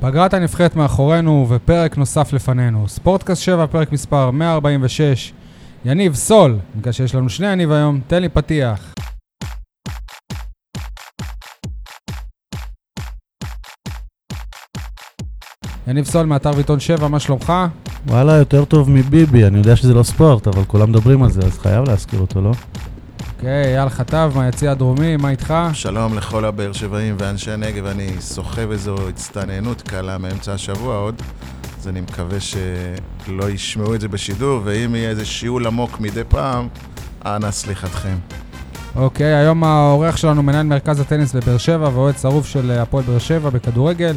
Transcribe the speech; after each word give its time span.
פגרת 0.00 0.34
הנבחרת 0.34 0.76
מאחורינו 0.76 1.46
ופרק 1.48 1.96
נוסף 1.96 2.32
לפנינו. 2.32 2.88
ספורטקאסט 2.88 3.42
7, 3.42 3.66
פרק 3.66 3.92
מספר 3.92 4.30
146. 4.30 5.32
יניב 5.84 6.14
סול, 6.14 6.58
בגלל 6.76 6.92
שיש 6.92 7.14
לנו 7.14 7.28
שני 7.28 7.46
יניב 7.46 7.72
היום, 7.72 8.00
תן 8.06 8.22
לי 8.22 8.28
פתיח. 8.28 8.94
יניב 15.88 16.04
סול 16.04 16.26
מאתר 16.26 16.50
ועיתון 16.54 16.80
7, 16.80 17.08
מה 17.08 17.20
שלומך? 17.20 17.52
וואלה, 18.06 18.32
יותר 18.32 18.64
טוב 18.64 18.90
מביבי, 18.90 19.44
אני 19.44 19.58
יודע 19.58 19.76
שזה 19.76 19.94
לא 19.94 20.02
ספורט, 20.02 20.46
אבל 20.46 20.64
כולם 20.64 20.90
מדברים 20.90 21.22
על 21.22 21.30
זה, 21.30 21.40
אז 21.40 21.58
חייב 21.58 21.88
להזכיר 21.88 22.20
אותו, 22.20 22.40
לא? 22.40 22.52
אוקיי, 23.38 23.76
אייל 23.76 23.88
חטב 23.88 24.32
מהיציא 24.34 24.70
הדרומי, 24.70 25.16
מה 25.16 25.30
איתך? 25.30 25.54
שלום 25.72 26.14
לכל 26.14 26.44
הבאר 26.44 26.72
שבעים 26.72 27.16
ואנשי 27.18 27.50
הנגב, 27.50 27.86
אני 27.86 28.08
סוחב 28.20 28.70
איזו 28.70 28.96
הצטננות 29.08 29.82
קלה 29.82 30.18
מאמצע 30.18 30.52
השבוע 30.52 30.96
עוד, 30.96 31.22
אז 31.80 31.88
אני 31.88 32.00
מקווה 32.00 32.38
שלא 32.40 33.50
ישמעו 33.50 33.94
את 33.94 34.00
זה 34.00 34.08
בשידור, 34.08 34.60
ואם 34.64 34.94
יהיה 34.94 35.10
איזה 35.10 35.24
שיעול 35.24 35.66
עמוק 35.66 36.00
מדי 36.00 36.24
פעם, 36.28 36.68
אנא 37.26 37.50
סליחתכם. 37.50 38.16
אוקיי, 38.96 39.34
היום 39.34 39.64
האורח 39.64 40.16
שלנו 40.16 40.42
מנהל 40.42 40.66
מרכז 40.66 41.00
הטניס 41.00 41.34
בבאר 41.34 41.58
שבע 41.58 41.88
ואוהד 41.94 42.18
שרוף 42.18 42.46
של 42.46 42.70
הפועל 42.70 43.04
באר 43.04 43.18
שבע 43.18 43.50
בכדורגל. 43.50 44.16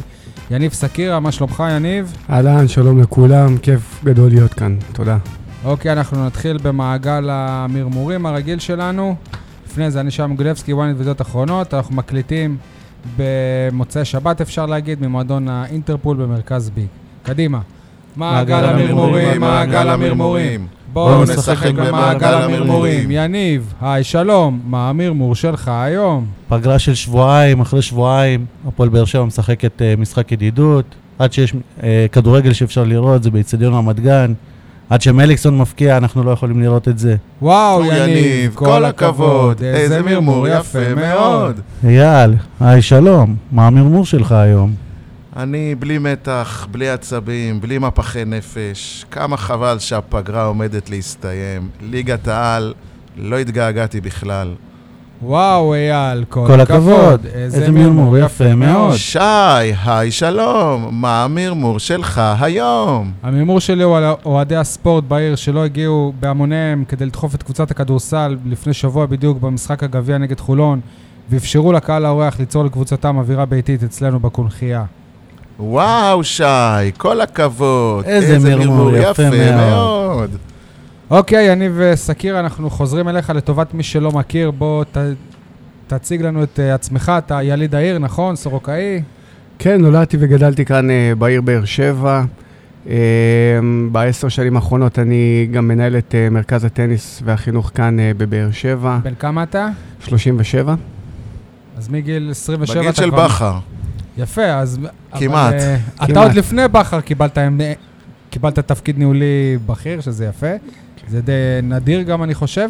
יניב 0.50 0.72
סקירה, 0.72 1.20
מה 1.20 1.32
שלומך 1.32 1.62
יניב? 1.70 2.16
אהלן, 2.30 2.68
שלום 2.68 3.00
לכולם, 3.00 3.58
כיף 3.58 4.00
גדול 4.04 4.28
להיות 4.28 4.54
כאן, 4.54 4.76
תודה. 4.92 5.16
אוקיי, 5.64 5.92
אנחנו 5.92 6.26
נתחיל 6.26 6.58
במעגל 6.62 7.28
המרמורים 7.30 8.26
הרגיל 8.26 8.58
שלנו. 8.58 9.14
לפני 9.66 9.90
זה, 9.90 10.00
אני 10.00 10.10
שם 10.10 10.34
גולבסקי, 10.36 10.72
וואנית 10.72 10.96
וידיעות 10.96 11.20
אחרונות. 11.20 11.74
אנחנו 11.74 11.94
מקליטים 11.94 12.56
במוצאי 13.16 14.04
שבת, 14.04 14.40
אפשר 14.40 14.66
להגיד, 14.66 15.06
ממועדון 15.06 15.48
האינטרפול 15.48 16.16
במרכז 16.16 16.70
בי. 16.70 16.86
קדימה. 17.22 17.60
מעגל 18.16 18.64
המרמורים, 18.64 19.40
מעגל 19.40 19.88
המרמורים. 19.88 20.66
בואו 20.92 21.22
נשחק 21.22 21.70
במעגל 21.70 22.34
המרמורים. 22.34 23.10
יניב, 23.10 23.74
היי, 23.80 24.04
שלום, 24.04 24.60
מה 24.64 24.88
המרמור 24.88 25.34
שלך 25.34 25.68
היום? 25.74 26.26
פגרה 26.48 26.78
של 26.78 26.94
שבועיים, 26.94 27.60
אחרי 27.60 27.82
שבועיים, 27.82 28.46
הפועל 28.68 28.88
באר 28.88 29.04
שבע 29.04 29.24
משחקת 29.24 29.72
uh, 29.78 30.00
משחק 30.00 30.32
ידידות, 30.32 30.84
עד 31.18 31.32
שיש 31.32 31.52
uh, 31.52 31.82
כדורגל 32.12 32.52
שאפשר 32.52 32.84
לראות, 32.84 33.22
זה 33.22 33.30
באיצטדיון 33.30 33.74
רמת 33.74 34.00
גן. 34.00 34.32
עד 34.92 35.02
שמליקסון 35.02 35.58
מפקיע, 35.58 35.96
אנחנו 35.96 36.22
לא 36.22 36.30
יכולים 36.30 36.60
לראות 36.60 36.88
את 36.88 36.98
זה. 36.98 37.16
וואו, 37.42 37.84
יניב, 37.84 38.54
כל 38.54 38.84
הכבוד, 38.84 39.62
איזה 39.62 40.02
מרמור 40.02 40.48
יפה 40.48 40.94
מאוד. 40.94 41.60
אייל, 41.84 42.34
היי, 42.60 42.82
שלום, 42.82 43.36
מה 43.52 43.66
המרמור 43.66 44.06
שלך 44.06 44.32
היום? 44.32 44.74
אני 45.36 45.74
בלי 45.74 45.98
מתח, 45.98 46.66
בלי 46.70 46.88
עצבים, 46.90 47.60
בלי 47.60 47.78
מפחי 47.78 48.24
נפש. 48.24 49.04
כמה 49.10 49.36
חבל 49.36 49.78
שהפגרה 49.78 50.44
עומדת 50.44 50.90
להסתיים. 50.90 51.68
ליגת 51.80 52.28
העל, 52.28 52.74
לא 53.16 53.38
התגעגעתי 53.38 54.00
בכלל. 54.00 54.48
וואו, 55.24 55.74
אייל, 55.74 56.24
כל, 56.28 56.44
כל 56.46 56.60
הכבוד, 56.60 57.26
איזה 57.34 57.70
מרמור 57.70 58.18
יפה 58.18 58.54
מאוד. 58.54 58.94
שי, 58.96 59.18
היי 59.84 60.10
שלום, 60.10 60.88
מה 60.90 61.24
המרמור 61.24 61.78
שלך 61.78 62.20
היום? 62.40 63.12
המרמור 63.22 63.60
שלי 63.60 63.82
הוא 63.82 63.96
על 63.96 64.04
אוהדי 64.24 64.56
הספורט 64.56 65.04
בעיר 65.04 65.36
שלא 65.36 65.64
הגיעו 65.64 66.12
בהמוניהם 66.20 66.84
כדי 66.88 67.06
לדחוף 67.06 67.34
את 67.34 67.42
קבוצת 67.42 67.70
הכדורסל 67.70 68.36
לפני 68.46 68.72
שבוע 68.72 69.06
בדיוק 69.06 69.38
במשחק 69.40 69.82
הגביע 69.82 70.18
נגד 70.18 70.40
חולון, 70.40 70.80
ואפשרו 71.30 71.72
לקהל 71.72 72.04
האורח 72.04 72.38
ליצור 72.38 72.64
לקבוצתם 72.64 73.16
אווירה 73.18 73.46
ביתית 73.46 73.82
אצלנו 73.82 74.20
בקונכייה. 74.20 74.84
וואו, 75.60 76.24
שי, 76.24 76.44
כל 76.98 77.20
הכבוד. 77.20 78.04
איזה 78.04 78.38
מרמור 78.56 78.96
יפה 78.96 79.30
מאוד. 79.30 80.30
אוקיי, 81.12 81.52
יניב 81.52 81.80
סקיר, 81.94 82.40
אנחנו 82.40 82.70
חוזרים 82.70 83.08
אליך 83.08 83.30
לטובת 83.30 83.74
מי 83.74 83.82
שלא 83.82 84.12
מכיר. 84.12 84.50
בוא 84.50 84.84
ת, 84.84 84.96
תציג 85.86 86.22
לנו 86.22 86.42
את 86.42 86.58
uh, 86.58 86.74
עצמך, 86.74 87.12
אתה 87.18 87.42
יליד 87.42 87.74
העיר, 87.74 87.98
נכון? 87.98 88.36
סורוקאי? 88.36 89.02
כן, 89.58 89.80
נולדתי 89.80 90.16
וגדלתי 90.20 90.64
כאן 90.64 90.88
uh, 90.88 91.14
בעיר 91.18 91.40
באר 91.40 91.64
שבע. 91.64 92.24
Uh, 92.86 92.88
בעשר 93.92 94.28
שנים 94.28 94.56
האחרונות 94.56 94.98
אני 94.98 95.48
גם 95.52 95.68
מנהל 95.68 95.96
את 95.96 96.14
uh, 96.14 96.32
מרכז 96.32 96.64
הטניס 96.64 97.22
והחינוך 97.24 97.70
כאן 97.74 97.96
uh, 97.98 98.18
בבאר 98.18 98.50
שבע. 98.52 98.98
בן 99.02 99.14
כמה 99.14 99.42
אתה? 99.42 99.68
37. 100.00 100.74
אז 101.76 101.88
מגיל 101.88 102.28
27 102.30 102.80
בגיל 102.80 102.92
של 102.92 103.10
בכר. 103.10 103.58
יפה, 104.18 104.44
אז... 104.44 104.78
כמעט. 105.18 105.54
אבל, 105.54 105.76
uh, 106.00 106.04
אתה 106.10 106.22
עוד 106.22 106.34
לפני 106.34 106.68
בכר 106.68 107.00
קיבלת, 107.00 107.38
קיבלת 108.30 108.58
תפקיד 108.58 108.98
ניהולי 108.98 109.58
בכיר, 109.66 110.00
שזה 110.00 110.26
יפה. 110.26 110.56
זה 111.12 111.20
די 111.20 111.32
נדיר 111.62 112.02
גם, 112.02 112.22
אני 112.22 112.34
חושב. 112.34 112.68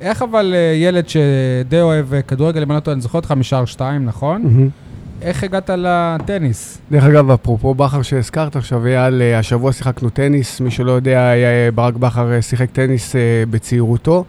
איך 0.00 0.22
אבל 0.22 0.54
ילד 0.74 1.08
שדי 1.08 1.80
אוהב 1.80 2.06
כדורגל, 2.28 2.62
אם 2.62 2.70
אני 2.70 2.76
לא 2.76 2.80
טועה, 2.80 2.94
אני 2.94 3.00
זוכר 3.00 3.18
אותך 3.18 3.32
משער 3.32 3.64
2, 3.64 4.04
נכון? 4.04 4.42
Mm-hmm. 4.44 5.22
איך 5.22 5.44
הגעת 5.44 5.70
לטניס? 5.76 6.78
דרך 6.90 7.04
אגב, 7.04 7.30
אפרופו 7.30 7.74
בכר 7.74 8.02
שהזכרת 8.02 8.56
עכשיו, 8.56 8.86
אייל, 8.86 9.22
השבוע 9.22 9.72
שיחקנו 9.72 10.10
טניס. 10.10 10.60
מי 10.60 10.70
שלא 10.70 10.92
יודע, 10.92 11.30
ברק 11.74 11.94
בכר 11.94 12.40
שיחק 12.40 12.70
טניס 12.70 13.16
בצעירותו. 13.50 14.24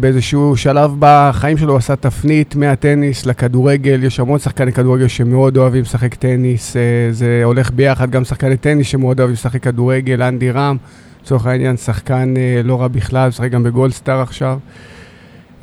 באיזשהו 0.00 0.56
שלב 0.56 0.94
בחיים 0.98 1.58
שלו 1.58 1.70
הוא 1.70 1.78
עשה 1.78 1.96
תפנית 1.96 2.56
מהטניס 2.56 3.26
לכדורגל. 3.26 4.04
יש 4.04 4.20
המון 4.20 4.38
שחקני 4.38 4.72
כדורגל 4.72 5.08
שמאוד 5.08 5.56
אוהבים 5.56 5.82
לשחק 5.82 6.14
טניס. 6.14 6.76
זה 7.10 7.40
הולך 7.44 7.70
ביחד, 7.70 8.10
גם 8.10 8.24
שחקני 8.24 8.56
טניס 8.56 8.86
שמאוד 8.86 9.20
אוהבים 9.20 9.34
לשחק 9.34 9.62
כדורגל, 9.62 10.22
אנדי 10.22 10.50
רם. 10.50 10.76
לצורך 11.22 11.46
העניין, 11.46 11.76
שחקן 11.76 12.34
אה, 12.36 12.60
לא 12.64 12.80
רע 12.80 12.88
בכלל, 12.88 13.28
משחק 13.28 13.50
גם 13.50 13.62
בגולדסטאר 13.62 14.20
עכשיו. 14.20 14.58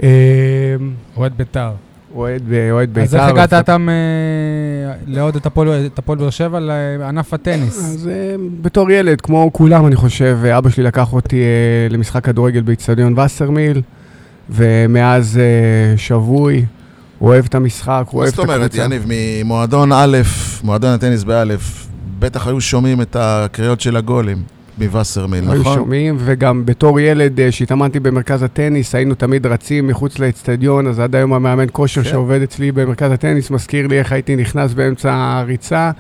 אה, 0.04 0.10
אוהד 1.18 1.34
בית"ר. 1.38 1.72
אוהד 2.16 2.44
בית"ר. 2.94 3.02
אז 3.02 3.16
איך 3.16 3.24
הגעת 3.24 3.54
אתה 3.54 3.78
לעוד 5.08 5.36
את 5.36 5.46
הפועל 6.00 6.18
באר 6.18 6.30
שבע 6.30 6.60
לענף 6.60 7.34
הטניס? 7.34 7.78
אז 7.78 8.10
אה, 8.12 8.36
בתור 8.62 8.92
ילד, 8.92 9.22
כמו 9.22 9.50
כולם, 9.54 9.88
אני 9.88 9.96
חושב, 9.96 10.40
אבא 10.58 10.70
שלי 10.70 10.84
לקח 10.84 11.14
אותי 11.14 11.42
אה, 11.42 11.88
למשחק 11.90 12.26
כדורגל 12.26 12.62
באיצטדיון 12.62 13.20
וסרמיל, 13.20 13.82
ומאז 14.50 15.38
אה, 15.38 15.98
שבוי. 15.98 16.66
הוא 17.20 17.30
אוהב 17.30 17.46
את 17.46 17.56
המשחק, 17.56 18.04
הוא 18.10 18.22
אוהב 18.22 18.34
את 18.34 18.40
הקבוצה. 18.40 18.54
זאת 18.54 18.56
אומרת, 18.56 18.76
יניב, 18.76 19.06
ממועדון 19.08 19.92
א', 19.92 20.18
מועדון 20.64 20.90
הטניס 20.90 21.24
באלף, 21.24 21.88
בטח 22.20 22.48
היו 22.48 22.62
שומעים 22.62 23.02
את 23.02 23.16
הקריאות 23.20 23.82
של 23.82 23.98
הגולים. 23.98 24.55
מווסרמיל, 24.78 25.42
נכון? 25.42 25.56
היו 25.56 25.64
שומעים, 25.64 26.16
וגם 26.20 26.66
בתור 26.66 27.00
ילד 27.00 27.40
שהתאמנתי 27.52 28.00
במרכז 28.00 28.44
הטניס, 28.44 28.96
היינו 28.96 29.16
תמיד 29.16 29.46
רצים 29.46 29.88
מחוץ 29.88 30.20
לאצטדיון, 30.20 30.88
אז 30.88 31.00
עד 31.00 31.16
היום 31.16 31.34
המאמן 31.34 31.66
כושר 31.72 32.04
כן. 32.04 32.10
שעובד 32.10 32.42
אצלי 32.42 32.72
במרכז 32.72 33.12
הטניס 33.12 33.52
מזכיר 33.52 33.88
לי 33.88 34.00
איך 34.00 34.12
הייתי 34.12 34.36
נכנס 34.36 34.74
באמצע 34.74 35.14
הריצה 35.14 35.92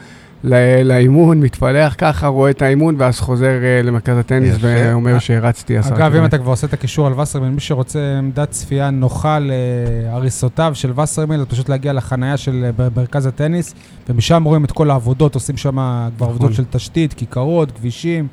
לאימון, 0.83 1.39
מתפלח 1.39 1.95
ככה, 1.97 2.27
רואה 2.27 2.49
את 2.49 2.61
האימון, 2.61 2.95
ואז 2.97 3.19
חוזר 3.19 3.53
למרכז 3.83 4.17
הטניס 4.17 4.55
ואומר 4.59 5.19
שהרצתי 5.19 5.77
עשרה. 5.77 5.97
אגב, 5.97 6.15
אם 6.15 6.25
אתה 6.25 6.37
כבר 6.37 6.51
עושה 6.51 6.67
את 6.67 6.73
הקישור 6.73 7.07
על 7.07 7.19
וסרמיל, 7.19 7.49
מי 7.49 7.59
שרוצה 7.59 7.99
עמדת 8.17 8.51
צפייה 8.51 8.89
נוחה 8.89 9.39
להריסותיו 9.41 10.71
של 10.75 10.99
וסרמיל, 10.99 11.39
זה 11.39 11.45
פשוט 11.45 11.69
להגיע 11.69 11.93
לחנייה 11.93 12.37
של 12.37 12.69
מרכז 12.95 13.25
הטניס, 13.25 13.73
ומשם 14.09 14.43
רואים 14.43 14.65
את 14.65 14.71
כל 14.71 14.91
העבודות, 14.91 15.35
עושים 15.35 15.57
שם 15.57 15.77
כבר 16.17 16.27
עבודות 16.27 16.53
של 16.53 16.63
תשתית, 16.69 17.13
כיכרות, 17.13 17.71
כבישים. 17.71 18.27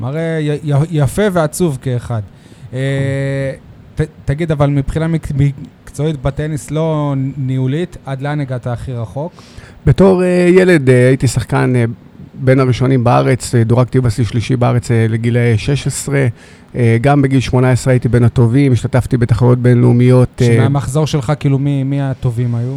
מראה 0.00 0.40
יפה 0.90 1.22
ועצוב 1.32 1.78
כאחד. 1.82 2.22
תגיד, 4.24 4.52
אבל 4.52 4.70
מבחינה 4.70 5.06
מקצועית 5.08 6.22
בטניס, 6.22 6.70
לא 6.70 7.14
ניהולית, 7.36 7.96
עד 8.06 8.22
לאן 8.22 8.40
הגעת 8.40 8.66
הכי 8.66 8.92
רחוק? 8.92 9.42
בתור 9.86 10.22
ילד 10.48 10.88
הייתי 10.90 11.28
שחקן 11.28 11.72
בין 12.34 12.60
הראשונים 12.60 13.04
בארץ, 13.04 13.54
דורגתי 13.54 14.00
בשיא 14.00 14.24
שלישי 14.24 14.56
בארץ 14.56 14.90
לגילאי 14.90 15.58
16. 15.58 16.26
גם 17.00 17.22
בגיל 17.22 17.40
18 17.40 17.92
הייתי 17.92 18.08
בין 18.08 18.24
הטובים, 18.24 18.72
השתתפתי 18.72 19.16
בתחרויות 19.16 19.58
בינלאומיות. 19.58 20.42
שמהמחזור 20.46 21.06
שלך, 21.06 21.32
כאילו, 21.40 21.58
מי 21.58 22.02
הטובים 22.02 22.54
היו? 22.54 22.74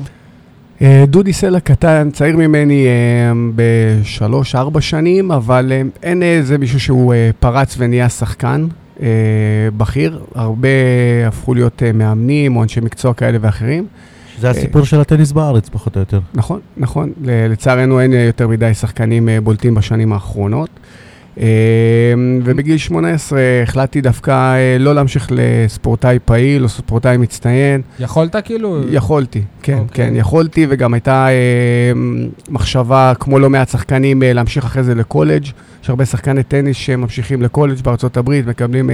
דודי 1.08 1.34
סלע 1.34 1.60
קטן, 1.60 2.10
צעיר 2.14 2.38
ממני 2.38 2.88
בשלוש-ארבע 3.56 4.82
שנים, 4.82 5.32
אבל 5.32 5.72
אין 6.04 6.24
איזה 6.24 6.58
מישהו 6.58 6.80
שהוא 6.80 7.14
פרץ 7.40 7.76
ונהיה 7.78 8.10
שחקן 8.10 8.68
בכיר. 9.78 10.20
הרבה 10.36 10.68
הפכו 11.28 11.54
להיות 11.54 11.84
מאמנים 11.94 12.56
או 12.56 12.64
אנשי 12.64 12.80
מקצוע 12.80 13.14
כאלה 13.14 13.38
ואחרים. 13.42 13.86
זה 14.40 14.50
הסיפור 14.50 14.84
של 14.84 15.02
הטניס 15.02 15.32
בארץ, 15.32 15.70
פחות 15.70 15.96
או 15.96 16.00
יותר. 16.00 16.20
נכון, 16.34 16.60
נכון. 16.78 17.12
לצערנו 17.24 18.00
אין 18.00 18.14
יותר 18.14 18.48
מדי 18.48 18.74
שחקנים 18.74 19.30
בולטים 19.44 19.76
בשנים 19.76 20.14
האחרונות. 20.14 20.70
אה, 21.40 21.46
ובגיל 22.44 22.78
18 22.78 23.40
החלטתי 23.64 24.02
דווקא 24.02 24.32
אה, 24.32 24.78
לא 24.80 24.96
להמשיך 24.96 25.28
לספורטאי 25.32 26.20
פעיל 26.26 26.64
או 26.64 26.70
ספורטאי 26.70 27.18
מצטיין. 27.18 27.82
יכולת 28.00 28.36
כאילו? 28.46 28.82
יכולתי, 28.90 29.42
כן, 29.64 29.78
אוקיי. 29.78 30.08
כן, 30.08 30.16
יכולתי, 30.16 30.66
וגם 30.70 30.94
הייתה 30.94 31.28
אה, 31.30 31.92
מחשבה, 32.50 33.14
כמו 33.20 33.40
לא 33.40 33.50
מעט 33.50 33.70
שחקנים, 33.70 34.24
להמשיך 34.26 34.66
אחרי 34.66 34.84
זה 34.84 34.96
לקולג'. 34.96 35.46
יש 35.84 35.90
הרבה 35.90 36.06
שחקני 36.06 36.44
טניס 36.44 36.78
שממשיכים 36.78 37.42
לקולג' 37.42 37.82
בארצות 37.82 38.18
הברית, 38.18 38.48
מקבלים 38.48 38.90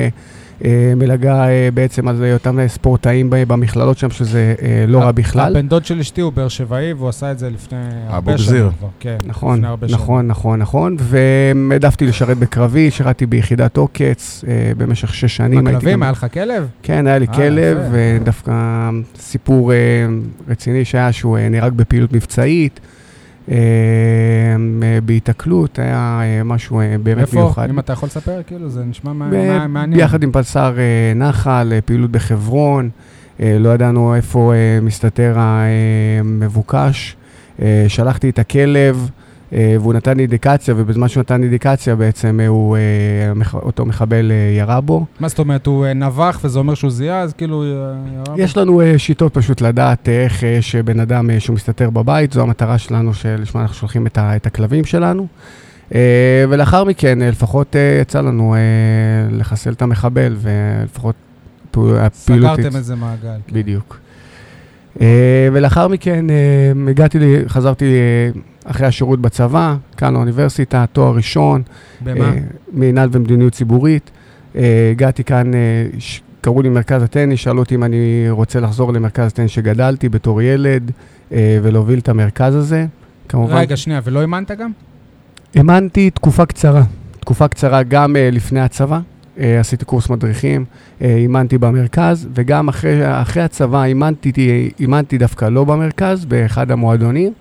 מלגה 0.97 1.47
אה, 1.49 1.69
בעצם 1.73 2.07
על 2.07 2.23
היותם 2.23 2.59
אה, 2.59 2.67
ספורטאים 2.67 3.29
ב- 3.29 3.43
במכללות 3.47 3.97
שם, 3.97 4.09
שזה 4.09 4.55
אה, 4.61 4.85
לא 4.87 4.99
רע 4.99 5.11
בכלל. 5.11 5.55
הבן 5.57 5.67
דוד 5.67 5.85
של 5.85 5.99
אשתי 5.99 6.21
הוא 6.21 6.33
באר 6.33 6.47
שבעי, 6.47 6.93
והוא 6.93 7.09
עשה 7.09 7.31
את 7.31 7.39
זה 7.39 7.49
לפני 7.49 7.77
הרבה 8.07 8.33
אבו 8.33 8.41
שנים. 8.43 8.69
כן, 8.99 9.17
נכון. 9.25 9.61
נכון, 9.89 10.27
נכון, 10.27 10.59
נכון, 10.59 10.97
והעדפתי 10.99 12.05
לשרת 12.05 12.37
בקרבי, 12.37 12.91
שירתי 12.91 13.25
ביחידת 13.25 13.77
עוקץ 13.77 14.43
אה, 14.47 14.53
במשך 14.77 15.13
שש 15.13 15.35
שנים. 15.37 15.67
גם- 15.67 16.03
היה 16.03 16.11
לך 16.11 16.25
כלב? 16.33 16.67
כן, 16.83 17.07
היה 17.07 17.17
לי 17.19 17.25
אה, 17.29 17.33
כלב. 17.33 17.77
ודווקא 17.91 18.89
סיפור 19.19 19.73
אה, 19.73 19.77
רציני 20.47 20.85
שהיה 20.85 21.11
שהוא 21.11 21.37
אה, 21.37 21.49
נהרג 21.49 21.73
בפעילות 21.73 22.13
מבצעית, 22.13 22.79
אה, 22.83 22.85
אה, 22.85 22.96
בהיתקלות, 25.03 25.79
היה 25.79 26.19
אה, 26.23 26.43
משהו 26.43 26.79
אה, 26.79 26.95
באמת 27.03 27.21
איפה? 27.21 27.35
מיוחד. 27.35 27.69
אם 27.69 27.79
אתה 27.79 27.93
יכול 27.93 28.07
לספר, 28.07 28.41
כאילו, 28.47 28.69
זה 28.69 28.83
נשמע 28.83 29.13
מעניין. 29.13 29.93
ביחד 29.93 30.23
עם 30.23 30.31
פלסר 30.31 30.73
אה, 30.77 31.13
נחל, 31.15 31.73
אה, 31.75 31.81
פעילות 31.81 32.11
בחברון, 32.11 32.89
אה, 33.41 33.57
לא 33.59 33.69
ידענו 33.69 34.15
איפה 34.15 34.53
אה, 34.53 34.79
מסתתר 34.81 35.33
המבוקש. 35.37 37.15
אה, 37.61 37.85
שלחתי 37.87 38.29
את 38.29 38.39
הכלב, 38.39 38.95
אה, 38.97 39.26
והוא 39.51 39.93
נתן 39.93 40.19
אינדיקציה, 40.19 40.73
ובזמן 40.77 41.07
שהוא 41.07 41.21
נתן 41.21 41.43
אינדיקציה 41.43 41.95
בעצם 41.95 42.39
אה, 42.39 42.47
הוא, 42.47 42.77
אה, 42.77 42.81
אותו 43.53 43.85
מחבל 43.85 44.31
אה, 44.31 44.57
ירה 44.57 44.81
בו. 44.81 45.05
מה 45.19 45.27
זאת 45.27 45.39
אומרת, 45.39 45.65
הוא 45.65 45.85
אה, 45.85 45.93
נבח 45.93 46.39
וזה 46.43 46.59
אומר 46.59 46.73
שהוא 46.73 46.91
זיהה, 46.91 47.21
אז 47.21 47.33
כאילו... 47.33 47.63
אה, 47.63 47.67
ירה 48.13 48.35
בו? 48.35 48.41
יש 48.41 48.57
לנו 48.57 48.81
אה, 48.81 48.97
שיטות 48.97 49.33
פשוט 49.33 49.61
לדעת 49.61 50.09
אה, 50.09 50.23
איך 50.23 50.43
יש 50.43 50.75
אה, 50.75 50.83
בן 50.83 50.99
אדם 50.99 51.29
אה, 51.29 51.39
שהוא 51.39 51.53
מסתתר 51.53 51.89
בבית, 51.89 52.33
זו 52.33 52.41
המטרה 52.41 52.77
שלנו 52.77 53.13
שלשמה 53.13 53.61
אנחנו 53.61 53.75
שולחים 53.75 54.07
את, 54.07 54.17
את 54.17 54.45
הכלבים 54.45 54.85
שלנו. 54.85 55.27
אה, 55.95 56.45
ולאחר 56.49 56.83
מכן, 56.83 57.21
אה, 57.21 57.29
לפחות 57.29 57.75
אה, 57.75 57.97
יצא 58.01 58.21
לנו 58.21 58.55
אה, 58.55 58.59
לחסל 59.37 59.73
את 59.73 59.81
המחבל, 59.81 60.35
ולפחות 60.37 61.15
הפעילות... 61.77 62.59
סגרתם 62.59 62.75
איזה 62.75 62.95
מעגל. 62.95 63.37
כן. 63.47 63.53
בדיוק. 63.53 63.99
אה, 65.01 65.47
ולאחר 65.53 65.87
מכן 65.87 66.29
אה, 66.29 66.89
הגעתי, 66.89 67.19
חזרתי 67.47 67.85
אה, 67.85 68.39
אחרי 68.67 68.87
השירות 68.87 69.21
בצבא, 69.21 69.75
כאן 69.97 70.13
לאוניברסיטה, 70.13 70.85
תואר 70.91 71.15
ראשון, 71.15 71.61
במה? 72.01 72.25
אה, 72.25 72.33
מינהל 72.73 73.09
ומדיניות 73.11 73.53
ציבורית. 73.53 74.11
אה, 74.55 74.89
הגעתי 74.91 75.23
כאן, 75.23 75.53
אה, 75.53 75.59
ש- 75.99 76.21
קראו 76.41 76.61
לי 76.61 76.69
מרכז 76.69 77.03
הטניס, 77.03 77.39
שאלו 77.39 77.59
אותי 77.59 77.75
אם 77.75 77.83
אני 77.83 78.25
רוצה 78.29 78.59
לחזור 78.59 78.93
למרכז 78.93 79.27
הטניס 79.27 79.51
שגדלתי 79.51 80.09
בתור 80.09 80.41
ילד, 80.41 80.91
אה, 81.31 81.59
ולהוביל 81.63 81.99
את 81.99 82.09
המרכז 82.09 82.55
הזה. 82.55 82.85
כמובן, 83.29 83.57
רגע, 83.57 83.77
שנייה, 83.77 84.01
ולא 84.03 84.21
אימנת 84.21 84.51
גם? 84.51 84.71
אימנתי 85.55 86.09
תקופה 86.09 86.45
קצרה, 86.45 86.83
תקופה 87.19 87.47
קצרה 87.47 87.83
גם 87.83 88.15
uh, 88.15 88.35
לפני 88.35 88.59
הצבא, 88.59 88.99
uh, 88.99 89.41
עשיתי 89.59 89.85
קורס 89.85 90.09
מדריכים, 90.09 90.65
uh, 90.99 91.03
אימנתי 91.03 91.57
במרכז, 91.57 92.27
וגם 92.33 92.67
אחרי, 92.67 93.21
אחרי 93.21 93.43
הצבא 93.43 93.83
אימנתי, 93.83 94.31
אימנתי 94.79 95.17
דווקא 95.17 95.45
לא 95.45 95.63
במרכז, 95.63 96.25
באחד 96.25 96.71
המועדונים, 96.71 97.33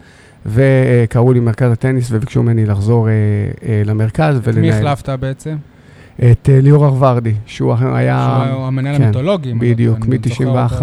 וקראו 0.46 1.32
לי 1.32 1.40
מרכז 1.40 1.72
הטניס 1.72 2.08
וביקשו 2.10 2.42
ממני 2.42 2.66
לחזור 2.66 3.06
uh, 3.06 3.10
uh, 3.60 3.66
למרכז 3.84 4.34
מי 4.34 4.40
ולנהל. 4.44 4.86
החלפת 4.86 5.08
בעצם? 5.08 5.56
את 6.16 6.48
uh, 6.48 6.62
ליאור 6.62 6.86
ארוורדי, 6.86 7.34
שהוא 7.46 7.74
היה... 7.94 8.44
שהוא 8.50 8.66
המנהל 8.66 8.96
כן, 8.96 9.02
המיתולוגי. 9.02 9.54
בדיוק, 9.54 9.98
אני 10.06 10.18
זוכר 10.28 10.44
אותו. 10.46 10.74
מ-91. 10.74 10.82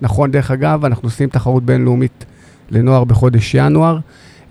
נכון, 0.00 0.30
דרך 0.30 0.50
אגב, 0.50 0.84
אנחנו 0.84 1.06
עושים 1.06 1.28
תחרות 1.28 1.64
בינלאומית 1.64 2.24
לנוער 2.70 3.04
בחודש 3.04 3.54
ינואר. 3.54 3.98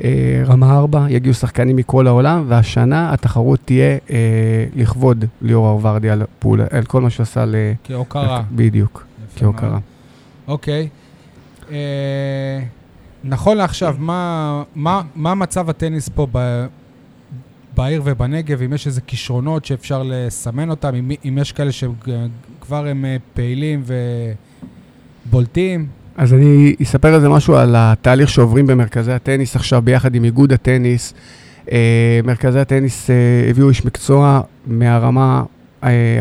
אה, 0.03 0.43
רמה 0.45 0.77
4, 0.77 1.05
יגיעו 1.09 1.33
שחקנים 1.33 1.75
מכל 1.75 2.07
העולם, 2.07 2.45
והשנה 2.47 3.13
התחרות 3.13 3.59
תהיה 3.65 3.97
אה, 4.09 4.65
לכבוד 4.75 5.25
ליאור 5.41 5.69
ארוורדי 5.69 6.09
על, 6.09 6.23
פעול, 6.39 6.61
על 6.71 6.83
כל 6.83 7.01
מה 7.01 7.09
שהוא 7.09 7.23
עשה 7.23 7.45
ל... 7.45 7.55
כהוקרה. 7.83 8.43
בדיוק, 8.51 9.05
כהוקרה. 9.35 9.79
אוקיי. 10.47 10.87
אה, 11.71 12.59
נכון 13.27 13.57
לעכשיו, 13.57 13.95
מה- 13.99 14.63
מה 14.75 15.01
מה 15.15 15.35
מצב 15.35 15.69
הטניס 15.69 16.09
פה 16.09 16.27
ב- 16.31 16.65
בעיר 17.77 18.01
ובנגב, 18.05 18.61
אם 18.61 18.73
יש 18.73 18.87
איזה 18.87 19.01
כישרונות 19.01 19.65
שאפשר 19.65 20.03
לסמן 20.05 20.69
אותם, 20.69 20.95
אם, 20.95 21.11
אם 21.25 21.37
יש 21.41 21.51
כאלה 21.51 21.71
שכבר 21.71 22.87
הם 22.87 23.05
אה, 23.05 23.17
פעילים 23.33 23.83
ובולטים? 25.27 25.87
אז 26.17 26.33
אני 26.33 26.75
אספר 26.83 27.13
על 27.13 27.21
זה 27.21 27.29
משהו 27.29 27.55
על 27.55 27.75
התהליך 27.77 28.29
שעוברים 28.29 28.67
במרכזי 28.67 29.11
הטניס 29.11 29.55
עכשיו 29.55 29.81
ביחד 29.81 30.15
עם 30.15 30.23
איגוד 30.23 30.53
הטניס. 30.53 31.13
אה, 31.71 32.19
מרכזי 32.23 32.59
הטניס 32.59 33.09
אה, 33.09 33.15
הביאו 33.49 33.69
איש 33.69 33.85
מקצוע 33.85 34.41
מהרמה 34.67 35.43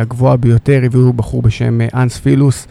הגבוהה 0.00 0.36
ביותר, 0.36 0.80
הביאו 0.84 1.12
בחור 1.12 1.42
בשם 1.42 1.78
אנס 1.94 2.18
פילוס, 2.18 2.66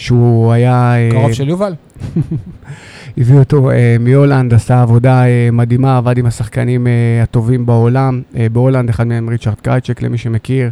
שהוא 0.00 0.52
היה... 0.52 0.94
אה, 0.96 1.08
קרוב 1.10 1.32
של 1.32 1.48
יובל? 1.48 1.74
הביאו 3.18 3.38
אותו 3.38 3.70
אה, 3.70 3.96
מהולנד, 4.00 4.54
עשה 4.54 4.82
עבודה 4.82 5.26
אה, 5.26 5.48
מדהימה, 5.52 5.96
עבד 5.96 6.18
עם 6.18 6.26
השחקנים 6.26 6.86
הטובים 7.22 7.66
בעולם. 7.66 8.22
בהולנד, 8.52 8.88
אחד 8.88 9.06
מהם 9.06 9.28
ריצ'רד 9.28 9.54
קרייצ'ק, 9.62 10.02
למי 10.02 10.18
שמכיר, 10.18 10.70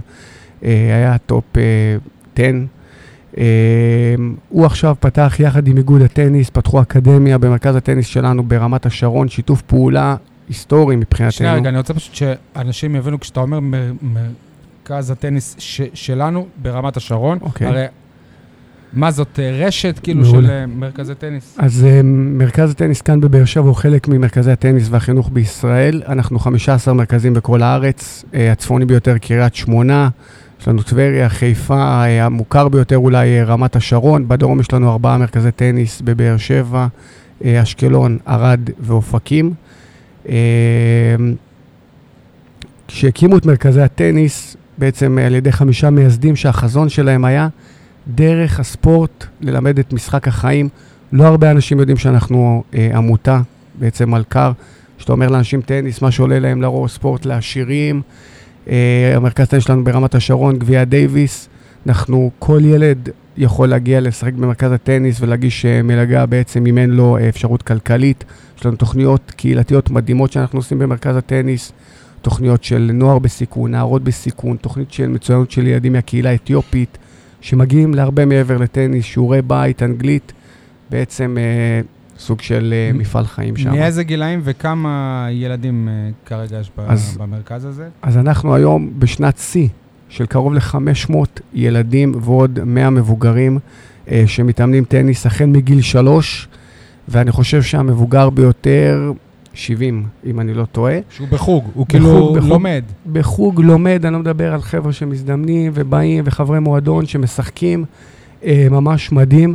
היה 0.62 1.16
טופ 1.26 1.44
אה, 1.56 1.62
10. 2.34 2.42
אה, 3.38 3.44
הוא 4.48 4.66
עכשיו 4.66 4.96
פתח 5.00 5.36
יחד 5.38 5.66
עם 5.68 5.76
איגוד 5.76 6.02
הטניס, 6.02 6.50
פתחו 6.50 6.80
אקדמיה 6.82 7.38
במרכז 7.38 7.76
הטניס 7.76 8.06
שלנו 8.06 8.42
ברמת 8.42 8.86
השרון, 8.86 9.28
שיתוף 9.28 9.62
פעולה 9.62 10.16
היסטורי 10.48 10.96
מבחינתנו. 10.96 11.32
שנייה 11.32 11.54
רגע, 11.54 11.68
אני 11.68 11.78
רוצה 11.78 11.94
פשוט 11.94 12.14
שאנשים 12.14 12.96
יבינו, 12.96 13.20
כשאתה 13.20 13.40
אומר 13.40 13.60
מר- 13.60 13.92
מרכז 14.02 15.10
הטניס 15.10 15.56
ש- 15.58 15.80
שלנו 15.94 16.46
ברמת 16.62 16.96
השרון, 16.96 17.38
אוקיי. 17.42 17.66
הרי 17.66 17.84
מה 18.92 19.10
זאת, 19.10 19.38
אה, 19.38 19.66
רשת 19.66 20.00
כאילו 20.02 20.22
מעולה. 20.22 20.48
של 20.48 20.50
אה, 20.52 20.66
מרכזי 20.66 21.14
טניס? 21.14 21.56
אז 21.58 21.86
uh, 21.86 22.02
מרכז 22.04 22.70
הטניס 22.70 23.02
כאן 23.02 23.20
בבאר 23.20 23.44
שבע 23.44 23.66
הוא 23.66 23.74
חלק 23.74 24.08
ממרכזי 24.08 24.50
הטניס 24.50 24.88
והחינוך 24.90 25.30
בישראל. 25.32 26.02
אנחנו 26.08 26.38
15 26.38 26.94
מרכזים 26.94 27.34
בכל 27.34 27.62
הארץ, 27.62 28.24
הצפוני 28.52 28.84
ביותר 28.84 29.18
קריית 29.18 29.54
שמונה, 29.54 30.08
יש 30.60 30.68
לנו 30.68 30.82
טבריה, 30.82 31.28
חיפה, 31.28 32.04
המוכר 32.04 32.68
ביותר 32.68 32.96
אולי 32.96 33.42
רמת 33.42 33.76
השרון, 33.76 34.28
בדרום 34.28 34.60
יש 34.60 34.72
לנו 34.72 34.90
ארבעה 34.90 35.18
מרכזי 35.18 35.50
טניס 35.50 36.00
בבאר 36.00 36.36
שבע, 36.36 36.86
אשקלון, 37.44 38.18
ערד 38.26 38.60
ואופקים. 38.80 39.54
כשהקימו 42.88 43.38
את 43.38 43.46
מרכזי 43.46 43.80
הטניס, 43.80 44.56
בעצם 44.78 45.18
על 45.26 45.34
ידי 45.34 45.52
חמישה 45.52 45.90
מייסדים 45.90 46.36
שהחזון 46.36 46.88
שלהם 46.88 47.24
היה 47.24 47.48
דרך 48.08 48.60
הספורט 48.60 49.26
ללמד 49.40 49.78
את 49.78 49.92
משחק 49.92 50.28
החיים. 50.28 50.68
לא 51.12 51.24
הרבה 51.24 51.50
אנשים 51.50 51.80
יודעים 51.80 51.96
שאנחנו 51.96 52.62
אה, 52.74 52.90
עמותה, 52.94 53.40
בעצם 53.74 54.10
מלכ"ר, 54.10 54.52
שאתה 54.98 55.12
אומר 55.12 55.28
לאנשים 55.28 55.60
טניס, 55.60 56.02
מה 56.02 56.10
שעולה 56.10 56.38
להם 56.38 56.62
לראש, 56.62 56.92
ספורט 56.92 57.24
לעשירים. 57.24 58.02
אה, 58.68 59.12
המרכז 59.16 59.48
טניס 59.48 59.64
שלנו 59.64 59.84
ברמת 59.84 60.14
השרון, 60.14 60.58
גביע 60.58 60.84
דייוויס. 60.84 61.48
אנחנו, 61.86 62.30
כל 62.38 62.60
ילד 62.64 63.08
יכול 63.36 63.68
להגיע 63.68 64.00
לשחק 64.00 64.32
במרכז 64.32 64.72
הטניס 64.72 65.20
ולהגיש 65.20 65.66
אה, 65.66 65.82
מלגה 65.82 66.26
בעצם 66.26 66.66
אם 66.66 66.78
אין 66.78 66.90
לו 66.90 67.16
אה, 67.16 67.28
אפשרות 67.28 67.62
כלכלית. 67.62 68.24
יש 68.58 68.66
לנו 68.66 68.76
תוכניות 68.76 69.32
קהילתיות 69.36 69.90
מדהימות 69.90 70.32
שאנחנו 70.32 70.58
עושים 70.58 70.78
במרכז 70.78 71.16
הטניס. 71.16 71.72
תוכניות 72.22 72.64
של 72.64 72.90
נוער 72.94 73.18
בסיכון, 73.18 73.70
נערות 73.70 74.04
בסיכון, 74.04 74.56
תוכנית 74.56 74.92
של 74.92 75.08
מצוינות 75.08 75.50
של 75.50 75.66
ילדים 75.66 75.92
מהקהילה 75.92 76.30
האתיופית, 76.30 76.98
שמגיעים 77.40 77.94
להרבה 77.94 78.24
מעבר 78.24 78.56
לטניס, 78.56 79.04
שיעורי 79.04 79.42
בית, 79.42 79.82
אנגלית, 79.82 80.32
בעצם 80.90 81.36
אה, 81.38 81.80
סוג 82.18 82.40
של 82.40 82.74
אה, 82.76 82.98
מפעל 82.98 83.26
חיים 83.26 83.56
שם. 83.56 83.70
מאיזה 83.70 84.02
גילאים 84.04 84.40
וכמה 84.44 85.26
ילדים 85.30 85.88
אה, 85.88 86.10
כרגע 86.26 86.58
יש 86.60 86.70
אז- 86.86 87.16
במרכז 87.20 87.64
הזה? 87.64 87.88
אז 88.02 88.16
אנחנו 88.16 88.54
היום 88.54 88.90
בשנת 88.98 89.38
שיא 89.38 89.68
של 90.08 90.26
קרוב 90.26 90.54
ל-500 90.54 91.14
ילדים 91.54 92.12
ועוד 92.22 92.58
100 92.64 92.90
מבוגרים 92.90 93.58
אה, 94.10 94.22
שמתאמנים 94.26 94.84
טניס 94.84 95.26
החל 95.26 95.44
מגיל 95.46 95.80
שלוש, 95.80 96.48
ואני 97.08 97.32
חושב 97.32 97.62
שהמבוגר 97.62 98.30
ביותר, 98.30 99.12
70, 99.54 100.06
אם 100.26 100.40
אני 100.40 100.54
לא 100.54 100.64
טועה. 100.64 100.98
שהוא 101.10 101.28
בחוג, 101.28 101.64
הוא 101.74 101.86
כאילו 101.86 102.34
בחוג. 102.34 102.48
לומד. 102.48 102.84
בחוג 103.12 103.60
לומד, 103.60 104.00
אני 104.04 104.12
לא 104.12 104.18
מדבר 104.18 104.54
על 104.54 104.60
חבר'ה 104.60 104.92
שמזדמנים 104.92 105.72
ובאים 105.74 106.24
וחברי 106.26 106.60
מועדון 106.60 107.06
שמשחקים, 107.06 107.84
אה, 108.44 108.66
ממש 108.70 109.12
מדהים. 109.12 109.54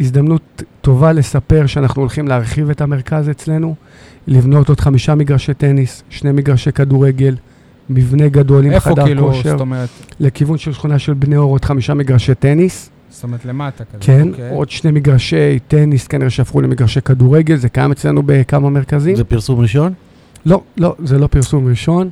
הזדמנות 0.00 0.62
טובה 0.80 1.12
לספר 1.12 1.66
שאנחנו 1.66 2.02
הולכים 2.02 2.28
להרחיב 2.28 2.70
את 2.70 2.80
המרכז 2.80 3.30
אצלנו, 3.30 3.74
לבנות 4.26 4.68
עוד 4.68 4.80
חמישה 4.80 5.14
מגרשי 5.14 5.54
טניס, 5.54 6.02
שני 6.10 6.32
מגרשי 6.32 6.72
כדורגל, 6.72 7.36
מבנה 7.90 8.28
גדול 8.28 8.64
עם 8.64 8.72
איפה 8.72 8.90
חדר 8.90 9.04
כאילו, 9.04 9.26
כושר, 9.26 9.50
זאת 9.50 9.60
אומרת, 9.60 9.88
לכיוון 10.20 10.58
של 10.58 10.72
שכונה 10.72 10.98
של 10.98 11.14
בני 11.14 11.36
אור, 11.36 11.50
עוד 11.50 11.64
חמישה 11.64 11.94
מגרשי 11.94 12.34
טניס. 12.34 12.90
זאת 13.10 13.24
אומרת 13.24 13.44
למטה 13.44 13.84
כזה. 13.84 13.98
כן, 14.00 14.28
אוקיי. 14.28 14.50
עוד 14.50 14.70
שני 14.70 14.90
מגרשי 14.90 15.58
טניס, 15.68 16.06
כנראה 16.06 16.30
שהפכו 16.30 16.60
למגרשי 16.60 17.00
כדורגל, 17.00 17.56
זה 17.56 17.68
קיים 17.68 17.92
אצלנו 17.92 18.22
בכמה 18.26 18.70
מרכזים. 18.70 19.16
זה 19.16 19.24
פרסום 19.24 19.60
ראשון? 19.60 19.92
לא, 20.46 20.62
לא, 20.76 20.96
זה 21.04 21.18
לא 21.18 21.26
פרסום 21.26 21.68
ראשון. 21.68 22.10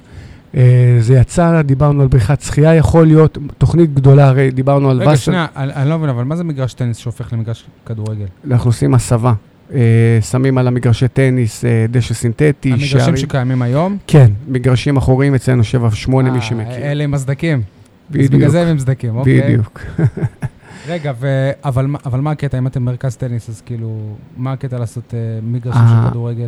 אה, 0.57 0.97
זה 1.01 1.15
יצא, 1.15 1.63
דיברנו 1.63 2.03
על 2.03 2.09
בריכת 2.09 2.41
שחייה, 2.41 2.75
יכול 2.75 3.07
להיות 3.07 3.39
תוכנית 3.59 3.95
גדולה, 3.95 4.29
הרי 4.29 4.51
דיברנו 4.51 4.91
על 4.91 5.01
רגע, 5.01 5.11
וסר, 5.11 5.17
שנייה, 5.17 5.47
אני 5.57 5.73
אני 5.73 5.91
לא 5.91 5.99
מבין, 5.99 6.09
אבל 6.09 6.25
מה 6.25 6.37
זה 6.37 6.45
מגרש 6.45 6.75
טניס 6.75 6.97
שהופך 6.97 7.33
למגרש 7.33 7.65
כדורגל? 7.87 8.27
אנחנו 8.51 8.69
עושים 8.69 8.95
הסבה. 8.95 9.33
אה, 9.75 10.19
שמים 10.31 10.59
על 10.59 10.69
המגרשי 10.69 11.09
טניס 11.09 11.65
אה, 11.65 11.87
דשא 11.91 12.15
סינתטי, 12.15 12.53
המגרשים 12.65 12.99
שערים. 13.01 13.17
שקיימים 13.17 13.63
היום? 13.63 13.99
כן, 14.07 14.31
מגרשים 14.49 14.97
אחוריים 14.97 15.35
אצלנו 15.35 15.63
7-8, 16.07 16.11
מי 16.11 16.41
שמכיר. 16.41 16.77
אלה 16.77 17.05
עם 17.05 17.15
הסדקים. 17.15 17.59
אז 17.59 17.65
בדיוק, 18.11 18.33
בגלל 18.33 18.49
זה 18.49 18.63
הם 18.63 18.69
עם 18.69 18.79
סדקים, 18.79 19.17
אוקיי. 19.17 19.43
בדיוק. 19.43 19.81
רגע, 20.88 21.12
ו... 21.21 21.50
אבל, 21.64 21.87
אבל 22.07 22.21
מה 22.21 22.31
הקטע? 22.31 22.59
אם 22.59 22.67
אתם 22.67 22.83
מרכז 22.83 23.17
טניס, 23.17 23.49
אז 23.49 23.62
כאילו, 23.67 24.17
מה 24.37 24.53
הקטע 24.53 24.79
לעשות 24.79 25.14
אה, 25.14 25.19
מגרשים 25.43 25.83
אה, 25.83 26.03
של 26.05 26.11
כדורגל? 26.11 26.47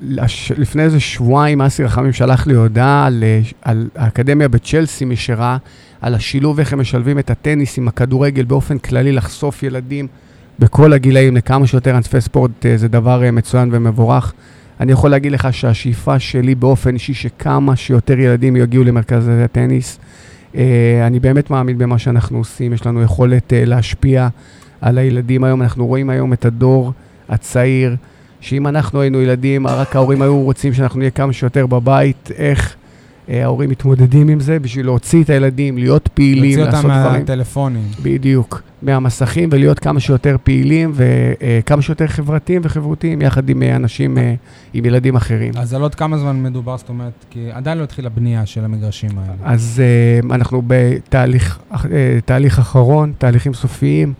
לש... 0.00 0.52
לפני 0.52 0.82
איזה 0.82 1.00
שבועיים 1.00 1.62
אסי 1.62 1.84
רחמים 1.84 2.12
שלח 2.12 2.46
לי 2.46 2.54
הודעה 2.54 3.06
על, 3.06 3.24
אה, 3.24 3.40
על 3.62 3.88
האקדמיה 3.96 4.48
בצ'לסי, 4.48 5.04
מי 5.04 5.16
שראה, 5.16 5.56
על 6.00 6.14
השילוב, 6.14 6.58
איך 6.58 6.72
הם 6.72 6.80
משלבים 6.80 7.18
את 7.18 7.30
הטניס 7.30 7.78
עם 7.78 7.88
הכדורגל 7.88 8.44
באופן 8.44 8.78
כללי, 8.78 9.12
לחשוף 9.12 9.62
ילדים 9.62 10.06
בכל 10.58 10.92
הגילאים 10.92 11.36
לכמה 11.36 11.66
שיותר 11.66 11.96
ענפי 11.96 12.20
ספורט, 12.20 12.50
זה 12.76 12.88
דבר 12.88 13.22
מצוין 13.32 13.68
ומבורך. 13.72 14.32
אני 14.80 14.92
יכול 14.92 15.10
להגיד 15.10 15.32
לך 15.32 15.48
שהשאיפה 15.52 16.18
שלי 16.18 16.54
באופן 16.54 16.94
אישי, 16.94 17.14
שכמה 17.14 17.76
שיותר 17.76 18.18
ילדים 18.18 18.56
יגיעו 18.56 18.84
למרכז 18.84 19.28
הטניס. 19.44 19.98
אה, 20.54 21.06
אני 21.06 21.20
באמת 21.20 21.50
מאמין 21.50 21.78
במה 21.78 21.98
שאנחנו 21.98 22.38
עושים, 22.38 22.72
יש 22.72 22.86
לנו 22.86 23.02
יכולת 23.02 23.52
אה, 23.52 23.64
להשפיע 23.64 24.28
על 24.80 24.98
הילדים 24.98 25.44
היום. 25.44 25.62
אנחנו 25.62 25.86
רואים 25.86 26.10
היום 26.10 26.32
את 26.32 26.44
הדור 26.44 26.92
הצעיר, 27.28 27.96
שאם 28.40 28.66
אנחנו 28.66 29.00
היינו 29.00 29.20
ילדים, 29.20 29.66
רק 29.66 29.96
ההורים 29.96 30.22
היו 30.22 30.42
רוצים 30.42 30.74
שאנחנו 30.74 30.98
נהיה 30.98 31.10
כמה 31.10 31.32
שיותר 31.32 31.66
בבית, 31.66 32.30
איך 32.36 32.76
ההורים 33.28 33.70
מתמודדים 33.70 34.28
עם 34.28 34.40
זה 34.40 34.58
בשביל 34.58 34.86
להוציא 34.86 35.22
את 35.24 35.30
הילדים, 35.30 35.78
להיות 35.78 36.08
פעילים, 36.08 36.58
להוציא 36.58 36.64
לעשות 36.64 36.84
אותם 36.84 37.00
דברים. 37.00 37.20
מהטלפונים. 37.20 37.88
בדיוק, 38.02 38.62
מהמסכים 38.82 39.48
ולהיות 39.52 39.78
כמה 39.78 40.00
שיותר 40.00 40.36
פעילים 40.42 40.92
וכמה 40.94 41.82
שיותר 41.82 42.06
חברתיים 42.06 42.60
וחברותיים 42.64 43.22
יחד 43.22 43.48
עם 43.48 43.62
אה, 43.62 43.76
אנשים, 43.76 44.18
אה, 44.18 44.34
עם 44.74 44.84
ילדים 44.84 45.16
אחרים. 45.16 45.52
אז 45.56 45.74
על 45.74 45.82
עוד 45.82 45.94
כמה 45.94 46.18
זמן 46.18 46.42
מדובר, 46.42 46.76
זאת 46.76 46.88
אומרת, 46.88 47.24
כי 47.30 47.48
עדיין 47.52 47.78
לא 47.78 47.82
התחילה 47.82 48.08
בנייה 48.08 48.46
של 48.46 48.64
המגרשים 48.64 49.10
האלה. 49.18 49.32
אז 49.44 49.82
אנחנו 50.30 50.62
בתהליך 50.66 51.58
תהליך 52.24 52.58
אחרון, 52.58 53.12
תהליכים 53.18 53.54
סופיים. 53.54 54.12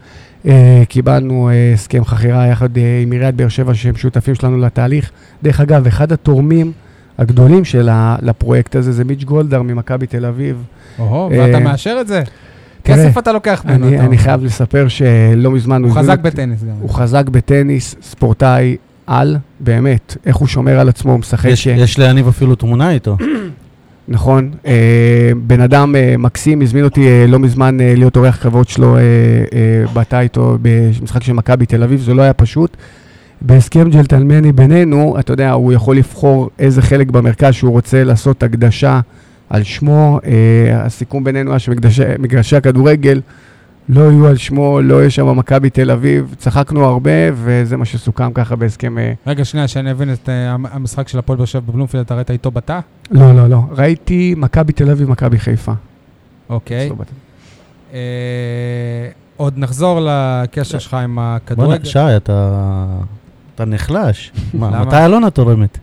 קיבלנו 0.88 1.50
הסכם 1.75 2.05
חכירה 2.05 2.47
יחד 2.47 2.69
עם 3.03 3.12
עיריית 3.12 3.35
באר 3.35 3.49
שבע, 3.49 3.75
שהם 3.75 3.97
שותפים 3.97 4.35
שלנו 4.35 4.59
לתהליך. 4.59 5.11
דרך 5.43 5.61
אגב, 5.61 5.87
אחד 5.87 6.12
התורמים 6.12 6.73
הגדולים 7.19 7.65
של 7.65 7.89
ה- 7.89 8.17
לפרויקט 8.23 8.77
הזה 8.77 8.93
זה 8.93 9.05
מיץ' 9.05 9.25
גולדהר 9.25 9.63
ממכבי 9.63 10.07
תל 10.07 10.27
אביב. 10.27 10.63
או-הו, 10.99 11.31
אה, 11.33 11.39
ואתה 11.39 11.59
מאשר 11.59 11.99
את 12.01 12.07
זה? 12.09 12.23
כסף 12.85 13.19
אתה 13.19 13.33
לוקח 13.33 13.65
ממנו, 13.65 13.89
אני. 13.89 14.19
חייב 14.19 14.45
לספר 14.45 14.89
שלא 14.89 15.51
מזמן 15.51 15.83
הוא 15.85 15.93
חזק 15.93 16.19
בטניס 16.19 16.63
גם. 16.65 16.71
הוא 16.81 16.91
חזק 16.91 17.29
בטניס, 17.29 17.95
ספורטאי 18.03 18.77
על, 19.07 19.37
באמת, 19.61 20.17
איך 20.27 20.37
הוא 20.37 20.49
שומר 20.49 20.79
על 20.81 20.89
עצמו, 20.89 21.11
הוא 21.13 21.19
משחק... 21.21 21.49
יש, 21.49 21.65
ש- 21.65 21.67
יש 21.67 21.99
ליניב 21.99 22.29
אפילו 22.29 22.55
תמונה 22.55 22.91
איתו. 22.91 23.17
נכון. 24.09 24.51
אה, 24.67 24.73
בן 25.47 25.61
אדם 25.61 25.97
אה, 25.97 26.15
מקסים, 26.19 26.63
הזמין 26.63 26.85
אותי 26.85 27.09
אה, 27.09 27.25
לא 27.29 27.39
מזמן 27.39 27.81
אה, 27.81 27.95
להיות 27.97 28.17
אורח 28.17 28.37
כבוד 28.43 28.69
שלו, 28.69 28.97
אה, 28.97 29.01
אה, 30.13 30.21
איתו 30.21 30.59
במשחק 30.63 31.23
של 31.23 31.33
מכבי 31.33 31.67
תל 31.67 31.83
אביב, 31.83 32.01
זה 32.01 32.15
לא 32.15 32.23
היה 32.23 32.33
פשוט. 32.33 32.77
בהסכם 33.40 33.90
ג'לטלמני 33.90 34.52
בינינו, 34.52 35.16
אתה 35.18 35.33
יודע, 35.33 35.50
הוא 35.50 35.73
יכול 35.73 35.97
לבחור 35.97 36.50
איזה 36.59 36.83
חלק 36.83 37.11
במרכז 37.11 37.54
שהוא 37.54 37.71
רוצה 37.73 38.04
לעשות 38.04 38.42
הקדשה 38.42 39.00
על 39.50 39.62
שמו. 39.62 40.21
אה, 40.26 40.33
הסיכום 40.85 41.25
בינינו 41.25 41.50
היה 41.50 41.59
שמגרשי 41.59 42.57
הכדורגל 42.57 43.21
לא 43.88 44.00
יהיו 44.00 44.26
על 44.26 44.37
שמו, 44.37 44.80
לא 44.80 44.95
יהיה 45.00 45.11
שם 45.11 45.37
מכבי 45.38 45.71
תל 45.71 45.90
אביב. 45.90 46.35
צחקנו 46.38 46.85
הרבה, 46.85 47.11
וזה 47.35 47.76
מה 47.76 47.85
שסוכם 47.85 48.33
ככה 48.33 48.57
בהסכם... 48.57 48.99
אה, 48.99 49.12
רגע, 49.26 49.45
שנייה, 49.45 49.68
שאני 49.68 49.90
אבין 49.90 50.12
את 50.12 50.28
אה, 50.28 50.50
המ- 50.50 50.66
המשחק 50.73 51.09
של 51.09 51.18
הפועל 51.18 51.37
באר 51.37 51.47
שבע 51.47 51.61
בבלומפילד, 51.61 52.04
אתה 52.04 52.14
ראית 52.14 52.30
איתו 52.30 52.50
בתא? 52.50 52.78
לא, 53.11 53.35
לא, 53.35 53.47
לא. 53.49 53.61
ראיתי 53.71 54.35
מכבי 54.37 54.73
תל 54.73 54.90
אביב, 54.90 55.11
מכבי 55.11 55.38
חיפה. 55.38 55.73
אוקיי. 56.50 56.90
בתא. 56.99 57.11
אה, 57.95 57.99
עוד 59.37 59.59
נחזור 59.59 60.00
לקשר 60.02 60.78
שלך 60.78 60.95
עם 60.95 61.14
בוא'נה, 61.14 61.37
הכדורגל. 61.37 61.85
שי, 61.85 61.99
אתה... 62.16 62.87
אתה 63.59 63.67
נחלש. 63.67 64.33
מה? 64.55 64.83
מתי 64.85 65.05
אלונה 65.05 65.31
תורמת? 65.31 65.79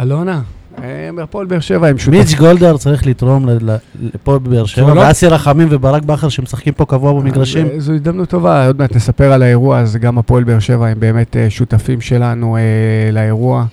אלונה, 0.00 0.40
אה, 0.82 1.10
מהפועל 1.12 1.46
באר 1.46 1.60
שבע, 1.60 1.88
הם 1.88 1.98
שותפים. 1.98 2.20
מיץ' 2.20 2.34
גולדהר 2.34 2.76
צריך 2.76 3.06
לתרום 3.06 3.48
ל- 3.48 3.70
ל- 3.70 3.76
לפועל 4.14 4.38
באר 4.38 4.64
שבע, 4.66 4.92
ואסי 4.96 5.26
רחמים 5.26 5.68
וברק 5.70 6.02
בכר 6.02 6.28
שמשחקים 6.28 6.72
פה 6.72 6.84
קבוע 6.84 7.12
במגרשים. 7.20 7.66
אה, 7.66 7.80
זו 7.80 7.92
הזדמנות 7.92 8.28
טובה, 8.28 8.66
עוד 8.66 8.78
מעט 8.78 8.96
נספר 8.96 9.32
על 9.32 9.42
האירוע, 9.42 9.78
אז 9.78 9.96
גם 9.96 10.18
הפועל 10.18 10.44
באר 10.44 10.58
שבע 10.58 10.86
הם 10.88 11.00
באמת 11.00 11.36
אה, 11.36 11.50
שותפים 11.50 12.00
שלנו 12.00 12.56
לאירוע. 13.12 13.64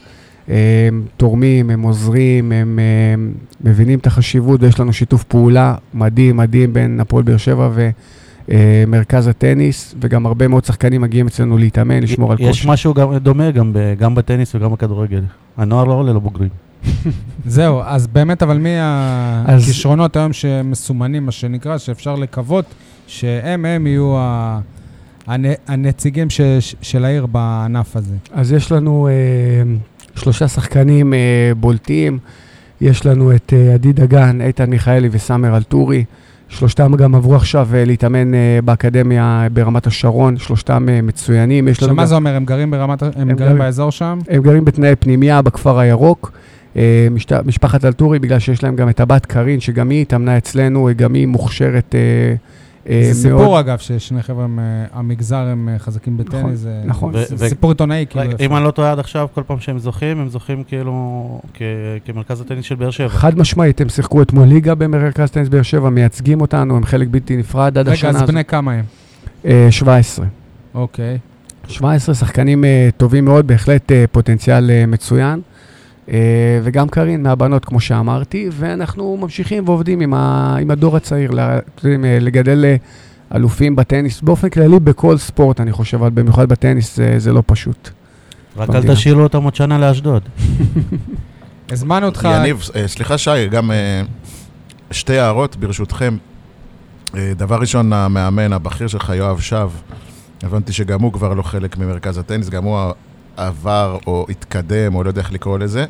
הם 0.47 1.03
תורמים, 1.17 1.69
הם 1.69 1.81
עוזרים, 1.81 2.51
הם 2.51 2.79
אה, 2.79 3.23
מבינים 3.71 3.99
את 3.99 4.07
החשיבות, 4.07 4.63
ויש 4.63 4.79
לנו 4.79 4.93
שיתוף 4.93 5.23
פעולה 5.23 5.75
מדהים, 5.93 6.37
מדהים 6.37 6.73
בין 6.73 6.99
הפועל 6.99 7.23
באר 7.23 7.37
שבע 7.37 7.69
ומרכז 8.49 9.27
הטניס, 9.27 9.95
וגם 10.01 10.25
הרבה 10.25 10.47
מאוד 10.47 10.65
שחקנים 10.65 11.01
מגיעים 11.01 11.27
אצלנו 11.27 11.57
להתאמן, 11.57 12.03
לשמור 12.03 12.31
על 12.31 12.37
יש 12.41 12.47
כושר. 12.47 12.69
משהו 12.71 12.93
גם 12.93 13.17
דומה 13.17 13.51
גם 13.51 13.73
ב- 13.73 13.93
גם 13.99 14.15
בטניס 14.15 14.55
וגם 14.55 14.71
בכדורגל. 14.71 15.21
הנוער 15.57 15.83
לא 15.85 15.93
עולה 15.93 16.13
לבוגרים. 16.13 16.49
זהו, 17.45 17.81
אז 17.85 18.07
באמת, 18.07 18.43
אבל 18.43 18.57
מי 18.57 18.69
אז- 19.45 19.63
הכישרונות 19.63 20.15
היום 20.15 20.33
שמסומנים, 20.33 21.25
מה 21.25 21.31
שנקרא, 21.31 21.77
שאפשר 21.77 22.15
לקוות 22.15 22.65
שהם, 23.07 23.65
הם 23.65 23.87
יהיו 23.87 24.15
ה- 24.17 24.59
הנ- 25.27 25.45
הנציגים 25.67 26.29
ש- 26.29 26.41
של 26.81 27.05
העיר 27.05 27.25
בענף 27.25 27.95
הזה. 27.95 28.15
אז 28.33 28.51
יש 28.51 28.71
לנו 28.71 29.07
אה, 29.07 29.11
שלושה 30.21 30.47
שחקנים 30.47 31.13
אה, 31.13 31.19
בולטים, 31.59 32.19
יש 32.81 33.05
לנו 33.05 33.35
את 33.35 33.53
אה, 33.55 33.73
עדי 33.73 33.93
דגן, 33.93 34.41
איתן 34.41 34.69
מיכאלי 34.69 35.09
וסאמר 35.11 35.57
אלטורי. 35.57 36.03
שלושתם 36.49 36.95
גם 36.95 37.15
עברו 37.15 37.35
עכשיו 37.35 37.69
אה, 37.73 37.85
להתאמן 37.85 38.33
אה, 38.33 38.59
באקדמיה 38.65 39.47
ברמת 39.53 39.87
השרון, 39.87 40.37
שלושתם 40.37 40.89
אה, 40.89 41.01
מצוינים. 41.01 41.73
שמה 41.73 41.93
גם- 42.03 42.05
זה 42.05 42.15
אומר, 42.15 42.35
הם 42.35 42.45
גרים 42.45 42.71
ברמת, 42.71 43.03
הם 43.03 43.09
הם 43.15 43.27
גרים 43.27 43.35
גרים- 43.37 43.57
באזור 43.57 43.91
שם? 43.91 44.19
הם 44.29 44.41
גרים 44.43 44.65
בתנאי 44.65 44.95
פנימייה 44.95 45.41
בכפר 45.41 45.79
הירוק. 45.79 46.31
אה, 46.77 47.07
משת, 47.11 47.31
משפחת 47.45 47.85
אלטורי, 47.85 48.19
בגלל 48.19 48.39
שיש 48.39 48.63
להם 48.63 48.75
גם 48.75 48.89
את 48.89 48.99
הבת 48.99 49.25
קארין, 49.25 49.59
שגם 49.59 49.89
היא 49.89 50.01
התאמנה 50.01 50.37
אצלנו, 50.37 50.89
גם 50.95 51.13
היא 51.13 51.27
מוכשרת 51.27 51.95
אה, 51.95 51.99
אה, 51.99 52.35
זה 52.85 53.29
מאוד. 53.29 53.41
סיפור, 53.41 53.59
אגב, 53.59 53.77
ששני 53.77 54.23
חבר'ה, 54.23 54.47
מה- 54.47 54.61
המגזר 54.93 55.35
הם 55.37 55.69
אה, 55.69 55.79
חזקים 55.79 56.17
נכון, 56.19 56.39
בטניס. 56.41 56.59
זה- 56.59 56.81
נכון. 56.85 57.13
זה 57.13 57.45
ו- 57.45 57.49
סיפור 57.49 57.71
עיתונאי, 57.71 58.05
כאילו. 58.09 58.25
רגע. 58.29 58.45
אם 58.45 58.55
אני 58.55 58.63
לא 58.65 58.71
טועה 58.71 58.91
עד 58.91 58.99
עכשיו, 58.99 59.27
כל 59.33 59.41
פעם 59.47 59.59
שהם 59.59 59.79
זוכים, 59.79 60.19
הם 60.19 60.29
זוכים 60.29 60.63
כאילו 60.63 61.39
כמרכז 62.05 62.41
הטניס 62.41 62.65
של 62.65 62.75
באר 62.75 62.91
שבע. 62.91 63.09
חד 63.09 63.37
משמעית, 63.37 63.81
הם 63.81 63.89
שיחקו 63.89 64.21
אתמול 64.21 64.47
ליגה 64.47 64.75
במרכז 64.75 65.29
טניס 65.31 65.49
באר 65.49 65.61
שבע, 65.61 65.89
מייצגים 65.89 66.41
אותנו, 66.41 66.77
הם 66.77 66.85
חלק 66.85 67.07
בלתי 67.11 67.37
נפרד 67.37 67.77
עד 67.77 67.87
רגע, 67.87 67.93
השנה 67.93 68.09
אז 68.09 68.15
הזאת. 68.15 68.29
בני 68.29 68.45
כמה 68.45 68.71
הם? 68.73 68.83
אה, 69.45 69.67
17. 69.71 70.25
אוקיי. 70.75 71.17
17 71.67 72.15
שחקנים 72.15 72.63
טובים 72.97 73.25
מאוד, 73.25 73.47
בהחלט 73.47 73.91
פוטנציאל 74.11 74.85
מצוין. 74.87 75.41
Uh, 76.07 76.11
וגם 76.63 76.89
קארין 76.89 77.23
מהבנות, 77.23 77.65
כמו 77.65 77.79
שאמרתי, 77.79 78.49
ואנחנו 78.51 79.17
ממשיכים 79.17 79.63
ועובדים 79.69 79.99
עם, 79.99 80.13
ה, 80.13 80.55
עם 80.61 80.71
הדור 80.71 80.97
הצעיר, 80.97 81.31
אה, 81.39 81.59
לגדל 82.21 82.65
uh, 82.65 83.35
אלופים 83.35 83.75
בטניס, 83.75 84.21
באופן 84.21 84.49
כללי 84.49 84.79
בכל 84.79 85.17
ספורט, 85.17 85.61
אני 85.61 85.71
חושב, 85.71 85.97
אבל 85.97 86.09
במיוחד 86.09 86.49
בטניס 86.49 86.95
זה, 86.95 87.15
זה 87.17 87.33
לא 87.33 87.43
פשוט. 87.45 87.89
רק 88.57 88.69
אל. 88.69 88.93
תשאירו 88.93 89.21
אותם 89.21 89.43
עוד 89.43 89.55
שנה 89.55 89.77
לאשדוד. 89.77 90.23
הזמנו 91.71 92.05
אותך... 92.05 92.27
יניב, 92.33 92.69
אה, 92.75 92.87
סליחה 92.87 93.17
שי, 93.17 93.47
גם 93.47 93.71
אה, 93.71 94.01
שתי 94.91 95.17
הערות 95.17 95.55
ברשותכם. 95.55 96.17
אה, 97.15 97.31
דבר 97.35 97.55
ראשון, 97.59 97.93
המאמן 97.93 98.53
הבכיר 98.53 98.87
שלך, 98.87 99.13
יואב 99.15 99.39
שב, 99.39 99.69
הבנתי 100.43 100.73
שגם 100.73 101.01
הוא 101.01 101.13
כבר 101.13 101.33
לא 101.33 101.43
חלק 101.43 101.77
ממרכז 101.77 102.17
הטניס, 102.17 102.49
גם 102.49 102.63
הוא 102.63 102.91
עבר 103.37 103.97
או 104.07 104.25
התקדם, 104.29 104.95
או 104.95 105.03
לא 105.03 105.09
יודע 105.09 105.21
איך 105.21 105.31
לקרוא 105.33 105.59
לזה. 105.59 105.85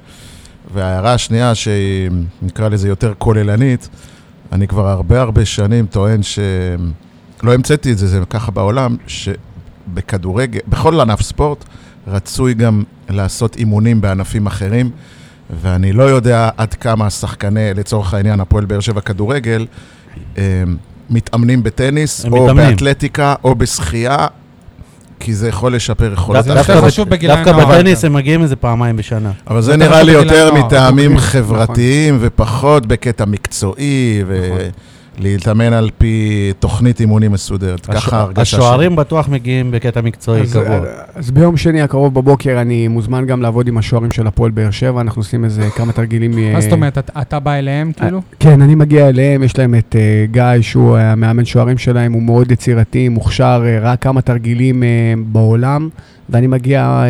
וההערה 0.74 1.14
השנייה, 1.14 1.56
שהיא 1.56 2.10
נקרא 2.42 2.70
לזה 2.70 2.88
יותר 2.88 3.14
כוללנית, 3.18 3.90
אני 4.52 4.68
כבר 4.68 4.88
הרבה 4.88 5.22
הרבה 5.22 5.46
שנים 5.46 5.86
טוען 5.86 6.24
ש... 6.24 6.40
לא 7.44 7.54
המצאתי 7.54 7.92
את 7.92 7.98
זה, 7.98 8.08
זה 8.08 8.20
ככה 8.30 8.52
בעולם, 8.52 8.96
שבכדורגל, 9.08 10.60
בכל 10.68 11.00
ענף 11.00 11.22
ספורט, 11.22 11.66
רצוי 12.08 12.54
גם 12.54 12.84
לעשות 13.10 13.56
אימונים 13.56 14.02
בענפים 14.02 14.48
אחרים. 14.48 14.90
ואני 15.62 15.94
לא 15.94 16.04
יודע 16.04 16.50
עד 16.58 16.74
כמה 16.74 17.10
שחקני, 17.10 17.74
לצורך 17.74 18.14
העניין, 18.14 18.40
הפועל 18.40 18.66
באר 18.66 18.80
שבע 18.80 19.02
כדורגל, 19.02 19.66
אה, 20.38 20.64
מתאמנים 21.10 21.64
בטניס, 21.64 22.26
או 22.26 22.44
מתאמנים. 22.44 22.70
באתלטיקה, 22.70 23.36
או 23.44 23.56
בשחייה, 23.56 24.28
כי 25.26 25.34
זה 25.34 25.48
יכול 25.48 25.76
לשפר 25.76 26.14
יכולות. 26.14 26.44
זה 26.46 26.54
דווקא 26.54 27.50
יותר. 27.50 27.66
בטניס 27.66 28.06
הם 28.06 28.14
מגיעים 28.14 28.44
איזה 28.44 28.56
פעמיים 28.56 28.98
בשנה. 28.98 29.32
אבל 29.48 29.62
זה 29.62 29.78
נראה 29.78 30.04
לי 30.04 30.12
יותר 30.12 30.54
מטעמים 30.54 31.14
נכון. 31.14 31.28
חברתיים 31.28 32.18
ופחות 32.22 32.86
בקטע 32.86 33.26
מקצועי, 33.26 34.24
ולהתאמן 35.20 35.74
על 35.74 35.90
פי 35.98 36.32
תוכנית 36.60 37.00
אימונים 37.00 37.32
מסודרת. 37.32 37.90
הש- 37.90 37.96
ככה 37.96 38.18
ההרגשה 38.18 38.46
שלי. 38.46 38.60
השוערים 38.60 38.96
בטוח 38.96 39.30
מגיעים 39.30 39.72
בקטע 39.72 40.02
מקצועי 40.02 40.42
אז, 40.42 40.54
קבוע. 40.54 40.80
אז 41.16 41.32
ביום 41.32 41.58
שני 41.58 41.82
הקרוב 41.82 42.14
בבוקר 42.14 42.62
אני 42.62 42.88
מוזמן 42.88 43.26
גם 43.26 43.42
לעבוד 43.42 43.68
עם 43.68 43.78
השוערים 43.78 44.12
של 44.12 44.28
הפועל 44.28 44.52
באר 44.52 44.72
שבע, 44.72 45.02
אנחנו 45.02 45.20
עושים 45.20 45.46
איזה 45.46 45.68
כמה 45.76 45.92
תרגילים. 45.94 46.38
אה, 46.38 46.54
מה 46.54 46.62
זאת 46.62 46.72
אומרת, 46.72 46.98
אתה- 46.98 47.22
אתה 47.22 47.40
בא 47.40 47.54
אליהם 47.54 47.92
כאילו? 47.92 48.22
כן, 48.40 48.62
אני 48.62 48.76
מגיע 48.76 49.10
אליהם, 49.10 49.44
יש 49.44 49.58
להם 49.58 49.76
את 49.76 49.96
uh, 49.96 50.32
גיא, 50.32 50.44
שהוא 50.62 50.98
המאמן 50.98 51.46
שוערים 51.46 51.78
שלהם, 51.78 52.14
הוא 52.14 52.22
מאוד 52.22 52.52
יצירתי, 52.52 53.10
מוכשר, 53.10 53.64
uh, 53.66 53.84
ראה 53.84 53.96
כמה 53.96 54.22
תרגילים 54.22 54.84
uh, 54.84 54.86
בעולם, 55.32 55.90
ואני 56.30 56.48
מגיע 56.48 57.04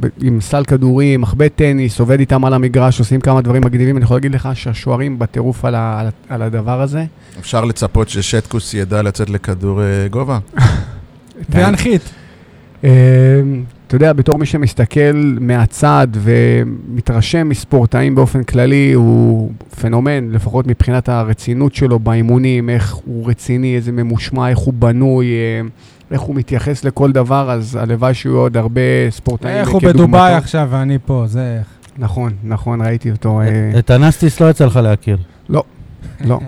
ב- 0.00 0.06
עם 0.22 0.40
סל 0.40 0.64
כדורים, 0.64 1.20
מחבט 1.20 1.52
טניס, 1.56 2.00
עובד 2.00 2.20
איתם 2.20 2.44
על 2.44 2.54
המגרש, 2.54 2.98
עושים 2.98 3.20
כמה 3.20 3.40
דברים 3.42 3.62
מגניבים. 3.64 3.96
אני 3.96 4.04
יכול 4.04 4.16
להגיד 4.16 4.34
לך 4.34 4.48
שהשוערים 4.54 5.18
בטירוף 5.18 5.64
על, 5.64 5.74
ה- 5.74 6.08
על, 6.28 6.42
הדבר 6.42 6.80
הזה. 6.80 7.04
אפשר 7.40 7.64
לצפות 7.64 8.08
ששטקוס 8.08 8.74
ידע 8.74 9.02
לצאת 9.02 9.30
לכדור 9.30 9.82
אה, 9.82 10.08
גובה? 10.10 10.38
וינחית. 11.50 12.02
אה, 12.84 12.90
אתה 13.86 13.96
יודע, 13.96 14.12
בתור 14.12 14.38
מי 14.38 14.46
שמסתכל 14.46 15.36
מהצד 15.40 16.06
ומתרשם 16.12 17.48
מספורטאים 17.48 18.14
באופן 18.14 18.42
כללי, 18.42 18.92
הוא 18.92 19.52
פנומן, 19.80 20.30
לפחות 20.30 20.66
מבחינת 20.66 21.08
הרצינות 21.08 21.74
שלו 21.74 21.98
באימונים, 21.98 22.70
איך 22.70 22.94
הוא 22.94 23.30
רציני, 23.30 23.76
איזה 23.76 23.92
ממושמע, 23.92 24.48
איך 24.48 24.58
הוא 24.58 24.74
בנוי, 24.74 25.26
אה, 25.26 25.60
איך 26.12 26.20
הוא 26.20 26.36
מתייחס 26.36 26.84
לכל 26.84 27.12
דבר, 27.12 27.50
אז 27.50 27.78
הלוואי 27.80 28.14
שיהיו 28.14 28.36
עוד 28.36 28.56
הרבה 28.56 28.80
ספורטאים 29.10 29.56
איך 29.56 29.68
הוא. 29.68 29.82
בדובאי 29.82 30.34
עכשיו 30.34 30.68
ואני 30.70 30.98
פה, 31.06 31.24
זה 31.26 31.56
איך. 31.58 31.66
נכון, 31.98 32.32
נכון, 32.44 32.82
ראיתי 32.82 33.10
אותו. 33.10 33.40
אה, 33.40 33.78
את 33.78 33.90
הנסטיס 33.90 34.40
לא 34.40 34.50
יצא 34.50 34.64
לך 34.64 34.76
להכיר. 34.76 35.18
לא, 35.48 35.64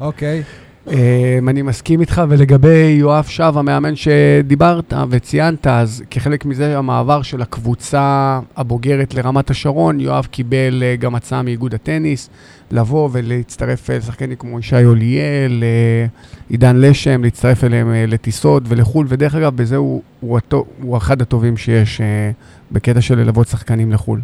אוקיי. 0.00 0.42
אה, 0.92 1.38
אני 1.48 1.62
מסכים 1.62 2.00
איתך, 2.00 2.22
ולגבי 2.28 2.96
יואב 2.98 3.24
שב, 3.24 3.52
המאמן 3.56 3.96
שדיברת 3.96 4.92
וציינת, 5.10 5.66
אז 5.66 6.02
כחלק 6.10 6.44
מזה 6.44 6.78
המעבר 6.78 7.22
של 7.22 7.42
הקבוצה 7.42 8.40
הבוגרת 8.56 9.14
לרמת 9.14 9.50
השרון, 9.50 10.00
יואב 10.00 10.26
קיבל 10.30 10.82
אה, 10.82 10.96
גם 10.96 11.14
הצעה 11.14 11.42
מאיגוד 11.42 11.74
הטניס, 11.74 12.30
לבוא 12.70 13.08
ולהצטרף 13.12 13.90
אה, 13.90 13.98
לשחקנים 13.98 14.36
כמו 14.36 14.58
ישי 14.58 14.84
אוליאל, 14.84 15.62
אה, 15.62 16.06
עידן 16.48 16.76
לשם, 16.76 17.24
להצטרף 17.24 17.64
אליהם 17.64 17.92
אה, 17.92 18.04
לטיסות 18.06 18.62
ולחו"ל, 18.66 19.06
ודרך 19.08 19.34
אגב, 19.34 19.56
בזה 19.56 19.76
הוא, 19.76 20.02
הוא, 20.20 20.40
הוא 20.82 20.96
אחד 20.96 21.22
הטובים 21.22 21.56
שיש 21.56 22.00
אה, 22.00 22.30
בקטע 22.72 23.00
של 23.00 23.18
ללוות 23.18 23.48
שחקנים 23.48 23.92
לחו"ל. 23.92 24.20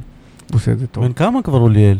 הוא 0.50 0.56
עושה 0.56 0.72
את 0.72 0.78
זה 0.78 0.86
טוב. 0.86 1.04
בן 1.04 1.12
כמה 1.12 1.42
כבר 1.42 1.60
אוליאל? 1.60 1.98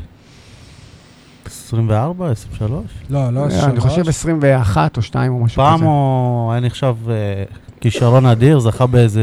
24, 1.47 2.31
23? 2.31 2.85
לא, 3.11 3.31
לא, 3.31 3.41
אה, 3.51 3.65
אני 3.65 3.81
חושב 3.81 4.09
21 4.09 4.97
או 4.97 5.03
2 5.03 5.33
או 5.33 5.39
משהו 5.39 5.63
פעם 5.63 5.77
כזה. 5.77 5.87
הוא 5.87 6.53
היה 6.53 6.61
נחשב 6.61 6.95
אה, 7.09 7.15
כישרון 7.81 8.27
אדיר, 8.27 8.59
זכה 8.59 8.87
באיזה 8.87 9.21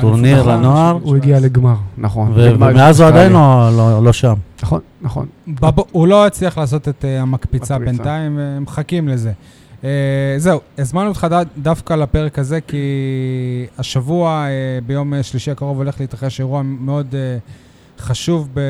טורניר 0.00 0.40
נכון. 0.40 0.52
לנוער, 0.52 0.98
הוא 1.02 1.16
הגיע 1.16 1.40
לגמר, 1.40 1.74
נכון. 1.98 2.32
ומאז 2.34 3.00
הוא. 3.00 3.08
עדיין 3.08 3.32
לא- 3.32 3.68
לא 3.76 4.04
לא 4.04 4.12
שם. 4.12 4.34
נכון, 4.62 4.80
נכון. 5.02 5.26
הוא 5.92 6.06
לא 6.08 6.26
הצליח 6.26 6.58
לעשות 6.58 6.88
את 6.88 7.04
אה, 7.04 7.20
המקפיצה 7.22 7.78
מקפיצה. 7.78 7.92
בינתיים, 8.02 8.38
מחכים 8.60 9.08
לזה. 9.08 9.32
אה, 9.84 9.88
זהו, 10.38 10.60
הזמנו 10.78 11.08
אותך 11.08 11.26
ד- 11.30 11.44
דווקא 11.62 11.94
לפרק 11.94 12.38
הזה, 12.38 12.60
כי 12.60 12.76
השבוע, 13.78 14.30
אה, 14.30 14.48
ביום 14.86 15.14
אה, 15.14 15.22
שלישי 15.22 15.50
הקרוב, 15.50 15.76
הולך 15.76 16.00
להתרחש 16.00 16.40
אירוע 16.40 16.62
מאוד 16.62 17.06
אה, 17.14 17.38
חשוב 18.02 18.48
ב- 18.54 18.60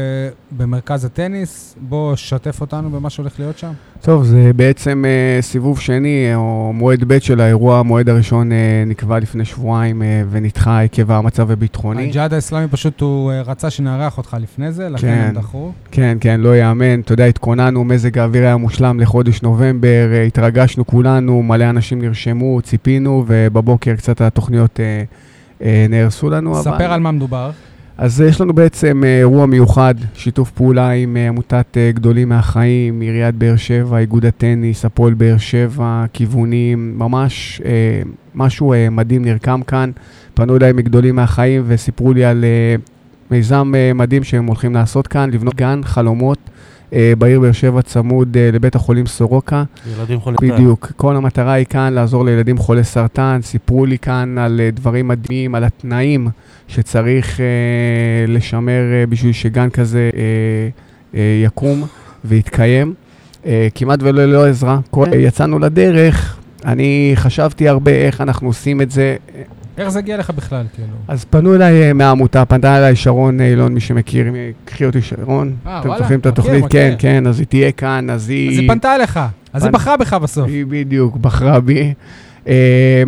במרכז 0.57 1.05
הטניס. 1.05 1.77
בוא, 1.81 2.17
שתף 2.17 2.61
אותנו 2.61 2.91
במה 2.91 3.11
שהולך 3.11 3.33
להיות 3.39 3.59
שם. 3.59 3.73
טוב, 4.01 4.25
זה 4.25 4.51
בעצם 4.57 5.05
אה, 5.07 5.43
סיבוב 5.43 5.81
שני, 5.81 6.27
אה, 6.31 6.35
או 6.37 6.71
מועד 6.75 7.05
ב' 7.07 7.19
של 7.19 7.41
האירוע. 7.41 7.79
המועד 7.79 8.09
הראשון 8.09 8.53
אה, 8.53 8.57
נקבע 8.87 9.19
לפני 9.19 9.45
שבועיים 9.45 10.03
אה, 10.03 10.23
ונדחה 10.31 10.83
עקב 10.83 11.11
המצב 11.13 11.51
הביטחוני. 11.51 12.09
הג'יהאד 12.09 12.35
האסלאמי 12.35 12.69
פשוט, 12.69 13.01
הוא 13.01 13.33
אה, 13.33 13.43
רצה 13.43 13.71
שנארח 13.71 14.19
אותך 14.19 14.37
לפני 14.41 14.73
זה, 14.73 14.89
לכן 14.89 15.07
כן. 15.07 15.25
הם 15.29 15.35
דחו. 15.35 15.73
כן, 15.91 16.19
כן, 16.21 16.41
לא 16.41 16.57
יאמן. 16.57 17.01
אתה 17.01 17.13
יודע, 17.13 17.25
התכוננו, 17.25 17.85
מזג 17.85 18.19
האוויר 18.19 18.43
היה 18.43 18.57
מושלם 18.57 19.01
לחודש 19.01 19.43
נובמבר, 19.43 19.89
אה, 20.13 20.23
התרגשנו 20.23 20.87
כולנו, 20.87 21.43
מלא 21.43 21.71
אנשים 21.71 22.03
נרשמו, 22.03 22.61
ציפינו, 22.63 23.25
ובבוקר 23.27 23.95
קצת 23.97 24.21
התוכניות 24.21 24.81
אה, 24.81 25.03
אה, 25.63 25.87
נהרסו 25.89 26.31
לנו. 26.31 26.53
אבל- 26.53 26.63
ספר 26.63 26.93
על 26.93 27.01
מה 27.01 27.11
מדובר. 27.11 27.51
אז 28.03 28.21
יש 28.21 28.41
לנו 28.41 28.53
בעצם 28.53 29.03
אה, 29.05 29.19
אירוע 29.19 29.47
מיוחד, 29.47 29.95
שיתוף 30.15 30.51
פעולה 30.51 30.91
עם 30.91 31.17
אה, 31.17 31.29
עמותת 31.29 31.77
אה, 31.77 31.91
גדולים 31.95 32.29
מהחיים, 32.29 33.01
עיריית 33.01 33.35
באר 33.35 33.57
שבע, 33.57 33.99
איגוד 33.99 34.27
הטניס, 34.27 34.85
הפועל 34.85 35.15
באר 35.15 35.39
שבע, 35.39 36.05
כיוונים, 36.13 36.99
ממש 36.99 37.63
אה, 37.65 38.03
משהו 38.35 38.73
אה, 38.73 38.91
מדהים 38.91 39.25
נרקם 39.25 39.63
כאן. 39.63 39.91
פנו 40.35 40.57
אליי 40.57 40.73
מגדולים 40.73 41.17
מהחיים 41.17 41.63
וסיפרו 41.67 42.13
לי 42.13 42.25
על 42.25 42.45
אה, 42.45 42.75
מיזם 43.31 43.73
אה, 43.75 43.93
מדהים 43.95 44.25
שהם 44.25 44.47
הולכים 44.47 44.75
לעשות 44.75 45.07
כאן, 45.07 45.31
לבנות 45.31 45.55
גן 45.55 45.81
חלומות 45.85 46.39
אה, 46.47 46.52
בעיר 47.19 47.41
באר 47.41 47.53
שבע 47.53 47.83
צמוד 47.83 48.37
אה, 48.37 48.51
לבית 48.53 48.75
החולים 48.75 49.07
סורוקה. 49.07 49.65
ילדים 49.99 50.21
חולים. 50.21 50.39
בדיוק. 50.43 50.93
כל 50.97 51.17
המטרה 51.17 51.53
היא 51.53 51.67
כאן 51.67 51.93
לעזור 51.93 52.25
לילדים 52.25 52.59
חולי 52.59 52.85
סרטן. 52.85 53.41
סיפרו 53.43 53.87
לי 53.87 53.99
כאן 53.99 54.39
על 54.39 54.61
אה, 54.61 54.71
דברים 54.71 55.09
מדהימים, 55.09 55.55
על 55.55 55.65
התנאים 55.65 56.29
שצריך 56.69 57.41
אה, 57.41 57.47
לשמר 58.29 58.83
אה, 58.93 59.07
בשביל 59.09 59.33
שגן 59.33 59.71
כזה 59.71 60.11
אה, 60.15 60.21
אה, 61.15 61.43
יקום 61.45 61.85
ויתקיים. 62.25 62.95
אה, 63.47 63.69
כמעט 63.75 63.99
ולא 64.03 64.25
ללא 64.25 64.47
עזרה. 64.47 64.79
אה, 64.97 65.17
יצאנו 65.17 65.59
לדרך, 65.59 66.39
אני 66.65 67.13
חשבתי 67.15 67.69
הרבה 67.69 67.91
איך 67.93 68.21
אנחנו 68.21 68.49
עושים 68.49 68.81
את 68.81 68.91
זה. 68.91 69.17
איך 69.83 69.89
זה 69.89 69.99
הגיע 69.99 70.17
לך 70.17 70.31
בכלל, 70.31 70.65
כאילו? 70.75 70.97
אז 71.09 71.25
פנו 71.25 71.55
אליי 71.55 71.83
אה, 71.83 71.93
מהעמותה, 71.93 72.45
פנתה 72.45 72.79
אליי 72.79 72.97
שרון 72.97 73.41
אה, 73.41 73.47
אילון, 73.47 73.75
מי 73.75 73.81
שמכיר, 73.81 74.27
קחי 74.65 74.85
אותי 74.85 75.03
שרון. 75.03 75.55
אה, 75.67 75.81
אתם 75.81 75.89
זוכרים 75.99 76.21
את 76.21 76.27
מכיר, 76.27 76.33
התוכנית? 76.33 76.65
מכיר. 76.65 76.81
כן, 76.81 76.95
כן, 76.99 77.27
אז 77.27 77.39
היא 77.39 77.47
תהיה 77.47 77.73
כאן, 77.73 78.11
אז 78.11 78.29
היא... 78.29 78.51
אז 78.51 78.59
היא 78.59 78.69
פנתה 78.69 78.95
אליך, 78.95 79.21
אז 79.53 79.65
היא 79.65 79.73
בחרה 79.73 79.97
בך 79.97 80.15
בסוף. 80.15 80.49
היא 80.49 80.67
בדיוק 80.69 81.17
בחרה 81.17 81.61
בי. 81.61 81.95
Um, 82.45 82.49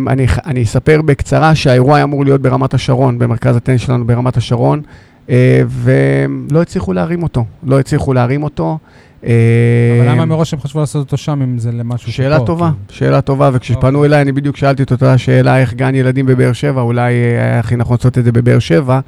אני, 0.07 0.25
אני 0.45 0.63
אספר 0.63 1.01
בקצרה 1.01 1.55
שהאירוע 1.55 1.95
היה 1.95 2.03
אמור 2.03 2.25
להיות 2.25 2.41
ברמת 2.41 2.73
השרון, 2.73 3.19
במרכז 3.19 3.55
הטניס 3.55 3.81
שלנו 3.81 4.07
ברמת 4.07 4.37
השרון, 4.37 4.81
uh, 5.27 5.31
ולא 5.67 6.61
הצליחו 6.61 6.93
להרים 6.93 7.23
אותו. 7.23 7.45
לא 7.63 7.79
הצליחו 7.79 8.13
להרים 8.13 8.43
אותו. 8.43 8.77
אבל 9.25 10.09
למה 10.09 10.25
מראש 10.25 10.53
הם 10.53 10.59
חשבו 10.59 10.79
לעשות 10.79 11.05
אותו 11.05 11.17
שם 11.17 11.41
אם 11.41 11.59
זה 11.59 11.71
למשהו 11.71 12.11
שאלה 12.11 12.35
שפה, 12.35 12.45
טובה, 12.45 12.71
כאילו? 12.87 12.99
שאלה 12.99 13.21
טובה, 13.21 13.49
וכשפנו 13.53 13.97
אוקיי. 13.97 14.07
אליי, 14.07 14.21
אני 14.21 14.31
בדיוק 14.31 14.57
שאלתי 14.57 14.83
את 14.83 14.91
אותה 14.91 15.17
שאלה, 15.17 15.59
איך 15.59 15.73
גן 15.73 15.95
ילדים 15.95 16.25
בבאר 16.25 16.53
שבע, 16.53 16.81
אולי 16.81 17.13
אה, 17.13 17.43
היה 17.43 17.59
הכי 17.59 17.75
נכון 17.75 17.97
לעשות 17.97 18.17
את 18.17 18.23
זה 18.23 18.31
בבאר 18.31 18.59
שבע. 18.59 18.99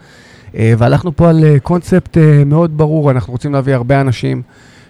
אה, 0.58 0.73
והלכנו 0.77 1.15
פה 1.15 1.30
על 1.30 1.43
אה, 1.43 1.60
קונספט 1.60 2.17
מאוד 2.45 2.77
ברור, 2.77 3.12
אנחנו 3.12 3.34
רוצים 3.34 3.53
להביא 3.53 3.73
הרבה 3.73 4.01
אנשים 4.01 4.41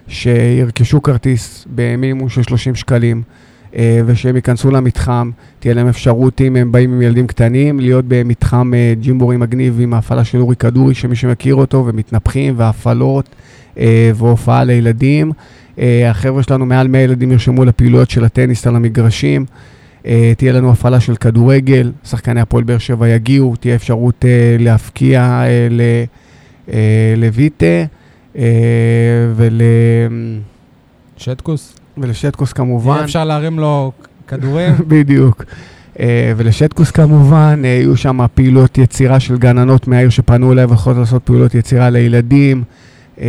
שירכשו 0.08 1.02
כרטיס 1.02 1.66
במינימום 1.74 2.28
של 2.28 2.42
30 2.42 2.74
שקלים, 2.74 3.22
ושהם 4.06 4.36
ייכנסו 4.36 4.70
למתחם, 4.70 5.30
תהיה 5.58 5.74
להם 5.74 5.88
אפשרות, 5.88 6.40
אם 6.40 6.56
הם 6.56 6.72
באים 6.72 6.92
עם 6.92 7.02
ילדים 7.02 7.26
קטנים, 7.26 7.80
להיות 7.80 8.04
במתחם 8.08 8.72
ג'ימבורי 9.00 9.36
מגניב 9.36 9.80
עם 9.80 9.94
ההפעלה 9.94 10.24
של 10.24 10.38
אורי 10.38 10.56
כדורי, 10.56 10.94
שמי 10.94 11.16
שמכיר 11.16 11.54
אותו, 11.54 11.84
ומתנפחים, 11.86 12.54
והפעלות, 12.56 13.28
והופעה 14.14 14.64
לילדים. 14.64 15.32
אה, 15.78 16.10
החבר'ה 16.10 16.42
שלנו, 16.42 16.66
מעל 16.66 16.88
100 16.88 17.00
ילדים 17.02 17.28
נרשמו 17.28 17.64
לפעילויות 17.64 18.10
של 18.10 18.24
הטניס 18.24 18.66
על 18.66 18.76
המגרשים. 18.76 19.44
אה, 20.06 20.32
תהיה 20.36 20.52
לנו 20.52 20.70
הפעלה 20.72 21.00
של 21.00 21.16
כדורגל, 21.16 21.92
שחקני 22.04 22.40
הפועל 22.40 22.64
באר 22.64 22.78
שבע 22.78 23.08
יגיעו, 23.08 23.54
תהיה 23.60 23.74
אפשרות 23.74 24.24
אה, 24.24 24.30
להפקיע 24.58 25.20
אה, 25.22 25.68
ל- 25.70 26.04
אה, 26.72 27.14
לויטה 27.16 27.66
אה, 28.38 28.44
ול... 29.36 29.60
שטקוס? 31.16 31.74
ולשטקוס 31.98 32.48
יהיה 32.48 32.54
כמובן. 32.56 33.00
אפשר 33.04 33.24
להרים 33.24 33.58
לו 33.58 33.92
כדורים? 34.28 34.72
בדיוק. 34.88 35.44
אה, 36.00 36.32
ולשטקוס 36.36 36.90
כמובן, 36.90 37.62
אה, 37.64 37.68
יהיו 37.68 37.96
שם 37.96 38.20
פעילות 38.34 38.78
יצירה 38.78 39.20
של 39.20 39.38
גננות 39.38 39.88
מהעיר 39.88 40.08
שפנו 40.10 40.52
אליי 40.52 40.64
ויכולות 40.64 40.98
לעשות 40.98 41.22
פעולות 41.22 41.54
יצירה 41.54 41.90
לילדים. 41.90 42.62
אה, 43.20 43.26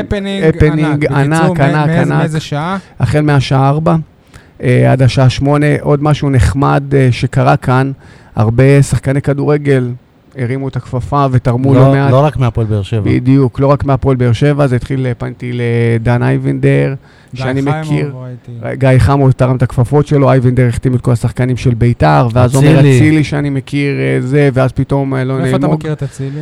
הפנינג 0.00 0.44
הפנינג 0.44 1.06
ענק. 1.06 1.12
ענק, 1.12 1.60
ענק, 1.60 1.86
מאיזה- 1.86 2.00
ענק. 2.02 2.08
מאיזה 2.18 2.40
שעה? 2.40 2.78
החל 3.00 3.20
מהשעה 3.20 3.68
4 3.68 3.96
עד 4.88 5.02
השעה 5.02 5.30
8. 5.30 5.66
עוד 5.80 6.02
משהו 6.02 6.30
נחמד 6.30 6.82
אה, 6.94 7.08
שקרה 7.10 7.56
כאן, 7.56 7.92
הרבה 8.36 8.82
שחקני 8.82 9.22
כדורגל 9.22 9.90
הרימו 10.38 10.68
את 10.68 10.76
הכפפה 10.76 11.26
ותרמו 11.32 11.74
לא 11.74 11.80
לא 11.80 11.92
מעט. 11.92 12.10
לא 12.10 12.24
רק 12.24 12.36
מהפועל 12.36 12.66
באר 12.66 12.82
שבע. 12.82 13.00
בדיוק, 13.04 13.60
לא 13.60 13.66
רק 13.66 13.84
מהפועל 13.84 14.16
באר 14.16 14.32
שבע, 14.32 14.66
זה 14.66 14.76
התחיל, 14.76 15.06
פניתי 15.18 15.52
לדן 15.54 16.22
אייבנדר, 16.22 16.94
שאני 17.34 17.60
מכיר. 17.60 18.12
ראיתי. 18.14 18.76
גיא 18.78 18.88
חמו 18.98 19.32
תרם 19.32 19.56
את 19.56 19.62
הכפפות 19.62 20.06
שלו, 20.06 20.30
אייבנדר 20.30 20.66
החתים 20.68 20.94
את 20.94 21.00
כל 21.00 21.12
השחקנים 21.12 21.56
של 21.56 21.74
ביתר, 21.74 22.28
ואז 22.32 22.54
עומר 22.54 22.80
אצילי. 22.80 23.24
שאני 23.24 23.50
מכיר 23.50 23.94
אה, 24.00 24.18
זה, 24.20 24.48
ואז 24.52 24.72
פתאום 24.72 25.14
אה, 25.14 25.24
לא 25.24 25.38
איפה 25.38 25.48
אתה 25.50 25.58
נעמוג. 25.58 25.78
מכיר 25.78 25.92
את 25.92 26.02
אצילי? 26.02 26.40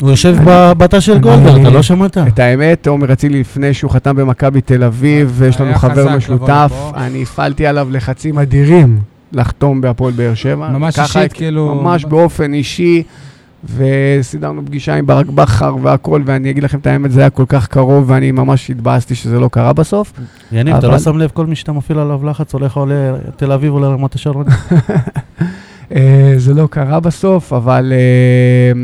הוא 0.00 0.10
יושב 0.10 0.36
ב- 0.44 0.72
בתא 0.72 1.00
של 1.00 1.18
גולדברג, 1.18 1.60
אתה 1.60 1.70
לא 1.70 1.82
שמעת? 1.82 2.18
את 2.18 2.38
האמת, 2.38 2.86
עומר 2.86 3.12
אצילי 3.12 3.40
לפני 3.40 3.74
שהוא 3.74 3.90
חתם 3.90 4.16
במכבי 4.16 4.60
תל 4.60 4.84
אביב, 4.84 5.32
ויש 5.34 5.60
לנו 5.60 5.74
חבר 5.74 6.16
משותף. 6.16 6.72
אני 6.94 7.22
הפעלתי 7.22 7.66
עליו 7.66 7.88
לחצים 7.90 8.38
אדירים 8.38 8.98
לחתום 9.32 9.80
בהפועל 9.80 10.12
באר 10.12 10.34
שבע. 10.34 10.68
ממש 10.68 10.98
אישית, 10.98 11.32
כאילו- 11.32 11.74
ממש 11.74 12.04
באופן 12.04 12.52
אישי, 12.52 13.02
וסידרנו 13.76 14.62
פגישה 14.66 14.94
עם 14.94 15.06
ברק 15.06 15.26
בכר 15.26 15.76
והכל, 15.82 16.22
ואני 16.26 16.50
אגיד 16.50 16.62
לכם 16.64 16.78
את 16.78 16.86
האמת, 16.86 17.12
זה 17.12 17.20
היה 17.20 17.30
כל 17.30 17.44
כך 17.48 17.66
קרוב, 17.66 18.10
ואני 18.10 18.32
ממש 18.32 18.70
התבאסתי 18.70 19.14
שזה 19.14 19.40
לא 19.40 19.48
קרה 19.52 19.72
בסוף. 19.72 20.12
יניב, 20.52 20.76
אתה 20.76 20.86
לא 20.88 20.98
שם 20.98 21.18
לב 21.18 21.30
כל 21.34 21.46
מי 21.46 21.56
שאתה 21.56 21.72
מפעיל 21.72 21.98
עליו 21.98 22.26
לחץ 22.26 22.52
הולך 22.52 22.76
או 22.76 22.86
לתל 22.86 23.52
אביב 23.52 23.72
או 23.72 23.80
לרמת 23.80 24.14
השרון? 24.14 24.46
אה, 25.94 26.34
זה 26.36 26.54
לא 26.54 26.68
קרה 26.70 27.00
בסוף, 27.00 27.52
אבל 27.52 27.92
אה, 27.92 28.80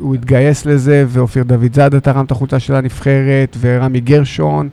הוא 0.00 0.14
התגייס 0.14 0.66
לזה, 0.66 1.04
ואופיר 1.08 1.42
דוד 1.42 1.74
זאדה 1.74 2.00
תרם 2.00 2.24
את 2.24 2.30
החולצה 2.30 2.58
של 2.58 2.74
הנבחרת, 2.74 3.56
ורמי 3.60 4.00
גרשון, 4.00 4.68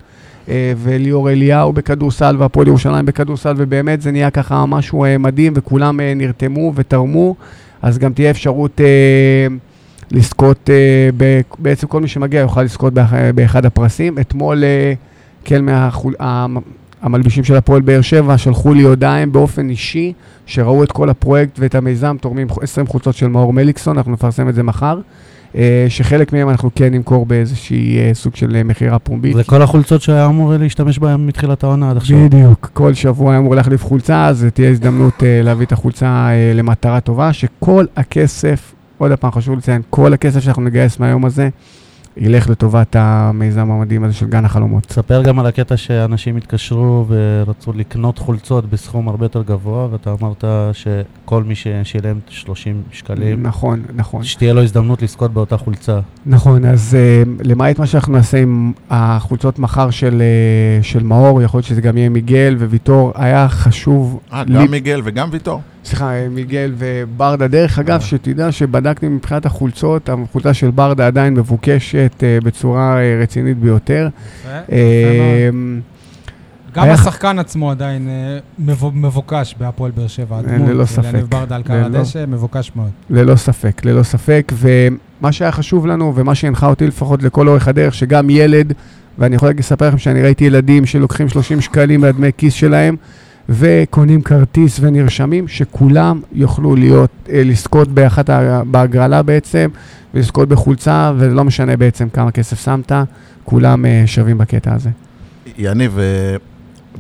אה, 0.50 0.74
וליאור 0.78 1.30
אליהו 1.32 1.74
בכדורסל, 1.74 2.36
והפועל 2.40 2.68
ירושלים 2.68 3.06
בכדורסל, 3.06 3.54
ובאמת 3.58 4.02
זה 4.02 4.12
נהיה 4.12 4.30
ככה 4.30 4.66
משהו 4.66 5.06
אה, 5.06 5.18
מדהים, 5.18 5.54
וכולם 5.56 6.00
אה, 6.00 6.14
נרתמו 6.16 6.72
ותרמו, 6.76 7.36
אז 7.82 7.98
גם 7.98 8.14
תהיה 8.14 8.30
אפשרות 8.32 8.82
לזכות, 10.12 10.70
בעצם 11.60 11.88
כל 11.88 12.02
מי 12.02 12.08
שמגיע 12.08 12.40
יוכל 12.40 12.64
לזכות 12.64 12.94
באח- 12.94 13.14
באחד 13.36 13.66
הפרסים. 13.66 14.18
אתמול, 14.20 14.64
כן, 15.44 15.66
מהחול... 15.66 16.14
המ- 17.02 17.16
המלבישים 17.16 17.44
של 17.44 17.56
הפועל 17.56 17.82
באר 17.82 18.02
שבע 18.02 18.38
שלחו 18.38 18.74
לי 18.74 18.82
הודעה 18.84 19.18
הם 19.18 19.32
באופן 19.32 19.70
אישי, 19.70 20.14
שראו 20.46 20.84
את 20.84 20.92
כל 20.92 21.10
הפרויקט 21.10 21.60
ואת 21.60 21.76
המיזם, 21.76 22.16
תורמים 22.22 22.48
20 22.62 22.88
חולצות 22.88 23.16
של 23.16 23.28
מאור 23.28 23.54
מליקסון, 23.54 23.98
אנחנו 23.98 24.12
נפרסם 24.12 24.50
את 24.50 24.56
זה 24.56 24.64
מחר. 24.64 25.00
אה, 25.56 25.86
שחלק 25.90 26.34
מהם 26.34 26.50
אנחנו 26.50 26.70
כן 26.76 26.94
נמכור 26.94 27.26
באיזושהי 27.26 27.98
אה, 27.98 28.12
סוג 28.14 28.36
של 28.36 28.56
אה, 28.56 28.64
מכירה 28.64 29.00
פומבית. 29.00 29.36
זה 29.36 29.44
כל 29.44 29.62
החולצות 29.62 30.02
שהיה 30.02 30.26
אמור 30.26 30.54
להשתמש 30.60 31.00
בהן 31.00 31.26
מתחילת 31.28 31.64
העונה 31.64 31.90
עד 31.92 31.98
עכשיו. 31.98 32.18
בדיוק, 32.26 32.70
כל 32.74 32.94
שבוע 32.94 33.32
היה 33.32 33.40
אמור 33.40 33.56
להחליף 33.56 33.84
חולצה, 33.84 34.26
אז 34.26 34.48
תהיה 34.54 34.70
הזדמנות 34.70 35.14
להביא 35.44 35.66
את 35.66 35.72
החולצה 35.72 36.30
למטרה 36.56 37.00
טובה, 37.00 37.34
שכל 37.34 37.86
הכסף, 37.98 38.74
עוד 38.98 39.12
פעם 39.14 39.32
חשוב 39.32 39.58
לציין, 39.58 39.82
כל 39.90 40.14
הכסף 40.14 40.40
שאנחנו 40.40 40.62
נגייס 40.62 41.00
מהיום 41.00 41.26
הזה, 41.26 41.50
ילך 42.20 42.50
לטובת 42.50 42.96
המיזם 43.00 43.72
המדהים 43.72 44.04
הזה 44.04 44.14
של 44.14 44.26
גן 44.28 44.46
החלומות. 44.46 44.86
תספר 44.86 45.22
גם 45.24 45.40
על 45.40 45.46
הקטע 45.46 45.78
שאנשים 45.78 46.38
התקשרו 46.38 47.06
ורצו 47.08 47.74
לקנות 47.74 48.18
חולצות 48.18 48.70
בסכום 48.70 49.08
הרבה 49.08 49.26
יותר 49.26 49.44
גבוה, 49.44 49.88
ואתה 49.92 50.16
אמרת 50.22 50.44
שכל 50.74 51.44
מי 51.44 51.56
ששילם 51.56 52.20
30 52.30 52.82
שקלים, 52.92 53.44
נכון, 53.44 53.82
נכון. 53.96 54.24
שתהיה 54.24 54.54
לו 54.54 54.64
הזדמנות 54.64 55.02
לזכות 55.02 55.34
באותה 55.34 55.58
חולצה. 55.58 56.00
נכון, 56.26 56.66
אז 56.66 56.98
uh, 56.98 57.42
למעט 57.44 57.80
מה 57.80 57.88
שאנחנו 57.88 58.14
נעשה 58.14 58.38
עם 58.42 58.72
החולצות 58.90 59.60
מחר 59.60 59.90
של, 59.90 60.22
uh, 60.82 60.84
של 60.86 61.04
מאור, 61.04 61.42
יכול 61.42 61.58
להיות 61.58 61.66
שזה 61.68 61.82
גם 61.82 61.98
יהיה 61.98 62.10
מיגל 62.10 62.56
וויטור, 62.60 63.12
היה 63.16 63.50
חשוב, 63.50 64.20
אה, 64.34 64.44
לי- 64.48 64.54
גם 64.56 64.72
מיגל 64.72 65.02
וגם 65.04 65.30
ויטור. 65.32 65.62
סליחה, 65.88 66.14
אה, 66.14 66.28
מיגל 66.30 66.74
וברדה. 66.78 67.48
דרך 67.48 67.80
אגב, 67.80 67.94
אה. 67.96 68.00
שתדע 68.00 68.52
שבדקתי 68.52 69.08
מבחינת 69.08 69.46
החולצות, 69.46 70.10
החולצה 70.10 70.54
של 70.54 70.72
ברדה 70.72 71.08
עדיין 71.08 71.34
מבוקשת 71.34 72.12
uh, 72.42 72.46
בצורה 72.46 72.98
uh, 72.98 73.24
רצינית 73.24 73.58
ביותר. 73.58 74.10
אה. 74.48 75.50
גם 76.76 76.90
השחקן 76.90 77.40
עצמו 77.40 77.72
עדיין 77.72 78.08
אה, 78.10 78.38
מבו- 78.60 78.92
מבוקש 78.92 79.56
בהפועל 79.60 79.92
באר 79.92 80.08
שבע. 80.08 80.42
ללא 80.68 80.86
ספק. 80.86 81.14
ברדה 81.30 81.56
על 81.56 81.62
ללא- 81.70 81.98
הדשא, 81.98 82.26
מבוקש 82.28 82.72
מאוד. 82.76 82.90
ללא 83.10 83.36
ספק, 83.36 83.82
ללא 83.86 84.04
ספק. 84.04 84.52
ומה 84.56 85.32
שהיה 85.32 85.52
חשוב 85.52 85.88
לנו, 85.88 86.14
ומה 86.16 86.36
שהנחה 86.36 86.68
אותי 86.68 86.88
לפחות 86.88 87.24
לכל 87.24 87.48
אורך 87.48 87.68
הדרך, 87.68 87.94
שגם 87.94 88.30
ילד, 88.30 88.74
ואני 89.20 89.36
יכול 89.36 89.50
לספר 89.58 89.88
לכם 89.88 89.98
שאני 89.98 90.22
ראיתי 90.22 90.44
ילדים 90.46 90.86
שלוקחים 90.86 91.30
30 91.30 91.62
שקלים 91.62 92.02
מהדמי 92.02 92.30
כיס 92.38 92.54
שלהם, 92.54 92.96
וקונים 93.50 94.22
כרטיס 94.22 94.80
ונרשמים, 94.82 95.48
שכולם 95.48 96.22
יוכלו 96.32 96.76
להיות, 96.76 97.10
אה, 97.30 97.44
לזכות 97.44 97.88
באחת, 97.88 98.30
בהגרלה 98.72 99.24
בעצם, 99.24 99.70
ולזכות 100.14 100.50
בחולצה, 100.50 101.12
ולא 101.18 101.44
משנה 101.44 101.78
בעצם 101.78 102.10
כמה 102.10 102.32
כסף 102.32 102.64
שמת, 102.64 102.92
כולם 103.44 103.86
אה, 103.86 104.04
שווים 104.06 104.38
בקטע 104.38 104.74
הזה. 104.74 104.90
יניב, 105.58 106.00
אה, 106.00 106.36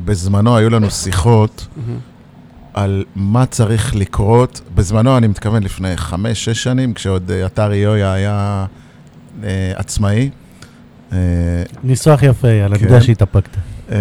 בזמנו 0.05 0.57
היו 0.57 0.69
לנו 0.69 0.91
שיחות 0.91 1.67
על 2.73 3.03
מה 3.15 3.45
צריך 3.45 3.95
לקרות. 3.95 4.61
בזמנו, 4.75 5.17
אני 5.17 5.27
מתכוון 5.27 5.63
לפני 5.63 5.97
חמש, 5.97 6.45
שש 6.45 6.63
שנים, 6.63 6.93
כשעוד 6.93 7.31
אתר 7.31 7.71
איויה 7.71 8.13
היה 8.13 8.65
אה, 9.43 9.71
עצמאי. 9.75 10.29
ניסוח 11.83 12.23
יפה, 12.23 12.47
יאללה, 12.47 12.75
אני 12.75 12.87
כן. 12.87 13.01
שהתאפקת. 13.01 13.57
אה, 13.91 13.97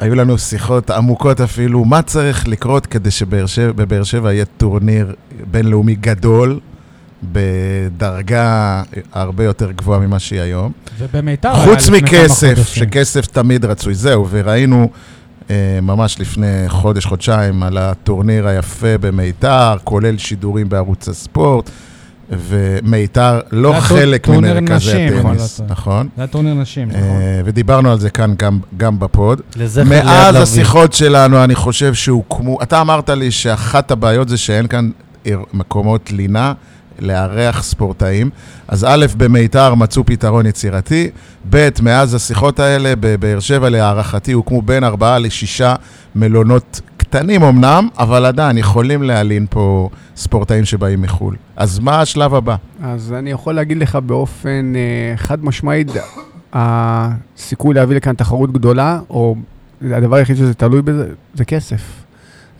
היו 0.00 0.14
לנו 0.14 0.38
שיחות 0.38 0.90
עמוקות 0.90 1.40
אפילו, 1.40 1.84
מה 1.84 2.02
צריך 2.02 2.48
לקרות 2.48 2.86
כדי 2.86 3.10
שבבאר 3.10 4.04
שבע 4.04 4.32
יהיה 4.32 4.44
טורניר 4.44 5.14
בינלאומי 5.50 5.94
גדול, 5.94 6.60
בדרגה 7.22 8.82
הרבה 9.12 9.44
יותר 9.44 9.72
גבוהה 9.72 10.00
ממה 10.00 10.18
שהיא 10.18 10.40
היום. 10.40 10.72
ובמיתר 10.98 11.54
חוץ 11.54 11.88
מכסף. 11.88 12.68
שכסף 12.68 13.26
תמיד 13.26 13.64
רצוי. 13.64 13.94
זהו, 13.94 14.26
וראינו 14.30 14.90
אה, 15.50 15.78
ממש 15.82 16.20
לפני 16.20 16.64
חודש, 16.68 17.06
חודשיים, 17.06 17.62
על 17.62 17.78
הטורניר 17.78 18.48
היפה 18.48 18.98
במיתר, 18.98 19.76
כולל 19.84 20.18
שידורים 20.18 20.68
בערוץ 20.68 21.08
הספורט, 21.08 21.70
ומיתר 22.30 23.40
לא 23.52 23.74
חלק 23.80 24.28
ממרכזי 24.28 25.06
הטניס, 25.06 25.58
להיות. 25.60 25.70
נכון? 25.70 26.08
זה 26.16 26.22
היה 26.22 26.26
טורניר 26.26 26.54
נשים, 26.54 26.88
נכון. 26.88 27.00
אה, 27.00 27.40
ודיברנו 27.44 27.92
על 27.92 28.00
זה 28.00 28.10
כאן 28.10 28.34
גם, 28.38 28.58
גם 28.76 28.98
בפוד. 28.98 29.40
מאז. 29.86 30.36
השיחות 30.36 30.92
שלנו, 30.92 31.44
אני 31.44 31.54
חושב 31.54 31.94
שהוקמו, 31.94 32.62
אתה 32.62 32.80
אמרת 32.80 33.10
לי 33.10 33.30
שאחת 33.30 33.90
הבעיות 33.90 34.28
זה 34.28 34.36
שאין 34.36 34.66
כאן 34.66 34.90
מקומות 35.52 36.10
לינה 36.10 36.52
לארח 36.98 37.62
ספורטאים. 37.62 38.30
אז 38.68 38.84
א', 38.88 39.06
במיתר 39.16 39.74
מצאו 39.74 40.06
פתרון 40.06 40.46
יצירתי, 40.46 41.10
ב', 41.50 41.68
מאז 41.82 42.14
השיחות 42.14 42.60
האלה, 42.60 42.92
בבאר 43.00 43.40
שבע 43.40 43.68
להערכתי 43.68 44.32
הוקמו 44.32 44.62
בין 44.62 44.84
ארבעה 44.84 45.18
לשישה 45.18 45.74
מלונות 46.14 46.80
קטנים 47.10 47.42
אמנם, 47.42 47.88
אבל 47.98 48.24
עדיין 48.24 48.58
יכולים 48.58 49.02
להלין 49.02 49.46
פה 49.50 49.88
ספורטאים 50.16 50.64
שבאים 50.64 51.02
מחו"ל. 51.02 51.36
אז 51.56 51.78
מה 51.78 52.00
השלב 52.00 52.34
הבא? 52.34 52.56
אז 52.82 53.12
אני 53.12 53.30
יכול 53.30 53.54
להגיד 53.54 53.78
לך 53.78 53.96
באופן 53.96 54.72
אה, 54.76 55.16
חד 55.16 55.44
משמעי, 55.44 55.84
הסיכוי 56.52 57.74
להביא 57.74 57.96
לכאן 57.96 58.14
תחרות 58.14 58.52
גדולה, 58.52 59.00
או 59.10 59.36
הדבר 59.82 60.16
היחיד 60.16 60.36
שזה 60.36 60.54
תלוי 60.54 60.82
בזה, 60.82 61.08
זה 61.34 61.44
כסף. 61.44 62.04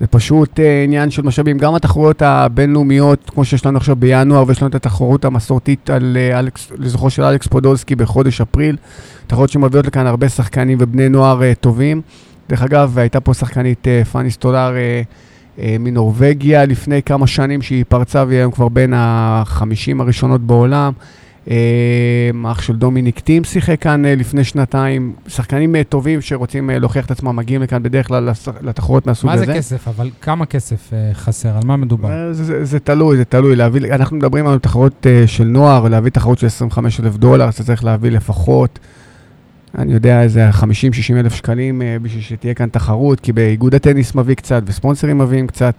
זה 0.01 0.07
פשוט 0.07 0.61
אה, 0.61 0.85
עניין 0.85 1.11
של 1.11 1.23
משאבים. 1.23 1.59
גם 1.59 1.75
התחרויות 1.75 2.23
הבינלאומיות, 2.23 3.31
כמו 3.31 3.45
שיש 3.45 3.67
לנו 3.67 3.77
עכשיו 3.77 3.97
בינואר, 3.97 4.45
ויש 4.47 4.63
לנו 4.63 4.69
את 4.69 4.75
התחרות 4.75 5.25
המסורתית 5.25 5.91
על 5.91 6.17
אה, 6.21 6.39
אלכס, 6.39 6.69
לזכרו 6.79 7.11
של 7.11 7.23
אלכס 7.23 7.47
פודולסקי 7.47 7.95
בחודש 7.95 8.41
אפריל, 8.41 8.77
תחרויות 9.27 9.51
שמביאות 9.51 9.87
לכאן 9.87 10.07
הרבה 10.07 10.29
שחקנים 10.29 10.79
ובני 10.81 11.09
נוער 11.09 11.43
אה, 11.43 11.53
טובים. 11.55 12.03
דרך 12.49 12.63
אגב, 12.63 12.99
הייתה 12.99 13.21
פה 13.21 13.35
שחקנית 13.35 13.89
אה, 13.89 14.05
פאני 14.05 14.31
סטולר 14.31 14.77
אה, 14.77 15.03
אה, 15.59 15.77
מנורבגיה 15.81 16.65
לפני 16.65 17.03
כמה 17.03 17.27
שנים, 17.27 17.63
שהיא 17.63 17.85
פרצה 17.89 18.25
והיא 18.25 18.39
היום 18.39 18.53
כבר 18.53 18.69
בין 18.69 18.93
החמישים 18.97 20.01
הראשונות 20.01 20.41
בעולם. 20.41 20.93
אח 22.47 22.63
של 22.63 22.77
דומיניק 22.77 23.21
טים 23.21 23.45
שיחק 23.45 23.81
כאן 23.81 24.05
לפני 24.05 24.45
שנתיים. 24.45 25.13
שחקנים 25.27 25.83
טובים 25.83 26.21
שרוצים 26.21 26.71
להוכיח 26.71 27.07
את 27.07 27.11
עצמם, 27.11 27.37
מגיעים 27.37 27.63
לכאן 27.63 27.83
בדרך 27.83 28.07
כלל 28.07 28.29
לתחרות 28.63 29.07
מהסוג 29.07 29.27
מה 29.27 29.35
הזה. 29.35 29.45
זה 29.45 29.55
כסף? 29.55 29.89
אבל 29.89 30.11
כמה 30.21 30.47
כסף 30.47 30.91
חסר? 31.13 31.49
על 31.57 31.63
מה 31.65 31.77
מדובר? 31.77 32.33
זה, 32.33 32.45
זה, 32.45 32.65
זה 32.65 32.81
תלוי, 32.81 33.17
זה 33.17 33.25
תלוי. 33.25 33.57
להביא, 33.57 33.95
אנחנו 33.95 34.17
מדברים 34.17 34.47
על 34.47 34.59
תחרות 34.59 35.07
של 35.27 35.45
נוער, 35.45 35.89
להביא 35.89 36.11
תחרות 36.11 36.39
של 36.39 36.47
25 36.47 37.01
אלף 37.01 37.17
דולר, 37.17 37.49
אתה 37.49 37.65
צריך 37.65 37.85
להביא 37.85 38.11
לפחות, 38.11 38.79
אני 39.79 39.93
יודע, 39.93 40.23
איזה 40.23 40.51
50-60 40.51 40.63
אלף 41.17 41.35
שקלים 41.35 41.83
uh, 41.83 42.03
בשביל 42.03 42.23
שתהיה 42.23 42.55
כאן 42.55 42.69
תחרות, 42.69 43.21
כי 43.21 43.33
באיגוד 43.33 43.75
הטניס 43.75 44.15
מביא 44.15 44.35
קצת 44.35 44.63
וספונסרים 44.67 45.19
מביאים 45.19 45.47
קצת, 45.47 45.75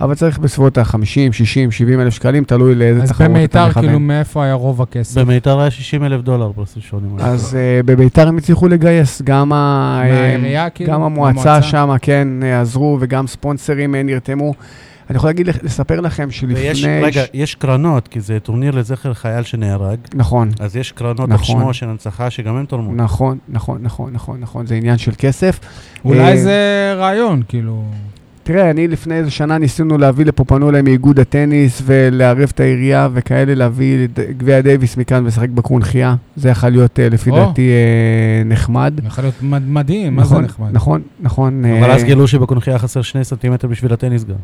אבל 0.00 0.14
צריך 0.14 0.38
בסביבות 0.38 0.78
ה-50, 0.78 1.32
60, 1.32 1.70
70 1.70 2.00
אלף 2.00 2.14
שקלים, 2.14 2.44
תלוי 2.44 2.74
לאיזה 2.74 3.02
אז 3.02 3.08
תחרות 3.08 3.30
אתה 3.30 3.38
במיתר, 3.38 3.68
מכוון. 3.68 3.84
כאילו, 3.84 4.00
מאיפה 4.00 4.44
היה 4.44 4.54
רוב 4.54 4.82
הכסף? 4.82 5.20
במיתר 5.20 5.60
היה 5.60 5.70
60 5.70 6.04
אלף 6.04 6.20
דולר 6.20 6.52
בראשונים. 6.52 7.16
אז 7.18 7.56
uh, 7.82 7.86
בביתר 7.86 8.28
הם 8.28 8.36
הצליחו 8.36 8.68
לגייס, 8.68 9.22
גם, 9.22 9.52
ה, 9.52 10.02
מהעירייה, 10.04 10.70
כאילו? 10.70 10.92
גם 10.92 11.02
המועצה 11.02 11.62
שם, 11.62 11.94
כן, 12.02 12.28
אה, 12.42 12.60
עזרו, 12.60 12.98
וגם 13.00 13.26
ספונסרים 13.26 13.94
אה, 13.94 14.02
נרתמו. 14.02 14.54
אני 15.10 15.16
יכול 15.16 15.28
להגיד, 15.28 15.48
לספר 15.62 16.00
לכם 16.00 16.30
שלפני... 16.30 16.54
ויש, 16.54 16.84
רגע, 17.02 17.22
יש 17.34 17.54
קרנות, 17.54 18.08
כי 18.08 18.20
זה 18.20 18.38
טורניר 18.40 18.70
לזכר 18.78 19.14
חייל 19.14 19.42
שנהרג, 19.42 19.98
נכון, 20.14 20.50
אז 20.60 20.76
יש 20.76 20.92
קרנות 20.92 21.20
על 21.20 21.26
נכון. 21.26 21.60
שמו 21.60 21.74
של 21.74 21.88
הנצחה 21.88 22.30
שגם 22.30 22.56
הם 22.56 22.64
תורמות. 22.66 22.96
נכון, 22.96 23.38
נכון, 23.48 23.78
נכון, 23.82 24.12
נכון, 24.12 24.40
נכון, 24.40 24.66
זה 24.66 24.74
עניין 24.74 24.98
של 24.98 25.12
כסף. 25.18 25.60
אולי 26.04 26.20
אה, 26.20 26.36
זה 26.36 26.92
רעיון, 26.96 27.42
כאילו... 27.48 27.84
תראה, 28.44 28.70
אני 28.70 28.88
לפני 28.88 29.14
איזה 29.14 29.30
שנה 29.30 29.58
ניסינו 29.58 29.98
להביא 29.98 30.24
לפה, 30.24 30.44
פנו 30.44 30.70
אליי 30.70 30.82
מאיגוד 30.82 31.20
הטניס 31.20 31.82
ולערב 31.84 32.50
את 32.54 32.60
העירייה 32.60 33.08
וכאלה, 33.12 33.54
להביא 33.54 34.04
את 34.04 34.18
גביע 34.36 34.60
דייוויס 34.60 34.96
מכאן 34.96 35.24
ולשחק 35.24 35.48
בקונכייה. 35.48 36.14
זה 36.36 36.48
יכול 36.48 36.68
להיות 36.68 37.00
אה, 37.00 37.08
לפי 37.08 37.30
או. 37.30 37.36
דעתי 37.36 37.68
אה, 37.70 38.44
נחמד. 38.44 39.00
יכול 39.06 39.24
להיות 39.24 39.42
מד- 39.42 39.68
מדהים, 39.68 40.16
מה 40.16 40.24
זה 40.24 40.34
נכון, 40.34 40.44
נחמד? 40.44 40.68
נכון, 40.72 41.02
נכון. 41.20 41.64
אבל 41.64 41.90
אה, 41.90 41.94
אז 41.94 42.04
גילו 42.04 42.28
שבקונחייה 42.28 42.78
חסר 42.78 43.02
שני 43.02 43.24
סנטימטר 43.24 43.68
בשביל 43.68 43.92
הטניס 43.92 44.24
גם. 44.24 44.34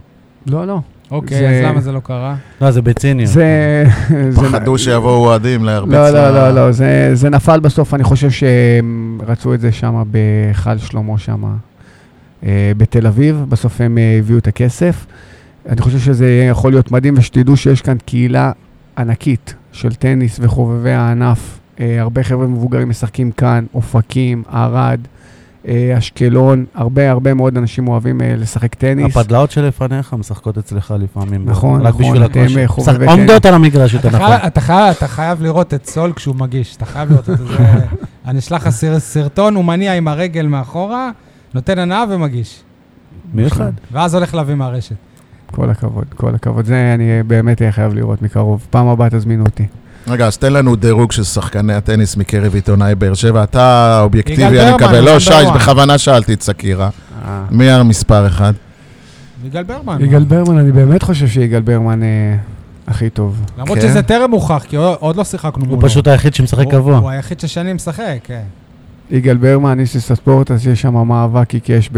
לא, 0.49 0.67
לא. 0.67 0.81
אוקיי, 1.11 1.39
זה- 1.39 1.49
אז 1.61 1.65
למה 1.65 1.81
זה 1.81 1.93
לא 1.93 2.01
קרה? 2.01 2.35
לא, 2.61 2.71
זה 2.71 2.83
בציניות. 2.83 3.31
זה... 3.39 3.85
פחדו 4.37 4.79
שיבואו 4.79 5.17
אוהדים 5.27 5.65
להרביץ 5.65 5.93
לא, 5.95 6.11
לא, 6.11 6.29
ל- 6.31 6.33
לא, 6.35 6.51
לא, 6.51 6.73
זה, 6.73 7.11
זה 7.15 7.31
נפל 7.31 7.61
בסוף, 7.61 7.95
אני 7.95 8.05
חושב 8.05 8.31
שהם 8.31 9.19
רצו 9.27 9.55
את 9.55 9.61
זה 9.61 9.73
שם 9.73 10.03
בהיכל 10.11 10.79
שלמה 10.79 11.19
שם 11.19 11.45
אה, 12.47 12.73
בתל 12.77 13.07
אביב, 13.07 13.45
בסוף 13.49 13.81
הם 13.81 13.99
אה, 13.99 14.17
הביאו 14.19 14.39
את 14.39 14.47
הכסף. 14.47 15.07
אני 15.69 15.81
חושב 15.81 15.99
שזה 15.99 16.47
יכול 16.51 16.73
להיות 16.73 16.91
מדהים, 16.93 17.15
ושתדעו 17.17 17.57
שיש 17.57 17.83
כאן 17.83 17.97
קהילה 18.07 18.53
ענקית 18.99 19.55
של 19.73 19.95
טניס 19.95 20.39
וחובבי 20.43 20.91
הענף. 20.93 21.59
אה, 21.81 22.01
הרבה 22.01 22.23
חבר'ה 22.23 22.47
מבוגרים 22.47 22.89
משחקים 22.89 23.31
כאן, 23.31 23.65
אופקים, 23.75 24.43
ערד, 24.53 25.01
אשקלון, 25.99 26.65
הרבה 26.75 27.11
הרבה 27.11 27.35
מאוד 27.35 27.57
אנשים 27.57 27.89
אוהבים 27.89 28.21
אה, 28.21 28.35
לשחק 28.37 28.75
טניס. 28.75 29.17
הפדלאות 29.17 29.51
שלפניך 29.51 30.15
משחקות 30.19 30.59
אצלך 30.59 30.95
לפעמים. 30.99 31.45
נכון, 31.45 31.81
רק 31.81 31.89
נכון, 31.95 32.05
בשביל 32.05 32.25
אתם, 32.25 32.47
הכושר. 32.65 33.03
אה, 33.03 33.11
עומדות 33.13 33.47
על 33.47 33.55
המגרש 33.55 33.95
יותר 33.95 34.09
אתה 34.09 34.17
נכון. 34.19 34.37
אתה 34.47 34.61
חייב- 34.61 34.95
אתה 34.97 35.09
חייב 35.09 35.43
לראות 35.43 35.75
את 35.75 35.87
סול 35.87 36.13
כשהוא 36.13 36.37
מגיש, 36.37 36.77
אתה 36.77 36.85
חייב 36.87 37.11
לראות 37.11 37.31
את 37.31 37.39
זה. 37.39 37.45
אני 38.27 38.39
אשלח 38.39 38.63
לך 38.67 38.69
סר- 38.69 38.99
סרטון, 38.99 39.55
הוא 39.55 39.65
מניע 39.65 39.95
עם 39.95 40.09
הרגל 40.09 40.47
מאחורה, 40.47 41.11
נותן 41.55 41.79
הנאה 41.79 42.05
ומגיש. 42.11 42.63
מי 43.35 43.47
אחד? 43.47 43.73
ואז 43.93 44.15
הולך 44.15 44.35
להביא 44.35 44.55
מהרשת. 44.55 44.95
כל 45.53 45.71
הכבוד, 45.71 46.05
כל 46.17 46.35
הכבוד. 46.35 46.65
זה 46.65 46.93
אני 46.95 47.23
באמת 47.27 47.63
אהיה 47.63 47.73
חייב 47.73 47.95
לראות 47.95 48.23
מקרוב. 48.23 48.67
פעם 48.71 48.87
הבאה 48.89 49.11
תזמינו 49.11 49.45
אותי. 49.45 49.67
רגע, 50.09 50.27
אז 50.27 50.39
תן 50.39 50.53
לנו 50.53 50.77
דירוג 50.77 51.13
של 51.13 51.25
שחקני 51.25 51.75
הטניס 51.75 52.17
מקרב 52.17 52.55
עיתונאי 52.55 52.95
באר 52.95 53.15
שבע. 53.15 53.43
אתה 53.43 54.01
אובייקטיבי, 54.03 54.45
אני. 54.45 54.75
יגאל 54.75 55.01
לא, 55.01 55.19
שי. 55.19 55.31
בכוונה 55.55 55.99
שאלתי 55.99 56.33
את 56.33 56.43
סקירה. 56.43 56.91
מי 57.51 57.71
המספר 57.71 58.27
אחד? 58.27 58.53
יגאל 59.45 59.63
ברמן. 59.63 60.05
יגאל 60.05 60.25
ברמן, 60.25 60.59
אני 60.59 60.73
באמת 60.73 61.03
חושב 61.03 61.29
שיגאל 61.29 61.61
ברמן 61.61 62.03
אה, 62.03 62.09
הכי 62.87 63.11
טוב. 63.11 63.45
למרות 63.59 63.79
כן. 63.79 63.89
שזה 63.89 64.03
טרם 64.03 64.31
הוכח, 64.31 64.65
כי 64.69 64.77
עוד 64.77 65.17
לא 65.17 65.25
שיחקנו 65.25 65.65
מולו. 65.65 65.81
הוא 65.81 65.89
פשוט 65.89 66.09
היחיד 66.09 66.35
שמשחק 66.35 66.71
קבוע. 66.71 66.97
הוא 66.97 67.11
היחיד 67.11 67.41
ששנים 67.41 67.77
משחק, 67.77 68.19
כן. 68.25 68.43
יגאל 69.11 69.37
ברמן, 69.37 69.81
איסיס 69.81 70.11
הספורט, 70.11 70.51
אז 70.51 70.67
יש 70.67 70.83
שם 70.83 71.09
מאבק 71.09 71.55
עיקש 71.55 71.91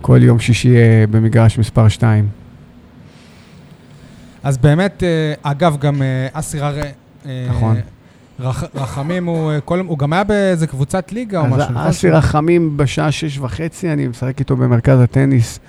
בכל 0.00 0.18
יום 0.22 0.38
שישי 0.38 0.76
אה, 0.76 1.04
במגרש 1.10 1.58
מספר 1.58 1.88
2. 1.88 2.28
אז 4.42 4.58
באמת, 4.58 5.02
אה, 5.02 5.50
אגב, 5.50 5.76
גם 5.80 6.02
אה, 6.02 6.28
אסי 6.32 6.58
רר... 6.58 6.74
אה, 7.26 7.46
נכון. 7.50 7.76
רח- 8.40 8.64
רחמים, 8.74 9.26
הוא, 9.26 9.50
אה, 9.52 9.60
כל, 9.60 9.80
הוא 9.86 9.98
גם 9.98 10.12
היה 10.12 10.24
באיזה 10.24 10.66
קבוצת 10.66 11.12
ליגה 11.12 11.40
או 11.40 11.44
אז 11.46 11.50
משהו. 11.52 11.70
נכון? 11.72 11.86
אסי 11.86 12.10
רחמים 12.10 12.76
בשעה 12.76 13.12
שש 13.12 13.38
וחצי, 13.38 13.92
אני 13.92 14.08
משחק 14.08 14.38
איתו 14.40 14.56
במרכז 14.56 15.00
הטניס. 15.00 15.60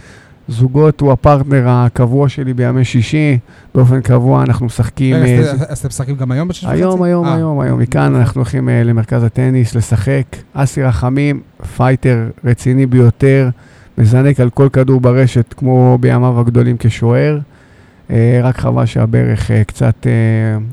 זוגות 0.48 1.02
הוא 1.02 1.12
הפרטנר 1.12 1.64
הקבוע 1.68 2.30
שלי 2.30 2.54
בימי 2.54 2.86
שישי, 2.86 3.38
באופן 3.76 4.02
קבוע 4.02 4.44
אנחנו 4.44 4.66
משחקים... 4.66 5.16
רגע, 5.16 5.26
אה, 5.26 5.40
אז 5.40 5.62
אתם- 5.62 5.72
אז 5.72 5.78
אתם 5.80 5.88
משחקים 5.88 6.16
גם 6.16 6.32
היום 6.32 6.48
בשש 6.48 6.64
וחצי? 6.64 6.76
היום, 6.78 7.04
היום, 7.04 7.26
אה, 7.26 7.36
היום, 7.36 7.60
היום. 7.60 7.80
מכאן 7.80 8.16
אנחנו 8.16 8.40
הולכים 8.42 8.70
אה, 8.70 8.84
למרכז 8.84 9.24
הטניס 9.24 9.76
לשחק. 9.76 10.24
אסי 10.54 10.84
רחמים, 10.84 11.42
פייטר 11.78 12.18
רציני 12.44 12.86
ביותר, 12.86 13.50
מזנק 13.98 14.40
על 14.40 14.50
כל 14.50 14.70
כדור 14.74 15.02
ברשת 15.02 15.54
כמו 15.58 15.98
בימיו 16.02 16.40
הגדולים 16.40 16.76
כשוער. 16.80 17.38
אה, 18.10 18.40
רק 18.44 18.58
חבל 18.58 18.86
שהברך 18.86 19.52
אה, 19.52 19.64
קצת 19.64 20.08
אה, 20.08 20.12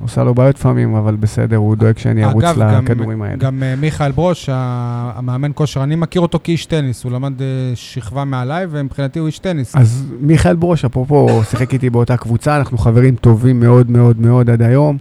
עושה 0.02 0.24
לו 0.24 0.34
בעיות 0.34 0.56
לפעמים, 0.56 0.94
אבל 0.94 1.16
בסדר, 1.16 1.56
הוא 1.56 1.76
דואג 1.76 1.98
שאני 1.98 2.24
ארוץ 2.24 2.44
לכדורים 2.44 3.22
האלה. 3.22 3.36
גם 3.36 3.62
מיכאל 3.78 4.12
ברוש, 4.12 4.48
המאמן 4.52 5.50
כושר, 5.54 5.82
אני 5.82 5.96
מכיר 5.96 6.22
אותו 6.22 6.38
כאיש 6.44 6.66
טניס, 6.66 7.04
הוא 7.04 7.12
למד 7.12 7.32
שכבה 7.74 8.24
מעליי, 8.24 8.66
ומבחינתי 8.70 9.18
הוא 9.18 9.26
איש 9.26 9.38
טניס. 9.38 9.76
אז 9.76 10.04
מיכאל 10.20 10.56
ברוש, 10.56 10.84
אפרופו, 10.84 11.28
שיחק 11.50 11.72
איתי 11.72 11.90
באותה 11.90 12.16
קבוצה, 12.16 12.56
אנחנו 12.56 12.78
חברים 12.78 13.16
טובים 13.16 13.60
מאוד 13.60 13.90
מאוד 13.90 14.20
מאוד 14.20 14.50
עד 14.50 14.62
היום. 14.62 14.98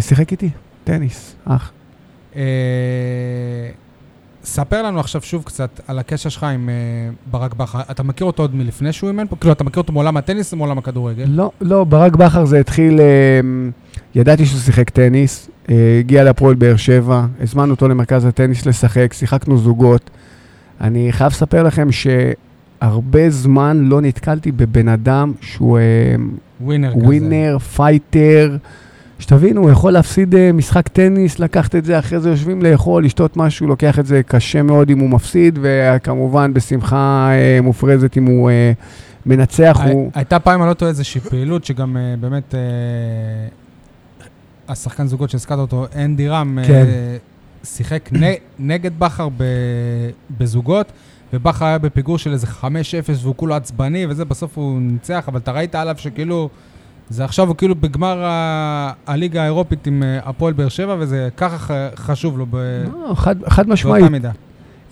שיחק 0.00 0.32
איתי, 0.32 0.50
טניס, 0.84 1.36
אח. 1.44 1.72
ספר 4.44 4.82
לנו 4.82 5.00
עכשיו 5.00 5.22
שוב 5.22 5.42
קצת 5.42 5.80
על 5.86 5.98
הקשר 5.98 6.28
שלך 6.28 6.44
עם 6.44 6.68
אה, 6.68 6.74
ברק 7.30 7.54
בכר. 7.54 7.80
אתה 7.90 8.02
מכיר 8.02 8.26
אותו 8.26 8.42
עוד 8.42 8.54
מלפני 8.54 8.92
שהוא 8.92 9.08
אימן 9.08 9.26
פה? 9.26 9.36
כאילו, 9.36 9.52
אתה 9.52 9.64
מכיר 9.64 9.80
אותו 9.80 9.92
מעולם 9.92 10.16
הטניס 10.16 10.52
או 10.52 10.58
מעולם 10.58 10.78
הכדורגל? 10.78 11.24
לא, 11.28 11.50
לא, 11.60 11.84
ברק 11.84 12.16
בכר 12.16 12.44
זה 12.44 12.60
התחיל, 12.60 13.00
אה, 13.00 13.40
ידעתי 14.14 14.46
שהוא 14.46 14.60
שיחק 14.60 14.90
טניס, 14.90 15.48
אה, 15.70 15.96
הגיע 15.98 16.24
להפועל 16.24 16.54
באר 16.54 16.76
שבע, 16.76 17.26
הזמנו 17.40 17.74
אותו 17.74 17.88
למרכז 17.88 18.24
הטניס 18.24 18.66
לשחק, 18.66 19.12
שיחקנו 19.12 19.58
זוגות. 19.58 20.10
אני 20.80 21.12
חייב 21.12 21.32
לספר 21.32 21.62
לכם 21.62 21.88
שהרבה 21.92 23.30
זמן 23.30 23.80
לא 23.84 24.00
נתקלתי 24.00 24.52
בבן 24.52 24.88
אדם 24.88 25.32
שהוא 25.40 25.78
winner 26.60 26.90
כזה. 26.94 27.04
winner, 27.04 27.58
fighter. 27.58 28.56
שתבינו, 29.20 29.60
הוא 29.62 29.70
יכול 29.70 29.92
להפסיד 29.92 30.34
אה, 30.34 30.52
משחק 30.52 30.88
טניס, 30.88 31.38
לקחת 31.38 31.74
את 31.76 31.84
זה, 31.84 31.98
אחרי 31.98 32.20
זה 32.20 32.30
יושבים 32.30 32.62
לאכול, 32.62 33.04
לשתות 33.04 33.36
משהו, 33.36 33.66
לוקח 33.66 33.98
את 33.98 34.06
זה 34.06 34.22
קשה 34.22 34.62
מאוד 34.62 34.90
אם 34.90 34.98
הוא 34.98 35.10
מפסיד, 35.10 35.58
וכמובן 35.62 36.54
בשמחה 36.54 37.28
אה, 37.32 37.58
מופרזת 37.62 38.16
אם 38.16 38.24
הוא 38.26 38.50
אה, 38.50 38.72
מנצח. 39.26 39.78
הי- 39.80 39.92
הוא... 39.92 40.10
הייתה 40.14 40.38
פעם, 40.38 40.60
אני 40.62 40.68
לא 40.68 40.74
טועה, 40.74 40.88
איזושהי 40.88 41.20
פעילות 41.20 41.64
שגם 41.64 41.96
באמת 42.20 42.54
השחקן 44.68 45.06
זוגות 45.06 45.30
שהזכרת 45.30 45.58
אותו, 45.58 45.86
אנדי 45.96 46.28
רם, 46.28 46.58
כן. 46.66 46.86
שיחק 47.64 48.08
נ- 48.12 48.34
נגד 48.58 48.90
בכר 48.98 49.28
בזוגות, 50.38 50.92
ובכר 51.32 51.64
היה 51.64 51.78
בפיגור 51.78 52.18
של 52.18 52.32
איזה 52.32 52.46
5-0 52.46 52.64
והוא 53.22 53.34
כולו 53.36 53.54
עצבני 53.54 54.06
וזה, 54.06 54.24
בסוף 54.24 54.58
הוא 54.58 54.80
ניצח, 54.80 55.24
אבל 55.28 55.38
אתה 55.38 55.52
ראית 55.52 55.74
עליו 55.74 55.94
שכאילו, 55.98 56.48
זה 57.10 57.24
עכשיו 57.24 57.48
הוא 57.48 57.56
כאילו 57.56 57.74
בגמר 57.74 58.24
הליגה 59.06 59.42
האירופית 59.42 59.86
עם 59.86 60.02
אה, 60.02 60.18
הפועל 60.24 60.52
באר 60.52 60.68
שבע, 60.68 60.96
וזה 60.98 61.28
ככה 61.36 61.56
חשוב 61.96 62.38
לו 62.38 62.46
ב- 62.50 62.56
לא, 63.08 63.14
חד, 63.14 63.36
חד 63.48 63.68
משמעית. 63.68 63.96
באותה 64.00 64.12
מידה. 64.12 64.30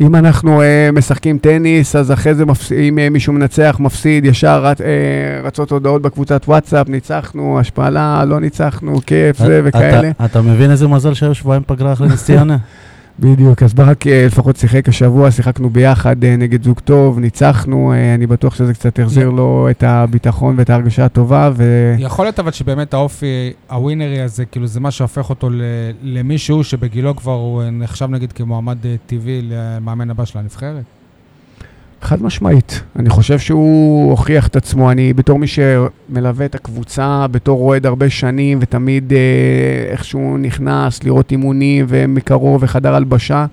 אם 0.01 0.17
אנחנו 0.17 0.63
אה, 0.63 0.91
משחקים 0.93 1.39
טניס, 1.39 1.97
אז 1.97 2.13
אחרי 2.13 2.35
זה, 2.35 2.47
מפס... 2.47 2.73
אם 2.73 2.99
אה, 2.99 3.11
מישהו 3.11 3.33
מנצח, 3.33 3.77
מפסיד, 3.81 4.25
ישר 4.25 4.65
רצ... 4.65 4.81
אה, 4.81 4.87
רצות 5.45 5.71
הודעות 5.73 6.03
בקבוצת 6.03 6.43
וואטסאפ, 6.49 6.89
ניצחנו, 6.89 7.61
השפלה, 7.61 8.25
לא 8.25 8.41
ניצחנו, 8.41 9.01
כיף, 9.07 9.39
זה 9.39 9.61
וכאלה. 9.65 10.11
אתה- 10.11 10.25
אתה 10.25 10.43
מבין 10.43 10.71
איזה 10.71 10.89
מזל 10.89 11.15
שהיו 11.15 11.35
שבועיים 11.35 11.63
פגרה 11.67 11.93
אחרי 11.93 12.09
נס 12.09 12.25
ציונה? 12.25 12.57
בדיוק, 13.21 13.63
אז 13.63 13.75
ברק 13.75 14.07
אה, 14.07 14.27
לפחות 14.27 14.57
שיחק 14.57 14.89
השבוע, 14.89 15.31
שיחקנו 15.31 15.71
ביחד 15.71 16.25
אה, 16.25 16.37
נגד 16.37 16.63
זוג 16.63 16.81
טוב, 16.81 17.19
ניצחנו, 17.19 17.93
אה, 17.93 18.15
אני 18.15 18.27
בטוח 18.27 18.55
שזה 18.55 18.75
קצת 18.75 18.99
החזיר 18.99 19.31
לו 19.31 19.69
את 19.71 19.83
הביטחון 19.83 20.55
ואת 20.59 20.71
ההרגשה 20.71 21.05
הטובה, 21.05 21.51
ו... 21.55 21.95
יכול 21.99 22.25
להיות 22.25 22.39
אבל 22.39 22.51
שבאמת 22.51 22.95
האופי 22.95 23.53
הווינרי 23.71 24.21
הזה, 24.21 24.45
כאילו 24.45 24.67
זה 24.67 24.81
מה 24.81 24.91
שהופך 24.91 25.31
אותו 25.31 25.49
למישהו 26.03 26.65
שבגילו 26.65 27.17
כבר 27.17 27.33
הוא 27.33 27.63
נחשב 27.73 28.11
נגיד 28.11 28.33
כמועמד 28.33 28.79
טבעי 29.07 29.43
למאמן 29.43 30.11
הבא 30.11 30.25
של 30.25 30.39
הנבחרת. 30.39 30.98
חד 32.03 32.23
משמעית. 32.23 32.83
אני 32.97 33.11
חושב 33.11 33.39
שהוא 33.39 34.11
הוכיח 34.11 34.47
את 34.47 34.57
עצמו. 34.57 34.91
אני 34.91 35.13
בתור 35.13 35.39
מי 35.39 35.47
שמלווה 35.47 36.47
את 36.47 36.55
הקבוצה, 36.55 37.27
בתור 37.31 37.61
אוהד 37.61 37.87
הרבה 37.87 38.11
שנים, 38.11 38.59
ותמיד 38.61 39.13
אה, 39.13 39.19
איכשהו 39.91 40.37
נכנס 40.39 41.05
לראות 41.05 41.31
אימונים 41.31 41.87
ומקרוב 41.89 42.63
וחדר 42.63 42.95
הלבשה, 42.95 43.47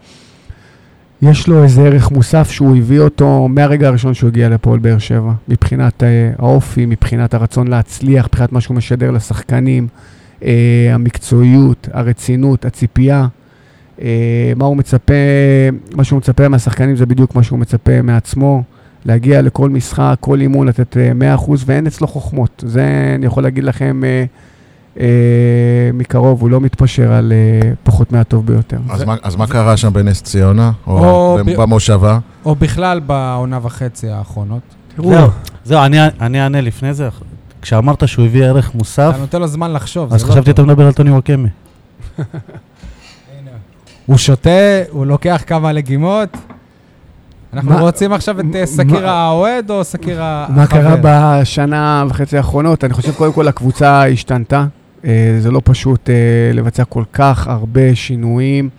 יש 1.21 1.47
לו 1.47 1.63
איזה 1.63 1.81
ערך 1.81 2.11
מוסף 2.11 2.51
שהוא 2.51 2.77
הביא 2.77 2.99
אותו 2.99 3.47
מהרגע 3.47 3.87
הראשון 3.87 4.13
שהוא 4.13 4.27
הגיע 4.27 4.49
לפועל 4.49 4.79
באר 4.79 4.97
שבע. 4.97 5.31
מבחינת 5.47 6.03
אה, 6.03 6.31
האופי, 6.39 6.85
מבחינת 6.85 7.33
הרצון 7.33 7.67
להצליח, 7.67 8.25
מבחינת 8.25 8.51
מה 8.51 8.61
שהוא 8.61 8.77
משדר 8.77 9.11
לשחקנים, 9.11 9.87
אה, 10.43 10.89
המקצועיות, 10.93 11.89
הרצינות, 11.93 12.65
הציפייה. 12.65 13.27
אה, 14.01 14.07
מה 14.55 14.65
הוא 14.65 14.77
מצפה, 14.77 15.13
מה 15.95 16.03
שהוא 16.03 16.17
מצפה 16.17 16.47
מהשחקנים 16.47 16.95
זה 16.95 17.05
בדיוק 17.05 17.35
מה 17.35 17.43
שהוא 17.43 17.59
מצפה 17.59 18.01
מעצמו, 18.01 18.63
להגיע 19.05 19.41
לכל 19.41 19.69
משחק, 19.69 20.15
כל 20.19 20.41
אימון, 20.41 20.67
לתת 20.67 20.97
אה, 20.97 21.35
100% 21.37 21.51
ואין 21.65 21.87
אצלו 21.87 22.07
חוכמות. 22.07 22.63
זה 22.67 22.85
אני 23.15 23.25
יכול 23.25 23.43
להגיד 23.43 23.63
לכם 23.63 24.01
אה, 24.03 24.25
אה, 24.99 25.05
מקרוב, 25.93 26.41
הוא 26.41 26.49
לא 26.49 26.61
מתפשר 26.61 27.11
על 27.11 27.33
אה, 27.35 27.71
פחות 27.83 28.11
מהטוב 28.11 28.45
ביותר. 28.47 28.77
אז 28.89 28.99
זה- 28.99 29.05
מה- 29.05 29.15
אז 29.23 29.35
מה 29.35 29.47
קרה 29.47 29.77
שם 29.77 29.93
בנס 29.93 30.21
ציונה? 30.23 30.71
או 30.87 30.97
או 31.05 31.37
ב- 31.45 31.61
במושבה? 31.61 32.19
או 32.45 32.55
בכלל 32.55 32.99
בעונה 32.99 33.59
וחצי 33.61 34.09
האחרונות. 34.09 34.61
תראו, 34.95 35.09
זהו, 35.09 35.27
זהו, 35.65 35.83
אני 35.85 35.97
אני 36.21 36.41
אענה 36.43 36.61
לפני 36.61 36.93
זה. 36.93 37.09
כשאמרת 37.61 38.07
שהוא 38.07 38.25
הביא 38.25 38.43
ערך 38.45 38.75
מוסף, 38.75 39.09
אתה 39.13 39.21
נותן 39.21 39.39
לו 39.41 39.47
זמן 39.47 39.73
לחשוב, 39.73 40.13
אז 40.13 40.21
זה 40.21 40.27
לא 40.27 40.31
חשבתי 40.31 40.51
אתה 40.51 40.61
טוב. 40.61 40.65
מדבר 40.71 40.85
על 40.85 40.93
טוני 40.93 41.11
וואקמה. 41.11 41.47
הוא 44.05 44.17
שותה, 44.17 44.49
הוא 44.89 45.05
לוקח 45.05 45.43
כמה 45.47 45.71
לגימות. 45.73 46.29
אנחנו 47.53 47.69
מה- 47.71 47.79
רוצים 47.81 48.13
עכשיו 48.13 48.39
את 48.39 48.45
אה, 48.55 48.65
סקיר 48.65 49.07
האוהד 49.09 49.69
או 49.71 49.83
סקיר 49.83 50.17
החבר? 50.21 50.55
מה 50.55 50.67
קרה 50.67 50.95
בשנה 51.01 52.05
וחצי 52.09 52.37
האחרונות? 52.37 52.83
אני 52.83 52.93
חושב 52.93 53.11
קודם 53.13 53.33
כל 53.33 53.47
הקבוצה 53.47 54.07
השתנתה. 54.07 54.65
אה, 55.05 55.35
זה 55.39 55.51
לא 55.51 55.61
פשוט 55.63 56.09
אה, 56.09 56.15
לבצע 56.53 56.83
כל 56.83 57.03
כך 57.13 57.47
הרבה 57.47 57.95
שינויים 57.95 58.69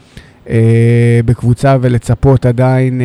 בקבוצה 1.24 1.76
ולצפות 1.80 2.46
עדיין 2.46 3.00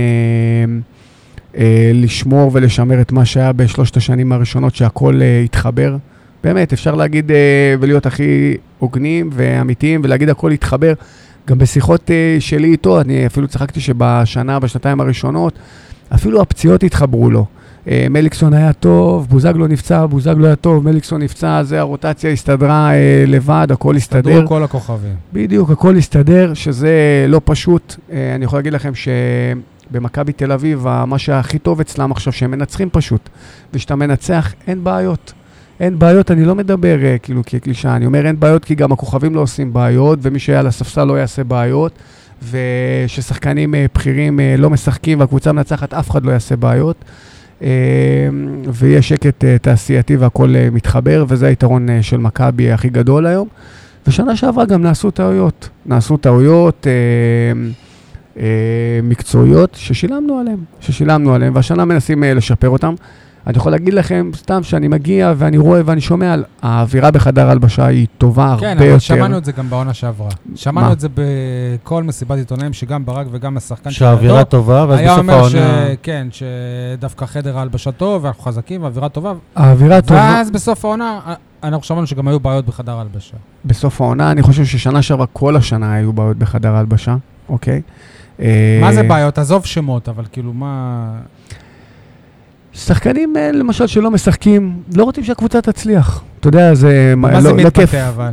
לשמור 1.93 2.51
ולשמר 2.53 3.01
את 3.01 3.11
מה 3.11 3.25
שהיה 3.25 3.53
בשלושת 3.53 3.97
השנים 3.97 4.31
הראשונות 4.31 4.75
שהכל 4.75 5.19
התחבר. 5.45 5.97
באמת, 6.43 6.73
אפשר 6.73 6.95
להגיד 6.95 7.31
ולהיות 7.79 8.05
הכי 8.05 8.53
הוגנים 8.79 9.29
ואמיתיים 9.33 10.01
ולהגיד 10.03 10.29
הכל 10.29 10.51
התחבר. 10.51 10.93
גם 11.51 11.57
בשיחות 11.57 12.11
אה, 12.11 12.37
שלי 12.39 12.67
איתו, 12.67 13.01
אני 13.01 13.25
אפילו 13.25 13.47
צחקתי 13.47 13.79
שבשנה, 13.79 14.59
בשנתיים 14.59 15.01
הראשונות, 15.01 15.59
אפילו 16.13 16.41
הפציעות 16.41 16.83
התחברו 16.83 17.29
לו. 17.29 17.45
אה, 17.87 18.07
מליקסון 18.09 18.53
היה 18.53 18.73
טוב, 18.73 19.27
בוזגלו 19.29 19.67
נפצע, 19.67 20.05
בוזגלו 20.05 20.45
היה 20.45 20.55
טוב, 20.55 20.85
מליקסון 20.85 21.21
נפצע, 21.21 21.63
זה 21.63 21.79
הרוטציה 21.79 22.31
הסתדרה 22.31 22.93
אה, 22.93 23.23
לבד, 23.27 23.67
הכל 23.71 23.95
הסתדר. 23.95 24.29
הסתדרו 24.29 24.47
כל 24.47 24.63
הכוכבים. 24.63 25.15
בדיוק, 25.33 25.69
הכל 25.69 25.97
הסתדר, 25.97 26.53
שזה 26.53 27.25
לא 27.27 27.41
פשוט. 27.43 27.95
אה, 28.11 28.35
אני 28.35 28.45
יכול 28.45 28.59
להגיד 28.59 28.73
לכם 28.73 28.91
שבמכבי 28.95 30.33
תל 30.33 30.51
אביב, 30.51 30.85
מה 31.07 31.17
שהכי 31.17 31.59
טוב 31.59 31.79
אצלם 31.79 32.11
עכשיו, 32.11 32.33
שהם 32.33 32.51
מנצחים 32.51 32.89
פשוט. 32.91 33.29
וכשאתה 33.73 33.95
מנצח, 33.95 34.53
אין 34.67 34.83
בעיות. 34.83 35.33
אין 35.81 35.99
בעיות, 35.99 36.31
אני 36.31 36.45
לא 36.45 36.55
מדבר 36.55 37.03
אה, 37.03 37.17
כאילו 37.17 37.41
כקלישאה, 37.45 37.95
אני 37.95 38.05
אומר 38.05 38.25
אין 38.25 38.39
בעיות 38.39 38.65
כי 38.65 38.75
גם 38.75 38.91
הכוכבים 38.91 39.35
לא 39.35 39.41
עושים 39.41 39.73
בעיות, 39.73 40.19
ומי 40.21 40.39
שהיה 40.39 40.59
על 40.59 40.67
הספסל 40.67 41.03
לא 41.03 41.19
יעשה 41.19 41.43
בעיות, 41.43 41.91
וששחקנים 42.51 43.75
אה, 43.75 43.85
בכירים 43.95 44.39
אה, 44.39 44.55
לא 44.57 44.69
משחקים 44.69 45.19
והקבוצה 45.19 45.51
מנצחת, 45.51 45.93
אף 45.93 46.09
אחד 46.09 46.25
לא 46.25 46.31
יעשה 46.31 46.55
בעיות. 46.55 46.95
אה, 47.61 47.67
ויש 48.73 49.09
שקט 49.09 49.45
תעשייתי 49.61 50.15
והכל 50.15 50.55
אה, 50.55 50.69
מתחבר, 50.71 51.25
וזה 51.27 51.47
היתרון 51.47 51.87
של 52.01 52.17
מכבי 52.17 52.71
הכי 52.71 52.89
גדול 52.89 53.25
היום. 53.25 53.47
ושנה 54.07 54.35
שעברה 54.35 54.65
גם 54.65 54.81
נעשו 54.81 55.11
טעויות. 55.11 55.69
נעשו 55.85 56.17
טעויות 56.17 56.87
אה, 56.87 56.91
אה, 58.41 58.99
מקצועיות 59.03 59.75
ששילמנו 59.75 60.39
עליהן, 60.39 60.59
ששילמנו 60.79 61.33
עליהן, 61.33 61.55
והשנה 61.55 61.85
מנסים 61.85 62.23
לשפר 62.23 62.69
אותן. 62.69 62.93
אני 63.47 63.57
יכול 63.57 63.71
להגיד 63.71 63.93
לכם, 63.93 64.31
סתם, 64.35 64.63
שאני 64.63 64.87
מגיע 64.87 65.33
ואני 65.37 65.57
רואה 65.57 65.81
ואני 65.85 66.01
שומע, 66.01 66.33
על 66.33 66.43
האווירה 66.61 67.11
בחדר 67.11 67.49
הלבשה 67.49 67.85
היא 67.85 68.07
טובה 68.17 68.45
הרבה 68.45 68.61
כן, 68.61 68.77
יותר. 68.79 68.91
אבל 68.91 68.99
שמענו 68.99 69.37
את 69.37 69.45
זה 69.45 69.51
גם 69.51 69.69
בעונה 69.69 69.93
שעברה. 69.93 70.29
שמענו 70.55 70.87
מה? 70.87 70.93
את 70.93 70.99
זה 70.99 71.07
בכל 71.13 72.03
מסיבת 72.03 72.37
עיתונאים, 72.37 72.73
שגם 72.73 73.05
ברק 73.05 73.27
וגם 73.31 73.57
השחקן 73.57 73.91
שהאווירה 73.91 74.43
טובה, 74.43 74.85
ואז 74.89 74.99
היה 74.99 75.13
בסוף 75.13 75.19
אומר 75.19 75.49
ש... 75.49 75.55
העונה... 75.55 75.95
כן, 76.03 76.27
שדווקא 76.31 77.25
חדר 77.25 77.57
ההלבשה 77.57 77.91
טוב, 77.91 78.23
ואנחנו 78.23 78.43
חזקים, 78.43 78.81
והאווירה 78.81 79.09
טובה. 79.09 79.33
האווירה 79.55 80.01
טובה. 80.01 80.19
ואז 80.19 80.51
בסוף 80.51 80.85
העונה, 80.85 81.19
אנחנו 81.63 81.83
שמענו 81.83 82.07
שגם 82.07 82.27
היו 82.27 82.39
בעיות 82.39 82.65
בחדר 82.65 82.97
ההלבשה. 82.97 83.37
בסוף 83.65 84.01
העונה, 84.01 84.31
אני 84.31 84.41
חושב 84.41 84.65
ששנה 84.65 85.01
שעברה, 85.01 85.25
כל 85.33 85.55
השנה 85.55 85.93
היו 85.93 86.13
בעיות 86.13 86.37
בחדר 86.37 86.75
ההלבשה, 86.75 87.15
אוקיי? 87.49 87.81
אה, 88.39 88.79
מה 88.81 88.93
זה 88.93 89.03
בעיות? 89.03 89.37
עזוב 89.37 89.65
שמות, 89.65 90.09
אבל 90.09 90.23
כאילו, 90.31 90.53
מה... 90.53 91.11
שחקנים, 92.73 93.33
אה, 93.37 93.51
למשל, 93.51 93.87
שלא 93.87 94.11
משחקים, 94.11 94.73
לא 94.95 95.03
רוצים 95.03 95.23
שהקבוצה 95.23 95.61
תצליח. 95.61 96.23
אתה 96.39 96.47
יודע, 96.47 96.73
זה 96.73 97.13
מה 97.17 97.31
לא, 97.31 97.41
זה 97.41 97.49
לא. 97.51 97.55
מתבטא 97.57 98.09
אבל? 98.09 98.31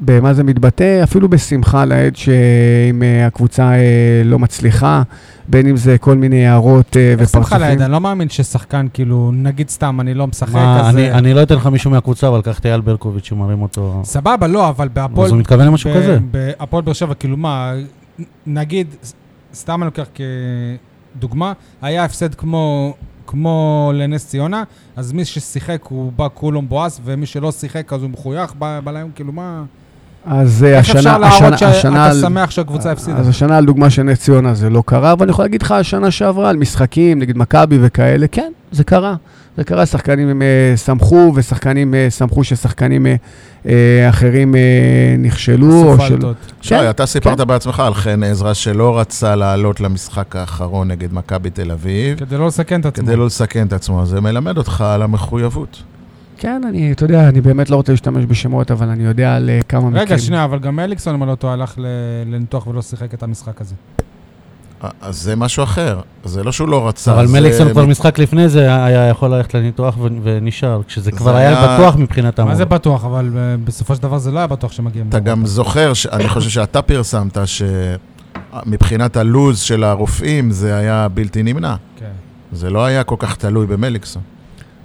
במה 0.00 0.34
זה 0.34 0.42
מתבטא? 0.44 1.00
אפילו 1.02 1.28
בשמחה 1.28 1.84
לאיד 1.84 2.16
שאם 2.16 3.02
אה, 3.02 3.26
הקבוצה 3.26 3.72
אה, 3.72 3.78
לא 4.24 4.38
מצליחה, 4.38 5.02
בין 5.48 5.66
אם 5.66 5.76
זה 5.76 5.98
כל 5.98 6.16
מיני 6.16 6.46
הערות 6.46 6.96
איך 6.96 7.18
שמחה 7.18 7.38
ופרצופים. 7.38 7.60
לאיד? 7.60 7.80
אני 7.82 7.92
לא 7.92 8.00
מאמין 8.00 8.28
ששחקן, 8.28 8.86
כאילו, 8.92 9.30
נגיד 9.34 9.68
סתם, 9.68 10.00
אני 10.00 10.14
לא 10.14 10.26
משחק, 10.26 10.52
מה, 10.54 10.80
אז... 10.88 10.94
אני- 10.94 11.12
אני 11.12 11.34
לא 11.34 11.42
אתן 11.42 11.54
לך 11.54 11.66
מישהו 11.66 11.90
מהקבוצה, 11.90 12.28
אבל 12.28 12.42
קח 12.42 12.58
את 12.58 12.66
אייל 12.66 12.80
ברקוביץ' 12.80 13.24
שמרים 13.24 13.62
אותו. 13.62 14.00
סבבה, 14.04 14.46
לא, 14.46 14.68
אבל 14.68 14.88
בהפועל... 14.88 15.26
אז 15.26 15.32
הוא 15.32 15.40
מתכוון 15.40 15.66
למשהו 15.66 15.90
ב- 15.90 15.96
כזה. 15.96 16.18
בהפועל 16.30 16.82
באר 16.82 16.92
שבע, 16.92 17.14
כאילו 17.14 17.36
מה, 17.36 17.72
נגיד, 18.46 18.86
סתם 19.54 19.82
אני 19.82 19.86
לוקח 19.86 20.06
כדוגמה, 21.18 21.52
היה 21.82 22.04
הפסד 22.04 22.34
כמו, 22.34 22.94
כמו 23.26 23.92
לנס 23.94 24.26
ציונה, 24.26 24.62
אז 24.96 25.12
מי 25.12 25.24
ששיחק 25.24 25.84
הוא 25.88 26.12
בא 26.16 26.28
כולו 26.34 26.62
מבואס, 26.62 27.00
ומי 27.04 27.26
שלא 27.26 27.52
שיחק 27.52 27.92
אז 27.92 28.02
הוא 28.02 28.10
מחוייך 28.10 28.54
ב- 28.58 28.78
בליום, 28.84 29.10
כאילו 29.14 29.32
מה... 29.32 29.64
אז 30.26 30.64
אה, 30.64 30.78
איך 30.78 30.86
אפשר 30.86 30.98
השנה, 30.98 31.18
להראות 31.18 31.52
השנה, 31.52 31.70
השנה, 31.70 32.14
שאתה 32.14 32.20
שמח 32.20 32.50
שהקבוצה 32.50 32.92
הפסידה? 32.92 33.18
אז 33.18 33.28
השנה 33.28 33.56
על 33.56 33.64
דוגמה 33.64 33.90
של 33.90 34.02
נס 34.02 34.20
ציונה 34.20 34.54
זה 34.54 34.70
לא 34.70 34.82
קרה, 34.86 35.12
אבל 35.12 35.22
אני 35.22 35.30
יכול 35.30 35.44
להגיד 35.44 35.62
לך, 35.62 35.72
השנה 35.72 36.10
שעברה 36.10 36.50
על 36.50 36.56
משחקים, 36.56 37.18
נגד 37.18 37.38
מכבי 37.38 37.78
וכאלה, 37.80 38.26
כן, 38.28 38.52
זה 38.72 38.84
קרה. 38.84 39.16
זה 39.56 39.64
קרה, 39.64 39.86
שחקנים 39.86 40.28
הם 40.28 40.42
אה, 40.42 40.76
שמחו, 40.76 41.32
ושחקנים 41.34 41.94
אה, 41.94 42.10
שמחו 42.10 42.44
ששחקנים 42.44 43.06
אה, 43.66 44.08
אחרים 44.08 44.54
נכשלו. 45.18 45.84
או 45.84 46.00
של... 46.00 46.08
סופלטות. 46.08 46.36
שי, 46.60 46.68
כן, 46.68 46.90
אתה 46.90 47.06
סיפרת 47.06 47.40
בעצמך 47.40 47.80
על 47.80 47.94
חן 47.94 48.22
עזרא 48.22 48.54
שלא 48.54 48.98
רצה 48.98 49.36
לעלות 49.36 49.80
למשחק 49.80 50.36
האחרון 50.36 50.90
נגד 50.90 51.12
מכבי 51.12 51.50
תל 51.50 51.70
אביב, 51.70 52.18
כדי 52.18 52.38
לא 52.38 52.46
לסכן 52.46 52.80
את 52.80 52.86
עצמו. 52.86 53.04
כדי 53.06 53.16
לא 53.16 53.26
לסכן 53.26 53.66
את 53.66 53.72
עצמו. 53.72 54.06
זה 54.06 54.20
מלמד 54.20 54.58
אותך 54.58 54.80
על 54.80 55.02
המחויבות. 55.02 55.82
כן, 56.38 56.62
אני, 56.68 56.92
אתה 56.92 57.04
יודע, 57.04 57.28
אני 57.28 57.40
באמת 57.40 57.70
לא 57.70 57.76
רוצה 57.76 57.92
להשתמש 57.92 58.24
בשמות, 58.24 58.70
אבל 58.70 58.88
אני 58.88 59.04
יודע 59.04 59.36
על 59.36 59.50
כמה 59.68 59.90
מקרים. 59.90 60.02
רגע, 60.02 60.18
שנייה, 60.18 60.44
אבל 60.44 60.58
גם 60.58 60.80
אליקסון, 60.80 61.14
אם 61.14 61.22
אני 61.22 61.30
לא 61.30 61.34
טועה, 61.34 61.52
הלך 61.52 61.74
לניתוח 62.26 62.66
ולא 62.66 62.82
שיחק 62.82 63.14
את 63.14 63.22
המשחק 63.22 63.60
הזה. 63.60 63.74
אז 65.00 65.22
זה 65.22 65.36
משהו 65.36 65.62
אחר. 65.64 66.00
זה 66.24 66.44
לא 66.44 66.52
שהוא 66.52 66.68
לא 66.68 66.88
רצה. 66.88 67.12
אבל 67.12 67.26
זה 67.26 67.32
מליקסון 67.40 67.70
כבר 67.70 67.86
משחק 67.86 68.18
לפני 68.18 68.48
זה 68.48 68.84
היה 68.84 69.08
יכול 69.08 69.34
ללכת 69.34 69.54
לניתוח 69.54 69.96
ו- 69.98 70.08
ונשאר, 70.22 70.80
כשזה 70.86 71.04
זה 71.04 71.12
כבר 71.12 71.36
היה 71.36 71.48
היה- 71.48 71.78
בטוח 71.78 71.96
מבחינתם. 71.96 72.44
מה 72.46 72.54
זה 72.54 72.64
בטוח, 72.64 73.04
אבל 73.04 73.30
אה, 73.36 73.56
בסופו 73.64 73.94
של 73.96 74.02
דבר 74.02 74.18
זה 74.18 74.30
לא 74.30 74.38
היה 74.38 74.46
בטוח 74.46 74.72
שמגיעים. 74.72 75.08
אתה 75.08 75.18
גם 75.20 75.46
זוכר, 75.46 75.94
ש- 75.94 76.06
אני 76.06 76.28
חושב 76.28 76.50
שאתה 76.50 76.82
פרסמת, 76.82 77.38
שמבחינת 77.46 79.16
הלוז 79.16 79.58
של 79.60 79.84
הרופאים 79.84 80.50
זה 80.50 80.76
היה 80.76 81.08
בלתי 81.14 81.42
נמנע. 81.42 81.74
כן. 81.96 82.06
זה 82.52 82.70
לא 82.70 82.84
היה 82.84 83.04
כל 83.04 83.16
כך 83.18 83.36
תלוי 83.36 83.66
במליקסון. 83.66 84.22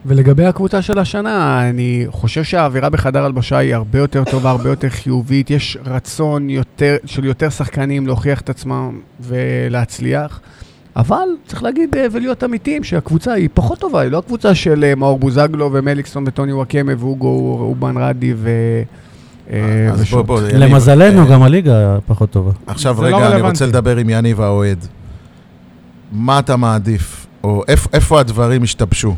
ולגבי 0.06 0.46
הקבוצה 0.46 0.82
של 0.82 1.00
השנה, 1.00 1.70
אני 1.70 2.06
חושב 2.10 2.44
שהאווירה 2.44 2.90
בחדר 2.90 3.26
הלבשה 3.26 3.58
היא 3.58 3.76
הרבה 3.76 4.00
יותר 4.00 4.24
טובה, 4.32 4.50
הרבה 4.50 4.70
יותר 4.70 4.90
חיובית. 4.90 5.50
יש 5.52 5.78
רצון 5.86 6.50
יותר, 6.50 6.96
של 7.06 7.26
יותר 7.26 7.50
שחקנים 7.50 8.08
להוכיח 8.08 8.42
את 8.42 8.50
עצמם 8.50 9.00
ולהצליח. 9.20 10.40
אבל 10.96 11.28
צריך 11.48 11.64
להגיד 11.64 11.96
אה, 11.96 12.06
ולהיות 12.12 12.44
אמיתיים 12.44 12.84
שהקבוצה 12.84 13.34
היא 13.34 13.50
פחות 13.54 13.80
טובה, 13.80 14.02
היא 14.02 14.12
לא 14.12 14.18
הקבוצה 14.18 14.56
של 14.56 14.84
אה, 14.84 14.96
מאור 14.96 15.20
בוזגלו 15.20 15.70
ומליקסון 15.74 16.24
וטוני 16.28 16.54
וואקמה 16.54 16.92
ואוגו 16.98 17.28
אובן 17.62 17.98
רדי 17.98 18.34
ו... 18.38 18.50
אה, 19.52 19.90
אז 19.92 20.10
בוא. 20.12 20.22
בוא, 20.22 20.42
למזלנו, 20.42 21.28
גם 21.28 21.44
הליגה 21.44 21.98
פחות 22.08 22.30
טובה. 22.32 22.52
עכשיו 22.68 22.96
זה 22.96 23.10
לא 23.10 23.18
רגע, 23.18 23.32
אני. 23.34 23.42
רוצה 23.42 23.66
לדבר 23.66 23.98
עם 23.98 24.10
יניב 24.10 24.42
האוהד. 24.42 24.86
מה 26.12 26.40
אתה 26.40 26.56
מעדיף? 26.58 27.28
או 27.44 27.64
איפ- 27.68 27.88
איפה 27.94 28.20
הדברים 28.20 28.64
השתבשו? 28.64 29.16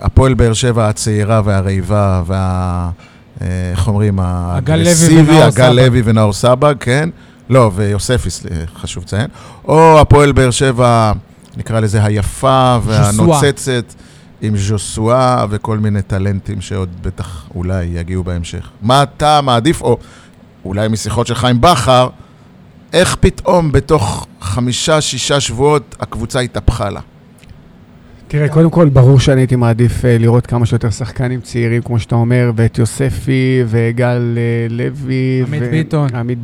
הפועל 0.00 0.34
באר 0.34 0.52
שבע 0.52 0.88
הצעירה 0.88 1.42
והרעיבה 1.44 2.22
וה... 2.26 2.90
אה, 3.42 3.70
איך 3.70 3.88
אומרים? 3.88 4.20
האגרסיבי, 4.20 5.42
הגל. 5.42 5.72
לוי 5.72 6.02
ונאור 6.04 6.32
סבג, 6.32 6.74
כן? 6.80 7.08
לא, 7.50 7.70
ויוספי, 7.74 8.28
חשוב 8.76 9.04
לציין. 9.04 9.26
או 9.64 10.00
הפועל 10.00 10.32
באר 10.32 10.50
שבע, 10.50 11.12
נקרא 11.56 11.80
לזה 11.80 12.04
היפה 12.04 12.78
והנוצצת, 12.84 13.94
עם 14.40 14.56
ז'וסואה 14.56 15.46
וכל 15.50 15.78
מיני 15.78 16.02
טלנטים 16.02 16.60
שעוד 16.60 16.88
בטח 17.02 17.44
אולי 17.54 17.84
יגיעו 17.84 18.24
בהמשך. 18.24 18.68
מה 18.82 19.02
אתה 19.02 19.40
מעדיף, 19.40 19.82
או 19.82 19.98
אולי 20.64 20.88
משיחות 20.88 21.26
שלך 21.26 21.44
עם 21.44 21.60
בכר, 21.60 22.08
איך 22.92 23.16
פתאום 23.20 23.72
בתוך 23.72 24.26
חמישה, 24.40 25.00
שישה 25.00 25.40
שבועות 25.40 25.96
הקבוצה 26.00 26.40
התהפכה 26.40 26.90
לה? 26.90 27.00
תראה, 28.36 28.48
קודם 28.48 28.70
כל, 28.70 28.88
ברור 28.88 29.20
שאני 29.20 29.40
הייתי 29.40 29.56
מעדיף 29.56 30.04
אה, 30.04 30.18
לראות 30.18 30.46
כמה 30.46 30.66
שיותר 30.66 30.90
שחקנים 30.90 31.40
צעירים, 31.40 31.82
כמו 31.82 31.98
שאתה 31.98 32.14
אומר, 32.14 32.50
ואת 32.56 32.78
יוספי 32.78 33.62
וגל 33.66 34.38
אה, 34.38 34.66
לוי. 34.70 35.42
עמית 35.46 35.62
ו- 35.66 35.70
ביטון. 35.70 36.14
עמית... 36.14 36.38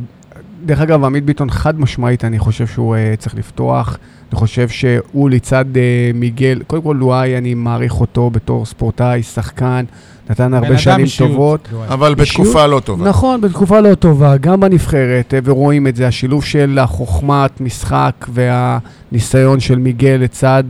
דרך 0.65 0.81
אגב, 0.81 1.03
עמית 1.03 1.25
ביטון 1.25 1.49
חד 1.49 1.79
משמעית, 1.79 2.25
אני 2.25 2.39
חושב 2.39 2.67
שהוא 2.67 2.95
אה, 2.95 3.13
צריך 3.17 3.35
לפתוח. 3.35 3.97
אני 4.31 4.39
חושב 4.39 4.69
שהוא 4.69 5.29
לצד 5.29 5.65
אה, 5.77 6.11
מיגל, 6.13 6.61
קודם 6.67 6.81
כל 6.81 6.95
לואי, 6.99 7.37
אני 7.37 7.53
מעריך 7.53 8.01
אותו 8.01 8.29
בתור 8.29 8.65
ספורטאי, 8.65 9.23
שחקן, 9.23 9.85
נתן 10.29 10.53
הרבה 10.53 10.77
שנים 10.77 11.05
אישיות, 11.05 11.29
טובות. 11.31 11.67
לואי. 11.71 11.87
אבל 11.87 12.15
אישיות? 12.19 12.47
בתקופה 12.47 12.67
לא 12.67 12.79
טובה. 12.79 13.09
נכון, 13.09 13.41
בתקופה 13.41 13.79
לא 13.79 13.95
טובה, 13.95 14.37
גם 14.37 14.59
בנבחרת, 14.59 15.33
ורואים 15.43 15.87
את 15.87 15.95
זה, 15.95 16.07
השילוב 16.07 16.43
של 16.43 16.79
החוכמת 16.81 17.61
משחק 17.61 18.27
והניסיון 18.29 19.59
של 19.59 19.79
מיגל 19.79 20.17
לצד 20.21 20.63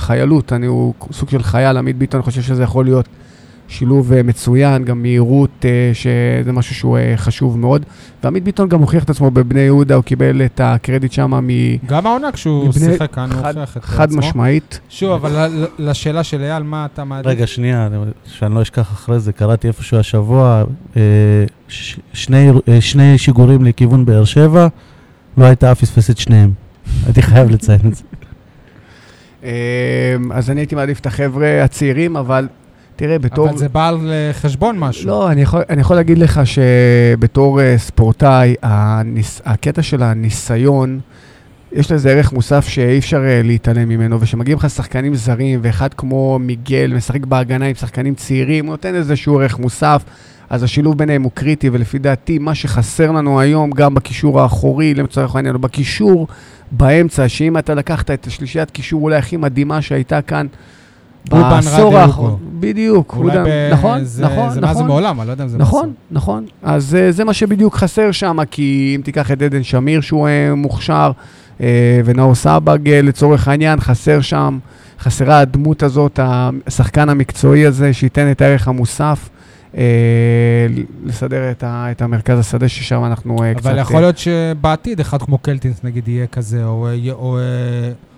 חיילות, 0.00 0.52
אני, 0.52 0.66
הוא 0.66 0.94
סוג 1.12 1.28
של 1.30 1.42
חייל, 1.42 1.76
עמית 1.76 1.98
ביטון, 1.98 2.18
אני 2.20 2.24
חושב 2.24 2.42
שזה 2.42 2.62
יכול 2.62 2.84
להיות 2.84 3.08
שילוב 3.68 4.12
אה, 4.12 4.22
מצוין, 4.22 4.84
גם 4.84 5.02
מהירות, 5.02 5.50
אה, 5.64 5.90
שזה 5.94 6.52
משהו 6.52 6.74
שהוא 6.74 6.98
אה, 6.98 7.12
חשוב 7.16 7.58
מאוד. 7.58 7.84
ועמית 8.24 8.44
ביטון 8.44 8.68
גם 8.68 8.80
הוכיח 8.80 9.04
את 9.04 9.10
עצמו 9.10 9.30
בבני 9.30 9.60
יהודה, 9.60 9.94
הוא 9.94 10.04
קיבל 10.04 10.42
את 10.44 10.60
הקרדיט 10.64 11.12
שם 11.12 11.34
מ... 11.34 11.48
גם 11.86 12.06
העונה 12.06 12.32
כשהוא 12.32 12.68
מבני- 12.68 12.92
שיחק 12.92 13.14
כאן, 13.14 13.30
הוא 13.32 13.46
הוכיח 13.46 13.76
את 13.76 13.82
עצמו. 13.82 13.96
חד 13.96 14.12
משמעית. 14.12 14.80
שוב, 14.88 15.12
אבל 15.12 15.48
לשאלה 15.78 16.22
של 16.24 16.40
אייל, 16.42 16.62
מה 16.62 16.86
אתה 16.94 17.04
מעדיף? 17.04 17.26
רגע, 17.26 17.46
שנייה, 17.46 17.86
אני- 17.86 17.96
שאני 18.24 18.54
לא 18.54 18.62
אשכח 18.62 18.92
אחרי 18.92 19.20
זה, 19.20 19.32
קראתי 19.32 19.68
איפשהו 19.68 19.98
השבוע, 19.98 20.64
אה, 20.96 21.02
ש- 21.68 21.98
שני, 22.12 22.48
אה, 22.68 22.80
שני 22.80 23.18
שיגורים 23.18 23.64
לכיוון 23.64 24.04
באר 24.04 24.24
שבע, 24.24 24.68
לא 25.38 25.44
הייתה 25.44 25.74
פספס 25.74 26.10
את 26.10 26.18
שניהם. 26.18 26.50
הייתי 27.06 27.22
חייב 27.22 27.50
לציין 27.50 27.80
את 27.86 27.94
זה. 27.94 28.02
אמ, 29.42 29.48
אז 30.32 30.50
אני 30.50 30.60
הייתי 30.60 30.74
מעדיף 30.74 31.00
את 31.00 31.06
החבר'ה 31.06 31.64
הצעירים, 31.64 32.16
אבל 32.16 32.48
תראה, 32.96 33.18
בתור... 33.18 33.48
אבל 33.48 33.56
זה 33.56 33.68
בא 33.68 33.88
על 33.88 34.10
אה, 34.10 34.32
חשבון 34.32 34.78
משהו. 34.78 35.06
לא, 35.06 35.30
אני 35.30 35.42
יכול, 35.42 35.62
אני 35.70 35.80
יכול 35.80 35.96
להגיד 35.96 36.18
לך 36.18 36.40
שבתור 36.44 37.60
uh, 37.60 37.62
ספורטאי, 37.78 38.54
הניס, 38.62 39.42
הקטע 39.44 39.82
של 39.82 40.02
הניסיון, 40.02 41.00
יש 41.72 41.92
לזה 41.92 42.10
ערך 42.10 42.32
מוסף 42.32 42.68
שאי 42.68 42.98
אפשר 42.98 43.18
uh, 43.18 43.46
להתעלם 43.46 43.88
ממנו, 43.88 44.20
וכשמגיעים 44.20 44.58
לך 44.58 44.70
שחקנים 44.70 45.14
זרים, 45.14 45.60
ואחד 45.62 45.94
כמו 45.94 46.38
מיגל 46.40 46.92
משחק 46.96 47.26
בהגנה 47.26 47.66
עם 47.66 47.74
שחקנים 47.74 48.14
צעירים, 48.14 48.66
הוא 48.66 48.70
נותן 48.70 48.94
איזשהו 48.94 49.40
ערך 49.40 49.58
מוסף, 49.58 50.02
אז 50.50 50.62
השילוב 50.62 50.98
ביניהם 50.98 51.22
הוא 51.22 51.30
קריטי, 51.34 51.70
ולפי 51.72 51.98
דעתי, 51.98 52.38
מה 52.38 52.54
שחסר 52.54 53.10
לנו 53.12 53.40
היום, 53.40 53.70
גם 53.70 53.94
בקישור 53.94 54.40
האחורי, 54.40 54.94
לצורך 54.94 55.36
העניין, 55.36 55.54
או 55.54 55.60
בקישור 55.60 56.26
באמצע, 56.70 57.28
שאם 57.28 57.58
אתה 57.58 57.74
לקחת 57.74 58.10
את 58.10 58.26
השלישיית 58.26 58.70
קישור 58.70 59.02
אולי 59.02 59.16
הכי 59.16 59.36
מדהימה 59.36 59.82
שהייתה 59.82 60.22
כאן, 60.22 60.46
בעשור 61.30 61.98
האחרון. 61.98 62.36
בדיוק, 62.60 63.14
אולי 63.16 63.36
אולבן- 63.38 63.50
ב- 63.50 63.72
נכון, 63.72 64.04
זה- 64.04 64.24
נכון, 64.24 64.50
זה 64.50 64.60
מה 64.60 64.66
זה 64.66 64.80
נכון. 64.80 64.86
מעולם, 64.86 65.20
אני 65.20 65.26
לא 65.26 65.32
יודע 65.32 65.44
אם 65.44 65.48
זה 65.48 65.58
נכון, 65.58 65.80
מעשור. 65.80 65.94
נכון. 66.10 66.44
אז 66.62 66.94
אה, 66.94 67.12
זה 67.12 67.24
מה 67.24 67.32
שבדיוק 67.32 67.74
חסר 67.76 68.12
שם, 68.12 68.36
כי 68.50 68.92
אם 68.96 69.02
תיקח 69.02 69.30
את 69.30 69.42
עדן 69.42 69.62
שמיר 69.62 70.00
שהוא 70.00 70.28
אה, 70.28 70.54
מוכשר, 70.54 71.10
אה, 71.60 71.66
ונאור 72.04 72.34
סבג 72.34 72.78
לצורך 72.88 73.48
העניין, 73.48 73.80
חסר 73.80 74.20
שם, 74.20 74.58
חסרה 75.00 75.38
הדמות 75.38 75.82
הזאת, 75.82 76.20
השחקן 76.66 77.08
המקצועי 77.08 77.66
הזה, 77.66 77.92
שייתן 77.92 78.30
את 78.30 78.40
הערך 78.42 78.68
המוסף, 78.68 79.28
לסדר 81.04 81.50
את, 81.50 81.62
ה, 81.62 81.86
את 81.90 82.02
המרכז 82.02 82.38
השדה, 82.38 82.68
ששם 82.68 83.04
אנחנו 83.04 83.36
אה, 83.42 83.54
קצת... 83.54 83.66
אבל 83.66 83.76
אה, 83.76 83.80
יכול 83.80 84.00
להיות 84.00 84.18
שבעתיד 84.18 85.00
אחד 85.00 85.22
כמו 85.22 85.38
קלטינס 85.38 85.84
נגיד 85.84 86.08
יהיה 86.08 86.26
כזה, 86.26 86.64
או, 86.64 86.86
אה, 86.88 87.12
או, 87.12 87.38
אה, 87.38 87.42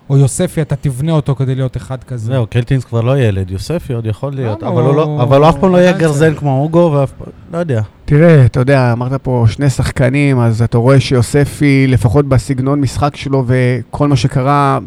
או 0.09 0.17
יוספי, 0.17 0.61
אתה 0.61 0.75
תבנה 0.75 1.11
אותו 1.11 1.35
כדי 1.35 1.55
להיות 1.55 1.77
אחד 1.77 2.03
כזה. 2.03 2.25
זהו, 2.25 2.47
קלטינס 2.47 2.83
כבר 2.85 3.01
לא 3.01 3.19
ילד, 3.19 3.51
יוספי 3.51 3.93
עוד 3.93 4.05
יכול 4.05 4.33
להיות? 4.33 4.63
אבל 4.63 4.81
הוא 4.83 4.95
לא- 4.95 5.03
הוא- 5.03 5.21
אבל 5.21 5.37
הוא 5.41 5.49
אף 5.49 5.55
פעם 5.59 5.71
לא 5.71 5.77
יהיה 5.77 5.91
גרזן. 5.91 6.33
כמו 6.35 6.61
אוגו, 6.61 6.91
ואף 6.99 7.11
פעם, 7.11 7.27
לא 7.53 7.57
יודע. 7.57 7.81
תראה, 8.05 8.45
אתה 8.45 8.59
יודע, 8.59 8.91
אמרת 8.93 9.13
פה 9.23 9.45
שני 9.47 9.69
שחקנים, 9.69 10.39
אז 10.39 10.61
אתה 10.61 10.77
רואה 10.77 10.99
שיוספי, 10.99 11.87
לפחות 11.87 12.25
בסגנון 12.27 12.81
משחק 12.81 13.15
שלו 13.15 13.43
וכל 13.47 14.07
מה 14.07 14.15
שקרה, 14.15 14.79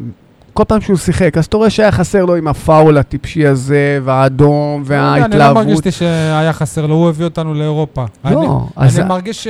כל 0.57 0.65
פעם 0.65 0.81
שהוא 0.81 0.97
שיחק, 0.97 1.39
אז 1.39 1.45
אתה 1.45 1.57
רואה 1.57 1.71
שהיה 1.71 1.93
חסר 1.93 2.25
לו 2.25 2.37
עם 2.37 2.49
הפאול 2.49 2.99
הטיפשי 2.99 3.47
הזה, 3.47 3.99
והאדום, 4.05 4.85
לא 4.89 4.95
יודע, 4.95 5.09
אני 5.13 5.21
לא 5.21 5.21
וההתלהבות. 5.21 5.57
מרגיש 5.67 5.85
לי 5.85 5.91
שהיה 5.93 6.53
חסר 6.53 6.87
לו, 6.87 6.95
הוא 6.95 7.09
הביא 7.09 7.25
אותנו 7.25 7.55
לאירופה. 7.55 8.05
לא, 8.25 8.31
אני- 8.77 8.87
אז 8.87 8.99
אני 8.99 9.09
מרגיש 9.09 9.45
ש... 9.45 9.49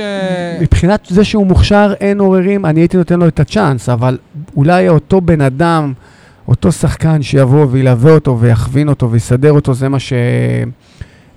מבחינת 0.61 1.07
זה 1.09 1.23
שהוא 1.23 1.47
מוכשר, 1.47 1.93
אין 2.01 2.19
עוררין, 2.19 2.65
אני 2.65 2.79
הייתי 2.79 2.97
נותן 2.97 3.19
לו 3.19 3.27
את 3.27 3.39
הצ'אנס, 3.39 3.89
אבל 3.89 4.17
אולי 4.55 4.89
אותו 4.89 5.21
בן 5.21 5.41
אדם, 5.41 5.93
אותו 6.47 6.71
שחקן 6.71 7.21
שיבוא 7.21 7.65
וילווה 7.69 8.11
אותו 8.13 8.37
ויכווין 8.39 8.89
אותו 8.89 9.11
ויסדר 9.11 9.51
אותו, 9.51 9.73
זה 9.73 9.89
מה 9.89 9.99
ש... 9.99 10.13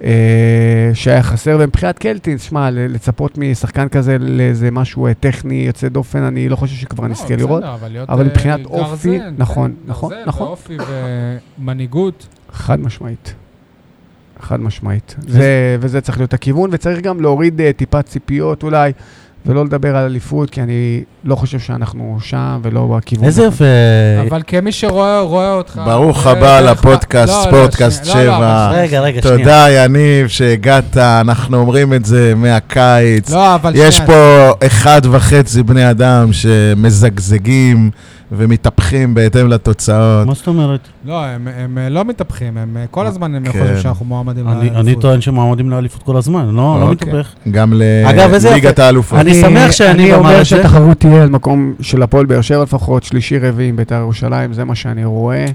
אה, 0.05 0.91
שהיה 0.95 1.23
חסר, 1.23 1.57
ומבחינת 1.61 1.99
קלטינס, 1.99 2.43
שמע, 2.43 2.71
לצפות 2.71 3.39
משחקן 3.39 3.89
כזה 3.89 4.17
לאיזה 4.21 4.71
משהו 4.71 5.07
אה, 5.07 5.15
טכני 5.15 5.55
יוצא 5.55 5.89
דופן, 5.89 6.23
אני 6.23 6.49
לא 6.49 6.57
חושב 6.57 6.77
שכבר 6.77 7.05
לא, 7.05 7.11
נזכה 7.11 7.37
לראות. 7.37 7.63
אבל 7.63 7.97
אבל 8.09 8.23
אה, 8.23 8.29
מבחינת 8.29 8.67
אופי, 8.67 9.19
גרזן, 9.19 9.35
נכון, 9.39 9.71
כן, 9.71 9.91
נכון, 9.91 10.11
גרזן 10.11 10.25
נכון. 10.27 10.47
ואופי 10.47 10.77
ומנהיגות. 11.59 12.27
חד 12.53 12.81
משמעית. 12.81 13.35
חד 14.41 14.61
משמעית. 14.61 15.17
זה, 15.19 15.77
וזה 15.81 16.01
צריך 16.01 16.19
להיות 16.19 16.35
הכיוון, 16.35 16.71
וצריך 16.73 17.01
גם 17.01 17.21
להוריד 17.21 17.61
uh, 17.61 17.63
טיפה 17.77 18.03
ציפיות 18.03 18.63
אולי, 18.63 18.93
ולא 19.47 19.65
לדבר 19.65 19.97
על 19.97 20.05
אליפות, 20.05 20.51
כי 20.51 20.63
אני 20.63 21.03
לא 21.25 21.35
חושב 21.35 21.59
שאנחנו 21.59 22.19
שם 22.23 22.59
ולא 22.63 22.87
בכיוון. 22.97 23.25
איזה 23.25 23.45
יפה. 23.45 23.65
אבל 24.31 24.43
כמי 24.47 24.73
שרואה 24.73 25.21
רואה 25.21 25.53
אותך... 25.53 25.81
ברוך 25.85 26.23
רואה 26.27 26.37
הבא 26.37 26.61
דרך- 26.61 26.71
לפודקאסט, 26.79 27.33
לא, 27.33 27.39
לא, 27.39 27.45
ספורטקאסט 27.47 28.07
לא, 28.07 28.15
לא, 28.15 28.21
שבע. 28.23 28.37
אבל- 28.37 28.77
רגע, 28.79 29.01
רגע, 29.01 29.23
שנייה. 29.23 29.39
תודה, 29.39 29.67
יניב, 29.71 30.29
שהגעת, 30.29 30.97
אנחנו 30.97 31.57
אומרים 31.57 31.95
את 31.95 32.05
זה 32.05 32.33
מהקיץ. 32.37 33.31
לא, 33.31 33.55
אבל 33.55 33.73
יש 33.77 33.97
שנייה, 33.97 34.11
פה 34.61 34.67
אחד 34.67 35.01
וחצי 35.11 35.63
בני 35.63 35.91
אדם 35.91 36.33
שמזגזגים 36.33 37.91
ומתהפכים 38.33 39.15
בהתאם 39.15 39.49
לתוצאות. 39.49 40.27
מה 40.27 40.35
זאת 40.35 40.47
אומרת? 40.47 40.81
לא, 41.05 41.25
הם, 41.25 41.49
הם 41.57 41.79
אה, 41.79 41.89
לא 41.89 42.05
מתהפכים, 42.05 42.57
הם 42.57 42.77
אה, 42.77 42.85
כל 42.91 43.07
הזמן 43.07 43.35
הם 43.35 43.45
כן. 43.45 43.53
חושבים 43.53 43.81
שאנחנו 43.81 44.05
מועמדים 44.07 44.49
אני- 44.49 44.71
אני 44.71 44.95
טוען 44.97 45.21
שמועמדים 45.21 45.71
לאליפות 45.71 46.03
כל 46.03 46.17
הזמן, 46.17 46.47
לא 46.47 46.53
לא 46.81 46.89
אוקיי. 46.91 47.13
מתהפך. 47.13 47.33
גם 47.51 47.73
לליגת. 47.73 48.79
האלופות. 48.79 49.19
אני 49.19 49.35
שמח 49.35 49.71
שאני 49.73 49.93
אני 49.93 50.13
אומר. 50.15 50.45
שהתחרות 50.45 50.99
תהיה 50.99 51.23
על 51.23 51.29
מקום 51.29 51.75
של 51.81 52.03
הפועל 52.03 52.27
באר 52.27 52.41
שבע 52.41 52.63
לפחות, 52.63 53.03
שלישי 53.03 53.39
רביעי 53.39 53.69
עם 53.69 53.77
בית"ר 53.77 53.95
ירושלים, 53.95 54.53
זה 54.53 54.65
מה 54.65 54.75
שאני 54.75 55.05
רואה, 55.05 55.47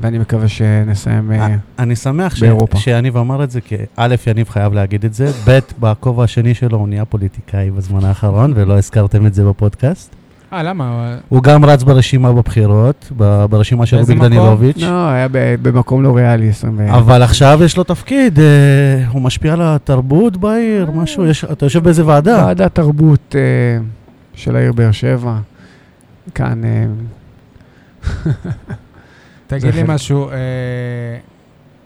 ואני 0.00 0.18
מקווה 0.18 0.48
שנסיים... 0.48 1.32
אה, 1.32 1.46
אני 1.78 1.96
שמח 1.96 2.34
ש- 2.36 2.40
באירופה. 2.40 2.78
שיניב 2.78 3.16
אמר 3.16 3.44
את 3.44 3.50
זה, 3.50 3.60
כי 3.60 3.74
א', 3.96 4.14
יניב 4.26 4.48
חייב 4.48 4.72
להגיד 4.74 5.04
את 5.04 5.14
זה, 5.14 5.30
ב', 5.46 5.58
בכובע 5.80 6.24
השני 6.24 6.54
שלו 6.54 6.78
הוא 6.78 6.88
נהיה 6.88 7.04
פוליטיקאי 7.04 7.70
בזמן 7.70 8.04
האחרון, 8.04 8.52
ולא 8.56 8.78
הזכרתם 8.78 9.26
את 9.26 9.34
זה 9.34 9.44
בפודקאסט. 9.44 10.14
אה, 10.52 10.62
למה? 10.62 11.16
הוא 11.28 11.42
גם 11.42 11.64
רץ 11.64 11.82
ברשימה 11.82 12.32
בבחירות, 12.32 13.12
ברשימה 13.50 13.86
של 13.86 13.96
רוביק? 13.96 14.18
דנילוביץ', 14.20 14.76
לא, 14.82 15.08
היה 15.08 15.28
במקום 15.62 16.02
לא 16.02 16.16
ריאלי, 16.16 16.48
20... 16.48 16.80
אבל 16.80 17.22
עכשיו 17.22 17.60
יש 17.64 17.76
לו 17.76 17.84
תפקיד, 17.84 18.38
אה, 18.38 18.44
הוא 19.08 19.22
משפיע 19.22 19.52
על 19.52 19.60
התרבות 19.62 20.36
בעיר, 20.36 20.90
משהו, 20.94 21.26
יש- 21.26 21.44
אתה 21.44 21.66
יושב 21.66 21.84
באיזה 21.84 22.06
ועדה. 22.06 22.42
ועדת 22.46 22.74
תרבות 22.74 23.36
אה, 23.38 23.82
של 24.34 24.56
העיר 24.56 24.72
באר 24.72 24.90
שבע. 24.92 25.36
כאן... 26.34 26.62
אה, 26.64 26.84
תגיד 29.46 29.74
לי. 29.74 29.82
משהו, 29.86 30.30
אה, 30.30 30.34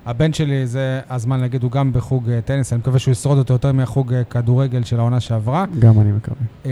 הבן 0.07 0.32
שלי, 0.32 0.66
זה 0.66 1.00
הזמן 1.11 1.40
להגיד, 1.40 1.62
הוא 1.62 1.70
גם 1.70 1.92
בחוג 1.92 2.30
אה, 2.30 2.40
טניס, 2.40 2.72
אני 2.72 2.78
מקווה 2.78 2.98
שהוא 2.98 3.12
ישרוד 3.12 3.38
אותו 3.38 3.52
יותר 3.54 3.72
מהחוג 3.72 4.14
אה, 4.14 4.24
כדורגל 4.24 4.84
של 4.84 4.98
העונה 4.98 5.20
שעברה. 5.20 5.64
גם 5.78 6.00
אני 6.00 6.12
מקווה. 6.12 6.36
אה, 6.66 6.70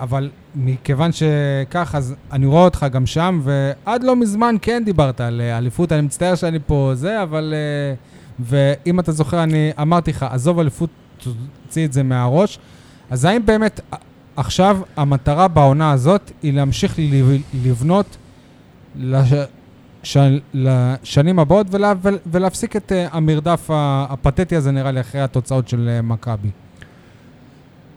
אבל 0.00 0.30
מכיוון 0.54 1.10
שכך, 1.12 1.94
אז 1.94 2.14
אני 2.32 2.46
רואה 2.46 2.64
אותך 2.64 2.86
גם 2.92 3.06
שם, 3.06 3.40
ועד 3.44 4.02
לא 4.02 4.16
מזמן 4.16 4.54
כן 4.62 4.82
דיברת 4.84 5.20
על 5.20 5.40
אליפות, 5.40 5.92
אני 5.92 6.00
מצטער 6.00 6.34
שאני 6.34 6.58
פה 6.66 6.90
זה, 6.94 7.22
אבל... 7.22 7.54
ואם 8.40 9.00
אתה 9.00 9.12
זוכר, 9.12 9.42
אני 9.42 9.70
אמרתי 9.80 10.10
לך, 10.10 10.22
עזוב 10.30 10.58
אליפות, 10.58 10.90
תוציא 11.64 11.84
את 11.84 11.92
זה 11.92 12.02
מהראש. 12.02 12.58
אז 13.10 13.24
האם 13.24 13.46
באמת 13.46 13.80
עכשיו 14.36 14.78
המטרה 14.96 15.48
בעונה 15.48 15.92
הזאת 15.92 16.30
היא 16.42 16.52
להמשיך 16.52 16.94
לב- 16.98 17.42
לבנות 17.64 18.16
לש... 18.96 19.32
ש... 20.04 20.16
לשנים 20.54 21.38
הבאות 21.38 21.66
ולה... 21.70 21.92
ול- 22.02 22.18
ולהפסיק 22.26 22.76
את 22.76 22.92
אה, 22.92 23.06
המרדף 23.12 23.66
הפתטי 24.08 24.56
הזה, 24.56 24.70
נראה 24.70 24.90
לי, 24.90 25.00
אחרי 25.00 25.20
התוצאות 25.20 25.68
של 25.68 25.88
אה, 25.92 26.02
מכבי? 26.02 26.48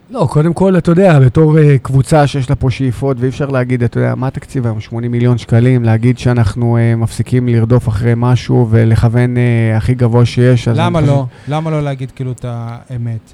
לא, 0.09 0.27
קודם 0.31 0.53
כל, 0.53 0.77
אתה 0.77 0.91
יודע, 0.91 1.19
בתור 1.19 1.57
uh, 1.57 1.61
קבוצה 1.81 2.27
שיש 2.27 2.49
לה 2.49 2.55
פה 2.55 2.69
שאיפות, 2.71 3.17
ואי 3.19 3.29
אפשר 3.29 3.45
להגיד, 3.49 3.83
אתה 3.83 3.99
יודע, 3.99 4.15
מה 4.15 4.27
התקציב 4.27 4.65
היום? 4.65 4.79
80 4.79 5.11
מיליון 5.11 5.37
שקלים, 5.37 5.83
להגיד 5.83 6.17
שאנחנו 6.17 6.77
uh, 6.77 6.95
מפסיקים 6.97 7.47
לרדוף 7.47 7.87
אחרי 7.89 8.13
משהו 8.17 8.67
ולכוון 8.69 9.35
uh, 9.35 9.39
הכי 9.77 9.95
גבוה 9.95 10.25
שיש. 10.25 10.67
למה 10.67 11.01
לא? 11.01 11.07
חושב- 11.07 11.53
למה 11.53 11.71
לא 11.71 11.81
להגיד 11.83 12.11
כאילו 12.11 12.31
את 12.31 12.45
האמת? 12.47 13.33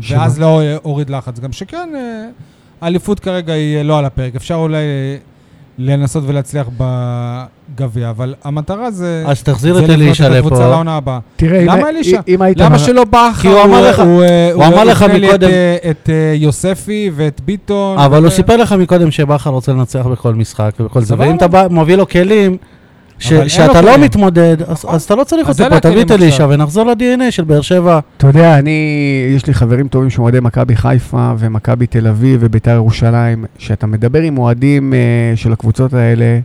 שמה? 0.00 0.18
ואז 0.20 0.40
לא 0.40 0.60
הוריד 0.82 1.10
לחץ. 1.10 1.38
גם 1.40 1.52
שכן, 1.52 1.88
האליפות 2.80 3.20
כרגע 3.20 3.52
היא 3.52 3.82
לא 3.82 3.98
על 3.98 4.04
הפרק. 4.04 4.34
אפשר 4.36 4.54
אולי 4.54 4.84
לנסות 5.82 6.24
ולהצליח 6.26 6.66
בגביע, 6.78 8.10
אבל 8.10 8.34
המטרה 8.44 8.90
זה... 8.90 9.24
אז 9.26 9.42
תחזיר 9.42 9.74
זה 9.74 9.84
את 9.84 9.90
אלישע 9.90 10.24
לבנות 10.24 10.38
את 10.38 10.46
הקבוצה 10.46 10.62
לפה. 10.62 10.70
לעונה 10.70 10.96
הבאה. 10.96 11.18
תראה, 11.36 11.64
למה 11.64 11.88
אלישע? 11.88 12.20
אם 12.28 12.42
היית... 12.42 12.58
למה 12.58 12.78
שלא 12.78 13.04
בכר? 13.04 13.30
כי 13.40 13.48
הוא 13.48 13.62
אמר 13.64 13.90
לך- 13.90 13.98
הוא, 13.98 14.24
אמר 14.64 14.84
לך 14.84 15.02
מקודם- 15.02 15.48
אה, 15.50 15.76
את 15.90 16.10
אה, 16.12 16.34
יוספי 16.36 17.10
ואת 17.14 17.40
ביטון. 17.44 17.98
אבל 17.98 18.22
הוא 18.22 18.30
סיפר 18.30 18.56
לך 18.56 18.72
מקודם 18.72 19.10
שבכר 19.10 19.50
רוצה 19.50 19.72
לנצח 19.72 20.06
בכל 20.06 20.34
משחק 20.34 20.70
ובכל 20.80 21.00
זה. 21.00 21.14
ואם 21.18 21.36
אתה 21.36 21.46
מביא 21.70 21.96
לו 21.96 22.08
כלים, 22.08 22.56
שאתה 23.20 23.82
לא. 23.82 23.98
מתמודד, 23.98 24.56
אז. 24.62 24.86
אז 24.88 25.02
אתה 25.02 25.14
לא 25.14 25.24
צריך 25.24 25.48
אז 25.48 25.60
אותו 25.60 25.74
פה, 25.74 25.80
תביא 25.80 26.02
את 26.02 26.10
אלישע. 26.10 26.46
ונחזור 26.50 26.84
ל-DNA 26.84 27.30
של 27.30 27.44
באר 27.44 27.60
שבע. 27.60 28.00
אתה 28.16 28.26
יודע, 28.26 28.58
אני, 28.58 28.80
יש 29.36 29.46
לי 29.46 29.54
חברים 29.54 29.88
טובים 29.88 30.10
שהם 30.10 30.22
אוהדי 30.22 30.40
מכבי 30.40 30.76
חיפה 30.76 31.32
ומכבי 31.38 31.86
תל 31.86 32.06
אביב 32.06 32.40
וביתר 32.42 32.70
ירושלים, 32.70 33.44
שאתה 33.58 33.86
מדבר 33.86 34.22
עם 34.22 34.38
אוהדים 34.38 34.92
uh, 34.92 35.36
של 35.36 35.52
הקבוצות 35.52 35.94
האלה, 35.94 36.40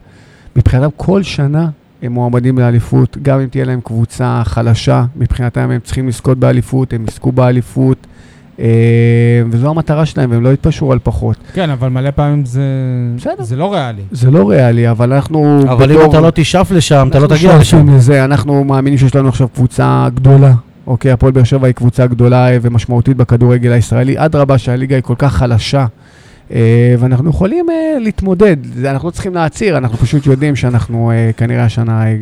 מבחינתם 0.55 0.89
כל 0.97 1.23
שנה 1.23 1.69
הם 2.01 2.11
מועמדים 2.11 2.57
לאליפות, 2.57 3.17
גם 3.21 3.39
אם 3.39 3.47
תהיה 3.47 3.65
להם 3.65 3.82
קבוצה 3.82 4.41
חלשה, 4.45 5.05
מבחינתם 5.15 5.71
הם 5.71 5.80
צריכים 5.84 6.07
לזכות 6.07 6.38
באליפות, 6.38 6.93
הם 6.93 7.05
יזכו 7.07 7.32
באליפות, 7.32 7.97
אה, 8.03 8.14
וזו 9.51 9.70
המטרה 9.70 10.06
שלהם, 10.06 10.32
והם 10.32 10.43
לא 10.43 10.53
יתפשרו 10.53 10.91
על 10.91 10.99
פחות. 11.03 11.36
כן, 11.53 11.70
אבל 11.70 11.89
מלא 11.89 12.12
פעמים 12.12 12.45
זה, 12.45 12.62
בסדר. 13.18 13.43
זה 13.43 13.56
לא 13.56 13.74
ריאלי. 13.74 14.01
זה 14.12 14.32
לא 14.32 14.49
ריאלי, 14.49 14.91
אבל 14.91 15.14
אנחנו... 15.14 15.62
אבל 15.70 15.91
אם 15.91 15.97
בתור- 15.97 16.10
אתה 16.12 16.22
לא 16.22 16.32
תשאף 16.36 16.72
לשם, 16.72 17.08
אתה 17.12 17.20
לא 17.20 17.28
תגיע 17.28 17.58
לשם. 17.58 17.95
לזה, 17.95 18.26
אנחנו 18.26 18.64
מאמינים 18.64 18.97
שיש 18.99 19.16
לנו 19.16 19.30
עכשיו 19.30 19.47
קבוצה 19.47 20.08
גדולה. 20.16 20.53
אוקיי, 20.88 21.12
הפועל 21.12 21.32
באר 21.32 21.43
שבע 21.43 21.68
היא 21.68 21.74
קבוצה 21.76 22.08
גדולה 22.08 22.51
אה, 22.51 22.58
ומשמעותית 22.62 23.18
בכדורגל 23.18 23.72
הישראלי. 23.72 24.16
אדרבה 24.18 24.58
שהליגה 24.58 24.95
היא 24.95 25.03
כל 25.03 25.16
כך 25.18 25.34
חלשה, 25.36 25.86
אה, 26.51 26.95
ואנחנו 26.99 27.30
יכולים 27.30 27.66
אה, 27.70 27.99
להתמודד. 27.99 28.58
זה, 28.74 28.91
אנחנו 28.91 29.08
לא 29.08 29.12
צריכים 29.12 29.34
להצהיר, 29.34 29.78
אנחנו 29.78 29.97
פשוט 29.97 30.26
יודעים 30.26 30.56
שאנחנו 30.56 31.12
אה, 31.12 31.32
כנראה 31.38 31.64
השנה 31.66 32.06
אה, 32.08 32.16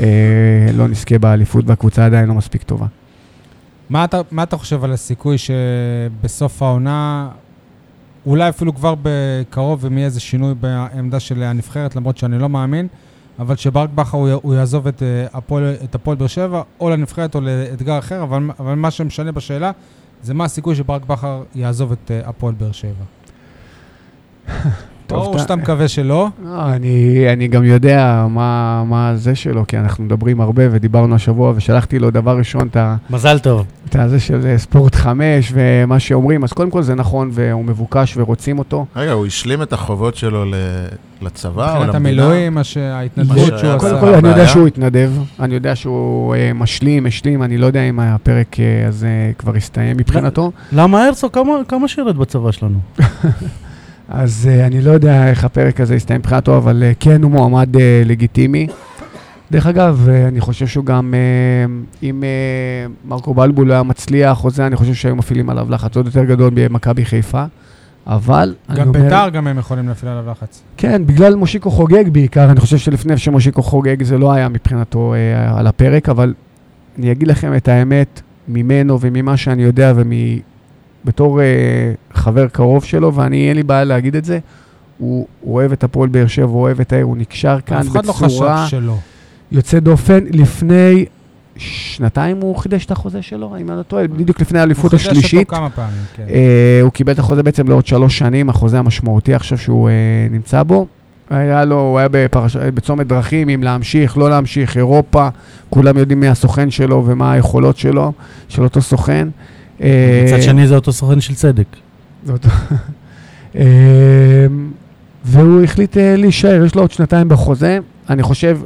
אה, 0.00 0.06
לא 0.76 0.88
נזכה 0.88 1.18
באליפות, 1.18 1.64
והקבוצה 1.68 2.06
עדיין 2.06 2.28
לא 2.28 2.34
מספיק 2.34 2.62
טובה. 2.62 2.86
מה 3.90 4.04
אתה, 4.04 4.20
מה 4.30 4.42
אתה 4.42 4.56
חושב 4.56 4.84
על 4.84 4.92
הסיכוי 4.92 5.36
שבסוף 5.38 6.62
העונה, 6.62 7.28
אולי 8.26 8.48
אפילו 8.48 8.74
כבר 8.74 8.94
בקרוב, 9.02 9.86
אם 9.86 9.98
יהיה 9.98 10.06
איזה 10.06 10.20
שינוי 10.20 10.54
בעמדה 10.54 11.20
של 11.20 11.42
הנבחרת, 11.42 11.96
למרות 11.96 12.16
שאני 12.16 12.38
לא 12.38 12.48
מאמין, 12.48 12.88
אבל 13.38 13.56
שברק 13.56 13.90
בכר 13.94 14.18
הוא, 14.18 14.28
הוא 14.42 14.54
יעזוב 14.54 14.86
את 14.86 15.02
אה, 15.02 15.26
את 15.84 15.94
הפועל 15.94 16.16
באר 16.16 16.26
שבע, 16.26 16.62
או 16.80 16.90
לנבחרת 16.90 17.34
או 17.34 17.40
לאתגר 17.40 17.98
אחר, 17.98 18.22
אבל, 18.22 18.50
אבל 18.58 18.74
מה 18.74 18.90
שמשנה 18.90 19.32
בשאלה, 19.32 19.70
זה 20.22 20.34
מה 20.34 20.44
הסיכוי 20.44 20.74
שברק 20.74 21.04
בכר 21.04 21.42
יעזוב 21.54 21.92
את 21.92 22.10
אה, 22.10 22.20
הפועל 22.28 22.54
באר 22.54 22.72
שבע. 22.72 23.04
טוב, 25.10 25.18
ברור 25.18 25.34
אתה- 25.34 25.42
שאתה 25.42 25.56
מקווה 25.56 25.88
שלא. 25.88 26.28
לא, 26.44 26.72
אני, 26.72 27.24
אני 27.32 27.48
גם 27.48 27.64
יודע 27.64 28.26
מה, 28.30 28.84
מה 28.84 29.12
זה 29.16 29.34
שלו, 29.34 29.66
כי 29.66 29.78
אנחנו 29.78 30.04
מדברים 30.04 30.40
הרבה 30.40 30.62
ודיברנו 30.70 31.14
השבוע, 31.14 31.52
ושלחתי 31.56 31.98
לו 31.98 32.10
דבר 32.10 32.36
ראשון 32.38 32.66
את 32.66 32.76
ה... 32.76 32.96
מזל 33.10 33.38
טוב. 33.38 33.66
את 33.88 33.96
הזה 33.96 34.20
של 34.20 34.46
אה, 34.46 34.58
ספורט 34.58 34.94
חמש 34.94 35.52
ומה 35.54 35.98
שאומרים, 36.00 36.44
אז 36.44 36.52
קודם 36.52 36.70
כל 36.70 36.82
זה 36.82 36.94
נכון 36.94 37.30
והוא 37.32 37.64
מבוקש 37.64 38.14
ורוצים 38.16 38.58
אותו. 38.58 38.86
רגע, 38.96 39.12
הוא 39.12 39.26
השלים 39.26 39.62
את 39.62 39.72
החובות 39.72 40.16
שלו 40.16 40.44
ל- 40.44 40.54
לצבא 41.22 41.50
או 41.52 41.84
למדינה? 41.84 41.84
מבחינת 41.86 41.94
המילואים, 41.94 42.58
ההתנדבות 42.92 43.36
מה 43.52 43.58
שהוא 43.58 43.70
עשה. 43.72 43.78
קודם. 43.78 44.00
כל 44.00 44.14
אני 44.14 44.28
יודע? 44.28 44.46
שהוא 44.48 44.66
התנדב, 44.66 45.10
אני 45.40 45.54
יודע 45.54 45.76
שהוא 45.76 46.34
אה, 46.34 46.52
משלים, 46.54 47.06
השלים, 47.06 47.42
אני 47.42 47.58
לא 47.58 47.66
יודע 47.66 47.82
אם 47.82 48.00
הפרק 48.00 48.56
אה, 48.60 48.88
הזה 48.88 49.08
כבר 49.38 49.56
הסתיים 49.56 49.96
מבחינתו, 49.96 50.52
למה 50.72 51.04
הרצוג? 51.04 51.32
כמה- 51.32 51.52
כמה 51.68 51.88
שירת 51.88 52.16
בצבא 52.16 52.52
שלנו? 52.52 52.78
אז 54.10 54.48
אה, 54.52 54.66
אני 54.66 54.80
לא 54.80 54.90
יודע 54.90 55.28
איך 55.30 55.44
הפרק 55.44 55.80
הזה 55.80 55.94
הסתיים 55.94 56.20
מבחינתו, 56.20 56.56
אבל 56.56 56.82
אה, 56.82 56.92
כן 57.00 57.22
הוא 57.22 57.30
מועמד 57.30 57.76
אה, 57.76 58.02
לגיטימי. 58.06 58.66
דרך 59.52 59.66
אגב, 59.66 60.06
אה, 60.10 60.28
אני 60.28 60.40
חושב 60.40 60.66
שהוא 60.66 60.84
גם, 60.84 61.14
אה, 61.14 61.72
אם 62.08 62.24
אה, 62.24 62.28
מרקו 63.08 63.34
בלבול 63.34 63.66
לא 63.68 63.72
היה 63.72 63.82
מצליח 63.82 64.44
או 64.44 64.50
זה, 64.50 64.66
אני 64.66 64.76
חושב 64.76 64.94
שהיו 64.94 65.16
מפעילים 65.16 65.50
עליו 65.50 65.66
לחץ 65.70 65.96
עוד 65.96 66.06
יותר 66.06 66.24
גדול 66.24 66.50
במכבי 66.54 67.04
חיפה. 67.04 67.44
אבל, 68.06 68.54
גם 68.76 68.88
אומר- 68.88 69.00
ביתר 69.02 69.28
גם 69.28 69.46
הם 69.46 69.58
יכולים 69.58 69.88
להפעיל 69.88 70.12
עליו 70.12 70.30
לחץ. 70.30 70.62
כן, 70.76 71.02
בגלל 71.06 71.34
מושיקו 71.34 71.70
חוגג 71.70 72.08
בעיקר, 72.12 72.50
אני 72.50 72.60
חושב 72.60 72.78
שלפני 72.78 73.18
שמושיקו 73.18 73.62
חוגג 73.62 74.02
זה 74.02 74.18
לא 74.18 74.32
היה 74.32 74.48
מבחינתו 74.48 75.14
אה, 75.14 75.58
על 75.58 75.66
הפרק, 75.66 76.08
אבל 76.08 76.34
אני 76.98 77.12
אגיד 77.12 77.28
לכם 77.28 77.56
את 77.56 77.68
האמת, 77.68 78.20
ממנו 78.48 79.00
וממה 79.00 79.36
שאני 79.36 79.62
יודע 79.62 79.92
ובתור 81.04 81.40
אה, 81.40 81.46
חבר 82.12 82.48
קרוב 82.48 82.84
שלו, 82.84 83.14
ואני 83.14 83.48
אין 83.48 83.56
לי 83.56 83.62
בעיה 83.62 83.84
להגיד 83.84 84.16
את 84.16 84.24
זה, 84.24 84.38
הוא, 84.98 85.26
הוא 85.40 85.54
אוהב 85.54 85.72
את 85.72 85.84
הפועל 85.84 86.08
באר 86.08 86.26
שבע, 86.26 86.46
הוא 86.46 86.60
אוהב 86.60 86.80
את 86.80 86.92
העיר, 86.92 87.04
הוא 87.04 87.16
נקשר 87.16 87.58
כאן 87.66 87.76
אף 87.76 87.88
אחד 87.88 88.06
לא 88.06 88.12
חשב 88.12 88.26
בצורה 88.26 88.66
שלא. 88.66 88.96
יוצא 89.52 89.80
דופן. 89.80 90.24
לפני 90.30 91.04
שנתיים 91.56 92.40
הוא 92.40 92.56
חידש 92.56 92.84
את 92.84 92.90
החוזה 92.90 93.22
שלו, 93.22 93.56
אם 93.60 93.70
אני 93.70 93.78
לא 93.78 93.82
טועה, 93.82 94.08
בדיוק 94.08 94.40
לפני 94.40 94.58
האליפות 94.58 94.92
הוא 94.92 94.98
חידש 94.98 95.10
השלישית. 95.10 95.38
אותו 95.38 95.56
כמה 95.56 95.70
פעמים, 95.70 96.02
כן. 96.14 96.26
אה, 96.30 96.80
הוא 96.82 96.92
קיבל 96.92 97.12
את 97.12 97.18
החוזה 97.18 97.42
בעצם 97.42 97.68
לעוד 97.68 97.86
שלוש 97.86 98.18
שנים, 98.18 98.50
החוזה 98.50 98.78
המשמעותי 98.78 99.34
עכשיו 99.34 99.58
שהוא 99.58 99.88
אה, 99.88 99.94
נמצא 100.30 100.62
בו. 100.62 100.86
היה 101.30 101.64
לו, 101.64 101.80
הוא 101.80 101.98
היה 101.98 102.08
בפרש... 102.10 102.56
בצומת 102.56 103.06
דרכים 103.06 103.48
אם 103.48 103.62
להמשיך, 103.62 104.18
לא 104.18 104.30
להמשיך, 104.30 104.76
אירופה, 104.76 105.28
כולם 105.70 105.98
יודעים 105.98 106.20
מי 106.20 106.28
הסוכן 106.28 106.70
שלו 106.70 107.04
ומה 107.06 107.32
היכולות 107.32 107.76
שלו, 107.76 108.12
של 108.48 108.62
אותו 108.62 108.82
סוכן. 108.82 109.28
אה, 109.28 109.59
מצד 110.26 110.42
שני 110.42 110.66
זה 110.68 110.74
אותו 110.74 110.92
סוכן 110.92 111.20
של 111.20 111.34
צדק. 111.34 111.66
זה 112.26 112.32
אותו- 112.32 112.48
אה, 113.56 114.46
והוא 115.24 115.62
החליט 115.62 115.96
אה, 115.96 116.16
להישאר, 116.16 116.64
יש 116.64 116.74
לו 116.74 116.80
עוד 116.82 116.90
שנתיים 116.90 117.28
בחוזה. 117.28 117.78
אני 118.10 118.22
חושב 118.22 118.58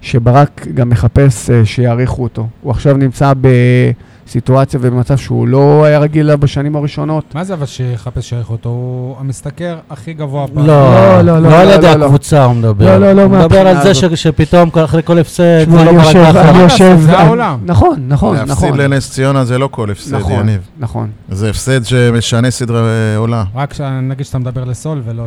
שברק 0.00 0.66
גם 0.74 0.88
מחפש 0.88 1.50
אה, 1.50 1.64
שיעריכו 1.66 2.22
אותו. 2.22 2.46
הוא 2.60 2.70
עכשיו 2.70 2.96
נמצא 2.96 3.32
בסיטואציה 4.30 4.80
ובמצב 4.82 5.16
שהוא 5.16 5.48
לא 5.48 5.84
היה 5.84 5.98
רגיל 5.98 6.26
לה 6.26 6.36
בשנים 6.36 6.76
הראשונות. 6.76 7.34
מה 7.34 7.44
זה 7.44 7.54
אבל 7.54 7.66
שיחפש 7.66 8.28
שיעריך 8.28 8.50
אותו? 8.50 8.68
הוא 8.68 9.16
המשתכר 9.18 9.78
הכי 9.90 10.12
גבוה 10.12 10.46
לא, 10.54 10.62
לא, 10.66 11.22
לא, 11.22 11.38
לא 11.38 11.60
על 11.60 11.68
לא, 11.68 11.72
ידי 11.72 11.86
לא, 11.86 11.94
לא. 11.94 12.04
הקבוצה 12.04 12.44
הוא 12.44 12.54
מדבר. 12.54 12.84
לא, 12.84 12.98
לא, 12.98 13.12
לא, 13.12 13.22
הוא 13.22 13.30
מדבר 13.30 13.66
על 13.66 13.82
זה 13.82 14.16
שפתאום 14.16 14.70
אחרי 14.84 15.02
כל 15.02 15.18
הפסד, 15.18 15.70
זה 15.70 15.84
לא 15.84 15.90
יושב... 15.90 16.18
לעשות, 16.18 16.98
זה 17.00 17.18
העולם. 17.18 17.60
נכון, 17.64 18.04
נכון, 18.08 18.36
נכון. 18.36 18.48
להפסיד 18.48 18.74
לנס 18.74 19.10
ציונה 19.10 19.44
זה 19.44 19.58
לא 19.58 19.68
כל 19.70 19.90
הפסד, 19.90 20.14
נכון, 20.14 20.32
יניב. 20.32 20.60
נכון. 20.78 21.10
זה 21.28 21.50
הפסד 21.50 21.84
שמשנה 21.84 22.50
סדרי 22.50 22.78
אה, 22.78 23.16
עולם. 23.16 23.44
רק 23.54 23.80
נגיד 24.02 24.26
שאתה 24.26 24.38
מדבר 24.38 24.64
לסול 24.64 25.02
ולא 25.04 25.26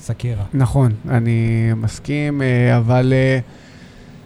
לסקירה. 0.00 0.44
נכון, 0.54 0.92
אני 1.08 1.70
מסכים, 1.76 2.42
אה, 2.42 2.76
אבל 2.76 3.12
אה, 3.12 3.38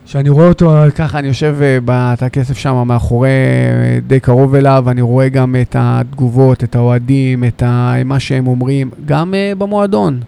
כשאני 0.07 0.29
רואה 0.29 0.49
אותו 0.49 0.75
ככה, 0.95 1.19
אני 1.19 1.29
יושב 1.29 1.57
אה, 1.63 1.79
בתא 1.85 2.25
הכסף 2.25 2.59
שם 2.59 2.83
מאחורי, 2.87 3.29
אה, 3.29 3.99
די 4.07 4.21
קרוב 4.21 4.55
אליו, 4.55 4.85
אני 4.91 5.01
רואה 5.01 5.29
גם 5.29 5.57
את 5.63 5.77
התגובות, 5.79 6.65
את 6.65 6.75
האוהדים, 6.77 7.45
את 7.45 7.63
ה- 7.63 7.95
מה 8.05 8.21
שהם 8.21 8.47
אומרים, 8.47 8.91
גם 9.05 9.35
אה, 9.35 9.53
במועדון. 9.59 10.21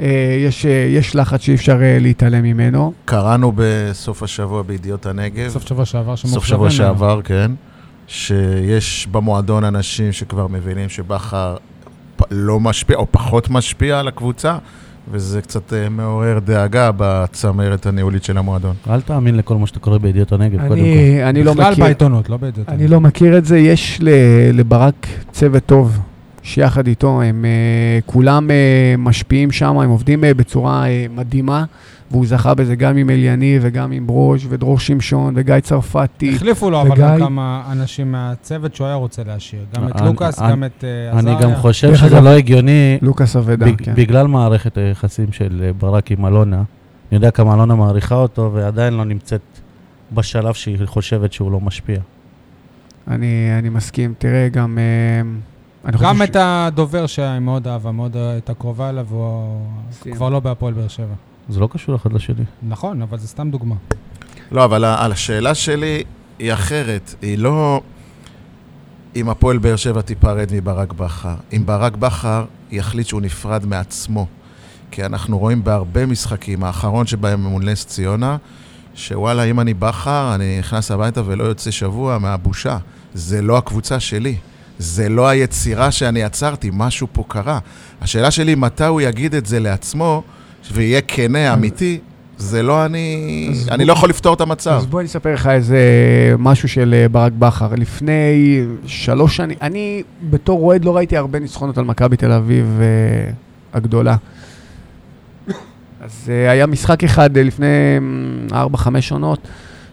אה, 0.00 0.06
יש, 0.46 0.66
אה, 0.66 0.70
יש 0.90 1.16
לחץ 1.16 1.40
שאי 1.40 1.54
אפשר 1.54 1.82
אה, 1.82 1.98
להתעלם 2.00 2.42
ממנו. 2.42 2.92
קראנו 3.04 3.52
בסוף 3.56 4.22
השבוע 4.22 4.62
בידיעות 4.62 5.06
הנגב, 5.06 5.48
סוף 5.48 5.66
שבוע 5.68 5.84
שעבר 5.84 6.16
סוף 6.16 6.44
שבוע. 6.44 6.70
שעבר, 6.70 7.20
כן, 7.24 7.50
שיש 8.06 9.08
במועדון 9.10 9.64
אנשים 9.64 10.12
שכבר 10.12 10.46
מבינים 10.46 10.88
שבכר 10.88 11.56
לא 12.30 12.60
משפיע, 12.60 12.96
או 12.96 13.06
פחות 13.10 13.50
משפיע 13.50 13.98
על 14.00 14.08
הקבוצה, 14.08 14.58
וזה 15.10 15.42
קצת 15.42 15.72
אה, 15.72 15.88
מעורר 15.88 16.38
דאגה 16.38 16.90
בצמרת 16.96 17.86
הניהולית 17.86 18.24
של 18.24 18.38
המועדון. 18.38 18.74
אל 18.90 19.00
תאמין 19.00 19.36
לכל 19.36 19.56
מה 19.56 19.66
שאתה 19.66 19.78
קורא 19.80 19.98
בידיעות 19.98 20.32
הנגב, 20.32 20.58
קודם 20.58 20.68
כל. 20.68 20.74
אני, 20.74 21.24
אני 21.24 21.44
לא 21.44 21.52
בכלל 21.52 21.72
מכיר... 21.72 21.84
בעיתונות, 21.84 22.28
לא 22.30 22.36
בידיעות. 22.36 22.68
אני 22.68 22.88
לא 22.88 23.00
מכיר 23.00 23.38
את 23.38 23.44
זה, 23.44 23.58
יש 23.58 23.98
ל- 24.02 24.10
לברק 24.52 25.06
צוות 25.32 25.66
טוב 25.66 25.98
שיחד 26.42 26.86
איתו, 26.86 27.22
הם 27.22 27.44
uh, 27.44 28.10
כולם 28.12 28.48
uh, 28.48 28.52
משפיעים 29.00 29.52
שם, 29.52 29.78
הם 29.78 29.90
עובדים 29.90 30.24
בצורה 30.36 30.84
מדהימה, 31.16 31.64
והוא 32.10 32.26
זכה 32.26 32.54
בזה 32.54 32.76
גם 32.76 32.96
עם 32.96 33.10
אליניב 33.10 33.62
וגם 33.64 33.92
עם 33.92 34.06
ברוש 34.06 34.46
ודרור 34.48 34.78
שמשון 34.78 35.34
וגיא 35.36 35.60
צרפתי. 35.60 36.34
החליפו 36.34 36.70
לו 36.70 36.80
אבל 36.80 36.90
וגיא- 36.92 37.02
גם 37.04 37.18
כמה 37.18 37.62
אנשים 37.72 38.12
מהצוות 38.12 38.74
שהוא 38.74 38.86
היה 38.86 38.96
רוצה 38.96 39.22
להשאיר. 39.26 39.64
גם 39.74 39.88
את 39.88 39.96
אני- 39.96 40.06
לוקאס, 40.06 40.38
אני- 40.42 40.50
גם 40.52 40.64
את 40.64 40.84
אה, 40.84 41.10
אני 41.18 41.30
עזריה. 41.30 41.40
גם 41.40 41.54
חושב 41.60 41.94
שזה 41.96 42.20
לא 42.20 42.28
הגיוני, 42.28 42.98
לוקאס 43.02 43.36
אבדה, 43.36 43.66
בג- 43.66 43.82
כן. 43.84 43.94
בגלל 43.94 44.26
מערכת 44.26 44.78
היחסים 44.78 45.32
של 45.32 45.62
אה, 45.66 45.72
ברק 45.72 46.10
עם 46.10 46.26
אלונה. 46.26 46.56
אני 46.56 46.64
יודע 47.16 47.30
כמה 47.30 47.54
אלונה 47.54 47.74
מעריכה 47.74 48.14
אותו, 48.14 48.50
ועדיין 48.54 48.94
לא 48.94 49.04
נמצאת 49.04 49.40
בשלב 50.12 50.54
שהיא 50.54 50.76
חושבת 50.86 51.32
שהוא 51.32 51.52
לא 51.52 51.60
משפיע. 51.60 51.98
אני, 53.08 53.26
אני 53.58 53.68
מסכים, 53.68 54.14
תראה, 54.18 54.48
גם... 54.48 54.78
אני 55.84 55.96
גם 56.00 56.22
את 56.22 56.36
הדובר 56.40 57.06
שהיא 57.06 57.38
מאוד 57.38 57.68
אהבה, 57.68 57.92
מאוד 57.92 58.16
הייתה 58.16 58.54
קרובה 58.54 58.88
אליו, 58.90 59.06
והוא 59.08 59.60
מסכים. 59.90 60.14
כבר 60.14 60.28
לא 60.28 60.40
בהפועל 60.40 60.74
באר 60.74 60.88
שבע. 60.88 61.14
זה 61.48 61.60
לא 61.60 61.68
קשור 61.72 61.96
אחד 61.96 62.12
לשני. 62.12 62.44
נכון, 62.62 63.02
אבל 63.02 63.18
זה 63.18 63.28
סתם 63.28 63.50
דוגמה. 63.50 63.74
לא, 64.50 64.64
אבל 64.64 64.84
על 64.84 65.12
השאלה 65.12 65.54
שלי 65.54 66.02
היא 66.38 66.52
אחרת. 66.52 67.14
היא 67.22 67.38
לא 67.38 67.80
אם 69.16 69.28
הפועל 69.28 69.58
באר 69.58 69.76
שבע 69.76 70.00
תיפרד 70.00 70.48
מברק 70.52 70.92
בכר. 70.92 71.34
אם 71.52 71.66
ברק 71.66 71.96
בכר 71.96 72.44
יחליט 72.70 73.06
שהוא 73.06 73.20
נפרד 73.20 73.66
מעצמו. 73.66 74.26
כי 74.90 75.04
אנחנו 75.04 75.38
רואים 75.38 75.64
בהרבה 75.64 76.06
משחקים, 76.06 76.64
האחרון 76.64 77.06
שבהם 77.06 77.42
מול 77.42 77.64
נס 77.70 77.86
ציונה, 77.86 78.36
שוואלה, 78.94 79.42
אם 79.42 79.60
אני 79.60 79.74
בכר, 79.74 80.34
אני 80.34 80.58
נכנס 80.58 80.90
הביתה 80.90 81.22
ולא 81.26 81.44
יוצא 81.44 81.70
שבוע 81.70 82.18
מהבושה. 82.18 82.78
זה 83.14 83.42
לא 83.42 83.58
הקבוצה 83.58 84.00
שלי. 84.00 84.36
זה 84.78 85.08
לא 85.08 85.28
היצירה 85.28 85.90
שאני 85.90 86.20
יצרתי, 86.20 86.70
משהו 86.72 87.06
פה 87.12 87.24
קרה. 87.28 87.58
השאלה 88.00 88.30
שלי, 88.30 88.54
מתי 88.54 88.84
הוא 88.84 89.00
יגיד 89.00 89.34
את 89.34 89.46
זה 89.46 89.60
לעצמו, 89.60 90.22
ויהיה 90.72 91.00
כנה, 91.00 91.54
אמיתי, 91.54 91.98
זה 92.38 92.62
לא 92.62 92.84
אני... 92.84 93.48
אני 93.70 93.76
בוא- 93.78 93.86
לא 93.86 93.92
יכול 93.92 94.08
לפתור 94.08 94.34
את 94.34 94.40
המצב. 94.40 94.70
אז 94.70 94.86
בוא 94.86 95.00
אני 95.00 95.06
אספר 95.06 95.34
לך 95.34 95.46
איזה 95.46 95.78
משהו 96.38 96.68
של 96.68 96.94
אה, 96.98 97.08
ברק 97.08 97.32
בכר. 97.38 97.68
לפני 97.76 98.60
שלוש 98.86 99.36
שנים, 99.36 99.56
אני 99.62 100.02
בתור 100.30 100.60
אוהד 100.62 100.84
לא 100.84 100.96
ראיתי 100.96 101.16
הרבה 101.16 101.38
ניצחונות 101.38 101.78
על 101.78 101.84
מכבי 101.84 102.16
תל 102.16 102.32
אביב 102.32 102.78
אה, 102.80 103.30
הגדולה. 103.74 104.16
אז 106.00 106.10
אה, 106.28 106.50
היה 106.50 106.66
משחק 106.66 107.04
אחד 107.04 107.36
אה, 107.36 107.42
לפני 107.42 107.66
4-5 108.50 108.54
עונות, 109.10 109.38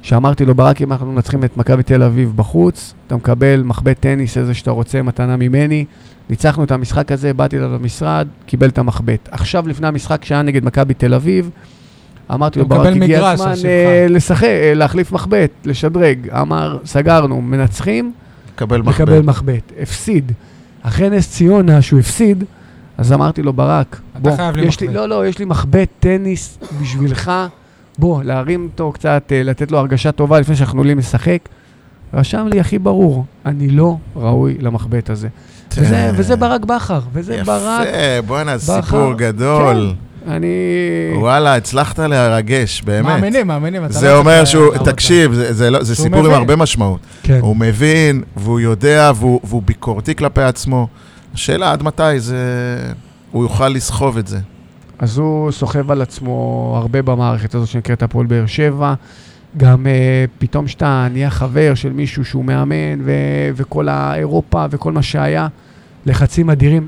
שאמרתי 0.02 0.46
לו, 0.46 0.56
ברק, 0.56 0.82
אם 0.82 0.92
אנחנו 0.92 1.12
מנצחים 1.12 1.44
את 1.44 1.58
מכבי 1.58 1.84
תל 1.84 2.04
אביב 2.04 2.34
בחוץ, 2.36 2.94
אתה 3.08 3.16
מקבל 3.16 3.62
מחבט 3.64 4.00
טניס, 4.00 4.38
איזה 4.38 4.54
שאתה 4.54 4.72
רוצה, 4.72 5.02
מתנה 5.02 5.38
ממני. 5.38 5.86
ניצחנו 6.30 6.64
את 6.64 6.72
המשחק 6.72 7.12
הזה, 7.12 7.34
באתי 7.34 7.58
אליו 7.58 7.74
למשרד, 7.74 8.28
קיבל 8.46 8.70
את 8.70 8.78
המחבט. 8.78 9.30
עכשיו, 9.32 9.68
לפני 9.68 9.88
המשחק 9.88 10.26
שהיה 10.26 10.42
נגד 10.42 10.66
מכבי 10.66 10.94
תל 10.94 11.14
אביב, 11.14 11.50
אמרתי 12.34 12.60
לו, 12.60 12.66
ברק, 12.66 12.80
מקבל 12.88 13.04
הגיע 13.04 13.30
הזמן 13.30 13.56
שמך." 13.56 13.66
אה, 13.66 14.06
לשחק, 14.10 14.44
אה, 14.44 14.74
להחליף 14.76 15.12
מחבט, 15.12 15.52
לשדרג. 15.66 16.30
אמר, 16.30 16.78
סגרנו, 16.86 17.42
מנצחים, 17.42 18.12
קבל 18.56 18.82
מחבט. 18.82 19.02
מקבל 19.02 19.22
מחבט. 19.22 19.72
הפסיד. 19.82 20.32
אחרי 20.82 21.10
נס 21.10 21.32
ציונה, 21.32 21.82
שהוא 21.82 22.00
הפסיד, 22.00 22.44
אז 22.98 23.14
אמרתי 23.14 23.42
לו, 23.42 23.54
ברק, 23.54 24.00
אתה 24.12 24.20
בוא, 24.20 24.36
חייב 24.36 24.56
לי 24.56 24.66
יש 24.66 24.80
לי, 24.82 24.88
מחבט." 24.88 25.00
לא, 25.00 25.10
לא, 25.10 25.28
יש 25.28 25.40
לי 25.40 25.46
מחבט 25.46 25.90
טניס 26.00 26.60
בשבילך, 26.82 27.32
בוא, 27.98 28.24
להרים 28.24 28.70
אותו 28.72 28.92
קצת, 28.92 29.24
אה, 29.32 29.44
לתת 29.44 29.72
לו 29.72 29.78
הרגשה 29.78 30.12
טובה 30.12 30.40
לפני 30.40 30.56
שאנחנו 30.56 30.80
עולים 30.80 30.98
לשחק. 30.98 31.40
רשם 32.16 32.48
לי 32.52 32.60
הכי 32.60 32.80
ברור, 32.80 33.26
אני 33.46 33.68
לא 33.70 33.98
ראוי 34.16 34.58
למחבט 34.60 35.10
הזה. 35.10 35.28
וזה, 35.78 36.12
וזה 36.16 36.36
ברק 36.36 36.66
בכר, 36.66 37.00
וזה 37.14 37.42
ברק, 37.46 37.88
יפה, 37.88 38.28
בואנה, 38.28 38.58
סיפור 38.60 38.80
בכר. 38.80 39.14
גדול. 39.18 39.94
אני... 40.28 40.48
וואלה, 41.20 41.56
הצלחת 41.56 42.00
לרגש, 42.00 42.82
באמת. 42.82 43.06
מאמינים, 43.06 43.48
מאמינים. 43.48 43.82
זה 43.90 44.08
לא 44.08 44.18
אומר 44.18 44.46
שהוא, 44.46 44.72
להראות 44.74 44.90
תקשיב, 44.90 45.34
זה- 45.34 45.54
זה 45.54 45.70
לא- 45.72 45.84
זה 45.84 45.96
סיפור 45.96 46.20
עם 46.20 46.26
מבין. 46.26 46.36
הרבה 46.38 46.56
משמעות. 46.56 47.00
כן. 47.24 47.40
הוא 47.42 47.56
מבין, 47.56 48.24
והוא 48.38 48.60
יודע, 48.60 49.12
והוא 49.16 49.40
והוא 49.44 49.62
ביקורתי 49.66 50.16
כלפי 50.16 50.42
עצמו. 50.42 50.88
השאלה 51.34 51.72
עד 51.72 51.84
מתי 51.84 52.20
זה... 52.20 52.38
הוא 53.32 53.44
יוכל 53.44 53.70
לסחוב 53.70 54.18
את 54.18 54.28
זה. 54.28 54.40
אז 55.00 55.18
הוא 55.18 55.52
סוחב 55.52 55.92
על 55.92 56.02
עצמו 56.02 56.32
הרבה 56.82 57.02
במערכת 57.02 57.56
הזאת 57.56 57.68
שנקראת 57.70 58.04
הפועל 58.04 58.26
באר 58.26 58.46
שבע. 58.46 58.94
גם 59.58 59.86
uh, 59.86 59.90
פתאום 60.40 60.68
שאתה 60.68 61.08
נהיה 61.12 61.30
חבר 61.30 61.72
של 61.76 61.94
מישהו 61.94 62.26
שהוא 62.26 62.46
מאמן, 62.46 63.02
ו- 63.04 63.12
וכל 63.56 63.88
האירופה 63.90 64.66
וכל 64.72 64.92
מה 64.92 65.02
שהיה, 65.02 65.48
לחצים 66.06 66.50
אדירים. 66.50 66.88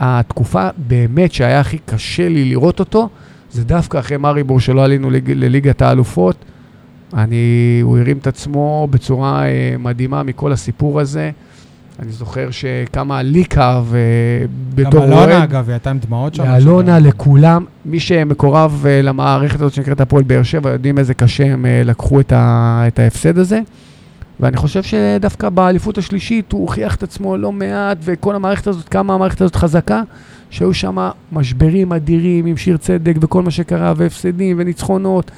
התקופה 0.00 0.68
באמת 0.76 1.32
שהיה 1.32 1.60
הכי 1.60 1.78
קשה 1.78 2.28
לי 2.28 2.44
לראות 2.44 2.80
אותו, 2.80 3.08
זה 3.50 3.64
דווקא 3.64 3.98
אחרי 3.98 4.16
מאריבור 4.16 4.60
שלא 4.60 4.84
עלינו 4.84 5.10
לג- 5.10 5.30
לליגת 5.30 5.82
האלופות. 5.82 6.36
אני, 7.14 7.36
הוא 7.82 7.98
הרים 7.98 8.18
את 8.18 8.26
עצמו 8.26 8.88
בצורה 8.90 9.42
uh, 9.42 9.78
מדהימה 9.78 10.22
מכל 10.22 10.52
הסיפור 10.52 11.00
הזה. 11.00 11.30
אני 11.98 12.12
זוכר 12.12 12.50
שכמה 12.50 13.22
לי 13.22 13.44
כאב 13.44 13.94
uh, 13.94 14.46
גם 14.80 14.86
בתור 14.86 15.00
אוהד. 15.00 15.12
אלונה, 15.12 15.44
אגב, 15.44 15.64
היא 15.66 15.72
הייתה 15.72 15.90
עם 15.90 15.98
דמעות 15.98 16.34
שם. 16.34 16.44
לאלונה, 16.44 17.00
שם. 17.00 17.06
לכולם, 17.06 17.64
מי 17.84 18.00
שמקורב 18.00 18.84
uh, 18.84 19.06
למערכת 19.06 19.60
הזאת 19.60 19.72
שנקראת 19.72 20.00
הפועל 20.00 20.22
באר 20.22 20.42
שבע, 20.42 20.70
יודעים 20.70 20.98
איזה 20.98 21.14
קשה 21.14 21.52
הם 21.52 21.64
uh, 21.64 21.88
לקחו 21.88 22.20
את, 22.20 22.32
ה, 22.32 22.84
את 22.86 22.98
ההפסד 22.98 23.38
הזה. 23.38 23.60
ואני 24.40 24.56
חושב 24.56 24.82
שדווקא 24.82 25.48
באליפות 25.48 25.98
השלישית 25.98 26.52
הוא 26.52 26.60
הוכיח 26.60 26.94
את 26.94 27.02
עצמו 27.02 27.36
לא 27.36 27.52
מעט, 27.52 27.98
וכל 28.00 28.34
המערכת 28.34 28.66
הזאת, 28.66 28.88
כמה 28.88 29.14
המערכת 29.14 29.40
הזאת 29.40 29.56
חזקה, 29.56 30.02
שהיו 30.50 30.74
שם 30.74 31.10
משברים 31.32 31.92
אדירים 31.92 32.46
עם 32.46 32.56
שיר 32.56 32.76
צדק 32.76 33.14
וכל 33.20 33.42
מה 33.42 33.50
שקרה, 33.50 33.92
והפסדים 33.96 34.56
וניצחונות, 34.60 35.30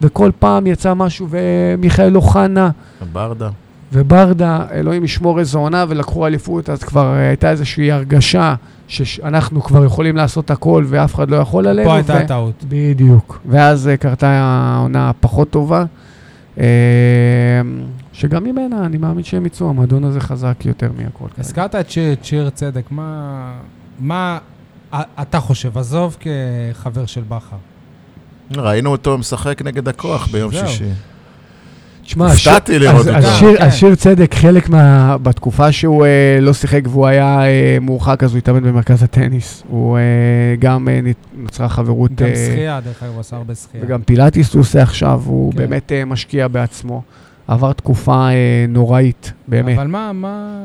וכל 0.00 0.30
פעם 0.38 0.66
יצא 0.66 0.94
משהו, 0.94 1.28
ומיכאל 1.30 2.16
אוחנה 2.16 2.70
ברדה. 3.12 3.48
וברדה, 3.92 4.66
אלוהים 4.72 5.04
ישמור 5.04 5.38
איזו 5.40 5.58
עונה, 5.58 5.84
ולקחו 5.88 6.26
אליפות, 6.26 6.70
אז 6.70 6.82
כבר 6.84 7.14
אה, 7.14 7.28
הייתה 7.28 7.50
איזושהי 7.50 7.92
הרגשה 7.92 8.54
שאנחנו 8.88 9.62
כבר 9.62 9.84
יכולים 9.84 10.16
לעשות 10.16 10.50
הכל 10.50 10.84
ואף 10.88 11.14
אחד 11.14 11.30
לא 11.30 11.36
יכול 11.36 11.66
עלינו. 11.66 11.88
פה 11.88 11.94
הייתה 11.96 12.12
ו- 12.12 12.16
הטעות. 12.16 12.64
בדיוק. 12.68 13.40
ואז 13.46 13.88
אה, 13.88 13.96
קרתה 13.96 14.28
העונה 14.30 15.08
הפחות 15.10 15.50
טובה, 15.50 15.84
אה, 16.58 16.64
שגם 18.12 18.44
ממנה 18.44 18.86
אני 18.86 18.98
מאמין 18.98 19.24
שהם 19.24 19.46
יצאו, 19.46 19.68
המועדון 19.68 20.04
הזה 20.04 20.20
חזק 20.20 20.54
יותר 20.64 20.90
מהכל. 20.98 21.28
הזכרת 21.38 21.74
את 21.74 21.90
שיר- 21.90 22.12
את 22.12 22.24
שיר 22.24 22.50
צדק, 22.50 22.84
מה... 22.90 23.52
מה 24.00 24.38
אתה 25.22 25.40
חושב? 25.40 25.78
עזוב 25.78 26.16
כחבר 26.20 27.06
של 27.06 27.22
בכר. 27.28 27.56
ראינו 28.56 28.90
אותו 28.90 29.18
משחק 29.18 29.62
נגד 29.64 29.88
הכוח 29.88 30.28
ביום 30.32 30.52
זהו. 30.52 30.68
שישי. 30.68 30.84
תשמע, 32.08 32.30
הופתעתי 32.30 32.76
השיר- 32.76 32.90
לראות 32.90 33.06
אותו. 33.06 33.18
אז 33.18 33.24
שיר- 33.38 33.56
כן. 33.58 33.64
אז 33.64 33.74
שיר 33.74 33.94
צדק, 33.94 34.34
חלק 34.34 34.68
מה... 34.68 35.16
בתקופה 35.22 35.72
שהוא 35.72 36.04
אה, 36.06 36.38
לא 36.40 36.52
שיחק 36.54 36.80
והוא 36.88 37.06
היה 37.06 37.46
אה, 37.46 37.78
מורחק, 37.80 38.24
אז 38.24 38.30
הוא 38.32 38.38
התאמן 38.38 38.62
במרכז 38.62 39.02
הטניס. 39.02 39.62
הוא 39.68 39.98
אה, 39.98 40.02
גם 40.58 40.88
אה, 40.88 41.00
נוצרה 41.36 41.68
חברות... 41.68 42.14
גם 42.14 42.26
אה, 42.28 42.34
שחייה, 42.52 42.80
דרך 42.80 43.02
אגב, 43.02 43.12
הוא 43.12 43.20
עשה 43.20 43.36
הרבה 43.36 43.54
שחייה. 43.54 43.84
וגם 43.84 44.02
פילאטיס 44.02 44.54
הוא 44.54 44.60
עושה 44.60 44.82
עכשיו, 44.82 45.22
הוא 45.26 45.52
כן. 45.52 45.58
באמת 45.58 45.92
אה, 45.92 46.04
משקיע 46.04 46.48
בעצמו. 46.48 47.02
עבר 47.48 47.72
תקופה 47.72 48.28
אה, 48.28 48.34
נוראית, 48.68 49.32
באמת. 49.48 49.78
אבל 49.78 49.86
מה, 49.86 50.12
מה... 50.12 50.60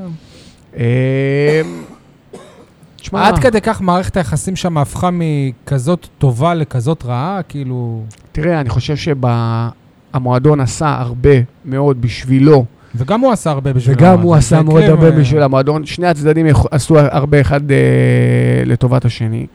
אה, 0.78 1.62
תשמע, 2.96 3.28
עד 3.28 3.40
כדי 3.40 3.62
כך 3.62 3.82
מערכת 3.82 4.18
היחסים 4.18 4.56
שם 4.56 4.78
הפכה 4.78 5.10
מכזאת 5.14 6.08
טובה 6.18 6.54
לכזאת 6.54 7.04
רעה, 7.06 7.40
כאילו... 7.50 8.02
תראה, 8.32 8.62
אני 8.62 8.70
חושב 8.70 8.96
שהמועדון 10.14 10.60
עשה 10.60 10.96
הרבה 11.00 11.30
מאוד 11.66 12.02
בשבילו, 12.02 12.66
וגם 12.96 13.22
הוא 13.22 13.32
עשה 13.32 13.52
הרבה 13.52 13.74
בשביל 13.74 13.96
וגם 13.96 14.06
המועדון. 14.08 14.26
הוא 14.26 14.36
עשה 14.36 14.62
מאוד 14.62 14.82
יקרה, 14.84 14.94
הרבה 14.96 15.10
ו- 15.16 15.20
בשביל 15.20 15.42
המועדון. 15.42 15.86
שני 15.86 16.08
הצדדים 16.08 16.46
עשו 16.72 17.00
הרבה 17.00 17.42
אחד 17.42 17.72
אה, 17.72 17.78
לטובת 18.66 19.06
השני, 19.06 19.46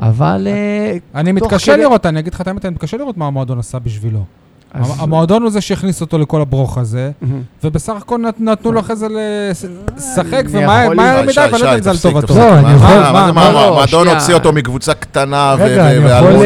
אבל... 0.00 0.46
אה, 0.50 0.96
אני 1.14 1.32
מתקשה 1.32 1.72
כדי- 1.72 1.82
לראות, 1.82 2.06
אני 2.06 2.18
אגיד 2.20 2.34
לך 2.34 2.40
את 2.40 2.48
האמת, 2.48 2.64
אני 2.64 2.74
מתקשה 2.74 2.96
לראות 2.96 3.16
מה 3.16 3.26
המועדון 3.26 3.58
עשה 3.58 3.78
בשבילו. 3.78 4.24
אז- 4.74 4.92
המועדון 4.98 5.42
הוא 5.42 5.50
זה 5.50 5.60
שהכניס 5.60 6.00
אותו 6.00 6.18
לכל 6.18 6.40
הברוך 6.40 6.78
הזה. 6.78 7.10
ובסך 7.64 7.92
הכל 7.96 8.18
נת- 8.18 8.40
נתנו 8.40 8.72
לו 8.72 8.80
אחרי 8.80 8.96
זה 8.96 9.06
לשחק, 9.96 10.42
מהר 10.54 10.88
שי, 10.88 11.22
מדי, 11.22 11.40
ואני 11.52 11.62
לא 11.62 11.68
יודע 11.68 11.74
אם 11.74 11.82
זה 11.82 11.90
על 11.90 11.96
טובתו. 11.98 12.34
לא, 12.38 12.52
אני 12.54 12.62
מה- 12.62 12.72
יכול- 12.74 12.88
מה- 12.88 13.12
מה 13.12 13.26
זה, 13.26 13.32
מה- 13.32 13.44
מה, 13.46 13.52
לא, 13.52 13.68
המועדון. 13.68 14.08
הוציא 14.08 14.34
אותו 14.34 14.52
מקבוצה 14.52 14.94
קטנה 14.94 15.36
אה, 15.50 15.56
לא, 15.56 15.62
והביא? 15.64 15.98
הוא 16.30 16.44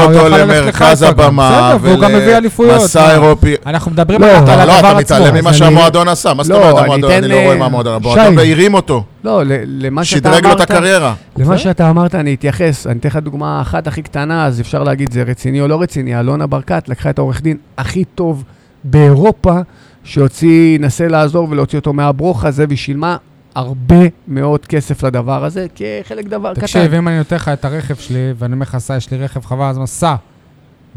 אותו 0.00 0.28
למרכז. 0.28 1.02
הבמה, 1.02 1.72
בסדר, 1.74 1.88
והוא 1.88 2.00
גם 2.00 2.12
מביא 2.14 2.36
אליפויות. 2.36 2.78
ולמסע? 2.80 3.12
אירופי. 3.12 3.54
אנחנו 3.66 3.90
מדברים 3.90 4.20
לא, 4.20 4.26
על 4.26 4.44
אתה- 4.44 4.56
לא, 4.56 4.62
הדבר 4.62 4.78
אתה 4.78 4.88
עצמו. 4.88 4.98
מתעלם 5.00 5.34
אז 5.36 5.40
ממה 5.40 5.50
אני- 5.50 5.58
שהמועדון 5.58 6.08
עשה, 6.08 6.34
מה 6.34 6.42
זאת 6.42 6.52
לא, 6.52 6.56
אומרת 6.56 6.74
אני 6.74 6.84
המועדון? 6.84 7.10
אני 7.12 7.28
לא 7.28 7.34
רואה 7.34 7.52
אה, 7.52 7.56
מה 7.58 7.64
המועדון, 7.66 7.92
שי. 8.02 8.08
המועדון 8.20 8.38
הרים 8.38 8.74
אותו, 8.74 9.04
לא, 9.24 9.44
ל- 9.44 9.86
למה 9.86 10.04
שאתה 10.04 10.30
שדרג 10.30 10.44
לו 10.46 10.52
את 10.52 10.56
אמרת... 10.56 10.70
הקריירה. 10.70 11.14
למה 11.36 11.44
בסדר. 11.44 11.56
שאתה 11.56 11.90
אמרת, 11.90 12.14
אני 12.14 12.34
אתייחס. 12.34 12.86
אני 12.86 12.98
אתן 12.98 13.08
לך 13.08 13.16
דוגמה 13.16 13.60
אחת 13.60 13.86
הכי 13.86 14.02
קטנה, 14.02 14.46
אז 14.46 14.60
אפשר 14.60 14.82
להגיד 14.82 15.12
זה 15.12 15.22
רציני 15.22 15.60
או 15.60 15.68
לא 15.68 15.82
רציני. 15.82 16.20
אלונה 16.20 16.46
ברקת 16.46 16.88
לקחה 16.88 17.10
את 17.10 17.18
העורך 17.18 17.42
דין 17.42 17.56
הכי 17.78 18.04
טוב 18.04 18.44
באירופה, 18.84 19.58
שהוציא, 20.04 20.78
נסה 20.78 21.08
לעזור 21.08 21.46
ולהוציא 21.50 21.78
אותו 21.78 21.92
מהברוך 21.92 22.44
הזה, 22.44 22.64
והיא 22.68 22.78
שילמה 22.78 23.16
הרבה 23.54 23.96
מאוד 24.28 24.66
כסף 24.66 25.02
לדבר 25.02 25.44
הזה, 25.44 25.66
כחלק 25.74 26.26
דבר 26.26 26.52
קטן. 26.52 26.60
תקשיב, 26.60 26.94
אם 26.94 27.08
אני 27.08 27.18
נותן 27.18 27.36
לך 27.36 27.48
את 27.48 27.64
הרכב 27.64 27.94
שלי, 27.94 28.32
ואני 28.38 28.52
אומר 28.52 28.62
לך, 28.62 28.76
יש 28.96 29.10
לי 29.10 29.18
רכב 29.18 29.44
חבל, 29.44 29.64
אז 29.64 29.78
מה, 29.78 29.86
סע. 29.86 30.14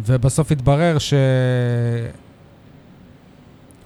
ובסוף 0.05 0.51
התברר 0.51 0.97
ש... 0.97 1.13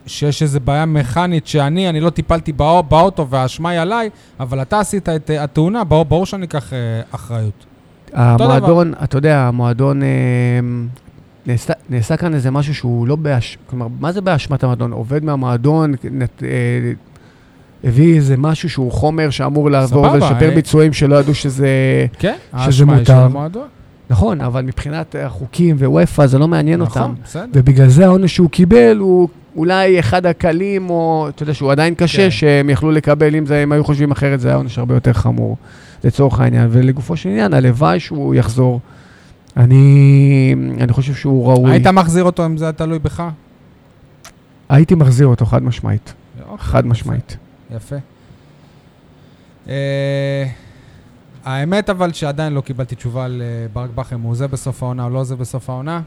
שיש 0.07 0.43
איזו 0.43 0.59
בעיה 0.59 0.85
מכנית 0.85 1.47
שאני, 1.47 1.89
אני 1.89 1.99
לא 1.99 2.09
טיפלתי 2.09 2.51
באו, 2.51 2.83
באוטו 2.83 3.27
והאשמה 3.27 3.69
היא 3.69 3.79
עליי, 3.79 4.09
אבל 4.39 4.61
אתה 4.61 4.79
עשית 4.79 5.09
את 5.09 5.31
אה, 5.31 5.43
התאונה, 5.43 5.83
ברור, 5.83 6.05
ברור 6.05 6.25
שאני 6.25 6.45
אקח 6.45 6.73
אה, 6.73 6.77
אחריות. 7.11 7.65
המועדון, 8.13 8.93
אתה 9.03 9.17
יודע, 9.17 9.39
המועדון, 9.39 10.03
אה, 10.03 10.07
נעשה, 11.45 11.73
נעשה 11.89 12.17
כאן 12.17 12.33
איזה 12.33 12.51
משהו 12.51 12.75
שהוא 12.75 13.07
לא 13.07 13.15
באש... 13.15 13.57
כלומר, 13.69 13.87
מה 13.99 14.11
זה 14.11 14.21
באשמת 14.21 14.63
המועדון? 14.63 14.91
עובד 14.91 15.25
מהמועדון, 15.25 15.93
נת, 16.11 16.43
אה, 16.43 16.49
הביא 17.83 18.15
איזה 18.15 18.37
משהו 18.37 18.69
שהוא 18.69 18.91
חומר 18.91 19.29
שאמור 19.29 19.71
לעבור 19.71 20.11
ולשפר 20.11 20.49
אה. 20.49 20.55
ביצועים 20.55 20.93
שלא 20.93 21.15
ידעו 21.15 21.33
שזה... 21.33 21.67
כן? 22.19 22.35
שזה 22.51 22.59
האשמה 22.59 22.93
היא 22.95 23.05
של 23.05 23.13
מותר. 23.13 23.25
המועדון. 23.25 23.67
נכון, 24.09 24.41
אבל 24.41 24.61
מבחינת 24.61 25.15
החוקים 25.19 25.75
וופא 25.79 26.27
זה 26.27 26.39
לא 26.39 26.47
מעניין 26.47 26.81
אותם. 26.81 26.99
נכון, 26.99 27.15
בסדר. 27.23 27.45
ובגלל 27.53 27.89
זה 27.89 28.05
העונש 28.05 28.35
שהוא 28.35 28.49
קיבל 28.49 28.97
הוא 28.97 29.29
אולי 29.55 29.99
אחד 29.99 30.25
הקלים, 30.25 30.89
או 30.89 31.25
אתה 31.29 31.43
יודע 31.43 31.53
שהוא 31.53 31.71
עדיין 31.71 31.95
קשה, 31.95 32.23
כן. 32.23 32.31
שהם 32.31 32.69
יכלו 32.69 32.91
לקבל, 32.91 33.35
אם 33.35 33.45
זה, 33.45 33.57
הם 33.57 33.71
היו 33.71 33.83
חושבים 33.83 34.11
אחרת, 34.11 34.39
זה 34.39 34.47
היה 34.47 34.57
עונש 34.57 34.77
הרבה 34.77 34.93
יותר 34.93 35.13
חמור, 35.13 35.57
לצורך 36.03 36.39
העניין. 36.39 36.67
ולגופו 36.71 37.17
של 37.17 37.29
עניין, 37.29 37.53
הלוואי 37.53 37.99
שהוא 37.99 38.35
יחזור. 38.35 38.79
אני, 39.57 40.55
אני 40.79 40.93
חושב 40.93 41.13
שהוא 41.13 41.51
ראוי. 41.51 41.71
היית 41.71 41.87
מחזיר 41.87 42.23
אותו 42.23 42.45
אם 42.45 42.57
זה 42.57 42.65
היה 42.65 42.71
תלוי 42.71 42.99
בך? 42.99 43.23
הייתי 44.69 44.95
מחזיר 44.95 45.27
אותו 45.27 45.45
חד 45.45 45.63
משמעית. 45.63 46.13
אוקיי, 46.41 46.57
חד 46.57 46.85
משמעית. 46.85 47.37
יפה. 47.75 47.95
אה, 49.69 50.45
האמת 51.47 51.89
אבל 51.89 52.13
שעדיין 52.13 52.53
לא 52.53 52.61
קיבלתי 52.61 52.95
תשובה 52.95 53.25
על 53.25 53.41
אה, 53.41 53.67
ברק 53.73 53.89
בכר, 53.95 54.15
אם 54.15 54.21
הוא 54.21 54.35
זה 54.35 54.47
בסוף 54.47 54.83
העונה 54.83 55.03
או 55.03 55.09
לא 55.09 55.23
זה 55.23 55.35
בסוף 55.35 55.69
העונה. 55.69 56.01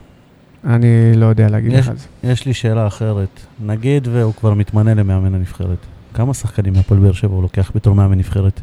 אני 0.65 0.87
לא 1.17 1.27
יודע 1.27 1.49
להגיד 1.49 1.73
יש- 1.73 1.79
לך 1.79 1.89
את 1.89 1.99
זה. 1.99 2.07
יש 2.25 2.47
לי 2.47 2.55
שאלה 2.55 2.87
אחרת. 2.87 3.41
נגיד 3.65 4.09
והוא 4.13 4.35
כבר 4.35 4.55
מתמנה 4.55 4.95
למאמן 4.95 5.35
הנבחרת. 5.35 5.79
כמה 6.15 6.35
שחקנים 6.35 6.73
מהפועל 6.73 7.01
באר 7.01 7.13
שבע 7.13 7.35
הוא 7.35 7.43
לוקח 7.43 7.71
בתור 7.75 7.95
מאמן 7.95 8.19
נבחרת? 8.19 8.61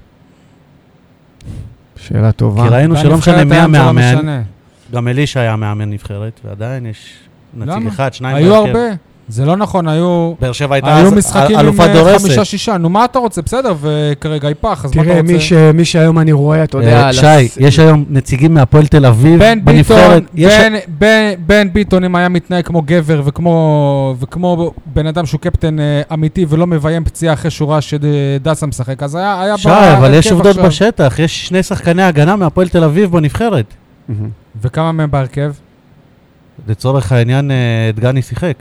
שאלה 1.95 2.31
טובה. 2.31 2.63
כי 2.63 2.69
ראינו 2.69 2.97
שלא 2.97 3.17
משנה 3.17 3.43
מי 3.43 3.55
המאמן. 3.57 4.41
גם 4.91 5.07
אלישע 5.07 5.39
היה 5.39 5.55
מאמן 5.55 5.89
נבחרת, 5.89 6.39
ועדיין 6.45 6.85
יש 6.85 7.17
נציג? 7.53 7.87
אחד, 7.87 8.13
שניים 8.13 8.35
היו. 8.35 8.55
הרבה. 8.55 8.79
זה 9.29 9.45
לא 9.45 9.55
נכון, 9.57 9.87
היו... 9.87 10.33
באר 10.41 10.51
שבע 10.51 10.75
הייתה 10.75 10.95
היו 10.95 11.07
אז 11.07 11.13
משחקים 11.13 11.59
עם 11.59 11.79
אה. 11.79 12.19
חמישה-שישה, 12.19 12.77
נו 12.77 12.89
מה 12.89 13.05
אתה 13.05 13.19
רוצה? 13.19 13.41
בסדר, 13.41 13.73
וכרגע 13.81 14.47
היא 14.47 14.55
פח, 14.61 14.85
אז 14.85 14.95
מה 14.95 15.01
אתה 15.01 15.09
תראה, 15.11 15.21
רוצה? 15.21 15.39
ש- 15.39 15.53
מי 15.53 15.85
שהיום 15.85 16.19
אני 16.19 16.31
רואה, 16.31 16.63
אתה 16.63 16.77
יודע... 16.77 17.03
אה, 17.07 17.13
שי, 17.13 17.47
יש 17.59 17.79
היום 17.79 18.05
נציגים 18.09 18.53
מהפועל 18.53 18.87
תל 18.87 19.05
אביב 19.05 19.39
בנבחרת. 19.63 20.23
יש- 20.35 20.53
בן- 20.53 20.73
בן- 20.87 21.33
בן 21.47 21.67
ביטון, 21.73 22.03
אם 22.03 22.15
היה 22.15 22.29
מתנהג 22.29 22.65
כמו 22.65 22.81
גבר 22.81 23.21
וכמו, 23.25 24.15
וכמו 24.19 24.71
בן 24.85 25.07
אדם 25.07 25.25
שהוא 25.25 25.39
קפטן 25.41 25.79
אה, 25.79 26.01
אמיתי 26.13 26.45
ולא 26.49 26.67
מביים 26.67 27.03
פציעה 27.03 27.33
אחרי 27.33 27.51
שורה 27.51 27.79
שדסה 27.81 28.65
משחק, 28.65 29.03
אז 29.03 29.15
היה, 29.15 29.41
היה 29.41 29.57
שי, 29.57 29.69
אבל 29.97 30.13
יש 30.13 30.31
עובדות 30.31 30.55
עכשיו. 30.57 30.65
בשטח, 30.65 31.15
יש 31.19 31.47
שני 31.47 31.63
שחקני 31.63 32.03
הגנה 32.03 32.35
מהפועל 32.35 32.67
תל 32.67 32.83
אביב 32.83 33.11
בנבחרת. 33.11 33.73
וכמה 34.61 34.91
מהם 34.91 35.11
בהרכב? 35.11 35.51
לצורך 36.67 37.11
העניין, 37.11 37.51
דגני 37.95 38.21
שיחק. 38.21 38.53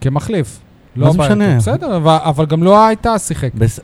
כמחליף. 0.00 0.58
מה 0.96 1.06
לא 1.06 1.12
זה. 1.12 1.18
משנה? 1.18 1.56
בסדר, 1.56 1.96
אבל, 1.96 2.16
אבל 2.22 2.46
גם 2.46 2.62
לא 2.62 2.86
הייתה 2.86 3.18
שיחק. 3.18 3.50
בס- 3.54 3.80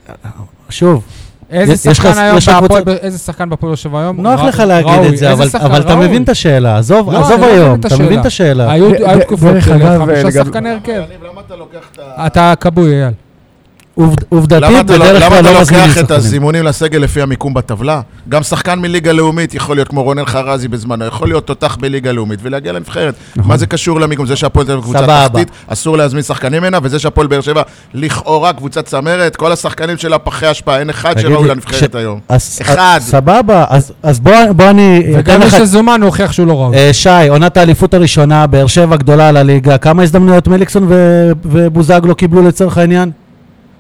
שוב, 0.71 1.05
איזה 1.51 1.73
יש- 1.73 1.87
יש 1.87 1.97
שחקן 1.97 2.19
היום 2.19 2.37
בהפועל, 2.47 2.83
קבוצה- 2.83 2.97
איזה 3.03 3.19
שחקן 3.19 3.49
בהפועל 3.51 3.71
באר 3.71 3.77
שבע 3.77 4.01
היום? 4.01 4.21
נוח 4.21 4.41
לך 4.41 4.61
להגיד. 4.61 4.93
את 5.13 5.17
זה, 5.17 5.33
אבל 5.33 5.47
אתה. 5.81 5.97
מבין 5.97 6.23
את 6.23 6.29
השאלה. 6.29 6.79
עזוב 6.79 7.11
היום, 7.11 7.81
את 7.81 7.87
אתה 7.87 7.97
מבין. 7.99 8.21
את 8.21 8.27
השאלה. 8.27 8.73
היו 8.73 8.91
תקופות 9.21 9.55
חמישה 9.61 10.33
שחקני 10.33 10.71
הרכב. 10.71 11.03
למה 11.33 11.41
אתה 11.47 11.57
לוקח 11.57 11.79
את 11.93 11.99
ה... 11.99 12.27
אתה 12.27 12.55
כבוי, 12.61 12.91
אייל. 13.03 13.13
עובד- 13.95 14.17
למה 14.55 14.79
עובדתית, 14.79 14.85
אתה 14.85 14.97
לא- 14.99 15.05
בדרך 15.05 15.23
למה 15.23 15.29
כלל 15.31 15.41
אתה 15.41 15.53
לא 15.53 15.61
מזמינים 15.61 15.85
לוקח 15.87 15.99
את 15.99 16.03
שחקנים. 16.03 16.19
הזימונים 16.19 16.65
לסגל 16.65 16.99
לפי 16.99 17.23
המיקום 17.23 17.55
בטבלה? 17.55 18.01
גם 18.29 18.43
שחקן 18.43 18.79
מליגה 18.79 19.13
לאומית 19.13 19.55
יכול 19.55 19.77
להיות 19.77 19.89
כמו 19.89 20.03
רונן 20.03 20.25
חרזי 20.27 20.69
בזמנו, 20.69 21.05
יכול 21.05 21.29
להיות 21.29 21.47
תותח 21.47 21.77
בליגה 21.81 22.13
לאומית 22.13 22.39
ולהגיע 22.43 22.73
לנבחרת. 22.73 23.15
מה 23.37 23.57
זה 23.57 23.67
קשור 23.67 24.01
למיקום? 24.01 24.27
זה 24.27 24.37
שהפועל 24.37 24.67
תל 24.67 24.73
אביב 24.73 24.85
קבוצה. 24.85 25.07
תחתית, 25.29 25.51
אסור 25.67 25.97
להזמין 25.99 26.23
שחקנים 26.23 26.63
ממנה, 26.63 26.79
וזה 26.83 26.99
שהפועל 26.99 27.27
באר 27.27 27.41
שבע 27.41 27.63
לכאורה 27.95 28.53
קבוצת 28.53 28.85
צמרת, 28.87 29.37
כל 29.37 29.53
השחקנים 29.53 29.97
שלה 29.97 30.19
פחי 30.19 30.51
אשפה, 30.51 30.79
אין 30.79 30.91
אחד 30.91 31.19
שראוי 31.19 31.43
לי, 31.43 31.49
לנבחרת 31.55 31.95
היום. 31.95 32.21
אחד. 32.63 32.99
סבבה, 33.01 33.65
אז- 34.03 34.21
בוא 34.57 34.71
אני 34.71 35.03
וגם 35.19 35.41
מי. 35.41 35.51
שזומן 35.51 36.01
הוא 36.01 36.07
הוכיח 36.07 36.33
שהוא 36.33 36.47
לא 36.47 36.53
ראוי. 36.63 36.77
אה, 36.77 36.93
שי, 36.93 37.29
עונת 37.29 37.57
האליפות 37.57 37.95
הראשונה, 37.95 38.47
באר 38.47 38.67
שבע 38.67 38.97
גדולה 38.97 39.29
על 39.29 39.37
הליגה, 39.37 39.79
כמה 39.79 40.03
הזדמנויות 40.03 40.49
מליקסון 40.49 40.87
ו- 40.89 41.31
ובוזגלו 41.45 42.15
קיבלו 42.15 42.43
לצורך 42.43 42.79
העניין? 42.79 43.11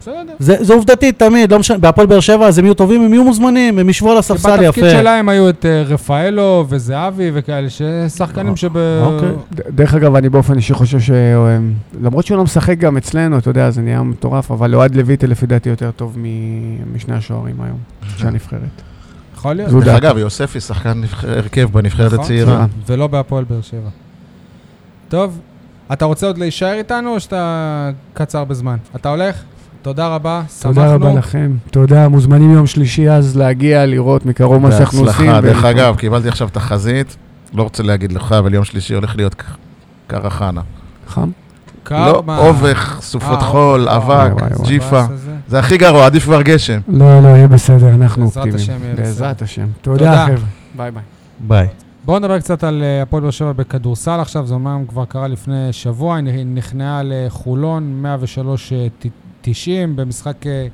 בסדר. 0.03 0.33
זה 0.39 0.57
זה 0.61 0.75
עובדתית 0.75 1.19
תמיד, 1.19 1.53
לא 1.53 1.59
משנה, 1.59 1.79
בהפועל 1.79 2.07
באר 2.07 2.21
שבע 2.21 2.47
אז 2.47 2.59
הם 2.59 2.65
יהיו 2.65 2.75
טובים, 2.75 3.05
הם 3.05 3.13
יהיו 3.13 3.25
מוזמנים, 3.25 3.79
הם 3.79 3.89
ישבו 3.91 4.11
על 4.13 4.19
הספסל 4.19 4.49
יפה. 4.55 4.63
בתפקיד 4.69 4.91
שלהם 4.91 5.29
היו 5.29 5.49
את 5.49 5.67
אה, 5.67 5.83
רפאלו 5.83 6.65
וזהבי 6.69 7.31
וכאלה, 7.35 7.69
ששחקנים 7.71 8.57
שב... 8.57 8.77
אוקיי. 8.77 9.29
ד- 9.55 9.77
דרך 9.77 9.95
אגב, 9.95 10.15
אני 10.17 10.29
באופן 10.29 10.57
אישי 10.57 10.75
חושב 10.75 11.01
ש... 11.01 11.11
למרות 12.03 12.27
שהוא 12.27 12.37
לא 12.39 12.45
משחק 12.45 12.79
גם 12.79 12.97
אצלנו, 12.97 13.39
אתה 13.39 13.51
יודע, 13.51 13.71
זה 13.71 13.81
נהיה 13.83 14.03
מטורף, 14.03 14.51
אבל 14.51 14.75
אוהד 14.75 14.95
לויטי 14.97 15.27
לפי 15.27 15.47
דעתי 15.47 15.69
יותר 15.69 15.91
טוב 15.91 16.15
מ- 16.19 16.95
משני 16.97 17.15
השוערים 17.17 17.57
היום, 17.61 17.79
של 18.17 18.27
הנבחרת. 18.27 18.61
יכול 19.37 19.55
להיות. 19.55 19.71
דרך. 19.85 19.97
אגב, 19.97 20.19
יוספי 20.19 20.61
שחקן 20.61 21.01
נבח- 21.01 21.25
הרכב 21.25 21.69
בנבחרת 21.73 22.13
נכון. 22.13 22.25
הצעירה. 22.25 22.67
ולא 22.89 23.07
בהפועל 23.07 23.45
באר 23.45 23.61
שבע. 23.61 23.89
טוב, 25.09 25.41
אתה 25.93 26.05
רוצה 26.05 26.27
עוד 26.27 26.39
להישאר 26.39 26.73
איתנו 26.73 27.15
או 27.15 27.21
שאתה 27.21 27.91
קצר 28.15 28.45
בזמן? 28.45 28.77
אתה 28.97 29.09
הולך? 29.09 29.37
תודה 29.83 30.09
רבה, 30.09 30.43
תודה 30.63 30.95
רבה 30.95 31.07
שמחנו. 31.07 31.19
לכם. 31.19 31.53
תודה, 31.71 32.09
מוזמנים 32.09 32.51
יום 32.51 32.67
שלישי 32.67 33.11
אז 33.11 33.37
להגיע, 33.37 33.87
לראות 33.87 34.27
מקרוב 34.27 34.63
מה 34.63 34.73
שאנחנו 34.73 35.01
עושים. 35.01 35.27
בהצלחה. 35.27 35.41
דרך. 35.41 35.65
אגב, 35.65 35.97
קיבלתי 35.97 36.29
עכשיו 36.29 36.49
תחזית, 36.53 37.17
לא 37.55 37.63
רוצה 37.63 37.83
להגיד 37.83 38.13
לך, 38.13 38.33
אבל 38.33 38.55
יום 38.55 38.65
שלישי 38.65 38.95
הולך 38.95 39.17
להיות 39.17 39.43
קרחנה. 40.07 40.61
חם? 41.09 41.31
לא? 41.91 42.23
אובך, 42.39 42.99
סופות 43.01 43.39
אה, 43.39 43.45
חול, 43.45 43.89
אבק. 43.89 44.33
ג'יפה. 44.65 45.03
זה 45.49 45.59
הכי 45.59 45.77
גרוע, 45.79 46.07
עדיף 46.07 46.25
כבר 46.25 46.43
גשם. 46.43 46.81
לא, 46.89 47.21
לא, 47.23 47.29
יהיה 47.29 47.49
בסדר, 47.49 47.89
אנחנו 47.89 48.25
בעזרת 48.25 48.37
אופטימיים. 48.47 48.55
השם 48.55 48.83
יהיה 48.83 48.93
בסדר. 48.93 49.05
בעזרת 49.05 49.43
השם. 49.43 49.67
תודה. 49.83 50.27
חבר'ה. 50.27 50.37
ביי 50.77 50.91
ביי. 50.91 51.03
ביי. 51.41 51.67
בואו 52.05 52.19
נדבר 52.19 52.39
קצת 52.39 52.65
על 52.65 52.83
אה, 52.83 53.03
הפועל 53.03 53.23
באר 53.23 53.31
שבע 53.31 53.53
בכדורסל 53.53 54.21
עכשיו, 54.21 54.47
זה 54.47 54.55
אומנם 54.55 54.85
כבר 54.89 55.05
קרה 55.05 55.29
לפני 55.29 55.69
שבוע, 55.73 56.17
היא 56.17 56.47
נכנעה 56.47 57.01
לחולון 57.05 58.05
103-90 59.45 59.49
במשחק 59.95 60.47
אה, 60.47 60.67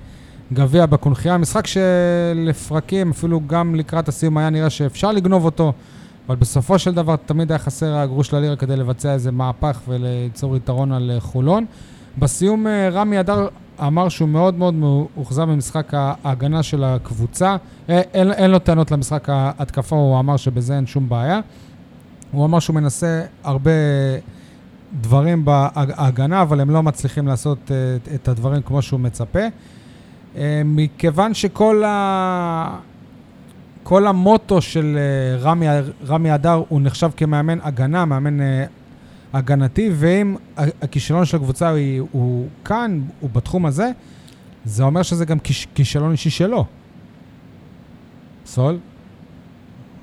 גביע 0.52 0.86
בקונכייה, 0.86 1.38
משחק 1.38 1.66
שלפרקים, 1.66 3.10
אפילו 3.10 3.40
גם 3.46 3.74
לקראת 3.74 4.08
הסיום 4.08 4.38
היה 4.38 4.50
נראה 4.50 4.70
שאפשר 4.70 5.12
לגנוב 5.12 5.44
אותו, 5.44 5.72
אבל 6.28 6.36
בסופו 6.36 6.78
של 6.78 6.94
דבר 6.94 7.16
תמיד 7.16 7.52
היה 7.52 7.58
חסר 7.58 7.96
הגרוש 7.96 8.32
ללירה 8.32 8.56
כדי 8.56 8.76
לבצע 8.76 9.12
איזה 9.12 9.32
מהפך 9.32 9.80
וליצור 9.88 10.56
יתרון 10.56 10.92
על 10.92 11.10
אה, 11.14 11.20
חולון. 11.20 11.64
בסיום 12.18 12.66
אה, 12.66 12.88
רמי 12.88 13.20
אדר 13.20 13.48
אמר 13.86 14.08
שהוא 14.08 14.28
מאוד 14.28 14.54
מאוד 14.54 14.74
מאוכזב 14.74 15.44
ממשחק 15.44 15.92
ההגנה 15.94 16.62
של 16.62 16.84
הקבוצה. 16.84 17.56
אין, 17.88 18.32
אין 18.32 18.50
לו 18.50 18.58
טענות 18.58 18.90
למשחק 18.90 19.28
ההתקפה, 19.28 19.96
הוא 19.96 20.18
אמר 20.18 20.36
שבזה 20.36 20.76
אין 20.76 20.86
שום 20.86 21.08
בעיה. 21.08 21.40
הוא 22.32 22.44
אמר 22.44 22.58
שהוא 22.58 22.74
מנסה 22.74 23.22
הרבה 23.44 23.70
דברים 25.00 25.44
בהגנה, 25.44 26.42
אבל 26.42 26.60
הם 26.60 26.70
לא 26.70 26.82
מצליחים 26.82 27.26
לעשות 27.26 27.70
אה, 27.70 28.14
את 28.14 28.28
הדברים 28.28 28.62
כמו 28.62 28.82
שהוא 28.82 29.00
מצפה. 29.00 29.40
אה, 30.36 30.62
מכיוון 30.64 31.34
שכל 31.34 31.84
ה... 31.86 32.78
כל 33.82 34.06
המוטו 34.06 34.60
של 34.60 34.98
אה, 34.98 35.38
רמי, 35.40 35.66
רמי 36.06 36.34
אדר 36.34 36.62
הוא 36.68 36.80
נחשב 36.80 37.10
כמאמן 37.16 37.58
הגנה, 37.62 38.04
מאמן 38.04 38.38
הגנתי, 39.32 39.90
ואם 39.94 40.36
הכישלון 40.56 41.24
של 41.24 41.36
הקבוצה 41.36 41.70
הוא, 41.70 42.08
הוא 42.12 42.48
כאן, 42.64 43.00
הוא 43.20 43.30
בתחום 43.32 43.66
הזה, 43.66 43.90
זה 44.64 44.82
אומר 44.82 45.02
שזה 45.02 45.24
גם 45.24 45.38
כיש, 45.38 45.68
כישלון 45.74 46.12
אישי 46.12 46.30
שלו. 46.30 46.64
סול? 48.46 48.78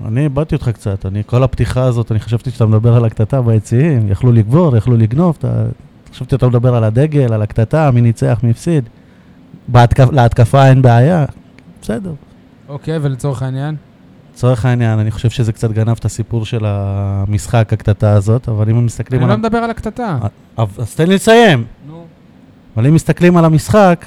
אני 0.07 0.23
איבדתי 0.23 0.55
אותך 0.55 0.69
קצת, 0.69 1.05
אני, 1.05 1.23
כל 1.25 1.43
הפתיחה 1.43 1.83
הזאת, 1.83 2.11
אני 2.11 2.19
חשבתי 2.19 2.51
שאתה 2.51 2.65
מדבר 2.65 2.95
על 2.95 3.05
הקטטה 3.05 3.41
ביציעים, 3.41 4.09
יכלו 4.11 4.31
לגבור, 4.31 4.77
יכלו 4.77 4.97
לגנוב, 4.97 5.35
אתה, 5.39 5.65
חשבתי 6.11 6.31
שאתה 6.35 6.47
מדבר 6.47 6.75
על 6.75 6.83
הדגל, 6.83 7.33
על 7.33 7.41
הקטטה, 7.41 7.91
מי 7.91 8.01
ניצח, 8.01 8.39
מי 8.43 8.49
הפסיד. 8.51 8.89
בהתקפ, 9.67 10.11
להתקפה 10.11 10.65
אין 10.65 10.81
בעיה, 10.81 11.25
בסדר. 11.81 12.13
אוקיי, 12.69 12.97
ולצורך 13.01 13.41
העניין? 13.43 13.75
לצורך 14.33 14.65
העניין, 14.65 14.99
אני 14.99 15.11
חושב 15.11 15.29
שזה 15.29 15.51
קצת 15.51 15.71
גנב 15.71 15.89
את 15.99 16.05
הסיפור 16.05 16.45
של 16.45 16.65
המשחק, 16.65 17.73
הקטטה 17.73 18.11
הזאת, 18.11 18.49
אבל 18.49 18.69
אם 18.69 18.85
מסתכלים 18.85 19.21
אני 19.21 19.31
על... 19.31 19.31
לא 19.31 19.37
מדבר 19.37 19.57
על 19.57 19.69
הקטטה. 19.69 20.17
אבל- 20.57 20.67
אז 20.77 20.95
תן 20.95 21.07
לי 21.07 21.15
לסיים. 21.15 21.63
נו. 21.87 22.05
אבל 22.77 22.87
אם 22.87 22.93
מסתכלים 22.93 23.37
על 23.37 23.45
המשחק, 23.45 24.05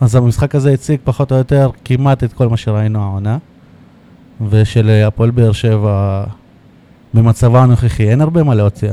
אז 0.00 0.14
המשחק 0.14 0.54
הזה 0.54 0.72
הציג 0.72 1.00
פחות 1.04 1.32
או 1.32 1.36
יותר 1.36 1.70
כמעט 1.84 2.24
את 2.24 2.32
כל 2.32 2.48
מה 2.48 2.56
שראינו 2.56 3.02
העונה. 3.02 3.38
ושל 4.50 4.88
אה, 4.90 5.06
הפועל 5.06 5.30
באר 5.30 5.52
שבע, 5.52 6.24
במצבה 7.14 7.62
הנוכחי, 7.62 8.10
אין 8.10 8.20
הרבה 8.20 8.42
מה 8.42 8.54
להוציא. 8.54 8.90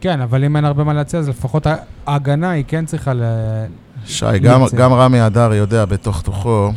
כן, 0.00 0.20
אבל 0.20 0.44
אם 0.44 0.56
אין 0.56 0.64
הרבה 0.64 0.84
מה 0.84 0.92
להציע, 0.92 1.20
אז 1.20 1.28
לפחות 1.28 1.66
ההגנה 2.06 2.50
היא 2.50 2.64
כן 2.68 2.86
צריכה 2.86 3.14
ל... 3.14 3.22
שי, 4.06 4.38
גם. 4.42 4.62
גם 4.76 4.92
רמי 4.92 5.26
אדר 5.26 5.52
יודע 5.54 5.84
בתוך 5.84 6.22
תוכו, 6.22 6.72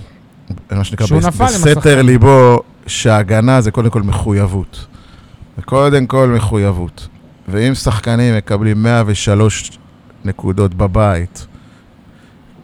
מה 0.72 0.84
שנקרא, 0.84 1.08
בס- 1.18 1.40
בסתר. 1.40 2.02
ליבו, 2.02 2.60
שהגנה 2.88 3.62
זה 3.62 3.72
קודם 3.72 3.90
כל 3.90 4.02
מחויבות. 4.02 4.86
וקודם 5.58 6.06
כל 6.06 6.34
מחויבות. 6.36 7.08
ואם 7.48 7.76
שחקנים 7.76 8.38
מקבלים 8.38 8.84
103 8.84 9.78
נקודות 10.26 10.74
בבית, 10.74 11.48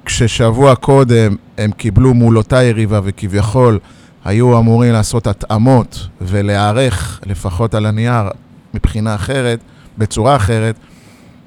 כששבוע 0.06 0.76
קודם 0.76 1.36
הם 1.58 1.72
קיבלו 1.72 2.14
מול 2.14 2.38
אותה 2.38 2.64
יריבה 2.64 3.00
וכביכול 3.04 3.80
היו 4.26 4.60
אמורים 4.60 4.94
לעשות 4.94 5.28
התאמות 5.28 6.08
ולהיערך, 6.22 7.20
לפחות 7.26 7.74
על 7.74 7.86
הנייר, 7.86 8.30
מבחינה 8.74 9.16
אחרת, 9.16 9.60
בצורה 9.98 10.36
אחרת, 10.36 10.76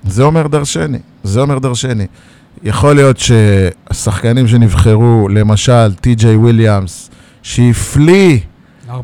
זה 0.04 0.22
אומר 0.22 0.46
דרשני. 0.46 0.98
זה 1.22 1.40
אומר 1.40 1.58
דרשני. 1.58 2.06
יכול 2.62 2.94
להיות 2.94 3.18
שהשחקנים 3.18 4.48
שנבחרו, 4.48 5.28
למשל 5.28 5.94
טי.ג'יי 5.94 6.36
וויליאמס, 6.36 7.10
שהפליא 7.42 8.38
41 8.38 8.53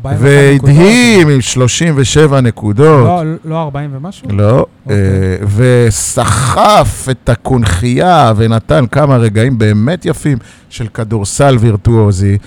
והדהים 0.03 1.29
עם 1.29 1.41
37 1.41 2.41
נקודות, 2.41 3.05
לא, 3.05 3.23
לא 3.45 3.61
40 3.61 3.89
ומשהו? 3.93 4.27
לא, 4.31 4.65
אוקיי. 4.85 4.97
אה, 4.97 5.35
וסחף 5.55 7.07
את 7.11 7.29
הקונכייה 7.29 8.33
ונתן 8.35 8.85
כמה 8.91 9.17
רגעים 9.17 9.57
באמת 9.57 10.05
יפים 10.05 10.37
של 10.69 10.87
כדורסל 10.87 11.57
וירטואוזי, 11.59 12.37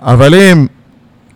אבל 0.00 0.34
אם 0.34 0.66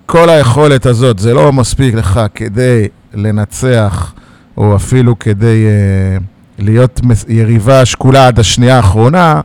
כל 0.06 0.30
היכולת 0.30 0.86
הזאת 0.86 1.18
זה 1.18 1.34
לא 1.34 1.52
מספיק 1.52 1.94
לך 1.94 2.20
כדי 2.34 2.88
לנצח, 3.14 4.14
או 4.56 4.76
אפילו 4.76 5.18
כדי 5.18 5.66
uh, 6.18 6.22
להיות 6.58 7.00
יריבה 7.28 7.84
שקולה 7.84 8.26
עד 8.26 8.38
השנייה 8.38 8.76
האחרונה, 8.76 9.40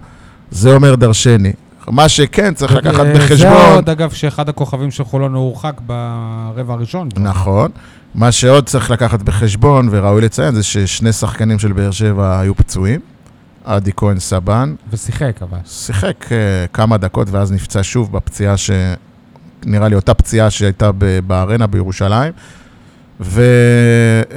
זה 0.51 0.75
אומר 0.75 0.95
דרשני. 0.95 1.51
מה 1.89 2.09
שכן, 2.09 2.53
צריך 2.53 2.73
לקחת 2.73 3.05
אה, 3.05 3.13
בחשבון... 3.13 3.37
זה 3.37 3.73
עוד, 3.73 3.89
אגב, 3.89 4.11
שאחד 4.11 4.49
הכוכבים 4.49 4.91
של 4.91 5.03
חולון 5.03 5.33
הורחק 5.33 5.81
ברבע 5.85 6.73
הראשון. 6.73 7.09
נכון. 7.17 7.71
מה 8.15 8.31
שעוד 8.31 8.65
צריך 8.65 8.91
לקחת 8.91 9.21
בחשבון, 9.21 9.87
וראוי 9.91 10.21
לציין, 10.21 10.55
זה 10.55 10.63
ששני 10.63 11.13
שחקנים 11.13 11.59
של 11.59 11.71
באר 11.71 11.91
שבע 11.91 12.39
היו 12.39 12.55
פצועים. 12.55 12.99
עדי 13.63 13.91
כהן 13.97 14.19
סבן, 14.19 14.75
ושיחק, 14.89 15.39
אבל. 15.41 15.57
שיחק 15.65 16.25
uh, 16.25 16.31
כמה 16.73 16.97
דקות 16.97 17.27
ואז 17.29 17.51
נפצע 17.51 17.79
שוב 17.83 18.11
בפציעה 18.11 18.57
ש... 18.57 18.71
נראה 19.65 19.87
לי 19.87 19.95
אותה 19.95 20.13
פציעה 20.13 20.49
שהייתה 20.49 20.91
בארנה 21.27 21.67
בירושלים. 21.67 22.33
ו... 23.21 23.43
Uh, 24.29 24.33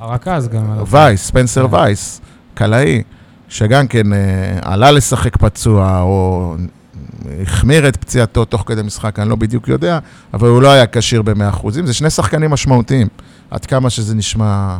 הרכז 0.00 0.48
גם. 0.48 0.64
וייס, 0.86 1.26
ספנסר 1.26 1.68
כן. 1.68 1.74
וייס, 1.74 2.20
קלעי, 2.54 3.02
שגם 3.48 3.86
כן 3.86 4.12
אה, 4.12 4.18
עלה 4.62 4.90
לשחק 4.90 5.36
פצוע, 5.36 6.00
או 6.00 6.54
החמיר 7.42 7.88
את 7.88 7.96
פציעתו 7.96 8.44
תוך 8.44 8.64
כדי 8.66 8.82
משחק, 8.82 9.18
אני 9.18 9.28
לא 9.28 9.36
בדיוק 9.36 9.68
יודע, 9.68 9.98
אבל 10.34 10.48
הוא 10.48 10.62
לא 10.62 10.70
היה 10.70 10.84
כשיר 10.92 11.22
ב-100%. 11.22 11.70
זה 11.70 11.94
שני 11.94 12.10
שחקנים 12.10 12.50
משמעותיים, 12.50 13.08
עד 13.50 13.66
כמה 13.66 13.90
שזה 13.90 14.14
נשמע 14.14 14.76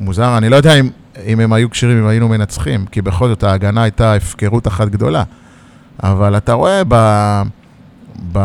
מוזר. 0.00 0.36
אני 0.38 0.48
לא 0.48 0.56
יודע 0.56 0.74
אם, 0.74 0.90
אם 1.26 1.40
הם 1.40 1.52
היו 1.52 1.70
כשירים, 1.70 1.98
אם 1.98 2.06
היינו 2.06 2.28
מנצחים, 2.28 2.86
כי 2.86 3.02
בכל 3.02 3.28
זאת 3.28 3.42
ההגנה 3.42 3.82
הייתה 3.82 4.14
הפקרות 4.14 4.66
אחת 4.66 4.88
גדולה. 4.88 5.22
אבל 6.02 6.36
אתה 6.36 6.52
רואה 6.52 6.82
ב... 6.88 6.94
ב... 8.32 8.38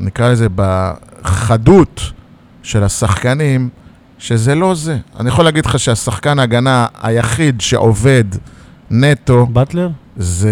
נקרא 0.00 0.28
לזה, 0.28 0.46
בחדות 0.54 2.00
של 2.62 2.84
השחקנים, 2.84 3.68
שזה 4.18 4.54
לא 4.54 4.74
זה. 4.74 4.98
אני 5.20 5.28
יכול 5.28 5.44
להגיד 5.44 5.66
לך 5.66 5.78
שהשחקן 5.78 6.38
ההגנה 6.38 6.86
היחיד 7.02 7.60
שעובד 7.60 8.24
נטו, 8.90 9.46
באטלר? 9.46 9.88
זה... 10.16 10.50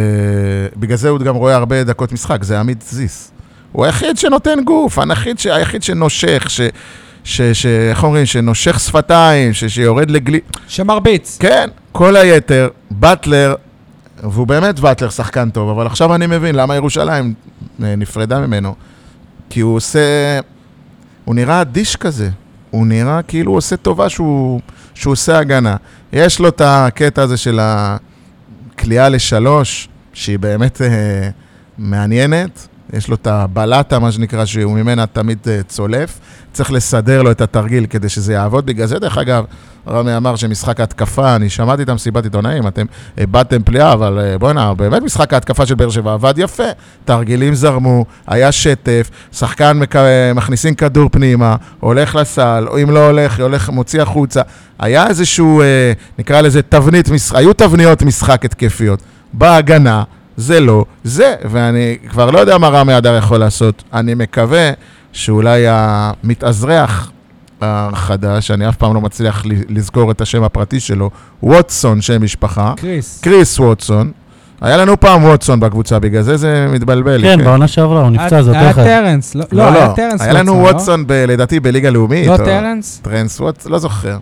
בגלל 0.76 0.97
זה 0.97 1.09
הוא 1.09 1.18
גם 1.18 1.36
רואה 1.36 1.55
הרבה 1.55 1.84
דקות 1.84 2.12
משחק, 2.12 2.45
זה 2.45 2.61
עמית 2.61 2.82
זיס. 2.82 3.30
הוא 3.72 3.84
היחיד 3.84 4.18
שנותן 4.18 4.64
גוף, 4.64 4.99
היחיד, 4.99 5.39
ש... 5.39 5.47
היחיד 5.47 5.82
שנושך, 5.82 6.45
ש... 6.49 6.61
ש... 7.24 7.41
ש... 7.41 7.66
איך 7.66 8.05
אומרים? 8.05 8.26
שנושך 8.26 8.80
שפתיים, 8.80 9.53
ש... 9.53 9.64
שיורד 9.64 10.11
לגלי... 10.11 10.41
שמרביץ. 10.68 11.39
כן, 11.41 11.68
כל 11.93 12.16
היתר, 12.16 12.68
באטלר, 12.91 13.55
והוא 14.22 14.47
באמת 14.47 14.80
באטלר 14.80 15.11
שחקן 15.11 15.51
טוב, 15.51 15.68
אבל 15.68 15.86
עכשיו 15.86 16.14
אני 16.14 16.26
מבין 16.26 16.55
למה 16.55 16.76
ירושלים 16.76 17.34
אה, 17.82 17.97
נפרדה 17.97 18.41
ממנו. 18.41 18.74
כי 19.51 19.61
הוא 19.61 19.76
עושה... 19.76 20.41
הוא 21.24 21.34
נראה 21.34 21.61
אדיש 21.61 21.97
כזה. 21.97 22.30
הוא 22.70 22.86
נראה 22.86 23.22
כאילו 23.22 23.51
הוא 23.51 23.59
עושה 23.59 23.76
טובה 23.76 24.09
שהוא, 24.09 24.61
שהוא 24.95 25.12
עושה 25.12 25.39
הגנה. 25.39 25.76
יש 26.12 26.39
לו 26.39 26.49
את 26.49 26.62
הקטע 26.64 27.22
הזה 27.22 27.36
של 27.36 27.61
הכלייה 28.79 29.09
לשלוש, 29.09 29.89
שהיא 30.12 30.39
באמת 30.39 30.83
אה, 30.83 31.31
מעניינת. 31.79 32.68
יש 32.93 33.09
לו 33.09 33.14
את 33.14 33.26
הבלטה, 33.26 33.99
מה 33.99 34.12
שנקרא, 34.12 34.45
שהוא 34.45 34.74
ממנה 34.74 35.07
תמיד 35.07 35.39
אה, 35.47 35.62
צולף. 35.62 36.18
צריך 36.53 36.72
לסדר 36.72 37.22
לו 37.22 37.31
את 37.31 37.41
התרגיל 37.41 37.87
כדי 37.87 38.09
שזה 38.09 38.33
יעבוד. 38.33 38.66
בגלל 38.66 38.87
זה, 38.87 38.99
דרך 38.99 39.18
אגב, 39.18 39.45
רמי 39.91 40.16
אמר 40.16 40.36
שמשחק 40.36 40.80
ההתקפה, 40.80 41.36
אני 41.36 41.49
שמעתי 41.51 41.82
את 41.82 41.89
המסיבת 41.89 42.24
עיתונאים, 42.24 42.66
אתם 42.66 42.86
איבדתם 43.18 43.62
פליאה, 43.62 43.93
אבל 43.93 44.18
אה, 44.18 44.39
בוא'נה, 44.39 44.74
באמת 44.74 45.03
משחק 45.03 45.34
ההתקפה 45.34 45.66
של 45.66 45.74
באר 45.74 45.91
שבע 45.91 46.12
עבד 46.12 46.34
יפה. 46.36 46.62
תרגילים 47.05 47.55
זרמו, 47.55 48.05
היה 48.26 48.53
שטף, 48.53 49.11
שחקן 49.32 49.78
מק... 49.78 49.95
מכניסים 50.34 50.74
כדור 50.74 51.09
פנימה, 51.09 51.57
הולך 51.80 52.14
לסל, 52.14 52.64
או 52.68 52.82
אם 52.82 52.91
לא 52.91 53.07
הולך, 53.07 53.41
הולך, 53.41 53.68
מוציא 53.68 54.03
החוצה. 54.03 54.43
היה 54.78 55.07
איזשהו, 55.07 55.61
אה, 55.62 55.93
נקרא 56.18 56.41
לזה 56.41 56.62
תבנית, 56.62 57.09
משחק, 57.09 57.36
היו 57.36 57.53
תבניות 57.53 58.03
משחק 58.03 58.45
התקפיות. 58.45 59.03
בהגנה, 59.32 60.03
זה 60.36 60.61
לא 60.61 60.84
זה, 61.05 61.34
ואני 61.45 61.99
כבר 62.09 62.30
לא 62.30 62.39
יודע 62.39 62.59
מה 62.59 62.68
רמי 62.68 62.99
אדר 62.99 63.16
יכול 63.16 63.39
לעשות. 63.39 63.82
אני 63.93 64.14
מקווה 64.14 64.70
שאולי 65.12 65.64
המתאזרח 65.68 67.11
החדש, 67.62 68.50
אני 68.50 68.68
אף 68.68 68.76
פעם 68.76 68.94
לא 68.94 69.00
מצליח 69.00 69.46
ל- 69.46 69.50
לזכור 69.68 70.11
את 70.11 70.20
השם 70.20 70.42
הפרטי 70.42 70.80
שלו, 70.80 71.11
ווטסון, 71.42 72.00
שם 72.00 72.22
משפחה, 72.22 72.72
קריס. 72.76 73.20
קריס 73.22 73.61
ווטסון. 73.61 74.11
היה 74.61 74.76
לנו 74.76 75.00
פעם 75.00 75.24
ווטסון 75.24 75.61
בקבוצה, 75.61 75.98
בגלל 75.98 76.22
זה 76.22 76.36
זה 76.36 76.66
מתבלבל 76.70 77.16
לי. 77.16 77.22
כן, 77.28 77.44
בעונה 77.44 77.68
שעברה, 77.68 78.02
הוא 78.02 78.11
נפצע, 78.11 78.42
זה 78.42 78.50
אותו 78.50 78.61
היה 78.61 78.70
אחד. 78.70 78.84
טרנס. 78.84 79.34
לא, 79.34 79.44
לא, 79.52 79.62
היה 79.68 79.92
טרנס. 79.96 80.20
היה 80.20 80.32
לנו 80.32 80.52
ווטסון, 80.52 80.74
ווטסון, 80.74 81.04
ב- 81.06 81.12
לדעתי, 81.12 81.61
בליגה 81.61 81.90
לאומית. 81.90 82.26
לא 82.26 82.36
טרנס? 82.36 83.00
טרנס 83.02 83.40
ווטסון, 83.40 83.72
לא 83.72 83.78
זוכר. 83.78 84.18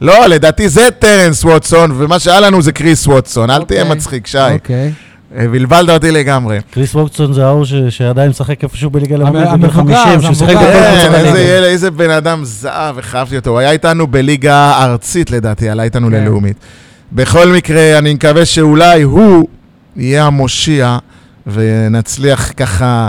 לא, 0.00 0.26
לדעתי 0.26 0.68
זה 0.68 0.82
טרנס 0.98 1.44
ווטסון, 1.44 1.90
ומה 1.96 2.18
שהיה 2.18 2.40
לנו 2.40 2.62
זה 2.62 2.72
קריס 2.72 3.06
ווטסון. 3.06 3.50
אל 3.50 3.62
תהיה 3.64 3.82
אוקיי. 3.82 3.96
מצחיק, 3.96 4.26
שי. 4.26 4.38
אוקיי. 4.52 4.92
אה, 5.36 5.48
בלבלת 5.48 5.90
אותי 5.90 6.10
לגמרי. 6.10 6.58
קריס 6.70 6.94
ווטסון 6.94 7.32
זה 7.32 7.46
ההוא 7.46 7.64
שעדיין 7.90 8.30
משחק 8.30 8.64
איפשהו 8.64 8.90
בליגה 8.90 9.16
לאומית 9.16 9.34
בגיל 9.34 9.48
המבוגר, 9.48 10.04
50, 10.04 10.20
זה 10.20 10.22
שהוא 10.22 10.34
שיחק. 10.34 10.54
בכל 10.54 10.64
כן, 10.64 10.90
קבוצות 10.90 11.14
איזה 11.14 11.30
הליגה. 11.30 11.38
ילד, 11.38 11.64
איזה 11.64 11.90
בן 11.90 12.10
אדם 12.10 12.40
זהב, 12.44 12.94
וחיבבתי 12.98 13.36
אותו. 13.36 13.50
הוא 13.50 13.58
היה 13.58 13.70
איתנו 13.70 14.06
בליגה 14.06 14.84
ארצית 14.84 15.30
לדעתי, 15.30 15.68
עלה 15.68 15.82
איתנו 15.82 16.06
כן. 16.06 16.12
ללאומית. 16.12 16.56
בכל 17.12 17.48
מקרה, 17.48 17.98
אני 17.98 18.14
מקווה 18.14 18.44
שאולי 18.44 19.02
הוא 19.02 19.48
יהיה 19.96 20.26
המושיע, 20.26 20.98
ונצליח 21.46 22.52
ככה, 22.56 23.08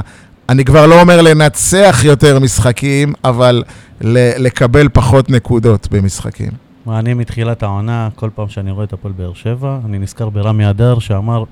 אני 0.50 0.66
כבר 0.66 0.88
לא 0.88 1.02
אומר 1.02 1.22
לנצח 1.22 2.02
יותר 2.04 2.40
משחקים, 2.40 3.14
אבל 3.24 3.64
לקבל 4.38 4.88
פחות 4.94 5.30
נקודות 5.30 5.88
במשחקים. 5.92 6.52
מה, 6.86 7.00
אני 7.00 7.14
מתחילת 7.14 7.64
העונה, 7.64 8.10
כל 8.16 8.30
פעם 8.36 8.50
שאני 8.50 8.72
רואה 8.72 8.84
את 8.84 8.94
הפועל 8.94 9.14
באר 9.18 9.34
שבע, 9.34 9.78
אני 9.86 10.00
נזכר 10.00 10.30
ברמי 10.30 10.70
אדר 10.70 11.00
שאמר 11.00 11.44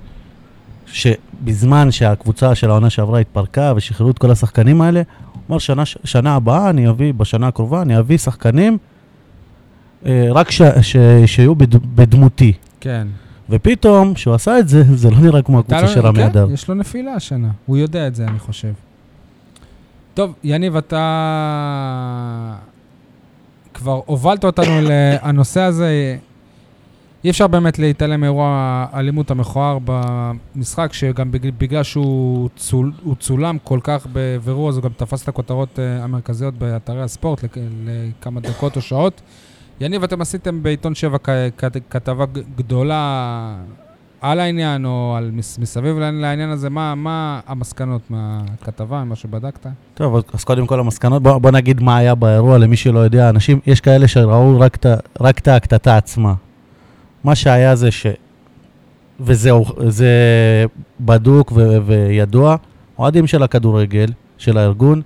שבזמן 0.92 1.92
שהקבוצה 1.92 2.56
של 2.56 2.70
העונה 2.70 2.90
שעברה 2.90 3.20
התפרקה 3.20 3.74
ושחררו 3.76 4.12
את 4.12 4.18
כל 4.18 4.32
השחקנים 4.32 4.82
האלה, 4.82 5.02
הוא 5.34 5.42
אמר 5.50 5.58
שנה, 5.58 5.84
שנה 5.86 6.36
הבאה 6.36 6.70
אני 6.70 6.90
אביא, 6.90 7.14
בשנה 7.14 7.48
הקרובה 7.48 7.82
אני 7.82 8.00
אביא 8.00 8.18
שחקנים 8.18 8.78
אה, 10.06 10.28
רק 10.32 10.52
ש, 10.52 10.62
ש, 10.82 10.96
שיהיו 11.26 11.56
בד, 11.56 11.76
בדמותי. 11.96 12.54
כן. 12.80 13.08
ופתאום, 13.50 14.14
כשהוא 14.14 14.34
עשה 14.34 14.60
את 14.60 14.68
זה, 14.70 14.84
זה 15.02 15.10
לא 15.12 15.18
נראה 15.20 15.42
כמו 15.42 15.60
הקבוצה 15.60 15.82
לו- 15.82 15.88
של 15.88 16.00
רמי 16.00 16.20
כן, 16.20 16.26
אדר. 16.26 16.48
יש 16.54 16.68
לו 16.68 16.76
נפילה 16.76 17.14
השנה. 17.14 17.50
הוא 17.66 17.78
יודע 17.78 18.08
את 18.08 18.16
זה, 18.16 18.26
אני 18.28 18.40
חושב. 18.40 18.72
טוב, 20.14 20.34
יניב, 20.44 20.76
אתה 20.76 22.56
כבר 23.74 24.02
הובלת 24.06 24.44
אותנו 24.46 24.72
לנושא 24.82 25.62
הזה. 25.62 26.18
אי 27.24 27.30
אפשר 27.30 27.48
באמת 27.48 27.80
להתעלם 27.80 28.22
מאירוע 28.22 28.48
האלימות 28.92 29.32
המכוער 29.32 29.78
במשחק, 29.86 30.94
שגם 30.94 31.32
בג- 31.32 31.50
בגלל 31.58 31.84
שהוא 31.84 32.50
צול, 32.56 32.92
הוא 33.04 33.16
צולם 33.20 33.58
כל 33.64 33.80
כך 33.84 34.08
בבירור, 34.14 34.70
אז 34.70 34.76
הוא 34.78 34.84
גם 34.84 34.90
תפס 34.98 35.24
את 35.24 35.28
הכותרות 35.28 35.80
אה, 35.80 36.04
המרכזיות 36.04 36.54
באתרי 36.54 37.02
הספורט 37.02 37.44
לכ- 37.44 37.58
לכמה 37.86 38.40
דקות 38.40 38.76
או 38.76 38.82
שעות. 38.82 39.22
יניב, 39.82 40.04
אתם 40.04 40.22
עשיתם 40.22 40.64
בעיתון 40.64 40.96
שבע 40.96 41.18
כ- 41.24 41.30
כ- 41.58 41.66
כתבה 41.90 42.26
ג- 42.26 42.40
גדולה 42.56 43.56
על 44.22 44.40
העניין, 44.40 44.86
או 44.86 45.16
על 45.18 45.32
מס, 45.34 45.60
מסביב 45.60 45.98
לעניין- 46.00 46.50
הזה, 46.50 46.70
מה, 46.70 46.96
מה 46.96 47.40
המסקנות 47.48 48.02
מהכתבה, 48.10 49.04
ממה 49.04 49.16
שבדקת? 49.16 49.68
טוב, 49.94 50.16
אז- 50.34 50.44
קודם 50.44 50.68
כל 50.68 50.80
המסקנות, 50.80 51.24
בוא, 51.24 51.38
בוא 51.38 51.52
נגיד 51.52 51.82
מה 51.82 51.98
היה 51.98 52.16
באירוע 52.16 52.58
למי 52.58 52.78
שלא 52.78 53.00
יודע. 53.00 53.30
אנשים, 53.30 53.60
יש 53.68 53.82
כאלה 53.82 54.08
שראו 54.08 54.60
רק, 54.60 54.76
את 54.76 54.86
ה- 54.86 54.96
רק 55.22 55.40
את 55.40 55.48
הקטטה 55.48 55.98
עצמה. 55.98 56.34
מה 57.24 57.36
שהיה 57.36 57.76
זה 57.76 57.92
ש... 57.92 58.08
וזה 59.20 59.52
זה 59.88 60.14
בדוק 61.00 61.52
ו, 61.56 61.78
וידוע, 61.86 62.56
אוהדים 63.00 63.28
של 63.28 63.44
הכדורגל, 63.44 64.08
של 64.38 64.58
הארגון, 64.58 65.02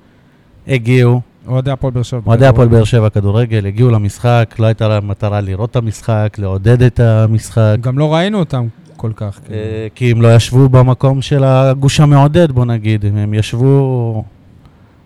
הגיעו, 0.68 1.22
אוהדי 1.48 1.72
הפועל 1.72 1.94
באר 1.94 2.04
שבע. 2.04 2.22
אוהדי 2.26 2.46
הפועל 2.46 2.68
באר 2.68 2.84
שבע 2.84 3.10
כדורגל, 3.10 3.66
הגיעו 3.66 3.90
למשחק, 3.90 4.56
לא 4.60 4.66
הייתה 4.66 4.88
להם 4.88 5.08
מטרה 5.08 5.42
לראות 5.42 5.72
את 5.72 5.76
המשחק, 5.76 6.36
לעודד 6.38 6.82
את 6.82 7.00
המשחק. 7.00 7.76
גם 7.82 7.98
לא 7.98 8.14
ראינו 8.14 8.40
אותם 8.40 8.68
כל 8.98 9.12
כך. 9.16 9.40
כאילו. 9.46 9.60
אה, 9.60 9.88
כי 9.96 10.12
הם 10.12 10.22
לא 10.22 10.36
ישבו 10.36 10.70
במקום 10.70 11.22
של 11.22 11.44
הגוש 11.44 12.00
המעודד, 12.00 12.52
בוא 12.52 12.66
נגיד. 12.66 13.06
הם, 13.06 13.34
ישבו... 13.34 14.24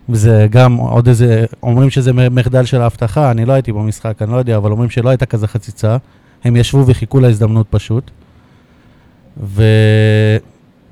וזה 0.10 0.48
גם 0.50 0.76
עוד 0.76 1.08
איזה... 1.08 1.46
אומרים 1.64 1.90
שזה 1.90 2.14
מחדל 2.14 2.66
של 2.66 2.82
האבטחה, 2.82 3.32
אני 3.32 3.46
לא 3.46 3.54
הייתי 3.54 3.72
במשחק, 3.72 4.22
אני 4.22 4.32
לא 4.32 4.38
יודע, 4.38 4.58
אבל 4.58 4.72
אומרים 4.72 4.90
שלא 4.90 5.10
הייתה 5.10 5.26
כזה 5.26 5.48
חציצה. 5.48 5.98
הם 6.44 6.56
ישבו 6.56 6.84
וחיכו 6.88 7.20
להזדמנות 7.20 7.68
פשוט. 7.70 8.12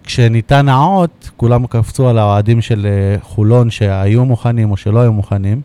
וכשניתן 0.06 0.70
האות, 0.70 1.30
כולם 1.38 1.68
קפצו 1.68 2.10
על 2.10 2.18
האוהדים 2.18 2.62
של 2.62 2.86
אה, 2.86 3.16
חולון 3.22 3.70
שהיו 3.70 4.26
מוכנים 4.26 4.72
או 4.72 4.78
שלא 4.78 5.00
היו 5.00 5.14
מוכנים. 5.14 5.62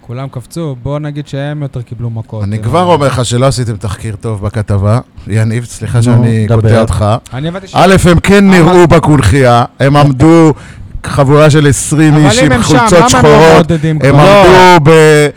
כולם 0.00 0.28
קפצו, 0.28 0.76
בוא 0.82 0.98
נגיד 0.98 1.26
שהם 1.28 1.62
יותר 1.62 1.82
קיבלו 1.82 2.10
מכות. 2.10 2.44
אני 2.44 2.56
אה, 2.56 2.62
כבר 2.62 2.82
אומר 2.82 3.06
לך 3.06 3.24
שלא 3.24 3.46
עשיתם 3.46 3.76
תחקיר 3.76 4.16
טוב 4.16 4.42
בכתבה. 4.42 5.00
יניב, 5.26 5.64
סליחה 5.64 6.02
שאני. 6.02 6.46
קוטע 6.48 6.80
אותך. 6.80 7.04
אני 7.34 7.48
הבנתי 7.48 7.68
ש... 7.68 7.74
א', 7.74 7.96
הם 8.10 8.20
כן 8.20 8.50
נראו 8.50 8.86
בקונכייה, 8.88 9.64
הם 9.80 9.96
עמדו 9.96 10.52
חבורה 11.06 11.50
של 11.50 11.66
20 11.68 12.14
אבל 12.14 12.24
איש 12.24 12.38
אם 12.38 12.44
עם 12.44 12.52
הם 12.52 12.62
שם, 12.62 12.78
חולצות 12.78 12.92
למה 12.92 12.98
הם 12.98 13.02
לא 13.02 13.08
שחורות, 13.08 13.70
הם? 13.84 13.98
עמדו 14.16 14.90
ב... 14.90 15.28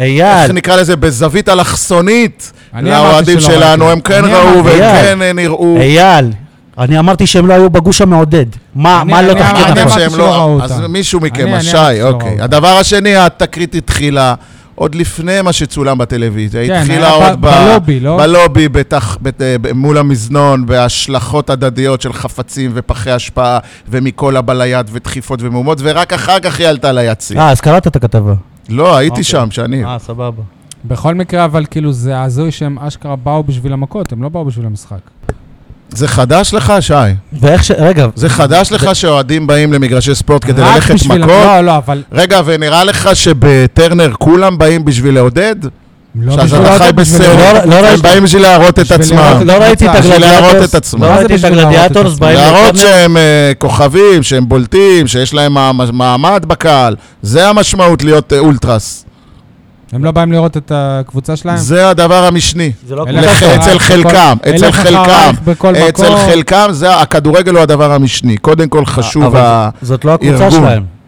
איך 0.00 0.08
אייל, 0.20 0.52
נקרא 0.52 0.76
לזה? 0.76 0.96
בזווית 0.96 1.48
אלכסונית 1.48 2.52
אני 2.74 2.90
אמרתי 2.90 3.08
לאוהדים 3.12 3.40
שלא 3.40 3.54
שלנו. 3.54 3.90
הם 3.90 4.00
כן 4.00 4.24
אני 4.24 4.32
ראו 4.34 4.42
אמרתי. 4.42 4.60
והם. 4.68 4.78
כן 5.02 5.22
אה, 5.22 5.32
נראו. 5.32 5.76
אייל, 5.80 6.30
אני 6.78 6.98
אמרתי 6.98 7.26
שהם 7.26 7.46
לא 7.46 7.54
היו 7.54 7.70
בגוש 7.70 8.00
המעודד. 8.00 8.46
מה 8.74 9.00
אני- 9.02 9.12
מה 9.12 9.22
לא 9.22 9.32
אני- 9.32 9.40
תחקיר 9.40 9.56
אני 9.56 9.64
אמרתם 9.64 9.80
נכון? 9.86 9.92
אמרתי 10.00 10.10
שהם 10.10 10.18
לא... 10.18 10.34
ראו 10.34 10.62
אז 10.62 10.72
אותם. 10.72 10.92
מישהו 10.92 11.20
מכם, 11.20 11.48
השי, 11.54 11.76
אמרתי 11.76 12.02
אוקיי. 12.02 12.32
אותם. 12.32 12.42
הדבר 12.44 12.68
השני, 12.68 13.16
התקרית 13.16 13.74
התחילה 13.74 14.34
עוד 14.74 14.94
לפני 14.94 15.42
מה 15.42 15.52
שצולם 15.52 15.98
בטלוויזיה. 15.98 16.60
היא 16.60 16.68
כן, 16.70 16.74
התחילה 16.80 17.06
היה 17.16 17.28
עוד 17.30 17.40
ב- 17.40 17.46
בלובי, 17.46 18.00
לא? 18.00 18.16
בלובי, 18.16 18.68
בתח- 18.68 19.18
בת- 19.22 19.42
אה, 19.42 19.56
מול 19.74 19.98
המזנון, 19.98 20.66
בהשלכות 20.66 21.50
הדדיות 21.50 22.00
של 22.00 22.12
חפצים 22.12 22.70
ופחי 22.74 23.10
השפעה, 23.10 23.58
ומכל 23.88 24.36
הבליית 24.36 24.86
ודחיפות 24.92 25.42
ומהומות, 25.42 25.78
ורק 25.82 26.12
אחר 26.12 26.40
כך 26.40 26.60
היא 26.60 26.68
עלתה 26.68 26.92
ליציע. 26.92 27.40
אה, 27.40 27.50
אז 27.50 27.60
קראת 27.60 27.86
את 27.86 27.96
הכתבה. 27.96 28.32
לא, 28.68 28.96
הייתי 28.96 29.10
אוקיי. 29.10 29.24
שם, 29.24 29.48
שאני... 29.50 29.84
אה, 29.84 29.98
סבבה. 29.98 30.42
בכל 30.84 31.14
מקרה, 31.14 31.44
אבל 31.44 31.64
כאילו 31.70 31.92
זה 31.92 32.22
הזוי 32.22 32.50
שהם 32.52 32.78
אשכרה 32.78 33.16
באו 33.16 33.42
בשביל 33.42 33.72
המכות, 33.72 34.12
הם 34.12 34.22
לא 34.22 34.28
באו 34.28 34.44
בשביל 34.44 34.66
המשחק. 34.66 34.98
זה 35.88 36.08
חדש 36.08 36.54
לך, 36.54 36.72
שי? 36.80 36.94
ואיך 37.32 37.64
ש... 37.64 37.70
רגע, 37.70 38.06
זה 38.14 38.28
חדש 38.28 38.72
לך 38.72 38.96
שאוהדים 38.96 39.46
באים 39.46 39.72
למגרשי 39.72 40.14
ספורט 40.14 40.44
כדי 40.44 40.62
רק 40.62 40.74
ללכת 40.74 40.94
בשביל- 40.94 41.18
מכות? 41.18 41.30
לא, 41.30 41.60
לא, 41.60 41.76
אבל... 41.76 42.02
רגע, 42.12 42.40
ונראה 42.44 42.84
לך 42.84 43.16
שבטרנר 43.16 44.12
כולם 44.18 44.58
באים 44.58 44.84
בשביל 44.84 45.14
לעודד? 45.14 45.56
לא 46.14 46.36
בשביל 46.36 46.48
חי 46.64 46.78
לעודד, 46.78 46.96
בשביל 46.96 47.18
בסרט, 47.20 47.38
לראות- 47.38 47.64
לא 47.82 47.88
הם 47.88 48.00
באים 48.02 48.24
בשביל 48.24 48.42
להראות 48.42 48.78
את 48.78 48.78
בשביל 48.78 49.00
עצמם. 49.00 49.18
את 49.40 49.46
לא 49.46 49.52
ראיתי 49.52 49.86
את 49.88 49.94
הגלדיאטורס, 49.94 50.70
את 50.70 50.74
עצמם. 50.74 51.02
לא 51.04 51.06
ראיתי 51.08 51.34
את 51.34 51.38
את 51.38 51.44
הגלדיאטורס 51.44 52.12
עצמם? 52.14 52.28
להראות. 52.28 52.76
שהם 52.76 53.16
אה, 53.16 53.52
כוכבים, 53.58 54.22
שהם 54.22 54.48
בולטים, 54.48 55.06
שיש 55.06 55.34
להם 55.34 55.56
מעמ- 55.56 55.92
מעמד 55.92 56.44
בקהל. 56.46 56.96
זה 57.22 57.48
המשמעות 57.48 58.04
להיות 58.04 58.32
אה, 58.32 58.38
אולטרס. 58.38 59.04
הם 59.92 60.04
לא 60.04 60.10
באים 60.10 60.32
לראות 60.32 60.56
את 60.56 60.72
הקבוצה 60.74 61.36
שלהם? 61.36 61.56
זה 61.56 61.88
הדבר 61.88 62.24
המשני. 62.24 62.72
זה 62.88 62.94
לא 62.96 63.04
קבוצה. 63.04 63.54
אצל 63.56 63.78
חלקם, 63.78 64.36
אצל 64.56 64.72
חלקם, 64.72 65.32
אצל. 65.88 66.16
חלקם, 66.30 66.68
זה, 66.72 66.96
הכדורגל 66.96 67.52
הוא 67.52 67.60
הדבר 67.60 67.92
המשני. 67.92 68.36
קודם 68.36 68.68
כל 68.68 68.84
חשוב 68.86 69.22
אבל 69.24 69.40
ה... 69.40 69.68
זאת 69.82 70.04
לא 70.04 70.14
הקבוצה 70.14 70.44
הארגון. 70.44 70.60
שלהם. 70.60 70.99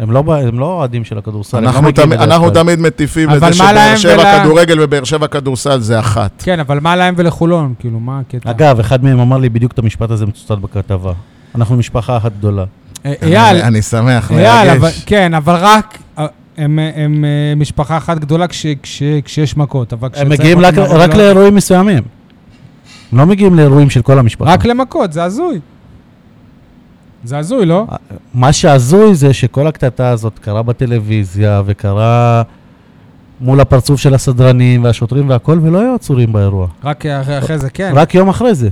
הם 0.00 0.10
לא 0.12 0.24
הם 0.48 0.58
לא 0.58 0.64
אוהדים 0.66 1.04
של 1.04 1.18
הכדורסל. 1.18 1.56
הם 1.56 1.64
לא 1.64 1.68
אנחנו 1.68 1.82
מגיעים 1.82 2.06
תמיד- 2.06 2.20
בדרך 2.20 2.32
אנחנו. 2.32 2.50
תמיד 2.50 2.78
מטיפים 2.80 3.28
אבל 3.30 3.36
לזה 3.36 3.46
מה 3.46 3.52
שבאר 3.70 3.96
שבע 3.96 4.16
ול- 4.22 4.40
כדורגל 4.44 4.76
ובאר 4.80 5.04
שבע 5.04 5.26
כדורסל 5.26 5.80
זה 5.80 5.98
אחת. 6.00 6.42
כן, 6.44 6.60
אבל 6.60 6.80
מה 6.80 6.96
להם 6.96 7.14
ולחולון? 7.16 7.74
כאילו, 7.78 8.00
מה 8.00 8.18
הקטע? 8.20 8.50
אגב, 8.50 8.80
אחד 8.80 9.04
מהם 9.04 9.20
אמר 9.20 9.38
לי 9.38 9.48
בדיוק 9.48 9.72
את 9.72 9.78
המשפט 9.78 10.10
הזה 10.10 10.26
מצוטט 10.26 10.62
בכתבה. 10.62 11.12
אנחנו 11.54 11.76
משפחה 11.76 12.16
אחת 12.16 12.32
גדולה. 12.38 12.64
אה, 13.06 13.12
אייל, 13.22 13.62
אני- 13.62 13.82
שמח, 13.82 14.30
מרגש. 14.30 15.02
כן, 15.06 15.34
אבל 15.34 15.54
רק... 15.60 15.98
אה, 16.18 16.26
הם, 16.56 16.78
הם 16.96 17.24
אה, 17.24 17.54
משפחה 17.56 17.96
אחת 17.96 18.18
גדולה 18.18 18.46
כש, 18.48 18.66
כש, 18.82 19.02
כשיש 19.24 19.56
מכות, 19.56 19.92
אבל 19.92 20.08
הם 20.08 20.12
כשצריך 20.12 20.30
מגיעים 20.40 20.58
אותם 20.64 20.68
רק- 20.80 20.90
רק 20.90 21.14
לא- 21.14 21.22
לאירועים 21.24 21.54
מסוימים. 21.54 22.02
הם 23.12 23.18
לא 23.18 23.26
מגיעים 23.26 23.54
לאירועים 23.54 23.90
של 23.90 24.02
כל 24.02 24.18
המשפחה. 24.18 24.50
רק 24.52 24.64
למכות, 24.64 25.12
זה 25.12 25.24
הזוי. 25.24 25.60
זה 27.24 27.38
הזוי, 27.38 27.66
לא? 27.66 27.86
מה 28.34 28.52
שהזוי 28.52 29.14
זה 29.14 29.32
שכל 29.32 29.66
הקטטה 29.66 30.08
הזאת 30.08 30.38
קרה 30.38 30.62
בטלוויזיה 30.62 31.62
וקרה 31.66 32.42
מול 33.40 33.60
הפרצוף 33.60 34.00
של 34.00 34.14
הסדרנים 34.14 34.84
והשוטרים 34.84 35.28
והכל, 35.28 35.58
ולא 35.62 35.80
היו 35.80 35.94
עצורים 35.94 36.32
באירוע. 36.32 36.66
רק 36.84 37.06
אחרי, 37.06 37.38
אחרי 37.38 37.58
זה, 37.58 37.70
כן. 37.70 37.92
רק 37.94 38.14
יום 38.14 38.28
אחרי 38.28 38.54
זה. 38.54 38.68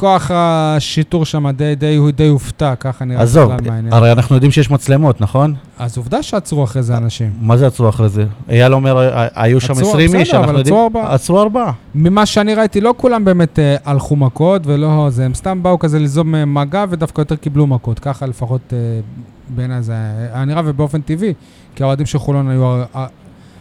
כוח 0.00 0.30
השיטור 0.34 1.24
שם 1.24 1.50
די, 1.50 1.74
די, 1.74 1.98
די 2.14 2.26
הופתע, 2.28 2.74
ככה 2.80 3.04
נראה 3.04 3.22
עזוב. 3.22 3.52
הרי 3.90 4.12
אנחנו 4.12 4.34
יודעים 4.34 4.52
שיש 4.52 4.70
מצלמות, 4.70 5.20
נכון? 5.20 5.54
אז 5.78 5.96
עובדה 5.96 6.22
שעצרו 6.22 6.64
אחרי 6.64 6.82
זה 6.82 6.96
אנשים. 6.96 7.30
מה 7.40 7.56
זה 7.56 7.66
עצרו 7.66 7.88
אחרי 7.88 8.08
זה? 8.08 8.24
אייל 8.48 8.74
אומר, 8.74 8.98
"ה- 8.98 9.26
היו 9.34 9.60
שם 9.60 9.72
עצרו, 9.72 9.88
20 9.90 10.14
איש, 10.14 10.34
אנחנו 10.34 10.58
יודעים... 10.58 10.74
עצרו 10.74 10.84
ארבעה. 10.84 11.14
עצרו 11.14 11.40
ארבעה. 11.40 11.72
ממה 11.94 12.26
שאני 12.26 12.54
ראיתי, 12.54 12.80
לא 12.80 12.94
כולם 12.96 13.24
באמת 13.24 13.58
אה, 13.58 13.76
הלכו 13.84 14.16
מכות, 14.16 14.62
ולא 14.66 15.06
זה, 15.10 15.24
הם 15.24 15.34
סתם 15.34 15.62
באו 15.62 15.78
כזה 15.78 15.98
ליזום 15.98 16.34
אה, 16.34 16.44
מגע, 16.44 16.84
ודווקא 16.90 17.20
יותר 17.20 17.36
קיבלו 17.36 17.66
מכות. 17.66 17.98
ככה 17.98 18.26
לפחות 18.26 18.60
אה, 18.72 18.78
בעיניי 19.48 19.82
זה 19.82 19.92
היה 20.32 20.44
נראה, 20.44 20.62
ובאופן 20.64 21.00
טבעי, 21.00 21.34
כי 21.74 21.82
האוהדים 21.82 22.06
של 22.06 22.18
חולון 22.18 22.48
היו 22.50 22.64
הר- 22.94 23.06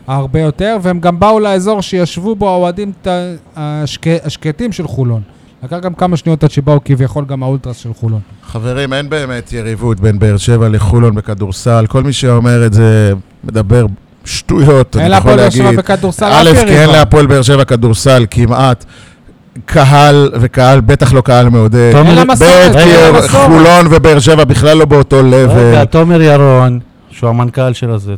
הרבה 0.08 0.40
יותר, 0.42 0.78
והם 0.82 1.00
גם 1.00 1.20
באו 1.20 1.40
לאזור 1.40 1.82
שישבו 1.82 2.36
בו 2.36 2.50
האוהדים 2.50 2.92
השק- 3.56 4.26
השקטים 4.26 4.72
של 4.72 4.88
חולון. 4.88 5.22
לקח 5.64 5.78
גם 5.82 5.94
כמה 5.94 6.18
שניות 6.18 6.44
עד 6.44 6.52
שבאו 6.52 6.80
כביכול 6.86 7.26
גם 7.26 7.44
האולטרס 7.44 7.78
של 7.78 7.90
חולון. 7.94 8.20
חברים, 8.52 8.94
אין 8.94 9.10
באמת 9.10 9.54
יריבות 9.54 10.00
בין 10.00 10.20
באר 10.20 10.38
שבע 10.38 10.70
לחולון 10.70 11.16
בכדורסל. 11.16 11.86
כל 11.90 12.04
מי 12.04 12.14
שאומר 12.14 12.66
את 12.66 12.74
זה 12.74 13.14
מדבר 13.44 13.86
שטויות, 14.26 14.98
אין 14.98 15.06
אני 15.06 15.18
יכול 15.18 15.32
להפועל 15.32 15.38
באר 15.38 15.50
שבע 15.50 15.64
להגיד. 15.64 15.80
בכדורסל 15.80 16.26
אף 16.26 16.48
א', 16.48 16.66
כי 16.68 16.80
אין. 16.80 16.90
להפועל 16.90 17.26
באר 17.28 17.42
שבע 17.42 17.64
כדורסל 17.64 18.26
כמעט. 18.32 18.86
קהל 19.66 20.32
וקהל, 20.42 20.82
בטח 20.82 21.14
לא 21.14 21.22
קהל 21.22 21.50
מעודד. 21.50 21.92
תומר- 21.92 22.08
אין 22.10 22.16
לה 22.16 22.24
ב', 22.26 22.28
מסורת, 22.32 22.72
כי 22.72 22.80
אין 22.80 23.14
לה 23.14 23.20
מסורת. 23.20 23.46
חולון 23.48 23.88
ובאר 23.90 24.20
שבע 24.20 24.44
בכלל 24.44 24.78
לא 24.78 24.86
באותו 24.86 25.24
לב. 25.24 25.50
רגע, 25.50 25.86
תומר 25.86 26.22
ירון, 26.22 26.80
שהוא 27.12 27.30
המנכ"ל 27.30 27.74
של 27.74 27.92
הזה, 27.92 28.16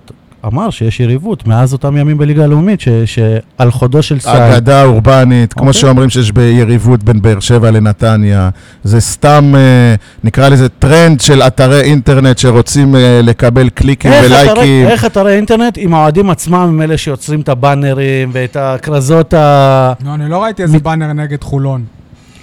אמר 0.48 0.70
שיש 0.70 1.00
יריבות 1.00 1.48
מאז 1.48 1.74
אותם 1.74 1.98
ימים 1.98 2.18
בליגה 2.18 2.44
הלאומית, 2.44 2.82
ש- 2.82 2.88
שעל 3.06 3.72
חודו 3.72 4.02
של 4.04 4.20
סל. 4.20 4.30
אגדה 4.30 4.84
אורבנית, 4.84 5.54
כמו 5.54 5.68
אוקיי. 5.68 5.82
שאומרים 5.82 6.10
שיש 6.10 6.32
ביריבות 6.32 7.04
בין 7.04 7.22
באר 7.22 7.40
שבע 7.40 7.72
לנתניה. 7.72 8.50
זה 8.84 9.00
סתם, 9.02 9.54
אה, 9.56 9.96
נקרא 10.24 10.50
לזה 10.50 10.70
טרנד 10.70 11.22
של 11.22 11.42
אתרי 11.42 11.82
אינטרנט 11.82 12.38
שרוצים 12.38 12.96
אה, 12.96 13.20
לקבל 13.24 13.70
קליקים 13.70 14.12
איך 14.12 14.26
אתרי- 14.26 14.52
ולייקים. 14.52 14.88
איך 14.88 15.06
אתרי 15.06 15.36
אינטרנט 15.36 15.78
עם 15.78 15.94
האוהדים 15.94 16.30
עצמם 16.30 16.56
הם 16.56 16.82
אלה 16.82 16.98
שיוצרים 16.98 17.42
את 17.42 17.50
הבאנרים 17.50 18.30
ואת 18.34 18.58
הכרזות 18.60 19.34
ה... 19.34 19.94
לא, 20.06 20.14
אני 20.14 20.30
לא 20.30 20.44
ראיתי 20.44 20.64
איזה 20.64 20.78
מת- 20.78 20.84
באנר 20.84 21.14
נגד 21.14 21.44
חולון. 21.44 21.84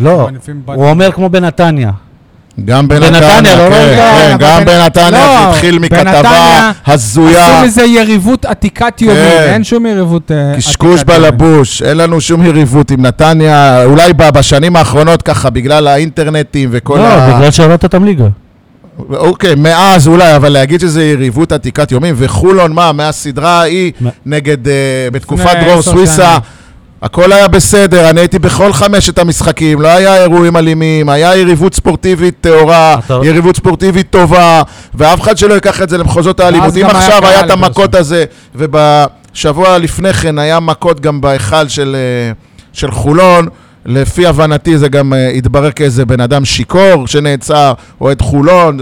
לא. 0.00 0.28
הוא 0.66 0.90
אומר 0.90 1.12
כמו 1.12 1.28
בנתניה. 1.28 1.90
גם 2.64 2.88
בנתניה, 2.88 3.56
לא 3.56 3.70
כן, 3.70 3.72
רגע, 3.72 3.96
כן, 3.96 4.30
אבל 4.32 4.40
גם 4.40 4.62
בנ- 4.62 4.66
בנתניה 4.66 5.10
לא, 5.10 5.40
זה 5.42 5.48
התחיל 5.48 5.78
מכתבה 5.78 6.02
בנתניה 6.04 6.72
הזויה, 6.86 7.58
עשו 7.58 7.66
מזה 7.66 7.84
יריבות 7.84 8.44
עתיקת 8.44 9.00
יומין, 9.02 9.16
כן. 9.16 9.50
אין 9.52 9.64
שום 9.64 9.86
יריבות 9.86 10.30
אה, 10.30 10.50
עתיקת 10.52 10.68
קשקוש 10.68 11.00
יומין. 11.08 11.22
בלבוש, 11.30 11.82
אין 11.82 11.96
לנו 11.96 12.20
שום 12.20 12.44
יריבות 12.46 12.90
עם 12.90 13.06
נתניה, 13.06 13.84
אולי 13.84 14.12
ב- 14.12 14.30
בשנים 14.30 14.76
האחרונות 14.76 15.22
ככה, 15.22 15.50
בגלל 15.50 15.86
האינטרנטים 15.88 16.68
וכל 16.72 16.98
לא, 16.98 17.06
ה... 17.06 17.36
בגלל 17.36 17.50
שהורדת 17.50 17.82
אותם 17.84 18.04
ליגה. 18.04 18.26
אוקיי, 19.10 19.54
מאז 19.54 20.08
אולי, 20.08 20.36
אבל 20.36 20.48
להגיד 20.48 20.80
שזה 20.80 21.04
יריבות 21.04 21.52
עתיקת 21.52 21.92
יומים, 21.92 22.14
וחולון, 22.18 22.72
מה, 22.72 22.92
מהסדרה 22.92 23.60
ההיא 23.60 23.92
מה? 24.00 24.10
נגד, 24.26 24.68
אה, 24.68 24.72
בתקופת 25.12 25.56
דרור 25.64 25.82
סוויסה. 25.82 26.38
הכל 27.02 27.32
היה 27.32 27.48
בסדר, 27.48 28.10
אני 28.10 28.20
הייתי 28.20 28.38
בכל 28.38 28.72
חמשת 28.72 29.18
המשחקים, 29.18 29.80
לא 29.80 29.88
היה 29.88 30.22
אירועים 30.22 30.56
אלימים, 30.56 31.08
היה 31.08 31.36
יריבות 31.36 31.74
ספורטיבית 31.74 32.34
טהורה, 32.40 32.96
אתה- 33.06 33.18
יריבות 33.22 33.56
ספורטיבית 33.56 34.10
טובה, 34.10 34.62
ואף 34.94 35.20
אחד 35.20 35.38
שלא 35.38 35.54
ייקח 35.54 35.82
את 35.82 35.88
זה 35.88 35.98
למחוזות 35.98 36.40
האלימות. 36.40 36.66
אם 36.76 36.96
עכשיו 36.96 37.26
היה 37.26 37.40
את 37.40 37.50
המכות 37.50 37.94
הזה, 37.94 38.24
ובשבוע 38.54 39.78
לפני 39.78 40.12
כן 40.12 40.38
היה 40.38 40.60
מכות 40.60 41.00
גם 41.00 41.20
בהיכל 41.20 41.68
של, 41.68 41.96
אה, 41.98 42.32
של 42.72 42.90
חולון, 42.90 43.48
לפי 43.86 44.26
הבנתי 44.26 44.78
זה 44.78 44.88
גם 44.88 45.14
אה, 45.14 45.28
התברר 45.28 45.70
כאיזה 45.70 46.06
בן 46.06 46.20
אדם 46.20 46.44
שיכור 46.44 47.06
שנעצר, 47.06 47.72
אוהד 48.00 48.22
חולון. 48.22 48.78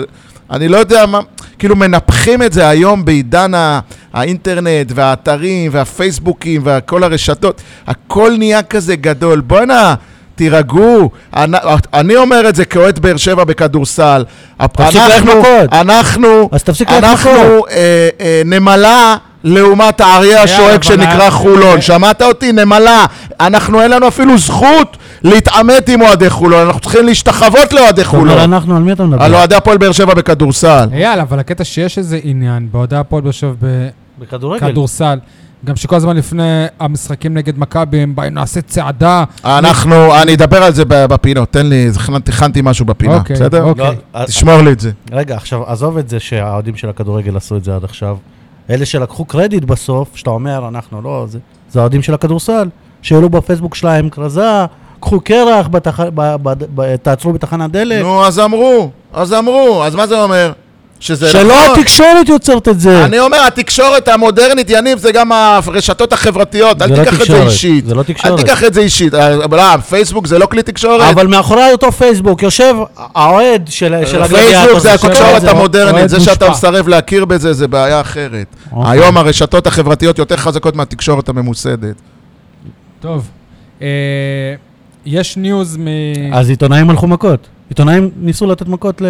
אני 0.51 0.69
לא 0.69 0.77
יודע 0.77 1.07
מה, 1.07 1.21
כאילו 1.59 1.77
מנפחים 1.77 2.43
את 2.43 2.53
זה 2.53 2.69
היום 2.69 3.05
בעידן 3.05 3.55
ה- 3.55 3.81
האינטרנט 4.13 4.93
והאתרים 4.95 5.71
והפייסבוקים 5.75 6.63
וכל 6.65 7.03
הרשתות, 7.05 7.61
הכל 7.87 8.35
נהיה 8.39 8.63
כזה 8.63 8.97
גדול. 8.97 9.41
בואנה, 9.41 9.95
תירגעו. 10.35 11.11
אני, 11.37 11.57
אני 11.95 12.17
אומר 12.17 12.49
את 12.49 12.57
זה 12.57 12.65
כאוהד 12.65 12.99
באר 12.99 13.17
שבע 13.17 13.45
בכדורסל. 13.45 14.25
תפסיק 14.73 14.97
ללכת 15.03 15.25
מכות. 15.25 15.73
אנחנו, 15.73 16.49
אז 16.53 16.63
תפסיק 16.63 16.91
ללכת 16.91 17.05
אנחנו. 17.05 17.31
אה, 17.71 18.09
אה, 18.21 18.43
נמלה 18.45 19.17
לעומת 19.45 20.01
האריה 20.01 20.43
השואג 20.43 20.83
שנקרא 20.83 21.21
היה- 21.21 21.31
חולון. 21.31 21.81
שמעת 21.81 22.23
אותי? 22.23 22.53
נמלה. 22.53 23.07
אנחנו, 23.41 23.83
אין 23.83 23.91
לנו 23.91 24.09
אפילו 24.09 24.39
זכות 24.39 24.97
להתעמת 25.27 25.89
עם 25.89 26.01
אוהדי 26.03 26.31
חולון, 26.31 26.67
אנחנו 26.67 26.81
צריכים 26.81 27.07
להשתחוות 27.07 27.73
לאוהדי 27.73 28.01
אתה 28.03 28.11
אומר 28.11 28.21
חולון. 28.21 28.39
אנחנו, 28.39 28.77
על 28.77 28.83
מי 28.83 28.93
אתה 28.93 29.05
מדבר? 29.05 29.23
על 29.25 29.35
אוהדי 29.35 29.55
הפועל 29.55 29.79
באר 29.79 29.93
שבע 29.93 30.15
בכדורסל. 30.15 30.89
אייל, 30.93 31.21
אבל 31.21 31.39
הקטע 31.39 31.65
שיש 31.65 31.99
איזה 31.99 32.21
עניין 32.23 32.69
באוהדי 32.73 32.97
הפועל 32.97 33.23
באר 33.23 33.31
שבע. 33.33 33.69
בכדורסל, 34.19 35.19
גם 35.65 35.77
שכל 35.77 35.97
הזמן 35.97 36.17
לפני 36.17 36.65
המשחקים 36.81 37.35
נגד 37.35 37.59
מכבי, 37.59 37.99
הם 38.01 38.15
באים, 38.15 38.35
נעשה 38.35 38.61
צעדה. 38.61 39.25
אנחנו, 39.45 40.15
אני 40.23 40.35
אדבר 40.35 40.63
על 40.63 40.73
זה 40.73 40.83
בפינות, 40.89 41.51
תן 41.53 41.67
לי, 41.67 41.89
הכנתי- 42.29 42.61
משהו 42.63 42.87
בפינה, 42.87 43.17
אוקיי, 43.17 43.37
בסדר? 43.37 43.63
אוקיי. 43.63 43.97
לא, 44.15 44.25
תשמור 44.25 44.57
לי 44.63 44.73
את 44.73 44.81
זה. 44.81 44.91
רגע, 45.13 45.37
עכשיו, 45.37 45.63
עזוב 45.67 45.99
את 45.99 46.09
זה 46.09 46.21
שהאוהדים 46.21 46.77
של 46.77 46.89
הכדורגל 46.89 47.37
עשו 47.37 47.57
את 47.57 47.65
זה 47.65 47.77
עד 47.77 47.85
עכשיו. 47.85 48.17
אלה 48.71 48.87
שלקחו 48.87 49.25
קרדיט 49.25 49.65
בסוף, 49.65 50.09
שאתה 50.15 50.31
אומר, 50.31 50.69
אנחנו 50.69 51.03
לא... 51.03 51.25
זה, 51.29 51.39
זה 51.71 51.79
האוהדים 51.79 52.03
של 52.03 52.15
הכדורסל, 52.15 52.69
שהעלו 53.03 53.31
בפייסבוק 53.31 53.75
שלהם 53.75 54.09
כרזה, 54.11 54.65
קחו 55.01 55.21
קרח, 55.21 55.69
בתח... 55.69 56.01
ב... 56.01 56.37
ב... 56.43 56.53
ב... 56.75 56.97
תעצרו 56.97 57.33
בתחנת 57.33 57.71
דלק. 57.71 58.03
נו, 58.03 58.25
אז 58.25 58.39
אמרו, 58.39 58.91
אז 59.13 59.33
אמרו, 59.33 59.85
אז 59.85 59.95
מה 59.95 60.07
זה 60.07 60.23
אומר? 60.23 60.53
שזה 61.01 61.31
שלא 61.31 61.43
נכון. 61.43 61.79
התקשורת 61.79 62.29
יוצרת 62.29 62.69
את 62.69 62.81
זה. 62.81 63.05
אני 63.05 63.19
אומר, 63.19 63.39
התקשורת 63.47 64.09
המודרנית, 64.09 64.71
יניב, 64.71 64.99
זה 64.99 65.13
גם 65.13 65.33
הרשתות 65.33 66.13
החברתיות, 66.13 66.83
אל 66.83 66.91
לא 66.91 66.97
תיקח 66.97 67.13
את 67.13 67.19
זה 67.19 67.25
תקשורת, 67.25 67.47
אישית. 67.47 67.87
זה 67.87 67.95
לא 67.95 68.03
תקשורת. 68.03 68.33
אל 68.33 68.45
תיקח 68.45 68.65
את 68.65 68.75
זה 68.75 68.81
אישית. 68.81 69.15
אה, 69.15 69.37
לא, 69.37 69.77
פייסבוק 69.77 70.27
זה 70.27 70.39
לא 70.39 70.47
כלי 70.47 70.63
תקשורת. 70.63 71.15
אבל 71.15 71.27
מאחורי 71.27 71.73
אותו 71.73 71.93
פייסבוק 71.93 72.43
יושב 72.43 72.75
האוהד 72.97 73.69
של 73.71 73.95
של 74.07 74.23
הגלדיאטור. 74.23 74.53
פייסבוק 74.53 74.79
זה 74.79 74.95
התקשורת 74.95 75.45
המודרנית, 75.45 76.09
זה 76.09 76.21
שאתה. 76.21 76.51
מסרב 76.51 76.89
להכיר 76.89 77.25
בזה, 77.25 77.53
זה 77.53 77.69
בעיה 77.69 78.01
אחרת. 78.01 78.47
אוקיי. 78.73 78.93
היום 78.93 79.17
הרשתות 79.17 79.67
החברתיות 79.67 80.19
יותר 80.19 80.37
חזקות 80.37 80.77
מהתקשורת 80.77 81.29
הממוסדת. 81.29 81.97
טוב, 83.01 83.29
אה, 83.83 83.87
יש 85.07 85.37
news 85.37 85.77
מ... 85.77 85.87
אז 86.33 86.51
עיתונאים 86.51 86.91
הלכו 86.91 87.07
מכות. 87.07 87.49
עיתונאים 87.69 88.11
ניסו 88.21 88.47
לתת 88.47 88.69
מכות 88.69 89.01
ל... 89.01 89.07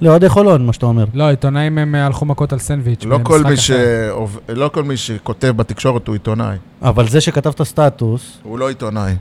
לאוהדי 0.00 0.28
חולון, 0.28 0.66
מה 0.66 0.72
שאתה 0.72 0.86
אומר. 0.86 1.04
לא, 1.14 1.28
עיתונאים 1.28 1.78
הם 1.78 1.94
אה, 1.94 2.06
הלכו 2.06 2.24
מכות 2.24 2.52
על 2.52 2.58
סנדוויץ'. 2.58 3.04
לא 3.04 3.18
כל 3.22 3.42
מי. 3.44 3.56
שעוב- 3.56 4.38
לא 4.48 4.70
כל 4.74 4.82
מי 4.84 4.96
שכותב 4.96 5.52
בתקשורת 5.56 6.06
הוא 6.06 6.14
עיתונאי. 6.14 6.56
אבל 6.82 7.08
זה 7.08 7.20
שכתב 7.20 7.50
את 7.50 7.60
הסטטוס, 7.60 8.38
הוא 8.42 8.58
לא 8.58 8.68
עיתונאי. 8.68 9.12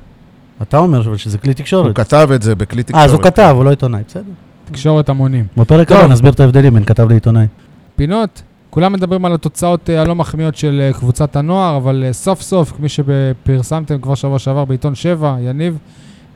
אתה 0.61 0.77
אומר 0.77 0.99
אבל 1.01 1.17
שזה 1.17 1.37
כלי 1.37 1.51
הוא 1.51 1.55
תקשורת. 1.57 1.95
כתב 1.95 2.29
את 2.35 2.41
זה 2.41 2.55
בכלי 2.55 2.83
תקשורת. 2.83 2.99
אה, 3.01 3.05
אז 3.05 3.13
הוא 3.13 3.21
כתב, 3.23 3.53
הוא 3.55 3.65
לא 3.65 3.69
עיתונאי, 3.69 4.01
בסדר. 4.07 4.23
תקשורת 4.65 5.09
המונים. 5.09 5.45
בפרק 5.57 5.87
טוב. 5.89 5.97
הבא 5.97 6.07
נסביר 6.07 6.31
את 6.31 6.39
ההבדלים 6.39 6.73
בין 6.73 6.83
כתב 6.83 7.09
לעיתונאי. 7.09 7.45
פינות, 7.95 8.41
כולם 8.75 8.93
מדברים 8.93 9.25
על 9.25 9.33
התוצאות 9.33 9.89
אה, 9.89 10.01
הלא 10.01 10.15
מחמיאות 10.15 10.55
של 10.55 10.81
אה, 10.83 10.93
קבוצת 10.99 11.35
הנוער, 11.35 11.77
אבל 11.77 12.03
אה, 12.07 12.13
סוף 12.13 12.41
סוף, 12.41 12.71
כמי 12.71 12.89
שפרסמתם 12.89 14.01
כבר 14.01 14.15
שבוע 14.15 14.39
שעבר 14.39 14.65
בעיתון 14.65 14.95
7, 14.95 15.37
יניב, 15.41 15.77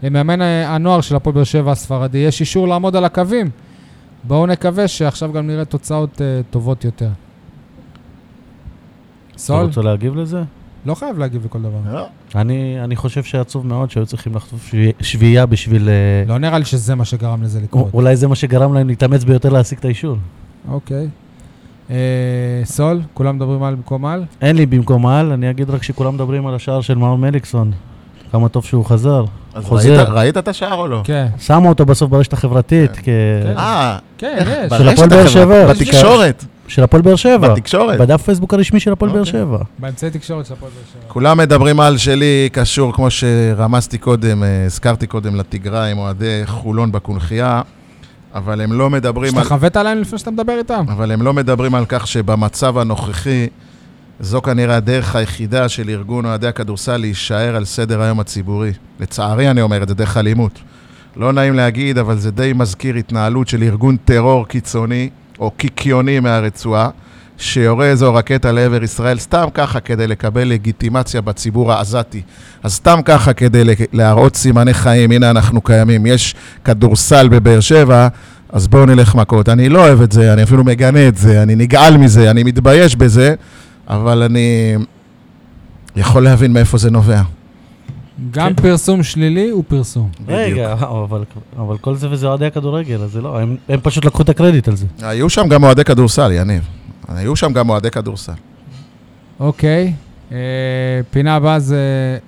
למאמן 0.03 0.41
אה, 0.41 0.75
הנוער 0.75 1.01
של 1.01 1.15
הפועל 1.15 1.33
באר 1.35 1.43
שבע 1.43 1.71
הספרדי, 1.71 2.17
יש 2.17 2.41
אישור 2.41 2.67
לעמוד 2.67 2.95
על 2.95 3.05
הקווים. 3.05 3.49
בואו 4.23 4.45
נקווה 4.45 4.87
שעכשיו 4.87 5.33
גם 5.33 5.47
נראה 5.47 5.65
תוצאות 5.65 6.21
טובות 6.49 6.85
יותר. 6.85 7.09
אתה 9.31 9.39
סול? 9.39 9.65
רוצה 9.65 9.81
להגיב 9.81 10.15
לזה? 10.15 10.43
לא 10.85 10.95
חייב 10.95 11.17
להגיב 11.17 11.45
לכל 11.45 11.59
דבר. 11.59 11.79
לא. 11.93 12.05
אני, 12.35 12.83
אני 12.83 12.95
חושב 12.95 13.23
שעצוב 13.23 13.67
מאוד 13.67 13.91
שהיו 13.91 14.05
צריכים 14.05 14.35
לחטוף 14.35 14.67
שבי- 14.67 14.91
שביעייה 15.01 15.45
בשביל... 15.45 15.89
לא 16.27 16.37
נראה 16.37 16.59
לי 16.59 16.65
שזה 16.65 16.95
מה 16.95 17.05
שגרם 17.05 17.43
לזה 17.43 17.61
לקרות. 17.61 17.93
אולי 17.93 18.15
זה 18.15 18.27
מה 18.27 18.35
שגרם 18.35 18.73
להם 18.73 18.87
להתאמץ 18.87 19.23
ביותר 19.23 19.49
להשיג 19.49 19.77
את 19.77 19.85
האישור. 19.85 20.17
אוקיי. 20.69 21.07
אה, 21.89 21.95
סול, 22.65 23.01
כולם 23.13 23.35
מדברים 23.35 23.63
על 23.63 23.75
במקום 23.75 24.05
על? 24.05 24.23
אין 24.41 24.55
לי 24.55 24.65
במקום 24.65 25.05
על, 25.07 25.31
אני 25.31 25.49
אגיד 25.49 25.69
רק 25.69 25.83
שכולם 25.83 26.15
מדברים 26.15 26.47
על 26.47 26.55
השער 26.55 26.81
של 26.81 26.95
מאור 26.97 27.17
מליקסון. 27.17 27.71
כמה 28.31 28.49
טוב 28.49 28.65
שהוא 28.65 28.85
חזר. 28.85 29.25
אז 29.53 29.65
חוזר. 29.65 29.95
ראית- 29.99 30.09
ראית 30.09 30.37
את 30.37 30.47
השער 30.47 30.73
או 30.73 30.87
לא? 30.87 31.01
כן. 31.03 31.27
שמו 31.39 31.69
אותו 31.69 31.85
בסוף 31.85 32.09
ברשת 32.09 32.33
החברתית, 32.33 32.91
כ... 32.97 33.01
כן. 33.05 33.53
אה, 33.57 33.97
כן? 34.17 34.37
יש. 34.47 34.47
של 34.77 34.85
ברשת 34.85 34.93
הפועל 34.93 35.09
באר 35.09 35.19
החברתית, 35.25 35.31
שבע. 35.31 35.73
בתקשורת. 35.91 36.45
של 36.67 36.83
הפועל 36.83 37.01
באר 37.01 37.15
שבע. 37.15 37.53
בתקשורת. 37.53 37.99
בדף 37.99 38.21
פייסבוק 38.21 38.53
הרשמי 38.53 38.79
של 38.79 38.91
הפועל 38.91 39.11
באר 39.11 39.19
אוקיי. 39.19 39.31
שבע. 39.33 39.57
באמצעי 39.79 40.09
תקשורת 40.11 40.45
של 40.45 40.53
הפועל 40.53 40.71
באר 40.71 40.81
שבע. 40.93 41.13
כולם 41.13 41.37
מדברים 41.37 41.79
על 41.79 41.97
שלי 41.97 42.49
קשור, 42.51 42.93
כמו 42.93 43.07
שרמזתי 43.11 43.97
קודם, 43.97 44.43
אה, 44.43 44.65
הזכרתי 44.65 45.07
קודם, 45.07 45.35
לתגרה 45.35 45.85
עם 45.85 45.97
אוהדי 45.97 46.41
חולון 46.45 46.91
בקונכייה, 46.91 47.61
אבל 48.35 48.61
הם 48.61 48.73
לא 48.73 48.89
מדברים 48.89 49.37
על... 49.37 49.43
שאתה 49.43 49.55
חווית 49.55 49.77
עליהם 49.77 49.97
לפני 49.97 50.19
שאתה 50.19 50.31
מדבר 50.31 50.57
איתם? 50.57 50.85
אבל 50.89 51.11
הם 51.11 51.21
לא 51.21 51.33
מדברים 51.33 51.75
על 51.75 51.85
כך 51.87 52.07
שבמצב 52.07 52.77
הנוכחי, 52.77 53.47
זו 54.19 54.41
כנראה 54.41 54.75
הדרך 54.75 55.15
היחידה 55.15 55.69
של 55.69 55.89
ארגון 55.89 56.25
אוהדי 56.25 56.47
הכדורסל 56.47 56.97
להישאר 56.97 57.55
על 57.55 57.65
סדר 57.65 58.01
היום 58.01 58.19
הציבורי. 58.19 58.71
לצערי 58.99 59.51
אני 59.51 59.61
אומר 59.61 59.83
את 59.83 59.87
זה, 59.87 59.95
דרך 59.95 60.17
אלימות. 60.17 60.59
לא 61.15 61.33
נעים 61.33 61.53
להגיד, 61.53 61.97
אבל 61.97 62.17
זה 62.17 62.31
די 62.31 62.53
מזכיר 62.55 62.95
התנהלות 62.95 63.47
של 63.47 63.63
ארגון 63.63 63.97
טרור 63.97 64.47
קיצוני, 64.47 65.09
או 65.39 65.51
קיקיוני 65.51 66.19
מהרצועה, 66.19 66.89
שיורה 67.39 67.85
איזו 67.85 68.13
רקטה 68.13 68.51
לעבר 68.51 68.83
ישראל, 68.83 69.19
סתם 69.19 69.45
ככה 69.53 69.79
כדי 69.79 70.07
לקבל 70.07 70.47
לגיטימציה 70.47 71.21
בציבור 71.21 71.73
העזתי. 71.73 72.21
אז 72.63 72.73
סתם 72.73 72.99
ככה 73.05 73.33
כדי 73.33 73.63
להראות 73.93 74.35
סימני 74.35 74.73
חיים, 74.73 75.11
הנה 75.11 75.29
אנחנו 75.29 75.61
קיימים. 75.61 76.05
יש 76.05 76.35
כדורסל 76.65 77.29
בבאר 77.29 77.59
שבע, 77.59 78.07
אז 78.49 78.67
בואו 78.67 78.85
נלך 78.85 79.15
מכות. 79.15 79.49
אני 79.49 79.69
לא 79.69 79.87
אוהב 79.87 80.01
את 80.01 80.11
זה, 80.11 80.33
אני 80.33 80.43
אפילו 80.43 80.63
מגנה 80.63 81.07
את 81.07 81.17
זה, 81.17 81.43
אני 81.43 81.55
נגעל 81.55 81.97
מזה, 81.97 82.31
אני 82.31 82.43
מתבייש 82.43 82.95
בזה, 82.95 83.35
אבל 83.87 84.23
אני 84.23 84.75
יכול 85.95 86.23
להבין 86.23 86.53
מאיפה 86.53 86.77
זה 86.77 86.91
נובע. 86.91 87.21
גם 88.31 88.53
פרסום 88.53 89.03
שלילי 89.03 89.49
הוא 89.49 89.63
פרסום. 89.67 90.09
רגע, 90.27 90.73
אבל, 90.73 91.23
אבל 91.57 91.77
כל 91.77 91.95
זה 91.95 92.11
וזה 92.11 92.27
אוהדי 92.27 92.45
הכדורגל, 92.45 93.03
אז 93.03 93.11
זה 93.11 93.21
לא, 93.21 93.39
הם, 93.39 93.55
הם 93.69 93.79
פשוט 93.83 94.05
לקחו 94.05 94.21
את 94.23 94.29
הקרדיט 94.29 94.67
על 94.67 94.75
זה. 94.75 94.85
היו 95.01 95.29
שם 95.29 95.47
גם 95.47 95.63
אוהדי 95.63 95.83
כדורסל, 95.83 96.31
יניב. 96.31 96.78
היו 97.17 97.35
שם 97.35 97.53
גם 97.53 97.69
אוהדי 97.69 97.91
כדורסל. 97.91 98.31
אוקיי. 99.39 99.93
אה, 100.31 100.37
פינה 101.11 101.35
הבאה 101.35 101.59
זה 101.59 101.77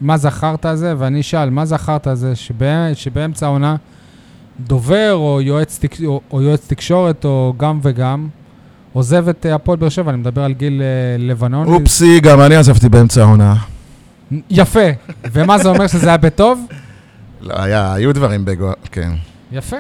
מה 0.01 0.17
זכרת 0.17 0.65
זה, 0.73 0.93
ואני 0.97 1.21
אשאל, 1.21 1.49
מה 1.49 1.65
זכרת 1.65 2.07
זה 2.13 2.35
שבא- 2.35 2.93
שבאמצע 2.93 3.45
העונה 3.45 3.75
דובר 4.59 5.13
או 5.13 5.41
יועץ, 5.41 5.79
תק, 5.81 5.95
או, 6.05 6.21
או 6.31 6.41
יועץ 6.41 6.67
תקשורת 6.67 7.25
או 7.25 7.53
גם 7.57 7.79
וגם 7.83 8.27
עוזב 8.93 9.27
את 9.29 9.45
אה, 9.45 9.55
הפועל 9.55 9.77
באר 9.77 9.89
שבע, 9.89 10.11
אני 10.11 10.17
מדבר 10.19 10.43
על 10.43 10.53
גיל 10.53 10.81
אה, 10.81 10.87
לבנון. 11.19 11.67
אופסי, 11.67 12.19
גם 12.19 12.41
אני 12.41 12.55
עזבתי 12.55 12.89
באמצע 12.89 13.21
העונה. 13.21 13.55
יפה. 14.49 14.79
ומה 15.31 15.57
זה 15.57 15.69
אומר 15.69 15.87
שזה 15.87 16.07
היה 16.07 16.17
בטוב? 16.17 16.65
לא, 17.41 17.53
היה, 17.61 17.93
היו 17.93 18.13
דברים 18.13 18.45
בגו... 18.45 18.71
כן. 18.91 19.11
יפה. 19.51 19.77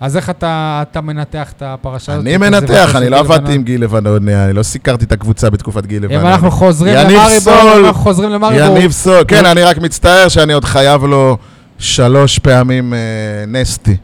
אז 0.00 0.16
איך 0.16 0.30
אתה, 0.30 0.82
אתה 0.90 1.00
מנתח 1.00 1.52
את 1.56 1.62
הפרשה 1.66 2.12
הזאת? 2.12 2.26
אני 2.26 2.36
מנתח, 2.36 2.90
אני 2.94 3.08
לא 3.10 3.18
עבדתי? 3.18 3.54
עם 3.54 3.62
גיל 3.62 3.82
לבנון, 3.82 4.28
אני 4.28 4.52
לא 4.52 4.62
סיקרתי 4.62 5.04
את 5.04 5.12
הקבוצה 5.12 5.50
בתקופת 5.50 5.86
גיל 5.86 6.04
לבנון. 6.04 6.20
אם 6.20 6.26
אנחנו 6.26 6.50
חוזרים 6.50 6.96
סול. 7.38 7.54
אנחנו 7.84 8.02
חוזרים 8.02 8.30
למאריבור. 8.30 8.76
יניב 8.76 8.92
סול, 8.92 9.24
כן, 9.28 9.46
אני 9.46 9.62
רק 9.62 9.78
מצטער 9.78 10.28
שאני 10.28 10.52
עוד 10.52 10.64
חייב 10.64 11.04
לו 11.04 11.36
שלוש 11.78 12.38
פעמים 12.38 12.94
אה, 12.94 12.98
נסטי. 13.48 13.96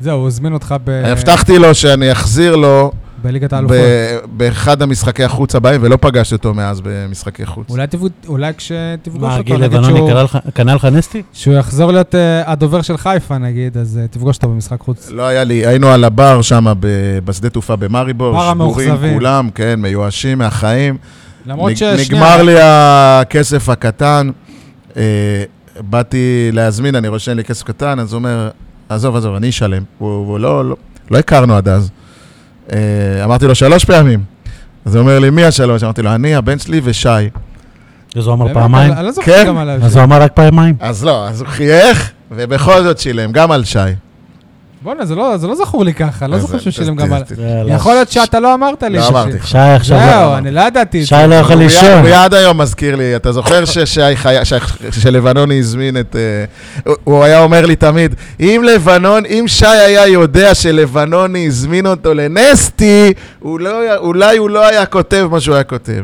זהו, 0.00 0.18
הוא 0.18 0.26
הזמין 0.26 0.52
אותך 0.52 0.74
ב... 0.84 0.90
הבטחתי 0.90 1.58
לו 1.58 1.74
שאני 1.74 2.12
אחזיר 2.12 2.56
לו 2.56 2.92
בליגת 3.22 3.52
האלופות. 3.52 3.76
באחד 4.32 4.82
המשחקי 4.82 5.24
החוץ 5.24 5.54
הבאים, 5.54 5.80
ולא 5.84 5.98
פגשתי 6.00 6.34
אותו 6.34 6.54
מאז 6.54 6.80
במשחקי 6.84 7.46
חוץ. 7.46 7.70
אולי, 7.70 7.86
תפג... 7.86 8.06
אולי 8.28 8.52
כשתפגוש 8.56 9.20
מה, 9.22 9.32
אותו, 9.32 9.44
גיל 9.44 9.56
נגיד 9.56 9.82
שהוא, 9.84 10.10
קרא 10.10 10.22
לך- 10.22 10.38
קנה 10.54 10.74
לך 10.74 10.84
נסטי? 10.84 11.22
שהוא 11.32 11.54
יחזור 11.54 11.92
להיות 11.92 12.14
uh, 12.14 12.18
הדובר 12.50 12.82
של 12.82 12.96
חיפה 12.96 13.38
נגיד, 13.38 13.76
אז 13.76 14.00
uh, 14.04 14.12
תפגוש 14.14 14.36
אותו 14.36 14.48
במשחק 14.48 14.80
חוץ. 14.80 15.10
לא 15.10 15.22
היה 15.22 15.44
לי, 15.44 15.66
היינו 15.66 15.88
על 15.88 16.04
הבר 16.04 16.42
שם 16.42 16.66
בשדה 17.24 17.50
תעופה 17.50 17.76
במאריבור, 17.76 18.42
שבורים. 18.52 19.14
כולם, 19.14 19.50
כן, 19.54 19.80
מיואשים 19.80 20.38
מהחיים. 20.38 20.96
למרות 21.46 21.72
ששנייה... 21.76 21.96
נגמר 22.08 22.42
לי 22.42 22.54
הכסף 22.62 23.68
הקטן, 23.68 24.30
אה, 24.96 25.02
באתי 25.80 26.50
להזמין, 26.52 26.94
אני 26.94 27.08
רואה 27.08 27.18
שאין 27.18 27.36
לי 27.36 27.44
כסף 27.44 27.62
קטן, 27.62 27.98
אז 27.98 28.12
הוא 28.12 28.18
אומר, 28.18 28.50
עזוב, 28.88 29.16
עזוב, 29.16 29.34
אני 29.34 29.48
אשלם. 29.48 29.82
הוא, 29.98 30.10
הוא 30.26 30.38
לא, 30.38 30.64
לא, 30.68 30.76
לא 31.10 31.18
הכרנו 31.18 31.54
עד 31.56 31.68
אז. 31.68 31.90
אה, 32.72 33.24
אמרתי 33.24 33.46
לו 33.46 33.54
שלוש 33.54 33.84
פעמים. 33.84 34.20
אז 34.84 34.94
הוא 34.94 35.00
אומר 35.02 35.18
לי, 35.18 35.30
מי 35.30 35.44
השלוש? 35.44 35.82
אמרתי 35.82 36.02
לו, 36.02 36.14
אני, 36.14 36.34
הבן 36.34 36.58
שלי 36.58 36.80
ושי. 36.84 37.08
אז 38.16 38.26
הוא 38.26 38.34
אמר 38.34 38.54
פעמיים? 38.54 38.92
לא 38.92 39.22
כן. 39.24 39.56
אז 39.82 39.96
הוא 39.96 40.04
אמר 40.04 40.22
רק 40.22 40.32
פעמיים? 40.34 40.74
אז 40.80 41.04
לא, 41.04 41.28
אז 41.28 41.40
הוא 41.40 41.48
חייך, 41.48 42.10
ובכל 42.30 42.82
זאת 42.82 42.98
שילם, 42.98 43.32
גם 43.32 43.52
על 43.52 43.64
שי. 43.64 43.78
בוא'נה, 44.82 45.04
זה 45.06 45.14
לא- 45.14 45.36
זה 45.36 45.46
לא 45.46 45.54
זכור 45.54 45.84
לי 45.84 45.94
ככה, 45.94 46.26
לא 46.26 46.38
זוכר 46.38 46.58
שהוא 46.58 46.70
שילם 46.70 46.96
גם 46.96 47.12
על... 47.12 47.22
יאללה. 47.38 47.74
יכול 47.74 47.92
להיות 47.94 48.10
שאתה 48.10 48.40
לא 48.40 48.54
אמרת 48.54 48.82
לי. 48.82 48.98
לא. 48.98 49.08
אמרתי. 49.08 49.38
שי 49.44 49.58
עכשיו... 49.58 49.98
זהו, 50.10 50.34
אני 50.34 50.50
לא 50.50 50.60
ידעתי 50.60 51.06
שי. 51.06 51.14
לא 51.28 51.34
יכול 51.34 51.56
לישון. 51.56 52.06
הוא 52.06 52.14
עד 52.14 52.34
היום 52.34 52.60
מזכיר 52.60 52.96
לי, 52.96 53.16
אתה 53.16 53.32
זוכר 53.32 53.64
שלבנוני 54.90 55.58
הזמין 55.58 55.96
את... 56.00 56.16
אה, 56.86 56.92
הוא- 57.04 57.24
היה 57.24 57.40
אומר 57.40 57.66
לי 57.66 57.76
תמיד, 57.76 58.14
אם 58.40 58.62
לבנון, 58.66 59.22
אם 59.26 59.44
שי 59.46 59.66
היה 59.66 60.06
יודע 60.06 60.54
שלבנוני 60.54 61.46
הזמין 61.46 61.86
אותו 61.86 62.14
לנסטי, 62.14 63.12
לא 63.44 63.96
אולי 63.96 64.36
הוא 64.36 64.50
לא 64.50 64.66
היה 64.68 64.86
כותב 64.86 65.28
מה 65.30 65.40
שהוא 65.40 65.54
היה 65.54 65.64
כותב. 65.64 66.02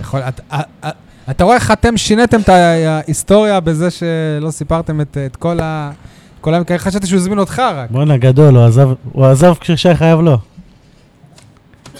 יכול- 0.00 0.20
אה, 0.52 0.60
אה, 0.84 0.90
אתה 1.30 1.44
רואה 1.44 1.54
איך 1.56 1.70
אתם 1.70 1.96
שיניתם 1.96 2.40
את 2.40 2.48
ההיסטוריה 2.48 3.60
בזה 3.60 3.88
שלא 3.90 4.50
סיפרתם 4.50 5.00
את 5.00 5.36
כל 5.38 5.58
ה... 5.62 5.90
כל 6.46 6.54
המקרה, 6.54 6.78
חשבתי 6.78 7.06
שהוא 7.06 7.16
הזמין 7.16 7.38
אותך 7.38 7.58
רק. 7.58 7.90
בואנה, 7.90 8.16
גדול, 8.16 8.56
הוא 8.56 8.64
עזב- 8.64 8.94
הוא 9.12 9.26
עזב 9.26 9.54
כששי 9.60 9.94
חייב 9.94 10.20
לו. 10.20 10.38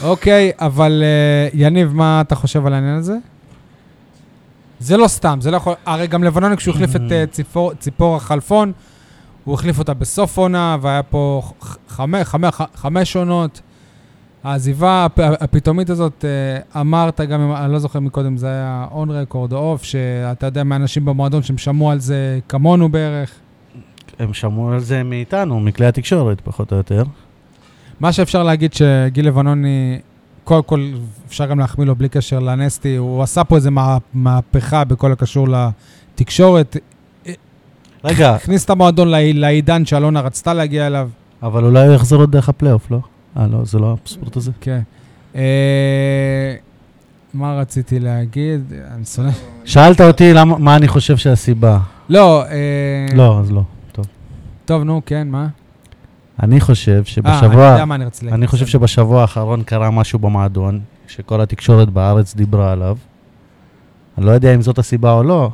אוקיי, 0.02 0.50
אבל 0.58 1.02
אה, 1.04 1.48
יניב, 1.54 1.92
מה 1.94 2.20
אתה 2.20 2.34
חושב 2.34 2.66
על 2.66 2.74
העניין 2.74 2.96
הזה? 2.96 3.16
זה 4.80 4.96
לא 4.96 5.08
סתם, 5.08 5.38
זה 5.40 5.50
לא 5.50 5.56
יכול... 5.56 5.74
הרי 5.86 6.06
גם 6.06 6.24
לבנוני, 6.24 6.56
כשהוא 6.56 6.74
החליף 6.74 6.96
את 6.96 7.12
אה, 7.12 7.24
ציפור, 7.30 7.74
ציפור 7.74 8.16
החלפון, 8.16 8.72
הוא 9.44 9.54
החליף 9.54 9.78
אותה 9.78 9.94
בסוף 9.94 10.38
עונה, 10.38 10.76
והיה 10.80 11.02
פה 11.02 11.42
חמש, 11.88 12.22
חמש, 12.26 12.54
חמש 12.74 13.16
עונות. 13.16 13.60
העזיבה 14.44 15.04
הפ- 15.04 15.42
הפתאומית 15.42 15.90
הזאת, 15.90 16.24
אה, 16.74 16.80
אמרת 16.80 17.20
גם, 17.20 17.52
אני 17.52 17.72
לא 17.72 17.78
זוכר 17.78 18.00
מקודם, 18.00 18.36
זה 18.36 18.46
היה 18.48 18.86
און 18.90 19.10
רקורד 19.10 19.52
או 19.52 19.58
אוף, 19.72 19.84
שאתה 19.84 20.46
יודע 20.46 20.64
מאנשים 20.64 21.04
במועדון 21.04 21.42
שהם 21.42 21.58
שמעו 21.58 21.90
על 21.90 22.00
זה 22.00 22.38
כמונו 22.48 22.88
בערך. 22.88 23.30
הם 24.18 24.34
שמעו 24.34 24.72
על 24.72 24.80
זה 24.80 25.02
מאיתנו, 25.02 25.60
מכלי 25.60 25.86
התקשורת, 25.86 26.40
פחות 26.44 26.72
או 26.72 26.76
יותר. 26.76 27.02
מה 28.00 28.12
שאפשר 28.12 28.42
להגיד 28.42 28.72
שגיל 28.74 29.26
לבנוני, 29.26 29.98
קודם 30.44 30.62
כל, 30.62 30.90
אפשר 31.28 31.46
גם 31.46 31.58
להחמיא 31.58 31.86
לו 31.86 31.94
בלי 31.96 32.08
קשר 32.08 32.38
לנסטי, 32.38 32.96
הוא 32.96 33.22
עשה 33.22 33.44
פה 33.44 33.56
איזה 33.56 33.70
מה- 33.70 33.98
מהפכה 34.14 34.84
בכל 34.84 35.12
הקשור 35.12 35.48
לתקשורת. 35.48 36.76
רגע, 38.04 38.34
הכניס 38.34 38.64
את 38.64 38.70
המועדון 38.70 39.08
לעי- 39.08 39.32
לעידן 39.32 39.84
שאלונה 39.84 40.20
רצתה 40.20 40.54
להגיע 40.54 40.86
אליו. 40.86 41.08
אבל 41.42 41.64
אולי 41.64 41.86
הוא 41.86 41.94
יחזור 41.94 42.20
עוד 42.20 42.32
דרך 42.32 42.48
הפלייאוף, 42.48 42.90
לא? 42.90 42.98
אה, 43.36 43.46
לא, 43.46 43.64
זה 43.64 43.78
לא 43.78 43.96
הספורט 44.06 44.36
הזה? 44.36 44.50
כן. 44.60 44.80
אה, 45.36 46.54
מה 47.34 47.58
רציתי 47.58 47.98
להגיד? 48.00 48.60
אני 48.94 49.04
שונא... 49.04 49.30
שאלת 49.64 50.00
אותי 50.00 50.32
למה, 50.32 50.58
מה 50.58 50.76
אני 50.76 50.88
חושב 50.88 51.16
שהסיבה. 51.16 51.78
לא, 52.08 52.42
אה, 52.44 52.48
לא, 53.14 53.40
אז 53.40 53.52
לא. 53.52 53.62
טוב. 54.66 54.82
נו, 54.82 55.02
כן, 55.06 55.28
מה? 55.28 55.48
אני 56.42 56.60
חושב 56.60 56.92
אה, 56.92 56.98
אני 56.98 57.04
שבשבוע... 57.04 57.64
יודע 57.64 57.84
מה 57.84 57.94
אני 57.94 58.04
רציתי 58.04 58.26
להגיד. 58.26 58.38
אני 58.38 58.46
חושב 58.46 58.66
שבשבוע 58.66 59.20
האחרון 59.20 59.62
קרה 59.62 59.90
משהו 59.90 60.18
במועדון, 60.18 60.80
שכל 61.08 61.40
התקשורת 61.40 61.90
בארץ 61.90 62.34
דיברה 62.34 62.72
עליו. 62.72 62.96
אני 64.18 64.26
לא 64.26 64.30
יודע 64.30 64.54
אם 64.54 64.62
זאת 64.62 64.78
הסיבה 64.78 65.12
או 65.12 65.22
לא, 65.22 65.50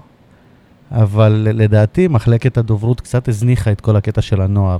אבל 0.90 1.48
לדעתי 1.54 2.08
מחלקת 2.08 2.58
הדוברות 2.58 3.00
קצת 3.00 3.28
הזניחה 3.28 3.72
את 3.72 3.80
כל 3.80 3.96
הקטע 3.96 4.22
של 4.22 4.40
הנוער. 4.40 4.78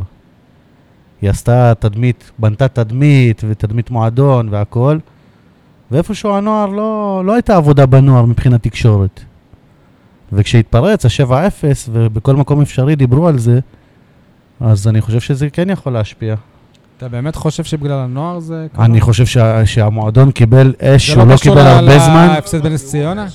היא 1.22 1.30
עשתה 1.30 1.72
תדמית, 1.78 2.30
בנתה 2.38 2.68
תדמית 2.68 3.42
ותדמית 3.48 3.90
מועדון 3.90 4.48
והכל, 4.50 4.98
ואיפשהו 5.90 6.34
הנוער 6.34 6.66
לא, 6.66 7.22
לא 7.26 7.32
הייתה 7.32 7.56
עבודה 7.56 7.86
בנוער 7.86 8.24
מבחינת 8.24 8.62
תקשורת. 8.62 9.20
וכשהתפרץ 10.32 11.04
ה-7-0 11.06 11.64
ובכל 11.92 12.36
מקום 12.36 12.60
אפשרי 12.60 12.96
דיברו 12.96 13.28
על 13.28 13.38
זה, 13.38 13.60
אז 14.64 14.88
אני 14.88 15.00
חושב 15.00 15.20
שזה 15.20 15.50
כן 15.50 15.70
יכול 15.70 15.92
להשפיע. 15.92 16.34
אתה 16.96 17.08
באמת 17.08 17.36
חושב 17.36 17.64
שבגלל 17.64 17.98
הנוער 17.98 18.38
זה... 18.40 18.66
קרה? 18.76 18.84
אני 18.84 19.00
חושב 19.00 19.26
שה, 19.26 19.66
שהמועדון 19.66 20.30
קיבל 20.30 20.72
אש 20.82 20.86
זה 20.92 20.98
שהוא 20.98 21.24
לא 21.28 21.34
קשור 21.34 21.54
קיבל 21.54 21.66
הרבה 21.66 21.98
זמן. 21.98 22.28
להפסד 22.34 22.62
בנס 22.62 22.86
ציונה? 22.90 23.26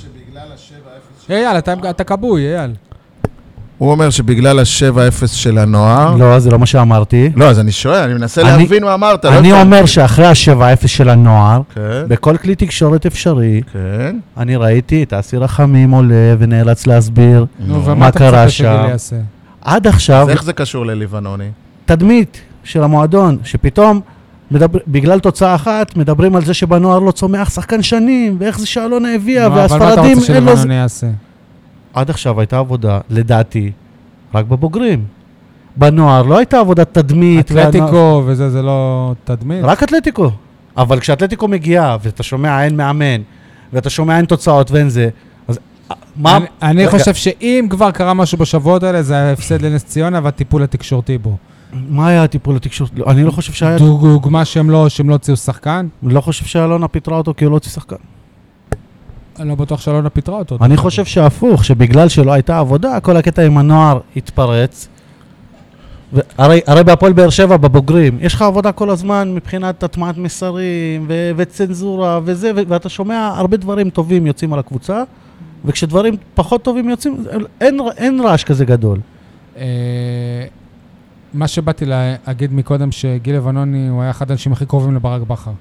אייל, 1.30 1.58
אתה- 1.58 1.74
אתה 1.90 2.04
כבוי, 2.04 2.56
אייל. 2.56 2.72
הוא 3.78 3.92
אומר 3.92 4.10
שבגלל 4.10 4.60
ה-7-0 4.60 5.28
של 5.28 5.58
הנוער... 5.58 6.16
לא, 6.16 6.40
זה 6.40 6.52
לא 6.52 6.60
מה 6.60 6.66
שאמרתי. 6.66 7.30
לא, 7.36 7.50
אז 7.50 7.60
אני 7.60 7.72
שואל, 7.72 8.02
אני 8.04 8.14
מנסה 8.14 8.42
אני- 8.42 8.50
להבין 8.64 8.84
מה 8.84 8.94
אמרת. 8.94 9.26
לא 9.26 9.30
אני 9.38 9.52
הבנתי. 9.52 9.62
אומר 9.62 9.86
שאחרי 9.86 10.26
ה-7-0 10.26 10.88
של 10.88 11.10
הנוער, 11.10 11.62
כן, 11.76 11.82
בכל 12.08 12.38
כלי 12.38 12.56
תקשורת 12.56 13.06
אפשרי, 13.06 13.62
כן. 13.74 14.20
אני 14.38 14.56
ראיתי 14.56 15.04
את 15.04 15.14
אסי 15.14 15.38
רחמים 15.38 15.92
עולה 15.92 16.36
ונאלץ 16.40 16.88
להסביר. 16.88 17.46
נו, 17.60 17.68
נו. 17.76 17.86
ומה 17.86 17.96
מה 17.96 18.08
אתה 18.10 18.20
קרה 18.20 18.30
מצפה 18.46 18.50
שם? 18.50 18.64
שגיל 18.80 18.90
יעשה? 18.90 19.16
עד 19.68 19.88
עכשיו, 19.88 20.22
אז 20.24 20.30
איך 20.30 20.44
זה 20.44 20.54
קשור 20.54 20.86
ללבנוני? 20.86 21.50
תדמית 21.86 22.42
של 22.64 22.84
המועדון, 22.84 23.38
שפתאום, 23.44 24.02
מדבר, 24.52 24.80
בגלל 24.88 25.20
תוצאה 25.20 25.56
אחת, 25.56 25.98
מדברים 25.98 26.36
על 26.36 26.46
זה 26.46 26.54
שבנוער 26.54 27.00
לא 27.00 27.12
צומח 27.12 27.50
שחקן 27.50 27.84
שנים, 27.84 28.38
ואיך 28.40 28.60
זה 28.60 28.68
שאלונה 28.68 29.14
הביאה, 29.16 29.48
נו, 29.48 29.54
אבל 29.54 29.62
מה 29.62 29.66
אתה 29.66 29.74
והספרדים, 29.86 30.18
רוצה 30.18 30.40
לו... 30.40 30.48
שלבנון 30.58 30.72
יעשה? 30.72 31.08
עד 31.94 32.10
עכשיו 32.10 32.40
הייתה 32.40 32.58
עבודה, 32.60 33.00
לדעתי, 33.10 33.72
רק 34.34 34.46
בבוגרים. 34.46 35.04
בנוער 35.76 36.24
לא 36.24 36.38
הייתה 36.38 36.60
עבודת 36.60 36.94
תדמית. 36.94 37.52
והנוער- 37.52 37.70
אתלטיקו 37.70 38.24
וזה, 38.26 38.50
זה 38.50 38.62
לא 38.62 39.14
תדמית? 39.24 39.60
רק 39.64 39.84
אתלטיקו. 39.84 40.32
אבל 40.78 41.00
כשאתלטיקו 41.00 41.48
מגיעה, 41.48 41.98
ואתה 42.04 42.24
שומע 42.24 42.64
אין 42.64 42.78
מאמן, 42.78 43.22
ואתה 43.74 43.90
שומע 43.90 44.18
אין 44.18 44.26
תוצאות 44.26 44.72
ואין 44.72 44.90
זה, 44.90 45.10
מה... 46.16 46.38
אני- 46.38 46.46
אני 46.62 46.82
רגע, 46.86 46.92
חושב 46.98 47.14
שאם 47.14 47.68
כבר 47.70 47.92
קרה 47.92 48.14
משהו 48.14 48.38
בשבועות 48.38 48.84
האלה, 48.84 49.04
זה 49.04 49.18
ההפסד 49.18 49.62
לנס 49.62 49.84
ציונה 49.86 50.20
והטיפול 50.24 50.64
התקשורתי 50.64 51.18
בו. 51.18 51.38
מה 51.90 52.08
היה 52.08 52.24
הטיפול 52.24 52.56
התקשורת? 52.56 52.92
לא, 52.96 53.06
אני 53.08 53.24
לא 53.24 53.32
חושב 53.32 53.54
שהיה... 53.54 53.78
דוגמה 53.78 54.46
שהם 54.46 54.70
לא 54.70 54.90
שהם 54.90 55.10
לא 55.10 55.14
הוציאו 55.16 55.38
שחקן, 55.38 55.88
לא 56.04 56.22
חושב 56.22 56.46
שאלונה 56.46 56.88
פיטרה 56.88 57.18
אותו 57.18 57.34
כי 57.38 57.46
הוא 57.46 57.52
לא 57.52 57.56
הוציא 57.56 57.72
שחקן. 57.72 57.96
אני 59.40 59.50
לא 59.50 59.56
בטוח 59.56 59.82
שאלונה 59.82 60.10
פיטרה 60.10 60.38
אותו. 60.38 60.58
אני 60.62 60.78
חושב 60.78 61.06
שהפוך, 61.06 61.66
שבגלל 61.66 62.10
שלא 62.10 62.32
הייתה 62.34 62.60
עבודה, 62.60 63.00
כל 63.00 63.18
הקטע 63.18 63.42
עם 63.46 63.58
הנוער 63.58 64.00
התפרץ. 64.16 64.88
הרי, 66.38 66.62
הרי 66.68 66.84
בהפועל 66.84 67.14
באר 67.14 67.30
שבע, 67.30 67.58
בבוגרים, 67.58 68.18
יש 68.22 68.34
לך 68.34 68.42
עבודה 68.42 68.72
כל 68.72 68.90
הזמן 68.90 69.34
מבחינת 69.36 69.84
הטמעת 69.84 70.18
מסרים 70.18 71.06
ו- 71.10 71.32
וצנזורה 71.38 72.20
וזה, 72.26 72.52
ו- 72.56 72.62
ואתה 72.68 72.90
שומע 72.90 73.32
הרבה 73.36 73.58
דברים 73.58 73.90
טובים 73.90 74.28
יוצאים 74.28 74.54
על 74.54 74.60
הקבוצה, 74.60 75.04
וכשדברים 75.66 76.14
פחות 76.36 76.64
טובים 76.64 76.90
יוצאים, 76.90 77.24
אין, 77.62 77.80
אין 77.98 78.20
רעש 78.20 78.44
כזה 78.44 78.66
גדול. 78.66 79.00
אה, 79.58 79.64
מה 81.34 81.48
שבאתי 81.48 81.86
להגיד 81.86 82.54
מקודם, 82.54 82.92
שגיל 82.92 83.36
לבנוני 83.36 83.88
הוא 83.88 84.02
היה 84.02 84.12
אחד 84.12 84.32
האנשים 84.32 84.52
הכי 84.52 84.66
קרובים 84.66 84.96
לברק 84.96 85.22
בכר. 85.22 85.52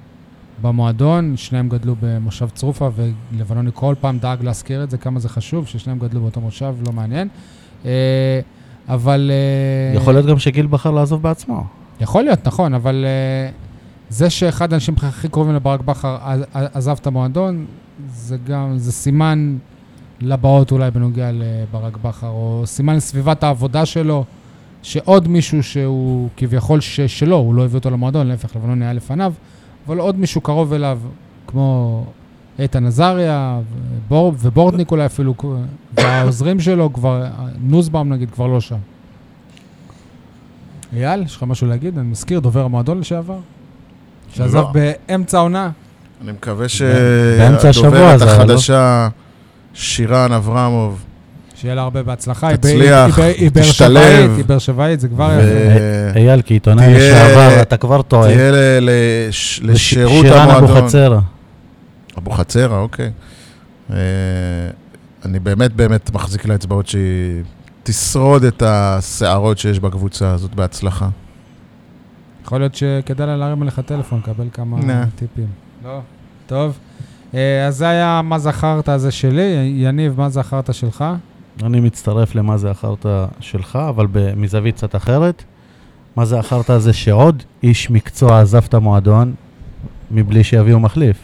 במועדון, 0.61 1.33
שניהם 1.37 1.69
גדלו 1.69 1.95
במושב 2.01 2.49
צרופה, 2.49 2.89
ולבנוני 2.95 3.69
כל 3.73 3.95
פעם 4.01 4.19
דאג 4.19 4.43
להזכיר 4.43 4.83
את 4.83 4.89
זה, 4.89 4.97
כמה 4.97 5.19
זה 5.19 5.29
חשוב, 5.29 5.67
ששניהם 5.67 5.99
גדלו 5.99 6.21
באותו 6.21 6.41
מושב, 6.41 6.75
לא 6.87 6.93
מעניין. 6.93 7.27
אה, 7.85 8.39
אבל... 8.89 9.31
אה, 9.33 9.97
יכול 9.97 10.13
להיות 10.13 10.25
גם 10.25 10.39
שגיל 10.39 10.67
בחר 10.67 10.91
לעזוב 10.91 11.21
בעצמו. 11.21 11.63
יכול 12.01 12.23
להיות, 12.23 12.47
נכון, 12.47 12.73
אבל 12.73 13.05
זה 14.09 14.29
שאחד 14.29 14.73
האנשים 14.73 14.95
הכי 14.97 15.29
קרובים 15.29 15.55
לברק 15.55 15.79
בכר 15.81 16.17
עז- 16.25 16.45
עזב 16.53 16.95
את 17.01 17.07
המועדון, 17.07 17.65
זה 18.09 18.37
גם, 18.47 18.77
זה 18.77 18.91
סימן 18.91 19.57
לבאות 20.21 20.71
אולי 20.71 20.91
בנוגע 20.91 21.29
לברק 21.33 21.97
בכר, 21.97 22.27
או 22.27 22.63
סימן 22.65 22.95
לסביבת 22.95 23.43
העבודה 23.43 23.85
שלו, 23.85 24.25
שעוד 24.81 25.27
מישהו 25.27 25.63
שהוא 25.63 26.29
כביכול 26.37 26.79
ש, 26.79 27.01
שלו, 27.01 27.35
הוא 27.35 27.55
לא 27.55 27.65
הביא 27.65 27.77
אותו 27.77 27.89
למועדון, 27.89 28.27
להפך, 28.27 28.55
לבנון 28.55 28.81
היה 28.81 28.93
לפניו, 28.93 29.33
אבל 29.87 29.99
עוד 29.99 30.19
מישהו 30.19 30.41
קרוב 30.41 30.73
אליו, 30.73 30.99
כמו 31.47 32.03
איתן 32.59 32.85
עזריה, 32.85 33.59
ובור, 34.05 34.33
ובורדניק 34.39 34.91
אולי 34.91 35.05
אפילו, 35.05 35.33
והעוזרים 35.97 36.59
שלו 36.59 36.93
כבר, 36.93 37.25
נוסבאום 37.61 38.13
נגיד, 38.13 38.31
כבר 38.31 38.47
לא 38.47 38.61
שם. 38.61 38.77
אייל, 40.93 41.23
יש 41.23 41.35
לך 41.35 41.43
משהו 41.43 41.67
להגיד? 41.67 41.97
אני 41.97 42.07
מזכיר, 42.07 42.39
דובר 42.39 42.65
המועדון 42.65 42.99
לשעבר? 42.99 43.39
שעזב 44.33 44.57
לא. 44.57 44.71
באמצע 44.71 45.37
העונה. 45.37 45.69
אני 46.21 46.31
מקווה 46.31 46.69
שהדוברת 46.69 48.19
זה 48.19 48.31
היה, 48.31 48.45
לא? 48.45 49.07
שירן 49.77 50.31
אברמוב, 50.31 51.05
שיהיה 51.55 51.75
לה 51.75 51.81
הרבה 51.81 52.03
בהצלחה. 52.03 52.57
תצליח, 52.57 53.19
תשתלב. 53.53 53.69
שבעית, 53.71 54.37
היא 54.37 54.45
באר 54.45 54.57
שבעית, 54.59 54.99
זה 54.99 55.07
כבר... 55.07 55.39
ו- 55.43 56.11
אייל, 56.15 56.41
כעיתונאי 56.45 56.93
לשעבר, 56.93 57.61
אתה 57.61 57.77
כבר 57.77 58.01
טועה. 58.01 58.27
תהיה 58.27 58.79
לשירות 59.61 60.25
שירן 60.25 60.49
המועדון. 60.49 60.77
אבוחצירא. 60.77 61.19
אבוחצירא, 62.17 62.77
אוקיי. 62.77 63.11
אה, 63.91 63.97
אני 65.25 65.39
באמת 65.39 65.73
באמת 65.73 66.13
מחזיק 66.13 66.45
לאצבעות 66.45 66.87
שהיא 66.87 67.43
תשרוד 67.83 68.43
את 68.43 68.63
הסערות 68.65 69.57
שיש 69.57 69.79
בקבוצה 69.79 70.31
הזאת 70.31 70.55
בהצלחה. 70.55 71.09
יכול 72.45 72.59
להיות 72.59 72.75
שכדאי 72.75 73.27
לה 73.27 73.37
להרים 73.37 73.61
עליך 73.61 73.79
טלפון, 73.79 74.19
לקבל 74.19 74.47
כמה. 74.53 74.77
טיפים. 75.15 75.47
לא. 75.85 75.99
טוב. 76.47 76.77
אה, 77.35 77.67
אז 77.67 77.77
זה 77.77 77.89
היה 77.89 78.21
מה 78.23 78.39
זכרת 78.39 78.89
הזה 78.89 79.11
שלי. 79.11 79.73
יניב, 79.77 80.13
מה 80.17 80.29
זכרת 80.29 80.73
שלך? 80.73 81.05
אני 81.63 81.79
מצטרף 81.79 82.35
למה 82.35 82.57
זה 82.57 82.71
החרטא 82.71 83.25
שלך, 83.39 83.79
אבל 83.89 84.07
מזווית 84.35 84.75
קצת 84.75 84.95
אחרת. 84.95 85.43
מה 86.15 86.25
זה 86.25 86.39
החרטא 86.39 86.77
זה 86.79 86.93
שעוד 86.93 87.43
איש 87.63 87.89
מקצוע 87.91 88.41
עזב 88.41 88.63
את 88.65 88.73
המועדון 88.73 89.33
מבלי 90.11 90.43
שיביאו 90.43 90.79
מחליף. 90.79 91.17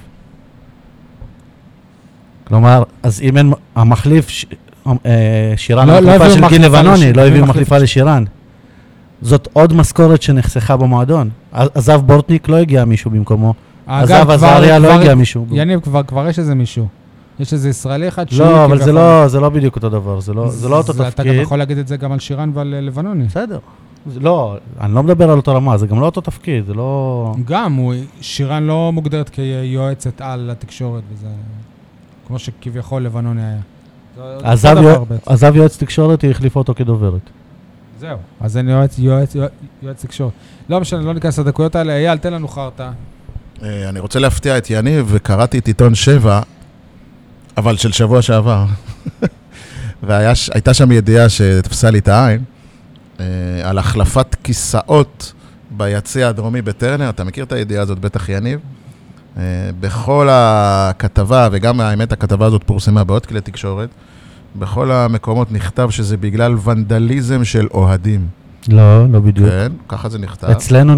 כלומר, 2.47 2.83
אז 3.03 3.21
אם 3.21 3.37
אין 3.37 3.53
המחליף, 3.75 4.29
ש- 4.29 4.45
אה, 5.05 5.53
שירן 5.55 5.87
לא- 5.87 5.93
לא 5.93 6.11
המחליפה 6.11 6.25
הביאו 6.25 6.49
של 6.49 6.55
גיל 6.57 6.65
לבנוני, 6.65 7.11
לש- 7.11 7.17
לא 7.17 7.27
הביאו 7.27 7.45
מחליפה 7.45 7.77
לש- 7.77 7.83
לשירן. 7.83 8.23
זאת 9.21 9.47
עוד 9.53 9.73
משכורת 9.73 10.21
שנחסכה 10.21 10.77
במועדון. 10.77 11.29
עזב 11.51 12.01
בורטניק, 12.05 12.49
לא 12.49 12.55
הגיע 12.57 12.85
מישהו 12.85 13.11
במקומו. 13.11 13.53
עזב 13.87 14.29
עזריה, 14.29 14.79
לא 14.79 14.93
הגיע 14.93 15.15
מישהו. 15.15 15.45
יניב, 15.51 15.79
כבר 15.79 16.03
כבר 16.03 16.27
יש 16.27 16.39
איזה 16.39 16.55
מישהו. 16.55 16.87
יש 17.39 17.53
איזה 17.53 17.69
ישראלי 17.69 18.07
אחד 18.07 18.29
שהוא 18.29 18.47
לא, 18.47 18.65
אבל 18.65 18.81
זה 18.83 18.91
לא- 18.91 19.27
זה 19.27 19.39
לא 19.39 19.49
בדיוק 19.49 19.75
אותו 19.75 19.89
דבר, 19.89 20.19
זה 20.19 20.33
לא 20.33 20.49
זה 20.49 20.69
לא 20.69 20.77
אותו 20.77 20.93
זה- 20.93 21.07
אתה 21.07 21.23
גם 21.23 21.29
תפקיד. 21.29 21.41
יכול 21.41 21.57
להגיד 21.57 21.77
את 21.77 21.87
זה 21.87 21.97
גם 21.97 22.11
על 22.11 22.19
שירן 22.19 22.51
ועל 22.53 22.73
אה, 22.73 22.81
לבנוני. 22.81 23.23
בסדר. 23.23 23.59
לא, 24.21 24.57
אני 24.81 24.93
לא 24.95 25.03
מדבר 25.03 25.29
על 25.31 25.37
אותו 25.37 25.55
רמה, 25.55 25.77
זה 25.77 25.87
גם 25.87 25.99
לא 25.99 26.05
אותו 26.05 26.21
תפקיד, 26.21 26.65
זה 26.65 26.73
לא... 26.73 27.33
גם, 27.45 27.73
הוא, 27.75 27.93
שירן 28.21 28.63
לא 28.63 28.91
מוגדרת 28.93 29.29
כיועצת 29.29 30.21
על 30.21 30.39
לתקשורת, 30.51 31.03
וזה... 31.13 31.27
כמו 32.27 32.39
שכביכול 32.39 33.01
לבנוני 33.03 33.41
היה. 33.41 33.57
עזב 35.25 35.55
יועץ 35.55 35.77
תקשורת, 35.77 36.21
היא 36.21 36.31
החליפה 36.31 36.59
אותו 36.59 36.73
כדוברת. 36.75 37.29
זהו. 37.99 38.17
אז 38.41 38.57
אין 38.57 38.69
יועץ, 38.69 38.99
יועץ, 38.99 39.35
יועץ 39.83 40.05
תקשורת. 40.05 40.31
לא 40.69 40.79
משנה, 40.81 41.01
לא 41.01 41.13
ניכנס 41.13 41.39
לדקויות 41.39 41.75
האלה. 41.75 41.93
אייל, 41.93 42.17
תן 42.17 42.33
לנו 42.33 42.47
חרטא. 42.47 42.89
אה, 43.61 43.89
אני 43.89 43.99
רוצה 43.99 44.19
להפתיע 44.19 44.57
את 44.57 44.69
יניב, 44.69 45.05
וקראתי 45.09 45.59
את 45.59 45.67
עיתון 45.67 45.95
7, 45.95 46.41
אבל 47.57 47.77
של 47.77 47.91
שבוע 47.91 48.21
שעבר. 48.21 48.65
והייתה 50.03 50.73
שם 50.73 50.91
ידיעה 50.91 51.29
שתפסה 51.29 51.91
לי 51.91 51.99
את 51.99 52.07
העין, 52.07 52.43
אה, 53.19 53.25
על 53.63 53.77
החלפת 53.77 54.35
כיסאות 54.43 55.33
ביציע 55.71 56.27
הדרומי 56.27 56.61
בטרנר, 56.61 57.09
אתה 57.09 57.23
מכיר 57.23 57.43
את 57.43 57.51
הידיעה 57.51 57.81
הזאת, 57.83 57.99
בטח 57.99 58.29
יניב? 58.29 58.59
אה, 59.37 59.43
בכל 59.79 60.27
הכתבה, 60.31 61.49
וגם 61.51 61.79
האמת 61.79 62.11
הכתבה 62.11 62.45
הזאת 62.45 62.63
פורסמה 62.65 63.03
בעוד 63.03 63.25
כלי 63.25 63.41
תקשורת, 63.41 63.89
בכל 64.55 64.91
המקומות 64.91 65.51
נכתב 65.51 65.89
שזה 65.89 66.17
בגלל 66.17 66.55
ונדליזם 66.63 67.43
של 67.45 67.67
אוהדים. 67.73 68.27
לא, 68.67 69.09
לא 69.09 69.19
בדיוק. 69.19 69.49
כן, 69.49 69.71
ככה 69.87 70.09
זה 70.09 70.19
נכתב. 70.19 70.47
אצלנו, 70.47 70.93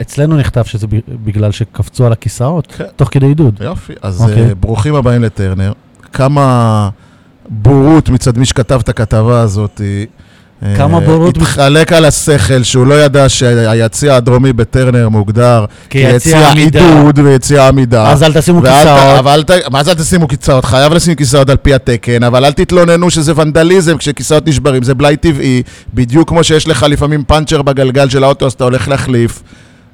אצלנו 0.00 0.36
נכתב 0.36 0.64
שזה 0.64 0.86
ב- 0.86 1.00
בגלל 1.24 1.50
שקפצו 1.50 2.06
על 2.06 2.12
הכיסאות, 2.12 2.66
כן. 2.66 2.84
תוך 2.96 3.08
כדי 3.12 3.26
עידוד. 3.26 3.60
יופי, 3.60 3.92
אז 4.02 4.22
אוקיי. 4.22 4.50
okay. 4.50 4.54
ברוכים 4.54 4.94
הבאים 4.94 5.22
לטרנר. 5.22 5.72
כמה 6.12 6.88
בורות 7.48 8.08
מצד 8.08 8.38
מי 8.38 8.46
שכתב 8.46 8.80
את 8.82 8.88
הכתבה 8.88 9.40
הזאת. 9.40 9.80
אה, 10.64 10.76
כמה 10.76 11.00
בורות 11.00 11.36
התחלק 11.36 11.92
על 11.92 12.04
השכל 12.04 12.62
שהוא 12.62 12.86
לא 12.86 12.94
ידע 12.94 13.28
שהיציע 13.28 14.16
הדרומי 14.16 14.52
בטרנר 14.52 15.08
מוגדר 15.08 15.64
כיציע. 15.90 16.50
עידוד 16.52 17.18
ויציע 17.18 17.68
עמידה. 17.68 18.10
אז 18.10 18.22
אל 18.22 18.32
תשימו 18.32 18.62
כיסאות. 18.62 19.24
מה 19.70 19.84
זה 19.84 19.90
אל 19.90 19.96
תשימו 19.96 20.28
כיסאות? 20.28 20.64
חייב 20.64 20.92
לשים 20.92 21.14
כיסאות 21.14 21.50
על 21.50 21.56
פי 21.56 21.74
התקן, 21.74 22.22
אבל 22.22 22.44
אל 22.44 22.52
תתלוננו 22.52 23.10
שזה 23.10 23.32
ונדליזם 23.36 23.96
כשכיסאות 23.96 24.46
נשברים, 24.46 24.82
זה 24.82 24.94
בלאי 24.94 25.16
טבעי, 25.16 25.62
בדיוק 25.94 26.28
כמו 26.28 26.44
שיש 26.44 26.68
לך 26.68 26.86
לפעמים 26.88 27.24
פאנצ'ר 27.24 27.62
בגלגל 27.62 28.08
של 28.08 28.24
האוטו, 28.24 28.46
אז 28.46 28.52
אתה 28.52 28.64
הולך 28.64 28.88
להחליף. 28.88 29.42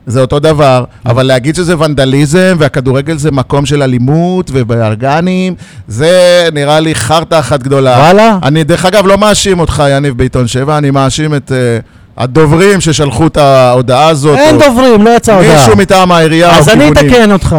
זה 0.06 0.20
אותו 0.20 0.38
דבר, 0.38 0.84
אבל 1.06 1.22
להגיד 1.22 1.54
שזה 1.54 1.78
ונדליזם 1.78 2.56
והכדורגל 2.58 3.18
זה 3.18 3.30
מקום 3.30 3.66
של 3.66 3.82
אלימות 3.82 4.50
ובארגנים, 4.54 5.54
זה 5.88 6.48
נראה 6.52 6.80
לי 6.80 6.94
חרטא 6.94 7.38
אחת 7.38 7.62
גדולה. 7.62 7.90
וואלה? 7.90 8.38
אני 8.42 8.64
דרך 8.64 8.84
אגב 8.84 9.06
לא 9.06 9.18
מאשים 9.18 9.60
אותך, 9.60 9.82
יניב 9.90 10.18
בעיתון 10.18 10.46
7, 10.46 10.78
אני 10.78 10.90
מאשים 10.90 11.34
את 11.34 11.50
uh, 11.50 11.86
הדוברים 12.16 12.80
ששלחו 12.80 13.26
את 13.26 13.36
ההודעה 13.36 14.08
הזאת. 14.08 14.38
אין 14.38 14.54
או 14.54 14.60
דוברים, 14.60 15.02
לא 15.02 15.10
יצאה 15.10 15.36
הודעה. 15.36 15.58
מישהו 15.58 15.76
מטעם 15.76 16.12
העירייה 16.12 16.58
אז 16.58 16.68
אני. 16.68 16.92
אתקן 16.92 17.32
אותך, 17.32 17.56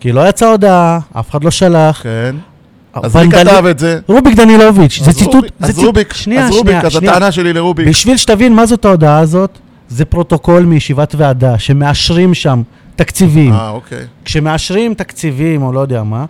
כי 0.00 0.12
לא 0.12 0.28
יצאה 0.28 0.48
הודעה, 0.48 0.98
אף 1.18 1.30
אחד 1.30 1.44
לא 1.44 1.50
שלח. 1.50 2.00
כן. 2.02 2.36
אז 3.02 3.16
מי 3.16 3.30
כתב 3.30 3.66
את 3.70 3.78
זה? 3.78 3.98
רוביק 4.08 4.36
דנילוביץ', 4.36 5.00
זה 5.04 5.12
ציטוט... 5.12 5.44
אז 5.60 5.78
רוביק, 5.78 6.14
אז 6.38 6.50
רוביק, 6.50 6.84
אז. 6.84 6.96
הטענה 6.96 7.32
שלי 7.32 7.52
לרוביק. 7.52 7.88
בשביל 7.88 8.16
שתבין 8.16 8.54
מה 8.54 8.66
זאת 8.66 8.84
ההודעה 8.84 9.18
הזאת, 9.18 9.58
זה 9.88 10.04
פרוטוקול 10.04 10.62
מישיבת 10.62 11.14
ועדה, 11.18 11.58
שמאשרים 11.58 12.34
שם 12.34 12.62
תקציבים. 12.96 13.52
אה, 13.52 13.70
אוקיי. 13.70 14.04
כשמאשרים 14.24 14.94
תקציבים, 14.94 15.62
או 15.62 15.72
לא 15.72 15.80
יודע 15.80 16.02
מה, 16.02 16.24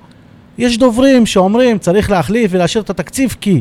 יש 0.59 0.79
דוברים 0.79 1.27
שאומרים, 1.27 1.79
צריך 1.79 2.11
להחליף 2.11 2.51
ולאשר 2.55 2.81
את 2.81 2.91
התקציב, 2.91 3.37
כי 3.41 3.61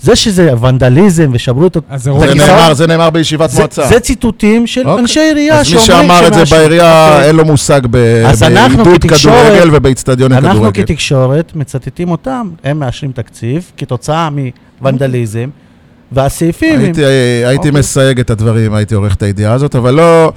זה 0.00 0.16
שזה 0.16 0.60
ונדליזם 0.60 1.30
ושברו 1.32 1.66
את... 1.66 1.76
אז 1.88 2.02
זה 2.02 2.10
זה 2.18 2.34
נאמר, 2.34 2.74
זה 2.74 2.86
נאמר 2.86 3.10
בישיבת 3.10 3.50
זה, 3.50 3.58
מועצה. 3.60 3.86
זה 3.86 4.00
ציטוטים 4.00 4.66
של 4.66 4.88
אוקיי. 4.88 5.02
אנשי 5.02 5.20
עירייה 5.20 5.60
אז 5.60 5.72
מי 5.72 5.80
שאומרים 5.80 6.08
שאמר 6.08 6.26
את 6.28 6.34
זה 6.34 6.56
בעירייה, 6.56 7.14
אוקיי. 7.14 7.26
אין 7.28 7.36
לו 7.36 7.44
מושג 7.44 7.80
אנחנו 8.42 8.84
בעידוד 8.84 9.04
כדורגל 9.04 9.68
ובאיצטדיוני 9.72 10.36
אנחנו 10.36 10.50
כדורגל. 10.50 10.82
כתקשורת 10.82 11.52
מצטטים 11.56 12.10
אותם, 12.10 12.50
הם 12.64 12.78
מאשרים 12.78 13.12
תקציב 13.12 13.70
כתוצאה 13.76 14.28
מוונדליזם, 14.80 15.48
והסעיפים... 16.12 16.74
הם- 16.74 16.80
הייתי, 16.84 17.04
הייתי 17.04 17.56
אוקיי. 17.68 17.70
מסייג 17.80 18.20
את 18.20 18.30
הדברים, 18.30 18.74
הייתי 18.74 18.94
עורך 18.94 19.14
את 19.14 19.22
הידיעה 19.22 19.52
הזאת, 19.52 19.76
אבל 19.76 19.94
לא, 19.94 20.32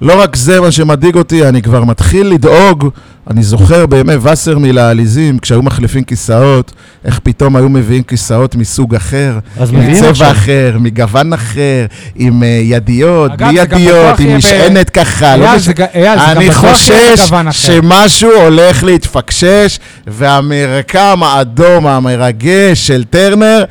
לא 0.00 0.20
רק 0.22 0.36
זה 0.36 0.60
מה 0.60 0.70
שמדאיג 0.70 1.14
אותי, 1.16 1.48
אני 1.48 1.62
כבר 1.62 1.84
מתחיל 1.84 2.26
לדאוג, 2.26 2.88
אני 3.30 3.42
זוכר 3.42 3.86
בימי 3.86 4.14
וסרמיל 4.22 4.78
העליזים, 4.78 5.38
כשהיו 5.38 5.62
מחליפים 5.62 6.02
כיסאות, 6.04 6.72
איך 7.04 7.20
פתאום 7.22 7.56
היו 7.56 7.68
מביאים 7.68 8.02
כיסאות 8.02 8.54
מסוג 8.54 8.94
אחר, 8.94 9.38
מצבע 9.72 10.10
עכשיו. 10.10 10.30
אחר, 10.30 10.76
מגוון 10.80 11.32
אחר, 11.32 11.86
עם 12.16 12.42
uh, 12.42 12.46
ידיות, 12.46 13.32
בלי 13.36 13.52
ידיות, 13.60 14.20
עם 14.20 14.26
ב- 14.32 14.36
משענת 14.36 14.90
ככה. 14.90 15.36
לא 15.36 15.44
אייל, 15.44 15.56
מש- 15.56 15.62
זה 15.66 15.72
ג- 15.72 15.80
אייל, 15.94 16.18
אני 16.18 16.52
חושש. 16.52 17.32
שמשהו 17.52 18.30
הולך 18.30 18.84
להתפקשש, 18.84 19.78
והמרקם 20.06 21.20
האדום 21.22 21.86
המרגש 21.86 22.86
של 22.86 23.04
טרנר 23.10 23.64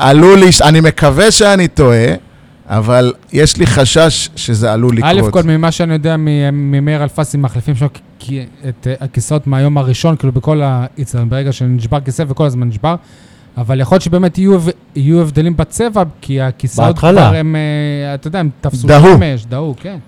עלול, 0.00 0.40
לש... 0.40 0.62
אני 0.62 0.80
מקווה 0.80 1.30
שאני 1.30 1.68
טועה, 1.68 2.14
אבל 2.68 3.12
יש 3.32 3.56
לי 3.56 3.66
חשש 3.66 4.28
שזה 4.36 4.72
עלול 4.72 4.96
א' 5.02 5.12
לקרות. 5.12 5.32
כל 5.32 5.42
ממה 5.42 5.72
שאני 5.72 5.92
יודע 5.92 6.16
מ- 6.16 6.70
ממאיר 6.72 7.02
אלפסי, 7.02 7.36
מחליפים 7.36 7.74
שם 7.76 7.86
את 8.68 8.86
אה, 8.86 8.94
הכיסאות 9.00 9.46
מהיום 9.46 9.78
הראשון, 9.78 10.16
כאילו 10.16 10.32
בכל 10.32 10.60
האיצטדיון, 10.64 11.28
ברגע 11.30 11.52
שנשבר 11.52 12.00
כיסא 12.00 12.24
וכל 12.28 12.46
הזמן 12.46 12.68
נשבר. 12.68 12.94
אבל 13.56 13.80
יכול 13.80 13.94
להיות 13.94 14.02
שבאמת 14.02 14.38
יהיו, 14.38 14.58
יהיו 14.96 15.20
הבדלים 15.20 15.56
בצבע, 15.56 16.02
כי 16.20 16.40
הכיסאות 16.40 16.86
בהתחלה. 16.88 17.28
כבר 17.28 17.36
הם, 17.38 17.56
אה, 17.56 18.14
אתה 18.14 18.26
יודע, 18.28 18.38
הם 18.38 18.50
תפסו 18.60 18.86
דהו. 18.86 19.14
שמש, 19.16 19.44
דהו, 19.46 19.74
כן. 19.80 19.98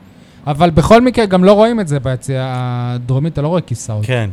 אבל 0.46 0.70
בכל 0.70 1.00
מקרה, 1.00 1.26
גם 1.26 1.44
לא 1.44 1.52
רואים 1.52 1.80
את 1.80 1.88
זה 1.88 2.00
ביציע 2.00 2.52
הדרומי, 2.56 3.28
אתה 3.28 3.42
לא 3.42 3.48
רואה 3.48 3.60
כיסאות. 3.60 4.06
כן. 4.06 4.30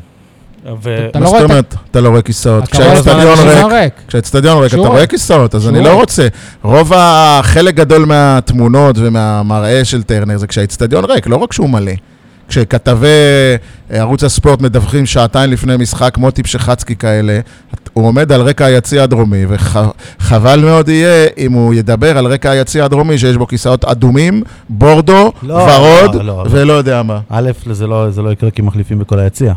ו... 0.84 1.07
אתה 1.10 1.19
מה 1.19 1.26
לא 1.26 1.31
זאת 1.31 1.41
אומרת, 1.41 1.76
אתה 1.91 2.02
לא 2.02 2.10
רואה 2.10 2.22
כיסאות? 2.22 2.68
כשהאצטדיון 2.68 3.36
שהאצטדיון 3.36 3.72
ריק. 3.72 3.94
כשהאצטדיון 4.07 4.64
ריק, 4.64 4.73
אתה 4.73 4.81
רואה. 4.81 5.07
כיסאות, 5.07 5.56
אז 5.56 5.68
אני 5.69 5.84
לא. 5.84 5.94
רוצה. 5.94 6.27
רוב 6.64 6.94
ה... 6.94 7.40
חלק 7.44 7.76
גדול 7.76 8.06
מהתמונות 8.06 8.95
ומהמראה 8.99 9.86
של 9.86 10.03
טרנר 10.03 10.38
זה 10.38 10.48
כשהאצטדיון 10.48 11.06
ריק, 11.06 11.27
לא 11.27 11.36
רק 11.36 11.53
שהוא 11.53 11.69
מלא. 11.69 11.91
כשכתבי 12.49 13.07
אה, 13.91 13.99
ערוץ 13.99 14.23
הספורט 14.23 14.61
מדווחים 14.61 15.06
שעתיים 15.06 15.52
לפני 15.52 15.77
משחק, 15.77 16.18
מוטי 16.18 16.44
פשחצקי 16.44 16.95
כאלה, 16.95 17.40
הוא 17.94 18.07
עומד 18.07 18.31
על 18.31 18.41
רקע 18.41 18.65
היציע 18.65 19.03
הדרומי, 19.03 19.45
וחבל 19.49 20.60
מאוד 20.60 20.90
יהיה 20.90 21.27
אם 21.38 21.52
הוא 21.52 21.73
ידבר 21.73 22.18
על 22.18 22.26
רקע 22.26 22.52
היציע 22.52 22.86
הדרומי 22.86 23.18
שיש 23.18 23.38
בו 23.38 23.48
כיסאות 23.48 23.86
אדומים, 23.86 24.44
בורדו, 24.69 25.31
לא, 25.44 25.53
ורוד, 25.53 26.15
לא, 26.15 26.23
לא, 26.23 26.44
לא. 26.44 26.45
ולא 26.49 26.73
יודע 26.73 27.03
מה. 27.03 27.19
א', 27.30 27.52
זה 27.72 27.88
לא, 27.88 28.10
זה 28.10 28.22
לא 28.22 28.31
יקרה 28.31 28.52
כי 28.52 28.61
מחליפים 28.61 28.99
בכל 28.99 29.19
היציע. 29.19 29.53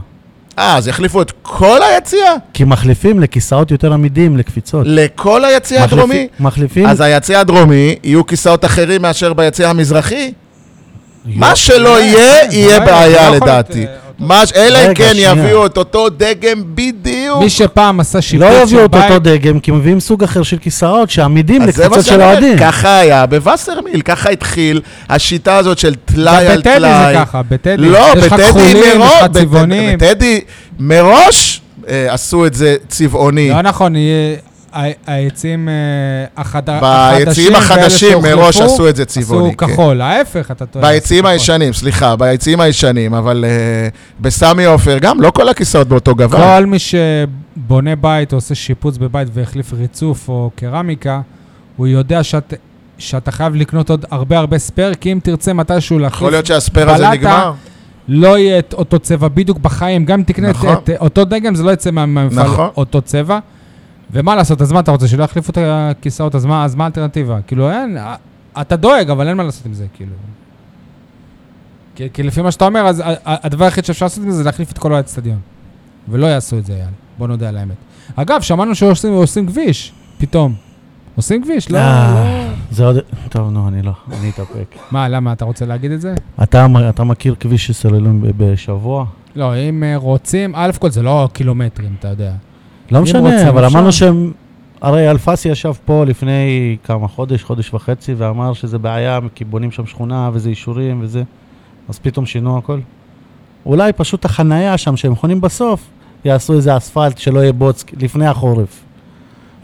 אה, 0.59 0.77
אז 0.77 0.89
יחליפו 0.89 1.23
את 1.23 1.33
כל 1.43 1.79
היציע? 1.83 2.33
כי 2.55 2.65
מחליפים 2.65 3.21
לכיסאות 3.21 3.71
יותר 3.71 3.93
עמידים, 3.93 4.37
לקפיצות. 4.37 4.83
לכל 4.87 5.45
היציע 5.45 5.79
מחליפים- 5.85 5.99
הדרומי? 5.99 6.29
מחליפים... 6.41 6.87
אז 6.87 7.01
היציע 7.01 7.41
הדרומי 7.41 7.97
יהיו 8.05 8.27
כיסאות 8.27 8.65
אחרים 8.65 9.03
מאשר 9.03 9.33
ביציע 9.33 9.69
המזרחי? 9.71 10.33
מה 11.25 11.57
שלא 11.57 11.97
כן, 11.99 12.05
יהיה, 12.05 12.41
כן, 12.43 12.49
יהיה 12.53 12.81
בעיה 12.81 13.31
לא 13.31 13.37
לדעתי. 13.37 13.87
מה 14.23 14.43
אלא 14.57 14.79
אם 14.89 14.95
כן 14.95 15.09
שנייה. 15.13 15.31
יביאו 15.31 15.67
את 15.67 15.77
אותו 15.77 16.09
דגם 16.09 16.63
בדיוק. 16.75 17.39
מי 17.43 17.51
שפעם 17.51 18.01
עשה 18.01 18.23
שיפוץ 18.23 18.47
לא 18.49 18.67
של 18.67 18.73
יביאו 18.75 18.85
את 18.85 18.91
בית, 18.91 19.05
אותו 19.05 19.19
דגם, 19.19 19.61
כי 19.61 19.71
מביאים 19.71 20.01
סוג 20.01 20.25
אחר 20.25 20.43
של 20.43 20.59
כיסאות 20.59 21.11
שעמידים 21.11 21.63
לקבוצות 21.63 22.05
של 22.05 22.23
אוהדים. 22.23 22.59
ככה 22.59 22.99
היה 22.99 23.27
בווסרמיל, 23.27 24.01
ככה 24.01 24.31
התחיל 24.31 24.81
השיטה 25.09 25.57
הזאת 25.57 25.79
של 25.79 25.95
טלאי 25.95 26.47
על 26.47 26.59
בטדי 26.59 26.75
טלאי. 26.75 27.15
זה 27.15 27.21
ככה, 27.25 27.43
בטדי. 27.49 27.77
לא, 27.77 27.99
יש 28.17 28.25
לך 28.25 28.33
בטדי 28.33 28.45
כחולים, 28.47 28.77
יש 28.77 28.97
מראש, 28.97 29.23
לך 29.23 29.31
צבעונים. 29.33 29.99
בטדי 29.99 30.41
מראש 30.79 31.61
אה, 31.89 32.15
עשו 32.15 32.47
את 32.47 32.55
זה 32.55 32.77
צבעוני. 32.89 33.51
לא 33.51 33.63
נכון, 33.63 33.95
יהיה- 34.75 34.93
ה- 35.07 35.15
היציעים 35.15 35.69
אה, 35.69 37.15
ביציעים 37.19 37.55
החדשים 37.55 38.19
מראש 38.23 38.57
עשו 38.61 38.89
את 38.89 38.97
זה 38.97 39.05
צבעוני. 39.05 39.49
עשו 39.49 39.57
כן. 39.57 39.67
כחול, 39.73 40.01
ההפך, 40.01 40.51
אתה 40.51 40.67
טועה. 40.67 40.93
ביציעים. 40.93 41.27
הישנים, 41.27 41.73
סליחה, 41.73 42.17
ביציעים 42.17 42.61
הישנים, 42.61 43.15
אבל 43.15 43.45
אה, 43.49 43.89
בסמי 44.21 44.65
עופר 44.65 44.99
גם 44.99 45.21
לא 45.21 45.31
כל 45.31 45.49
הכיסאות 45.49 45.89
באותו 45.89 46.15
גוון. 46.17 46.41
כל 46.41 46.67
מי 46.67 46.77
שבונה 46.79 47.97
בית 47.97 48.33
או 48.33 48.39
עושה 48.39 48.55
שיפוץ 48.55 48.97
בבית 48.97 49.29
והחליף 49.33 49.73
ריצוף 49.73 50.29
או 50.29 50.51
קרמיקה, 50.57 51.21
הוא 51.77 51.87
יודע 51.87 52.23
שאת, 52.23 52.55
שאתה 52.99 53.31
חייב 53.33 53.55
לקנות 53.55 53.91
עוד 53.91 54.05
הרבה 54.11 54.39
הרבה 54.39 54.59
ספייר, 54.59 54.95
כי 54.95 55.13
אם 55.13 55.19
תרצה 55.23 55.53
מתישהו 55.53 55.97
יכול 55.97 56.03
להחליף, 56.03 56.31
להיות 56.31 56.47
שהספייר 56.47 56.91
הזה 56.91 57.09
נגמר. 57.11 57.53
לא 58.09 58.39
יהיה 58.39 58.59
את 58.59 58.73
אותו 58.75 58.99
צבע 58.99 59.29
בדיוק 59.29 59.59
בחיים. 59.59 60.05
גם 60.05 60.19
אם 60.19 60.25
תקנה 60.25 60.51
את, 60.51 60.55
נכון. 60.55 60.75
את 60.75 60.91
אותו 61.01 61.25
דגם, 61.25 61.55
זה 61.55 61.63
לא 61.63 61.71
יצא 61.71 61.91
מה- 61.91 62.07
מהמפעל 62.07 62.45
נכון. 62.45 62.69
אותו 62.77 63.03
צבע. 63.03 63.39
ומה 64.15 64.35
לעשות, 64.37 64.63
אז 64.63 64.73
מה 64.73 64.81
אתה 64.81 64.91
רוצה, 64.91 65.09
שלא 65.09 65.25
יחליפו 65.25 65.51
את 65.53 65.59
הכיסאות, 65.63 66.35
אז 66.35 66.45
מה, 66.45 66.65
אז 66.65 66.75
מה 66.75 66.85
האלטרנטיבה? 66.85 67.39
כאילו, 67.47 67.71
אין, 67.71 67.99
אתה 68.61 68.77
דואג, 68.77 69.11
אבל 69.11 69.29
אין 69.29 69.37
מה 69.37 69.43
לעשות 69.43 69.67
עם 69.67 69.75
זה, 69.75 69.87
כאילו. 69.95 70.13
כי, 71.95 72.09
כי 72.13 72.23
לפי 72.23 72.43
מה 72.43 72.51
שאתה 72.51 72.67
אומר, 72.67 72.81
אז 72.81 73.01
ה- 73.01 73.05
ה- 73.09 73.15
הדבר 73.25 73.65
היחיד 73.65 73.85
שאפשר 73.85 74.07
לעשות 74.07 74.25
עם 74.25 74.31
זה, 74.31 74.37
זה 74.37 74.45
להחליף 74.45 74.73
את 74.73 74.79
כל 74.79 74.95
האצטדיון. 74.95 75.39
ולא 76.09 76.27
יעשו 76.27 76.59
את 76.59 76.67
זה, 76.67 76.73
יאללה. 76.73 76.87
בוא 77.19 77.29
נודה 77.29 77.49
על 77.49 77.57
האמת. 77.57 77.77
אגב, 78.17 78.41
שמענו 78.41 78.75
שעושים 78.75 79.13
עושים 79.13 79.47
כביש, 79.47 79.93
פתאום. 80.19 80.55
עושים 81.17 81.43
כביש, 81.45 81.71
לא, 81.71 81.79
אה, 81.79 82.15
לא... 82.49 82.53
זה 82.71 82.85
עוד... 82.87 82.97
טוב, 83.29 83.51
נו, 83.51 83.69
אני 83.69 83.83
לא, 83.83 83.93
אני 84.21 84.31
אתאפק. 84.31 84.75
מה, 84.91 85.09
למה, 85.09 85.33
אתה 85.33 85.45
רוצה 85.45 85.67
להגיד 85.67 85.91
את 85.91 86.01
זה? 86.01 86.15
אתה 86.89 87.05
מכיר 87.05 87.35
כביש 87.41 87.67
שסוללים 87.67 88.25
בשבוע? 88.37 89.05
לא, 89.37 89.57
אם 89.57 89.85
אה, 89.85 89.97
רוצים, 89.97 90.53
א' 90.57 90.71
כל 90.79 90.91
זה 90.91 91.03
לא 91.03 91.29
קילומטרים, 91.33 91.95
אתה 91.99 92.09
יודע. 92.09 92.33
לא 92.91 93.03
משנה, 93.03 93.49
אבל. 93.49 93.65
אמרנו 93.65 93.93
שהם... 93.93 94.33
הרי 94.81 95.11
אלפסי 95.11 95.49
ישב 95.49 95.73
פה 95.85 96.05
לפני 96.05 96.77
כמה 96.85 97.09
חודש, 97.09 97.43
חודש 97.43 97.75
וחצי, 97.75 98.15
ואמר 98.15 98.53
שזה 98.53 98.79
בעיה, 98.79 99.19
כי 99.35 99.45
בונים 99.45 99.71
שם 99.71 99.87
שכונה 99.87 100.31
וזה 100.33 100.49
אישורים 100.49 101.01
וזה, 101.03 101.23
אז 101.89 101.99
פתאום 101.99 102.27
שינו 102.27 102.59
הכל. 102.59 102.79
אולי 103.67 103.93
פשוט 103.93 104.25
החנייה 104.25 104.79
שם 104.79 104.97
שהם 104.97 105.15
חונים 105.17 105.41
בסוף, 105.41 105.81
יעשו 106.25 106.53
איזה 106.55 106.77
אספלט 106.77 107.19
שלא 107.19 107.41
יהיה 107.41 107.53
בוץ 107.53 107.85
לפני 108.01 108.27
החורף. 108.27 108.81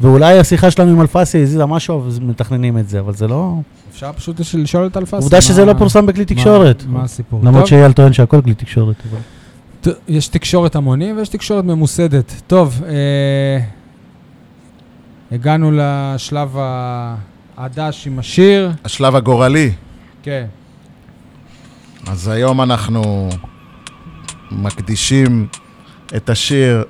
ואולי 0.01 0.39
השיחה 0.39 0.71
שלנו 0.71 0.91
עם 0.91 1.01
אלפסי 1.01 1.43
הזיזה 1.43 1.67
משהו, 1.67 2.07
אז 2.07 2.19
מתכננים 2.19 2.79
את 2.79 2.89
זה, 2.89 3.01
אבל 3.01 3.15
זה 3.15 3.29
לא... 3.29 3.55
אפשר 3.91 4.13
פשוט 4.13 4.41
לש- 4.41 4.55
לשאול 4.55 4.87
את 4.87 4.97
אלפסי. 4.97 5.17
עובדה 5.17 5.41
שזה 5.41 5.65
מה- 5.65 5.73
לא 5.73 5.79
פורסם 5.79 6.07
בכלי 6.07 6.23
מה- 6.23 6.27
תקשורת. 6.37 6.85
מה 6.89 7.03
הסיפור? 7.03 7.41
למרות 7.45 7.67
שאייל 7.67 7.93
טוען 7.93 8.13
שהכל 8.13 8.43
כלי 8.43 8.55
תקשורת. 8.55 8.97
אבל- 9.11 9.19
יש 10.09 10.29
תקשורת 10.29 10.77
המונים 10.77 11.17
ויש 11.17 11.29
תקשורת 11.29 11.65
ממוסדת. 11.65 12.43
טוב, 12.47 12.83
אה, 12.87 13.65
הגענו 15.33 15.71
לשלב 15.75 16.57
הדש 17.57 18.07
עם 18.07 18.19
השיר. 18.19 18.71
השלב 18.85 19.17
הגורלי. 19.17 19.73
כן. 20.23 20.47
אז 22.07 22.29
היום 22.29 22.61
אנחנו 22.61 23.29
מקדישים 24.51 25.47
את 26.17 26.31
השיר 26.31 26.85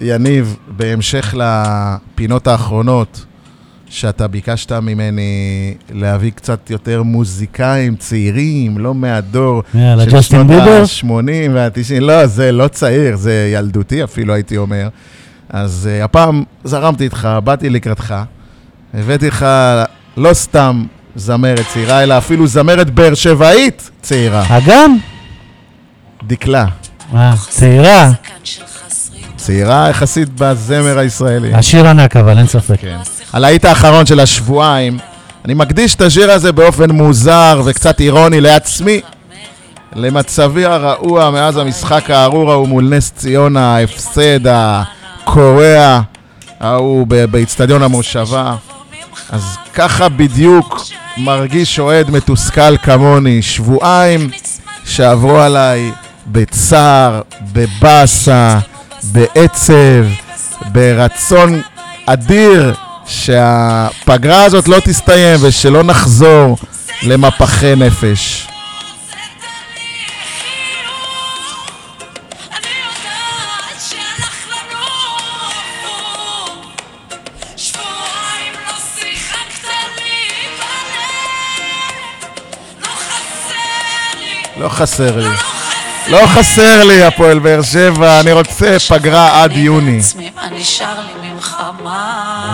יניב 0.00 0.56
בהמשך 0.68 1.34
לפינות 1.38 2.46
האחרונות 2.46 3.24
שאתה 3.90 4.28
ביקשת 4.28 4.72
ממני 4.72 5.74
להביא 5.90 6.30
קצת 6.30 6.70
יותר 6.70 7.02
מוזיקאים 7.02 7.96
צעירים, 7.96 8.78
לא 8.78 8.94
מהדור 8.94 9.62
יאללה, 9.74 10.04
ג'סטין 10.04 10.46
ביבר? 10.46 10.82
ה-80 10.82 11.50
וה-90, 11.54 12.00
לא, 12.00 12.26
זה 12.26 12.52
לא 12.52 12.68
צעיר, 12.68 13.16
זה 13.16 13.50
ילדותי 13.54 14.04
אפילו, 14.04 14.34
הייתי 14.34 14.56
אומר. 14.56 14.88
אז 15.48 15.88
uh, 16.00 16.04
הפעם 16.04 16.44
זרמתי 16.64 17.04
איתך, 17.04 17.28
באתי 17.44 17.70
לקראתך, 17.70 18.14
הבאתי 18.94 19.28
לך 19.28 19.46
לא 20.16 20.34
סתם 20.34 20.84
זמרת 21.16 21.66
צעירה, 21.72 22.02
אלא 22.02 22.18
אפילו 22.18 22.46
זמרת 22.46 22.90
באר 22.90 23.14
שבעית 23.14 23.90
צעירה, 24.02 24.58
אגם? 24.58 24.96
דקלה. 26.22 26.66
אה, 27.14 27.34
צעירה. 27.48 28.10
צעירה 29.36 29.88
יחסית 29.90 30.28
בזמר 30.34 30.98
הישראלי. 30.98 31.54
השיר 31.54 31.88
ענק 31.88 32.16
אבל, 32.16 32.38
אין 32.38 32.46
ספק. 32.46 32.80
כן. 32.80 32.98
הלהיט 33.38 33.64
האחרון 33.64 34.06
של 34.06 34.20
השבועיים. 34.20 34.98
אני 35.44 35.54
מקדיש 35.54 35.94
את 35.94 36.00
השיר 36.00 36.30
הזה 36.30 36.52
באופן 36.52 36.90
מוזר 36.90 37.62
וקצת 37.64 38.00
אירוני 38.00 38.40
לעצמי, 38.40 39.00
למצבי 39.94 40.64
הרעוע 40.64 41.30
מאז 41.30 41.56
המשחק 41.56 42.10
הארור 42.10 42.52
ההוא 42.52 42.68
מול 42.68 42.84
נס 42.84 43.12
ציונה, 43.16 43.76
ההפסד 43.76 44.40
הקורע 44.46 46.00
ההוא 46.60 47.06
באיצטדיון 47.30 47.82
המושבה. 47.82 48.54
אז 49.30 49.56
ככה 49.74 50.08
בדיוק 50.08 50.80
מרגיש 51.16 51.78
אוהד 51.78 52.10
מתוסכל 52.10 52.76
כמוני, 52.76 53.42
שבועיים 53.42 54.30
שעברו 54.84 55.38
עליי 55.38 55.92
בצער, 56.26 57.20
בבאסה, 57.52 58.58
בעצב, 59.02 60.04
ברצון 60.72 61.60
אדיר 62.06 62.74
שהפגרה 63.08 64.44
הזאת 64.44 64.68
לא 64.68 64.80
תסתיים 64.84 65.38
ושלא 65.42 65.82
נחזור 65.82 66.56
למפחי 67.02 67.74
נפש. 67.76 68.48
לא 84.60 84.68
חסר 84.68 85.16
לי. 85.16 85.57
לא 86.10 86.26
חסר 86.26 86.84
לי 86.84 87.04
הפועל 87.04 87.38
באר 87.38 87.62
שבע, 87.62 88.20
אני 88.20 88.32
רוצה 88.32 88.76
פגרה 88.88 89.42
עד 89.42 89.52
יוני. 89.52 90.00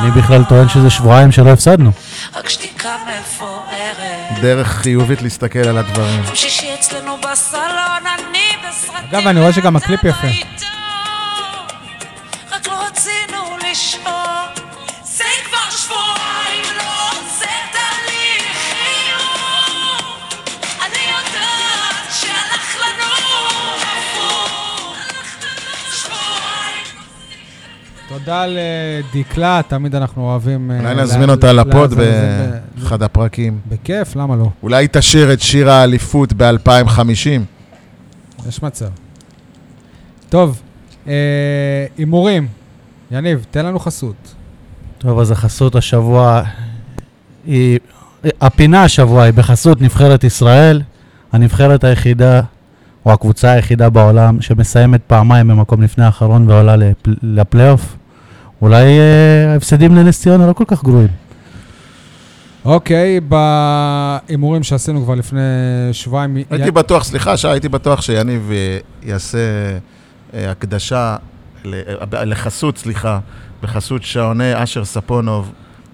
אני 0.01 0.11
בכלל 0.11 0.45
טוען 0.49 0.69
שזה 0.69 0.91
שבועיים 0.91 1.33
שלא 1.33 1.51
הפסדנו. 1.51 1.91
רק 2.37 2.49
שתיקה 2.49 2.97
מפוארת. 3.21 4.41
דרך 4.41 4.69
חיובית 4.69 5.23
להסתכל 5.23 5.59
על 5.59 5.79
הדברים. 5.79 6.23
אגב, 9.11 9.27
אני 9.27 9.41
רואה 9.41 9.53
שגם 9.53 9.77
הקליפ 9.77 10.05
יפה. 10.05 10.29
תודה 28.25 28.47
לדקלה, 28.49 29.61
תמיד 29.69 29.95
אנחנו 29.95 30.23
אוהבים... 30.23 30.71
אה, 30.71 30.81
אולי 30.81 30.95
נזמין 31.03 31.31
אותה 31.31 31.53
לפוד 31.53 31.95
באחד 31.95 33.03
הפרקים. 33.03 33.59
בכיף, 33.69 34.17
למה 34.17 34.37
לא? 34.37 34.51
אולי 34.63 34.77
היא 34.77 34.89
תשאיר 34.93 35.33
את 35.33 35.41
שיר 35.41 35.71
האליפות 35.71 36.33
ב-2050. 36.33 37.01
יש 38.49 38.63
מצב. 38.63 38.87
טוב, 40.29 40.63
אה, 41.09 41.13
הימורים. 41.99 42.49
יניב, 43.11 43.47
תן 43.51 43.67
לנו 43.67 43.79
חסות. 43.79 44.35
טוב, 44.99 45.19
אז 45.19 45.31
החסות 45.31 45.75
השבוע 45.75 46.43
היא... 47.47 47.79
הפינה 48.41 48.83
השבוע 48.83 49.23
היא 49.23 49.33
בחסות 49.33 49.81
נבחרת 49.81 50.25
ישראל, 50.25 50.83
הנבחרת 51.33 51.85
היחידה, 51.85 52.41
או 53.07 53.13
הקבוצה 53.13 53.51
היחידה 53.51 53.91
בעולם, 53.91 54.41
שמסיימת 54.41 55.01
פעמיים 55.07 55.49
במקום 55.49 55.83
לפני 55.83 56.05
האחרון 56.05 56.51
ועולה 56.51 56.77
לפל... 56.77 57.15
לפלייאוף. 57.23 57.97
אולי 58.65 58.99
אה, 58.99 59.53
ההפסדים 59.53 59.95
לנס 59.95 60.21
ציונה 60.21 60.47
לא 60.47 60.53
כל 60.53 60.65
כך 60.67 60.85
גרועים. 60.85 61.09
אוקיי, 62.65 63.21
בהימורים 63.21 64.63
שעשינו 64.63 65.05
כבר 65.05 65.15
לפני 65.15 65.41
שבועיים... 65.93 66.37
הייתי 66.51 66.71
בטוח, 66.71 67.05
סליחה, 67.05 67.37
שי, 67.37 67.49
הייתי 67.49 67.69
בטוח 67.69 68.03
שיניב 68.03 68.51
אה, 68.53 68.79
יעשה 69.03 69.39
אה, 70.35 70.51
הקדשה 70.51 71.17
אה, 71.67 72.25
לחסות, 72.25 72.79
סליחה, 72.79 73.19
בחסות 73.63 74.03
שעוני 74.03 74.63
אשר 74.63 74.85
ספונוב, 74.85 75.53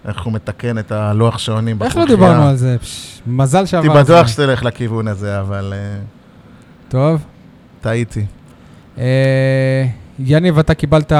איך 0.08 0.22
הוא 0.22 0.32
מתקן 0.32 0.78
את 0.78 0.92
הלוח 0.92 1.38
שעונים 1.38 1.82
איך 1.82 1.96
לא. 1.96 2.06
דיברנו 2.06 2.48
על 2.48 2.56
זה? 2.56 2.76
פש, 2.80 3.20
מזל 3.26 3.66
שעבר. 3.66 3.92
הייתי 3.92 4.12
בטוח. 4.12 4.26
שתלך 4.26 4.64
לכיוון 4.64 5.08
הזה, 5.08 5.40
אבל 5.40 5.72
אה, 5.76 5.98
טוב. 6.88 7.22
טעיתי. 7.80 8.26
אה, 10.20 10.24
יניב, 10.26 10.58
אתה 10.58 10.74
קיבלת 10.74 11.12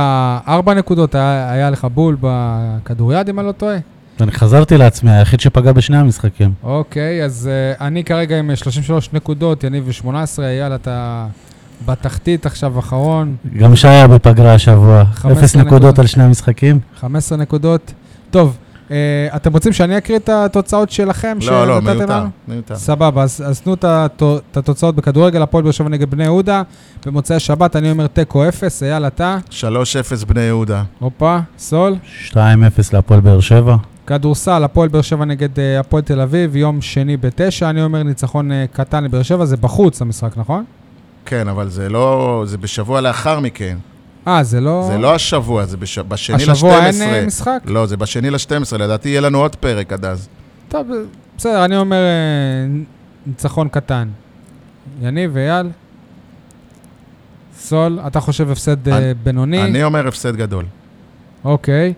ארבע 0.48 0.74
נקודות, 0.74 1.14
היה, 1.14 1.52
היה 1.52 1.70
לך 1.70 1.86
בול 1.94 2.16
בכדוריד, 2.20 3.28
אם 3.28 3.38
אני 3.40 3.46
לא 3.46 3.52
טועה. 3.52 3.76
אני 4.20 4.32
חזרתי 4.32 4.76
לעצמי, 4.76 5.10
היחיד 5.10 5.40
שפגע 5.40 5.72
בשני 5.72 5.96
המשחקים. 5.96 6.52
אוקיי, 6.62 7.24
אז 7.24 7.50
uh, 7.78 7.82
אני 7.82 8.04
כרגע 8.04 8.38
עם 8.38 8.50
אה, 8.50 8.56
33 8.56 9.12
נקודות, 9.12 9.64
יניב 9.64 9.84
ו-18, 9.86 10.42
אייל, 10.42 10.74
אתה 10.74 11.26
בתחתית 11.86 12.46
עכשיו 12.46 12.78
אחרון, 12.78 13.36
גם 13.58 13.76
שי 13.76 13.88
היה 13.88 14.08
בפגרה 14.08 14.54
השבוע. 14.54 15.04
15 15.04 15.32
אפס 15.32 15.56
נקודות 15.56 15.72
נקודות. 15.72 15.98
על 15.98 16.06
שני 16.06 16.22
המשחקים. 16.22 16.78
15 17.00 17.38
נקודות. 17.38 17.92
טוב, 18.30 18.56
אתם 19.36 19.52
רוצים 19.52 19.72
שאני 19.72 19.98
אקריא 19.98 20.18
את 20.18 20.28
התוצאות 20.28 20.90
שלכם? 20.90 21.38
לא, 21.46 21.66
לא, 21.66 21.80
מיותר? 21.80 22.24
מיותר. 22.48 22.74
סבבה, 22.76 23.22
אז, 23.22 23.42
אז 23.46 23.60
תנו 23.60 23.74
את 23.74 23.84
התו- 23.84 24.38
את 24.52 24.56
התוצאות 24.56 24.96
בכדורגל, 24.96 25.42
הפועל 25.42 25.62
באר 25.64 25.72
שבע 25.72 25.88
נגד 25.88 26.10
בני 26.10 26.24
יהודה. 26.24 26.62
במוצאי 27.06 27.40
שבת 27.40 27.76
אני 27.76 27.90
אומר 27.90 28.06
תיקו 28.06 28.48
אפס, 28.48 28.82
אייל, 28.82 29.06
אתה? 29.06 29.36
3-0 29.50 29.64
בני 30.24 30.40
יהודה. 30.40 30.82
הופה, 30.98 31.38
סול. 31.58 31.96
2-0 32.28 32.36
להפועל 32.92 33.20
באר 33.20 33.40
שבע. 33.40 33.76
כדורסל, 34.06 34.64
הפועל 34.64 34.88
באר 34.88 35.02
שבע 35.02 35.24
נגד 35.24 35.58
אה, 35.58 35.80
הפועל 35.80 36.02
תל 36.02 36.20
אביב, 36.20 36.56
יום 36.56 36.80
שני 36.80 37.16
בתשע, 37.16 37.70
אני 37.70 37.82
אומר 37.82 38.02
ניצחון 38.02 38.52
אה, 38.52 38.64
קטן 38.72 39.04
לבאר 39.04 39.22
שבע, 39.22 39.44
זה 39.44 39.56
בחוץ 39.56 40.02
המשחק, 40.02 40.36
נכון? 40.36 40.64
כן, 41.26 41.48
אבל 41.48 41.68
זה 41.68 41.88
לא, 41.88 42.42
זה 42.46 42.58
בשבוע 42.58 43.00
לאחר 43.00 43.40
מכן. 43.40 43.76
אה, 44.28 44.42
זה 44.42 44.60
לא... 44.60 44.84
זה 44.92 44.98
לא 44.98 45.14
השבוע, 45.14 45.66
זה 45.66 45.76
בש- 45.76 45.98
בשני 45.98 46.36
ל-12. 46.46 46.52
השבוע 46.52 46.86
אין 46.86 47.02
אה, 47.02 47.26
משחק? 47.26 47.58
לא, 47.64 47.86
זה 47.86 47.96
בשני 47.96 48.30
ל-12, 48.30 48.76
לדעתי 48.78 49.08
יהיה 49.08 49.20
לנו 49.20 49.38
עוד 49.38 49.56
פרק 49.56 49.92
עד 49.92 50.04
אז. 50.04 50.28
טוב, 50.68 50.86
בסדר, 51.38 51.64
אני 51.64 51.76
אומר 51.76 51.96
אה, 51.96 52.78
ניצחון 53.26 53.68
קטן. 53.68 54.08
יניב 55.02 55.30
ואייל? 55.34 55.66
סול, 57.58 57.98
אתה 58.06 58.20
חושב 58.20 58.50
הפסד 58.50 58.88
אה, 58.88 58.96
אני- 58.98 59.14
בינוני? 59.22 59.62
אני 59.62 59.84
אומר 59.84 60.08
הפסד 60.08 60.36
גדול. 60.36 60.64
אוקיי. 61.44 61.92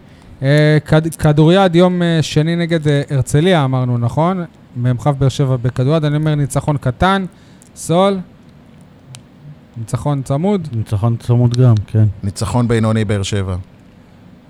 כד- 0.85 1.15
כדוריד, 1.19 1.77
יום 1.77 2.03
שני 2.23 2.57
נגד 2.57 2.81
הרצליה, 3.11 3.65
אמרנו, 3.65 3.99
נכון? 3.99 4.45
מ"כ 4.77 5.07
באר 5.07 5.29
שבע 5.29 5.57
בכדוריד, 5.57 6.05
אני 6.05 6.17
אומר 6.17 6.35
ניצחון 6.35 6.77
קטן. 6.77 7.25
סול? 7.77 8.19
ניצחון 9.77 10.23
צמוד? 10.23 10.69
ניצחון 10.73 11.17
צמוד 11.17 11.57
גם, 11.57 11.75
כן. 11.87 12.05
ניצחון 12.23 12.69
בינוני 12.69 13.05
באר 13.05 13.23
שבע. 13.23 13.57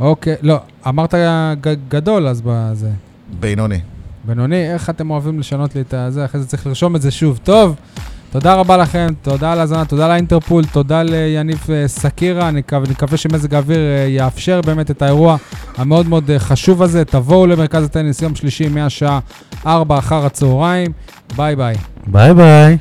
אוקיי, 0.01 0.35
לא, 0.43 0.61
אמרת 0.89 1.15
ג- 1.61 1.75
גדול 1.89 2.27
אז 2.27 2.43
בזה. 2.45 2.91
בינוני. 3.41 3.81
בינוני, 4.25 4.73
איך 4.73 4.91
אתם 4.91 5.11
אוהבים 5.11 5.39
לשנות 5.41 5.75
לי 5.75 5.81
את 5.81 5.95
הזה? 5.95 6.25
אחרי 6.25 6.41
זה 6.41 6.47
צריך 6.47 6.67
לרשום 6.67 6.97
את 6.97 7.03
זה 7.03 7.11
שוב. 7.11 7.41
טוב, 7.45 7.77
תודה 8.31 8.55
רבה 8.55 8.77
לכם, 8.77 9.07
תודה 9.23 9.53
על 9.53 9.59
ההאזנה, 9.59 9.85
תודה 9.85 10.09
לאינטרפול, 10.09 10.65
תודה 10.65 11.03
ליניב 11.03 11.67
אה, 11.73 11.89
סקירה, 11.89 12.49
אני 12.49 12.59
מקווה, 12.59 12.83
אני 12.85 12.91
מקווה 12.93 13.17
שמזג 13.17 13.55
האוויר 13.55 13.79
אה, 13.79 14.07
יאפשר 14.09 14.61
באמת 14.67 14.91
את 14.91 15.03
האירוע 15.03 15.37
המאוד 15.77 16.09
מאוד 16.09 16.31
אה, 16.31 16.39
חשוב 16.39 16.83
הזה. 16.83 17.05
תבואו 17.05 17.47
למרכז 17.47 17.85
הטניס 17.85 18.23
יום 18.23 18.35
שלישי 18.35 18.69
מהשעה 18.69 19.19
4 19.67 19.99
אחר 19.99 20.27
הצהריים. 20.27 20.93
ביי 21.37 21.57
ביי. 21.57 21.75
ביי 22.07 22.35
ביי. 22.35 22.79